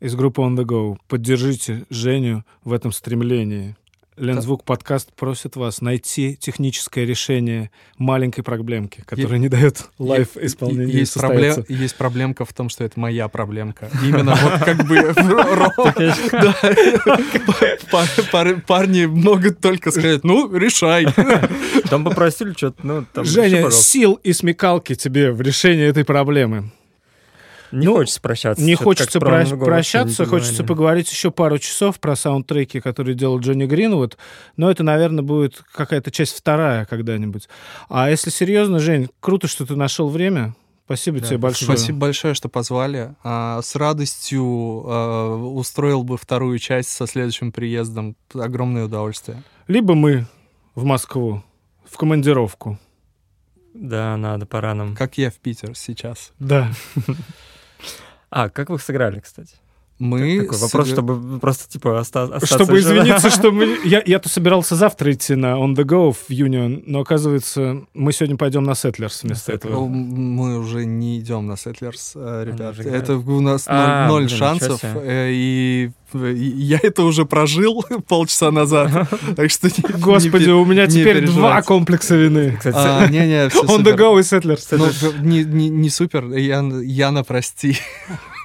из 0.00 0.14
группы 0.14 0.42
On 0.42 0.56
The 0.56 0.64
Go, 0.64 0.98
поддержите 1.08 1.84
Женю 1.90 2.44
в 2.62 2.72
этом 2.72 2.92
стремлении. 2.92 3.76
Лензвук 4.18 4.64
подкаст 4.64 5.12
просит 5.14 5.56
вас 5.56 5.80
найти 5.80 6.36
техническое 6.36 7.04
решение 7.04 7.70
маленькой 7.96 8.42
проблемки, 8.42 9.02
которая 9.06 9.38
не 9.38 9.48
дает 9.48 9.88
live 9.98 10.36
Е- 10.36 10.46
исполнению 10.46 10.90
есть, 10.90 11.14
проблем, 11.14 11.54
состояться. 11.54 11.72
есть 11.72 11.96
проблемка 11.96 12.44
в 12.44 12.52
том, 12.52 12.68
что 12.68 12.84
это 12.84 12.98
моя 12.98 13.28
проблемка. 13.28 13.90
Именно 14.04 14.34
вот 14.34 14.64
как 14.64 14.86
бы 14.86 14.96
парни 18.66 19.06
могут 19.06 19.60
только 19.60 19.90
сказать, 19.90 20.24
ну, 20.24 20.54
решай. 20.54 21.06
Там 21.88 22.04
попросили 22.04 22.52
что-то, 22.52 22.86
ну, 22.86 23.06
там... 23.12 23.24
Женя, 23.24 23.70
сил 23.70 24.14
и 24.22 24.32
смекалки 24.32 24.94
тебе 24.94 25.32
в 25.32 25.40
решении 25.40 25.84
этой 25.84 26.04
проблемы. 26.04 26.70
Не 27.72 27.86
ну, 27.86 27.94
хочется 27.94 28.20
прощаться. 28.20 28.64
Не 28.64 28.74
хочется 28.74 29.20
про 29.20 29.44
прощаться, 29.44 30.26
хочется 30.26 30.64
поговорить 30.64 31.10
еще 31.10 31.30
пару 31.30 31.58
часов 31.58 32.00
про 32.00 32.16
саундтреки, 32.16 32.80
которые 32.80 33.14
делал 33.14 33.38
Джонни 33.40 33.66
Гринвуд, 33.66 34.16
но 34.56 34.70
это, 34.70 34.82
наверное, 34.82 35.22
будет 35.22 35.62
какая-то 35.72 36.10
часть 36.10 36.36
вторая 36.36 36.84
когда-нибудь. 36.86 37.48
А 37.88 38.10
если 38.10 38.30
серьезно, 38.30 38.78
Жень, 38.78 39.08
круто, 39.20 39.48
что 39.48 39.66
ты 39.66 39.76
нашел 39.76 40.08
время. 40.08 40.54
Спасибо 40.86 41.20
Да, 41.20 41.26
тебе 41.26 41.36
большое. 41.36 41.76
Спасибо 41.76 41.98
большое, 41.98 42.32
что 42.32 42.48
позвали. 42.48 43.14
А, 43.22 43.60
С 43.60 43.76
радостью 43.76 44.42
а, 44.86 45.36
устроил 45.36 46.02
бы 46.02 46.16
вторую 46.16 46.58
часть 46.58 46.88
со 46.88 47.06
следующим 47.06 47.52
приездом. 47.52 48.16
Огромное 48.32 48.86
удовольствие. 48.86 49.42
Либо 49.66 49.94
мы 49.94 50.24
в 50.74 50.84
Москву, 50.84 51.42
в 51.84 51.98
командировку. 51.98 52.78
Да, 53.74 54.16
надо, 54.16 54.46
пора 54.46 54.74
нам. 54.74 54.96
Как 54.96 55.18
я 55.18 55.30
в 55.30 55.34
Питер 55.34 55.76
сейчас. 55.76 56.32
Да. 56.38 56.70
А, 58.30 58.48
как 58.50 58.70
вы 58.70 58.78
сыграли, 58.78 59.20
кстати? 59.20 59.56
Мы 59.98 60.40
Такой 60.42 60.58
вопрос, 60.58 60.86
сыгра- 60.88 60.92
чтобы 60.92 61.38
просто, 61.40 61.68
типа, 61.68 61.98
оста- 62.00 62.22
остаться... 62.24 62.46
Чтобы 62.54 62.78
еще- 62.78 62.88
извиниться, 62.98 63.30
что 63.30 63.50
мы... 63.50 63.78
Я, 63.84 64.00
я-то 64.06 64.28
собирался 64.28 64.76
завтра 64.76 65.12
идти 65.12 65.34
на 65.34 65.56
On 65.56 65.74
The 65.74 65.84
Go 65.84 66.12
в 66.12 66.30
Union, 66.30 66.84
но, 66.86 67.00
оказывается, 67.00 67.82
мы 67.94 68.12
сегодня 68.12 68.36
пойдем 68.36 68.62
на 68.62 68.72
Settlers 68.72 69.20
вместо 69.24 69.50
На 69.50 69.56
этого. 69.56 69.72
Ну, 69.72 69.86
Мы 69.88 70.58
уже 70.58 70.84
не 70.86 71.18
идем 71.18 71.46
на 71.48 71.54
Settlers, 71.54 72.12
э, 72.14 72.44
ребят. 72.46 72.72
уже 72.74 72.82
играют. 72.82 73.02
Это 73.04 73.16
у 73.16 73.40
нас 73.40 73.66
ноль, 73.66 73.74
А, 73.76 74.08
ноль 74.08 74.24
блин, 74.26 74.38
шансов. 74.38 74.80
э, 74.84 75.30
И 75.32 75.90
я 76.14 76.78
это 76.82 77.02
уже 77.02 77.26
прожил 77.26 77.84
полчаса 78.08 78.50
назад. 78.52 78.90
Так 79.36 79.50
что 79.50 79.66
не- 79.68 79.74
не 79.94 80.00
Господи, 80.00 80.44
пе- 80.46 80.52
у 80.52 80.64
меня 80.64 80.86
не 80.86 80.92
теперь 80.92 81.26
два 81.26 81.60
комплекса 81.62 82.14
вины. 82.16 82.54
Кстати, 82.56 82.76
А, 82.78 83.06
Не-не, 83.08 83.48
все 83.48 83.62
On 83.64 83.82
The 83.82 83.96
Go 83.96 84.18
и 84.18 84.22
Settlers. 84.22 84.64
Ну, 84.78 85.26
не, 85.28 85.42
не, 85.44 85.68
не 85.68 85.90
супер, 85.90 86.24
я, 86.36 86.60
Яна, 86.82 87.24
прости. 87.24 87.76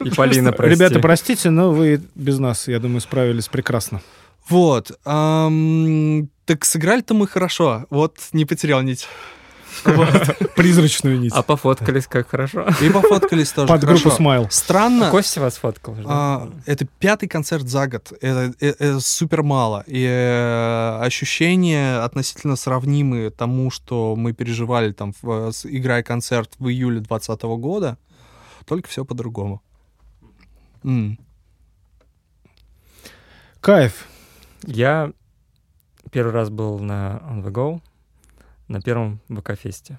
И 0.03 0.09
Полина, 0.11 0.51
прости. 0.51 0.75
Ребята, 0.75 0.99
простите, 0.99 1.49
но 1.49 1.71
вы 1.71 2.01
без 2.15 2.39
нас, 2.39 2.67
я 2.67 2.79
думаю, 2.79 3.01
справились 3.01 3.47
прекрасно. 3.47 4.01
Вот. 4.49 4.91
так 5.03 6.65
сыграли-то 6.65 7.13
мы 7.13 7.27
хорошо. 7.27 7.85
Вот 7.89 8.17
не 8.33 8.45
потерял 8.45 8.81
нить. 8.81 9.07
Призрачную 10.55 11.19
нить. 11.19 11.33
А 11.35 11.41
пофоткались 11.41 12.07
как 12.07 12.29
хорошо. 12.29 12.67
И 12.81 12.89
пофоткались 12.89 13.51
тоже 13.51 13.67
Под 13.67 13.81
группу 13.81 13.97
хорошо. 13.99 14.15
Смайл. 14.17 14.47
Странно, 14.49 15.09
Костя 15.09 15.41
вас 15.41 15.57
фоткал 15.57 15.95
а, 16.05 16.49
это 16.65 16.85
пятый 16.99 17.27
концерт 17.27 17.67
за 17.67 17.87
год. 17.87 18.13
Это, 18.21 18.53
э- 18.59 18.75
это 18.79 18.99
супер 18.99 19.43
мало. 19.43 19.83
И 19.87 20.05
э, 20.05 20.99
ощущения 21.01 22.03
относительно 22.03 22.55
сравнимые 22.55 23.29
тому, 23.29 23.71
что 23.71 24.15
мы 24.15 24.33
переживали, 24.33 24.91
там, 24.91 25.13
в- 25.21 25.51
играя 25.65 26.03
концерт 26.03 26.51
в 26.59 26.67
июле 26.69 26.99
2020 26.99 27.43
года. 27.59 27.97
Только 28.65 28.87
все 28.89 29.03
по-другому. 29.03 29.61
М. 30.83 31.17
Кайф. 33.61 34.07
Я 34.65 35.11
первый 36.11 36.33
раз 36.33 36.49
был 36.49 36.79
на 36.79 37.21
On 37.29 37.43
The 37.43 37.51
Go, 37.51 37.81
на 38.67 38.81
первом 38.81 39.19
ВК-фесте. 39.29 39.97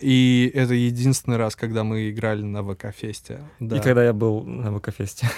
И 0.00 0.50
это 0.54 0.74
единственный 0.74 1.36
раз, 1.36 1.56
когда 1.56 1.82
мы 1.84 2.10
играли 2.10 2.42
на 2.42 2.62
ВК-фесте. 2.62 3.40
Да. 3.58 3.76
И 3.76 3.80
когда 3.80 4.04
я 4.04 4.12
был 4.12 4.44
на 4.44 4.70
ВК-фесте. 4.78 5.28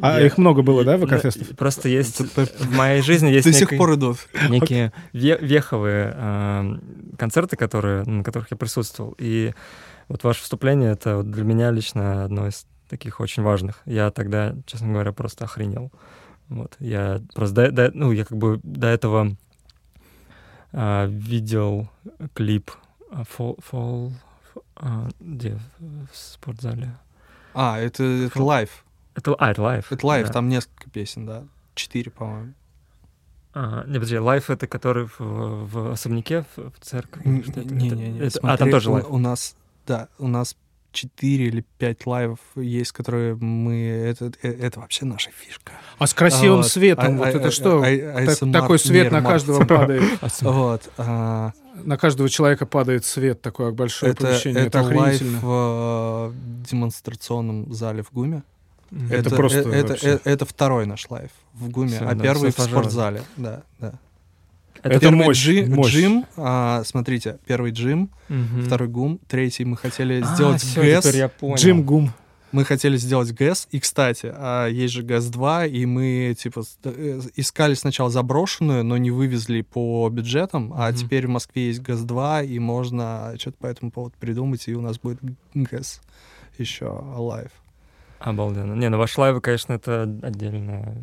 А 0.00 0.20
их 0.20 0.38
много 0.38 0.62
было, 0.62 0.84
да, 0.84 0.96
ВК-фестов? 0.96 1.54
Просто 1.56 1.88
есть... 1.88 2.20
В 2.20 2.74
моей 2.74 3.02
жизни 3.02 3.28
есть 3.28 3.46
До 3.46 3.52
сих 3.52 3.68
пор 3.76 3.94
идут. 3.94 4.26
некие 4.48 4.92
ве- 5.12 5.38
веховые 5.44 6.14
э, 6.16 6.78
концерты, 7.18 7.56
которые, 7.56 8.04
на 8.04 8.24
которых 8.24 8.50
я 8.50 8.56
присутствовал. 8.56 9.14
И 9.18 9.52
вот 10.12 10.24
ваше 10.24 10.42
вступление— 10.42 10.92
это 10.92 11.16
вот 11.18 11.30
для 11.30 11.42
меня 11.44 11.70
лично 11.70 12.24
одно 12.24 12.46
из 12.46 12.66
таких 12.88 13.18
очень 13.20 13.42
важных. 13.42 13.80
Я 13.86 14.10
тогда, 14.10 14.54
честно 14.66 14.92
говоря, 14.92 15.12
просто 15.12 15.44
охренел. 15.44 15.90
Вот. 16.48 16.76
Я 16.78 17.22
просто 17.34 17.54
до, 17.54 17.70
до- 17.72 17.90
ну, 17.94 18.12
я 18.12 18.24
как 18.26 18.36
бы 18.36 18.60
до 18.62 18.88
этого 18.88 19.34
а, 20.72 21.06
видел 21.06 21.88
клип 22.34 22.70
а, 23.10 23.22
Fall, 23.22 23.58
Fall 23.70 24.12
а, 24.76 25.08
где? 25.20 25.58
В 25.78 26.14
спортзале. 26.16 26.94
А, 27.54 27.78
это, 27.78 28.02
это 28.04 28.42
live. 28.42 28.84
Это, 29.14 29.34
а, 29.34 29.50
это 29.50 29.62
лайв. 29.62 29.90
Это 29.92 30.06
да. 30.26 30.32
там 30.32 30.48
несколько 30.48 30.90
песен, 30.90 31.26
да. 31.26 31.44
Четыре, 31.74 32.10
по-моему. 32.10 32.52
Ага, 33.54 33.84
не, 33.86 33.94
подожди, 33.94 34.18
live 34.18 34.48
это 34.50 34.66
который 34.66 35.06
в, 35.06 35.18
в 35.18 35.92
особняке, 35.92 36.44
в, 36.56 36.70
в 36.70 36.80
церкви? 36.80 37.44
это? 37.48 37.60
Не-не-не. 37.64 38.18
Это- 38.18 38.38
это- 38.38 38.52
А, 38.52 38.56
там 38.56 38.70
тоже 38.70 38.90
live. 38.90 39.10
У 39.10 39.18
нас, 39.18 39.56
да, 39.86 40.08
у 40.18 40.28
нас 40.28 40.56
четыре 40.92 41.46
или 41.46 41.64
пять 41.78 42.06
live'ов 42.06 42.38
есть, 42.54 42.92
которые 42.92 43.34
мы... 43.34 43.74
Это, 43.88 44.26
э- 44.42 44.52
это 44.60 44.80
вообще 44.80 45.06
наша 45.06 45.30
фишка. 45.30 45.72
А 45.98 46.06
с 46.06 46.12
красивым 46.12 46.58
Вот. 46.58 46.68
светом, 46.68 47.14
А- 47.14 47.18
вот 47.18 47.26
а- 47.26 47.30
это 47.30 47.48
а- 47.48 47.50
что? 47.50 47.78
а- 47.78 47.82
Так- 47.82 48.28
ASMR 48.42 48.52
такой 48.52 48.78
свет 48.78 49.10
на 49.10 49.22
каждого 49.22 49.64
падает. 49.64 50.02
Вот. 50.42 50.90
а, 50.98 51.52
На 51.84 51.96
каждого 51.96 52.28
человека 52.28 52.66
падает 52.66 53.06
свет, 53.06 53.40
такое 53.40 53.72
большое 53.72 54.12
это 54.12 54.26
помещение. 54.26 54.66
Это, 54.66 54.80
это 54.80 54.88
live 54.88 55.14
охренительно. 55.16 55.38
в 55.40 56.30
э, 56.30 56.32
демонстрационном 56.70 57.72
зале 57.72 58.02
в 58.02 58.12
ГУМе. 58.12 58.42
Мгм. 58.90 59.10
Это 59.10 59.30
просто 59.34 59.60
э- 59.60 59.72
это, 59.72 59.88
вообще. 59.88 60.08
э- 60.08 60.18
это 60.24 60.44
второй 60.44 60.84
наш 60.84 61.08
live 61.08 61.30
в 61.54 61.70
ГУМе, 61.70 61.88
Всё, 61.96 62.06
а 62.08 62.14
да, 62.14 62.22
первый 62.22 62.50
в 62.52 62.60
спортзале. 62.60 63.22
Да, 63.38 63.62
да. 63.80 63.94
Это 64.82 64.98
Первый 65.00 65.24
мощь, 65.26 65.38
джи- 65.46 65.64
мощь. 65.66 65.92
джим, 65.92 66.26
а, 66.36 66.82
смотрите, 66.84 67.38
первый 67.46 67.70
джим, 67.70 68.10
Мгм. 68.28 68.62
второй 68.66 68.88
гум, 68.88 69.20
третий 69.28 69.64
мы 69.64 69.76
хотели 69.76 70.20
А, 70.22 70.34
сделать 70.34 70.60
всё, 70.62 70.82
ГЭС. 70.82 71.14
я 71.14 71.28
понял. 71.28 71.56
Gym 71.56 71.82
ГУМ. 71.84 72.12
Мы 72.50 72.66
хотели 72.66 72.98
сделать 72.98 73.32
ГЭС, 73.32 73.66
и, 73.70 73.80
кстати, 73.80 74.30
а, 74.34 74.66
есть 74.66 74.92
же 74.92 75.02
ГЭС-2, 75.02 75.66
и 75.68 75.86
мы, 75.86 76.34
типа, 76.38 76.64
э, 76.84 77.20
искали 77.36 77.72
сначала 77.74 78.10
заброшенную, 78.10 78.84
но 78.84 78.98
не 78.98 79.10
вывезли 79.10 79.62
по 79.62 80.06
бюджетам, 80.10 80.72
а 80.76 80.88
Мгм. 80.90 80.96
теперь 80.98 81.26
в 81.26 81.30
Москве 81.30 81.68
есть 81.68 81.80
ГЭС-2, 81.80 82.44
и 82.44 82.58
можно 82.58 83.34
что-то 83.38 83.56
по 83.58 83.66
этому 83.68 83.90
поводу 83.90 84.14
придумать, 84.20 84.68
и 84.68 84.74
у 84.74 84.80
нас 84.82 84.98
будет 84.98 85.20
ГЭС 85.54 86.02
еще 86.58 86.86
live. 87.16 87.50
Обалденно. 88.18 88.74
Не, 88.74 88.88
ну 88.90 88.98
ваш 88.98 89.16
live, 89.16 89.40
конечно, 89.40 89.72
это 89.72 90.02
отдельно. 90.22 90.94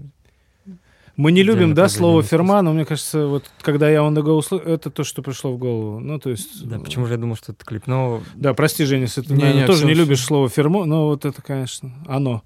Мы 1.19 1.33
не 1.33 1.43
любим, 1.43 1.73
да, 1.73 1.89
слово 1.89 2.23
фирма, 2.23 2.61
но 2.61 2.71
мне 2.71 2.85
кажется, 2.85 3.27
вот 3.27 3.43
когда 3.61 3.89
я 3.89 3.99
on 3.99 4.13
the 4.15 4.23
go 4.23 4.39
услы- 4.39 4.61
это 4.63 4.89
то, 4.89 5.03
что 5.03 5.21
пришло 5.21 5.51
в 5.51 5.57
голову. 5.57 5.99
Ну, 5.99 6.17
то 6.17 6.29
есть... 6.29 6.65
Да, 6.65 6.79
почему 6.79 7.07
же 7.07 7.13
я 7.15 7.17
думал, 7.19 7.35
что 7.35 7.51
это 7.51 7.65
клип? 7.65 7.87
Ну, 7.87 8.21
Да, 8.35 8.53
прости, 8.53 8.85
Женя, 8.85 9.01
если 9.01 9.19
ты 9.19 9.33
Не-не, 9.33 9.41
наверное, 9.41 9.67
тоже 9.67 9.79
всё, 9.79 9.87
не 9.87 9.95
любишь 9.95 10.23
слово 10.23 10.47
фирма, 10.47 10.85
но 10.85 11.07
вот 11.07 11.25
это, 11.25 11.41
конечно, 11.41 11.91
оно. 12.07 12.41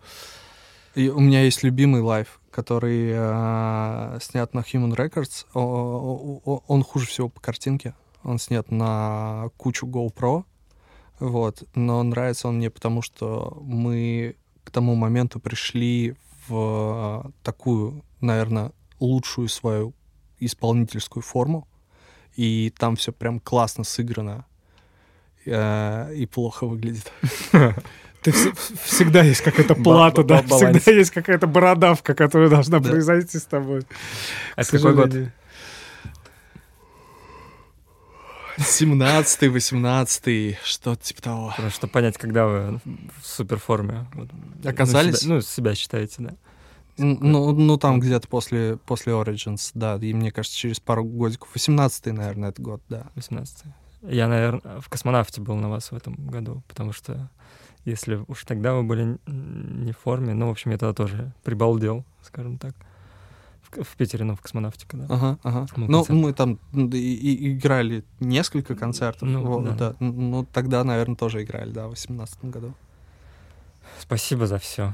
И 0.96 1.08
у 1.08 1.20
меня 1.20 1.44
есть 1.44 1.62
любимый 1.62 2.02
live, 2.02 2.40
который 2.50 3.12
а, 3.16 4.18
снят 4.20 4.52
на 4.56 4.62
Human 4.62 4.96
Records. 4.96 5.46
О- 5.54 5.60
о- 5.60 6.42
о- 6.44 6.64
Он 6.68 6.82
хуже 6.82 7.06
всего 7.06 7.30
по 7.30 7.40
картинке. 7.40 7.94
Он 8.24 8.40
снят 8.40 8.72
на 8.72 9.50
кучу 9.58 9.86
GoPro. 9.86 10.46
Вот. 11.20 11.64
Но 11.76 12.02
нравится 12.02 12.48
он 12.48 12.56
мне 12.58 12.72
потому, 12.72 13.04
что 13.04 13.56
мы 13.62 14.36
к 14.64 14.72
тому 14.72 14.96
моменту 14.96 15.40
пришли 15.40 16.16
в 16.48 17.32
такую, 17.44 18.04
наверное, 18.24 18.72
лучшую 19.00 19.48
свою 19.50 19.94
исполнительскую 20.40 21.24
форму. 21.24 21.68
И 22.36 22.74
там 22.78 22.96
все 22.96 23.12
прям 23.12 23.40
классно 23.40 23.84
сыграно. 23.84 24.46
э, 25.46 26.14
И 26.16 26.26
плохо 26.26 26.66
выглядит. 26.66 27.12
Ты 27.52 28.32
вс- 28.32 28.56
всегда 28.86 29.22
есть 29.22 29.42
какая-то 29.42 29.76
плата, 29.76 30.24
да, 30.24 30.42
всегда 30.44 30.92
есть 30.92 31.12
какая-то 31.12 31.46
бородавка, 31.46 32.16
которая 32.16 32.50
должна 32.50 32.80
Да. 32.80 32.90
произойти 32.90 33.38
с 33.38 33.44
тобой. 33.44 33.82
это 34.56 34.70
К 34.70 34.72
какой 34.72 34.94
год? 34.96 35.06
сожалению. 35.06 35.34
17-й, 38.58 39.48
18-й, 39.48 40.58
что-то 40.64 41.04
типа 41.04 41.22
того. 41.22 41.54
Чтобы 41.72 41.92
понять, 41.92 42.18
когда 42.18 42.46
вы 42.46 42.80
в 42.86 43.26
суперформе. 43.26 44.06
Вот. 44.14 44.30
Оказались? 44.64 45.14
Ну, 45.14 45.18
себя, 45.20 45.34
ну, 45.36 45.42
себя 45.42 45.76
считаете, 45.76 46.16
да. 46.20 46.34
Ну, 46.98 47.52
ну, 47.54 47.78
там 47.78 48.00
где-то 48.00 48.28
после, 48.28 48.78
после 48.78 49.14
Origins, 49.14 49.72
да. 49.74 49.96
И 49.96 50.14
мне 50.14 50.32
кажется, 50.32 50.58
через 50.58 50.80
пару 50.80 51.04
годиков. 51.04 51.50
18-й, 51.56 52.12
наверное, 52.12 52.50
этот 52.50 52.64
год, 52.64 52.82
да. 52.90 53.08
18 53.16 53.66
Я, 54.04 54.28
наверное, 54.28 54.80
в 54.80 54.90
космонавте 54.90 55.42
был 55.42 55.56
на 55.56 55.70
вас 55.70 55.92
в 55.92 55.96
этом 55.96 56.16
году, 56.16 56.62
потому 56.68 56.94
что 56.94 57.30
если 57.86 58.24
уж 58.28 58.46
тогда 58.46 58.74
вы 58.74 58.84
были 58.84 59.18
не 59.28 59.92
в 59.92 59.98
форме, 59.98 60.34
ну, 60.34 60.48
в 60.48 60.52
общем, 60.52 60.72
я 60.72 60.78
тогда 60.78 60.94
тоже 60.94 61.34
прибалдел, 61.44 62.06
скажем 62.22 62.58
так. 62.58 62.76
В, 63.72 63.96
Питере, 63.98 64.24
ну, 64.24 64.36
в 64.36 64.42
космонавтике, 64.42 64.98
да. 64.98 65.06
Ага, 65.10 65.40
ага. 65.42 65.66
Мы 65.76 65.88
Ну, 65.88 66.06
мы 66.10 66.32
там 66.34 66.60
и- 66.74 66.96
и- 66.96 67.54
играли 67.54 68.04
несколько 68.20 68.76
концертов. 68.76 69.28
Ну, 69.28 69.44
вот, 69.44 69.64
да. 69.64 69.76
да. 69.76 69.96
Ну, 70.00 70.46
тогда, 70.54 70.84
наверное, 70.84 71.16
тоже 71.16 71.42
играли, 71.44 71.72
да, 71.72 71.88
в 71.88 71.92
18 71.92 72.46
году. 72.46 72.76
Спасибо 74.00 74.46
за 74.46 74.60
все. 74.60 74.94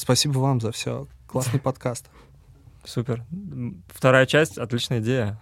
Спасибо 0.00 0.38
вам 0.38 0.62
за 0.62 0.72
все. 0.72 1.06
Классный 1.26 1.60
подкаст. 1.60 2.06
Супер. 2.84 3.22
Вторая 3.88 4.24
часть— 4.24 4.56
отличная 4.58 5.00
идея. 5.00 5.38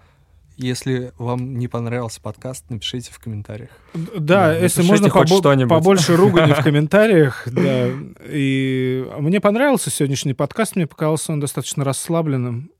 Если 0.56 1.12
вам 1.16 1.56
не 1.56 1.68
понравился 1.68 2.20
подкаст, 2.20 2.64
напишите 2.68 3.12
в 3.12 3.20
комментариях. 3.20 3.70
Да, 3.94 4.18
Да, 4.18 4.52
если 4.56 4.80
напишите 4.80 4.90
можно 4.90 5.10
хоть 5.10 5.30
побо- 5.30 5.38
что-нибудь. 5.38 5.68
побольше 5.68 6.16
ругани 6.16 6.52
в 6.54 6.58
комментариях. 6.64 7.44
Да. 7.46 7.86
И 8.24 9.08
мне 9.20 9.40
понравился 9.40 9.90
сегодняшний 9.90 10.34
подкаст, 10.34 10.74
мне 10.74 10.88
показался 10.88 11.30
он 11.32 11.38
достаточно 11.38 11.84
расслабленным. 11.84 12.72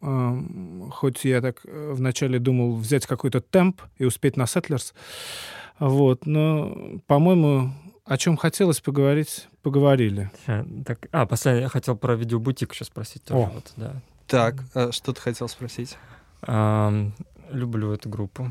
Хоть 0.90 1.24
я 1.24 1.40
так 1.40 1.60
э, 1.64 1.92
вначале 1.94 2.40
думал 2.40 2.74
взять 2.74 3.06
какой-то 3.06 3.40
темп 3.40 3.82
и 3.98 4.04
успеть 4.04 4.36
на 4.36 4.42
Settlers. 4.42 4.92
Вот, 5.78 6.26
но, 6.26 6.76
по-моему, 7.06 7.70
о 8.04 8.18
чем 8.18 8.36
хотелось 8.36 8.80
поговорить, 8.80 9.46
поговорили. 9.70 10.30
Ща, 10.46 10.64
Так, 10.84 11.06
а, 11.12 11.26
последнее, 11.26 11.62
я 11.64 11.68
хотел 11.68 11.96
про 11.96 12.14
видеобутик 12.16 12.72
еще 12.72 12.84
спросить 12.84 13.22
тоже. 13.24 13.40
О. 13.40 13.50
Вот, 13.54 13.72
да. 13.76 13.92
Так, 14.26 14.54
а 14.74 14.92
что 14.92 15.12
ты 15.12 15.20
хотел 15.20 15.48
спросить? 15.48 15.96
Ам, 16.42 17.12
люблю 17.50 17.92
эту 17.92 18.08
группу. 18.08 18.50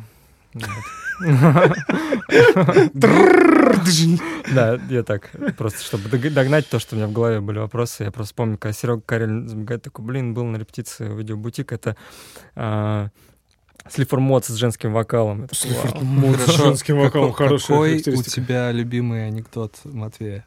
Да, 4.53 4.79
я 4.89 5.03
так, 5.03 5.29
просто 5.57 5.83
чтобы 5.83 6.09
дог- 6.09 6.33
догнать 6.33 6.67
то, 6.69 6.79
что 6.79 6.95
у 6.95 6.97
меня 6.97 7.07
в 7.07 7.11
голове 7.11 7.41
были 7.41 7.59
вопросы, 7.59 8.03
я 8.03 8.11
просто 8.11 8.33
помню, 8.35 8.57
когда 8.57 8.73
Серега 8.73 9.01
Карель 9.01 9.47
забегает, 9.47 9.83
такой, 9.83 10.05
блин, 10.05 10.33
был 10.33 10.45
на 10.45 10.57
репетиции 10.57 11.13
видеобутик, 11.13 11.71
это 11.73 11.95
а, 12.55 13.09
Слифор 13.89 14.19
Мод 14.19 14.45
с 14.45 14.53
женским 14.55 14.93
вокалом. 14.93 15.47
«Вау». 15.51 16.33
С 16.35 16.55
женским 16.55 16.97
вокалом 16.99 17.31
Какой- 17.31 17.47
хорошая 17.47 17.99
Какой 17.99 18.13
у 18.15 18.23
тебя 18.23 18.71
любимый 18.71 19.27
анекдот, 19.27 19.75
Матвея? 19.83 20.45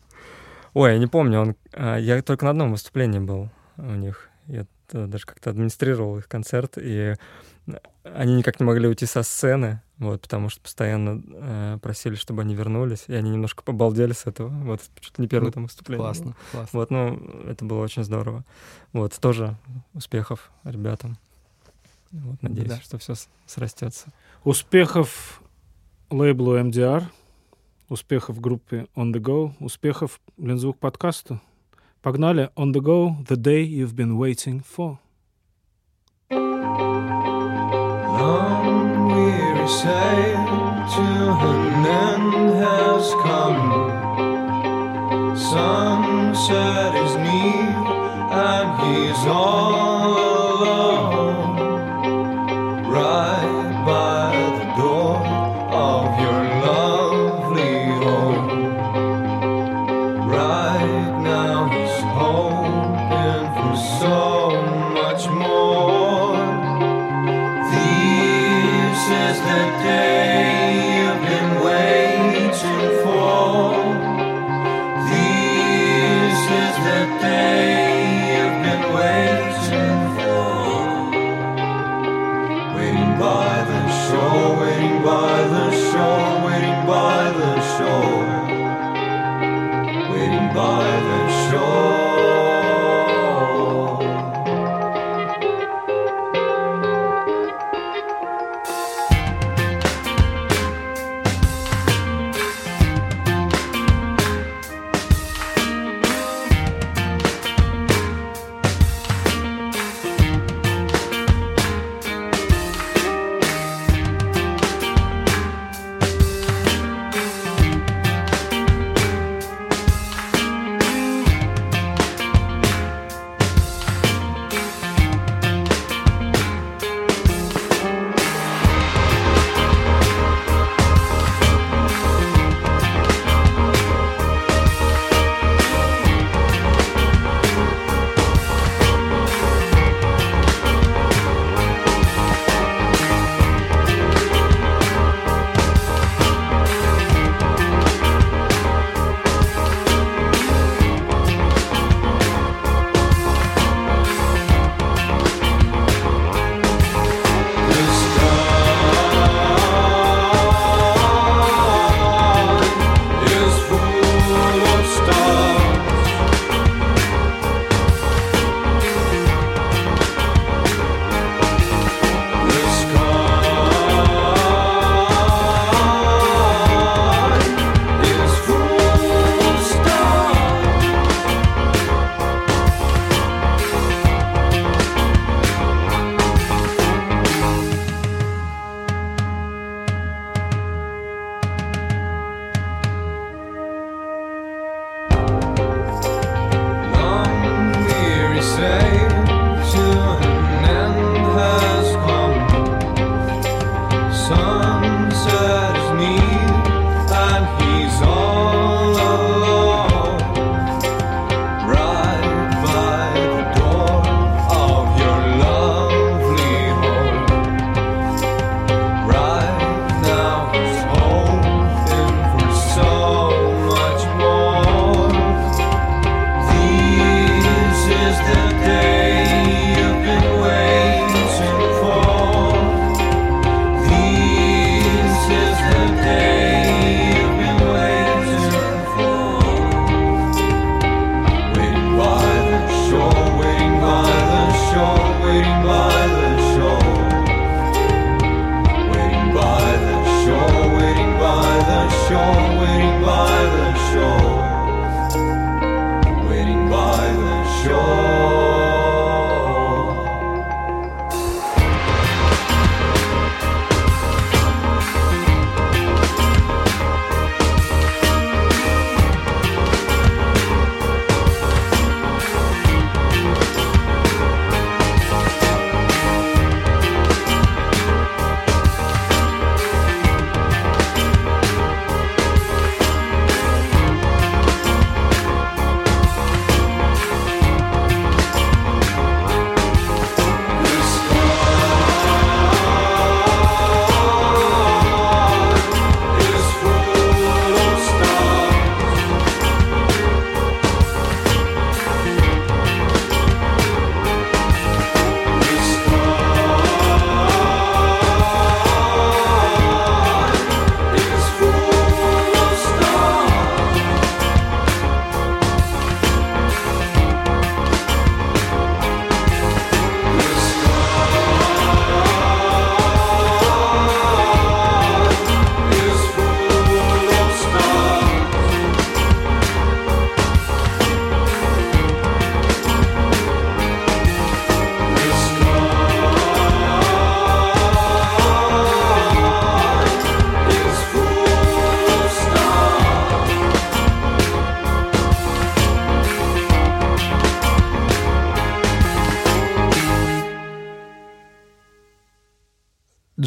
Ой, 0.74 0.92
я 0.92 0.98
не 0.98 1.06
помню, 1.06 1.40
он, 1.40 1.56
а, 1.72 1.96
я 1.96 2.22
только 2.22 2.44
на 2.44 2.50
одном 2.52 2.72
выступлении 2.72 3.18
был 3.18 3.48
у 3.76 3.82
них. 3.94 4.28
Я 4.46 4.66
даже 4.92 5.24
как-то 5.26 5.50
администрировал 5.50 6.18
их 6.18 6.28
концерт, 6.28 6.74
и 6.76 7.14
они 8.02 8.34
никак 8.34 8.58
не 8.58 8.66
могли 8.66 8.88
уйти 8.88 9.06
со 9.06 9.22
сцены, 9.22 9.80
вот, 9.98 10.22
потому 10.22 10.48
что 10.48 10.60
постоянно 10.62 11.22
э, 11.32 11.78
просили, 11.80 12.14
чтобы 12.16 12.42
они 12.42 12.54
вернулись, 12.54 13.04
и 13.06 13.14
они 13.14 13.30
немножко 13.30 13.62
побалдели 13.62 14.12
с 14.12 14.26
этого. 14.26 14.48
Вот, 14.48 14.80
чуть 15.00 15.18
не 15.18 15.28
первое 15.28 15.48
Ну, 15.48 15.52
там 15.52 15.62
выступление. 15.64 15.98
было. 15.98 16.06
Классно, 16.12 16.36
классно. 16.50 16.78
Вот, 16.78 16.90
ну, 16.90 17.16
это 17.48 17.64
было 17.64 17.80
очень 17.82 18.02
здорово. 18.02 18.44
Вот, 18.92 19.16
тоже 19.20 19.56
успехов 19.94 20.50
ребятам. 20.64 21.18
Вот, 22.10 22.42
надеюсь, 22.42 22.68
Да. 22.70 22.80
что 22.80 22.98
все 22.98 23.14
срастется. 23.46 24.06
Успехов 24.42 25.40
лейблу 26.10 26.56
MDR, 26.58 27.04
успехов 27.90 28.40
группе 28.40 28.86
On 28.96 29.12
The 29.12 29.20
Go, 29.20 29.52
успехов 29.60 30.20
Лензвук 30.38 30.78
подкасту. 30.78 31.40
Погнали 32.02 32.48
On 32.56 32.72
The 32.72 32.80
Go, 32.80 33.16
The 33.28 33.36
Day 33.36 33.62
You've 33.66 33.94
Been 33.94 34.16
Waiting 34.16 34.62
For. 34.64 34.98
Long 38.20 39.08
weary 39.08 39.68
sail 39.68 40.46
to 40.94 41.06
an 41.50 41.84
end 42.06 42.34
has 42.62 43.06
come. 43.24 43.62
Sunset 45.36 46.92
is 47.04 47.14
near, 47.16 47.70
and 48.48 48.68
he's 48.82 49.22
all 49.26 50.29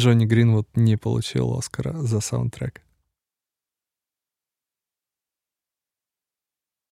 Джонни 0.04 0.26
Гринвуд 0.26 0.68
не 0.76 0.98
получил 0.98 1.56
Оскара 1.56 1.94
за 1.94 2.20
саундтрек. 2.20 2.82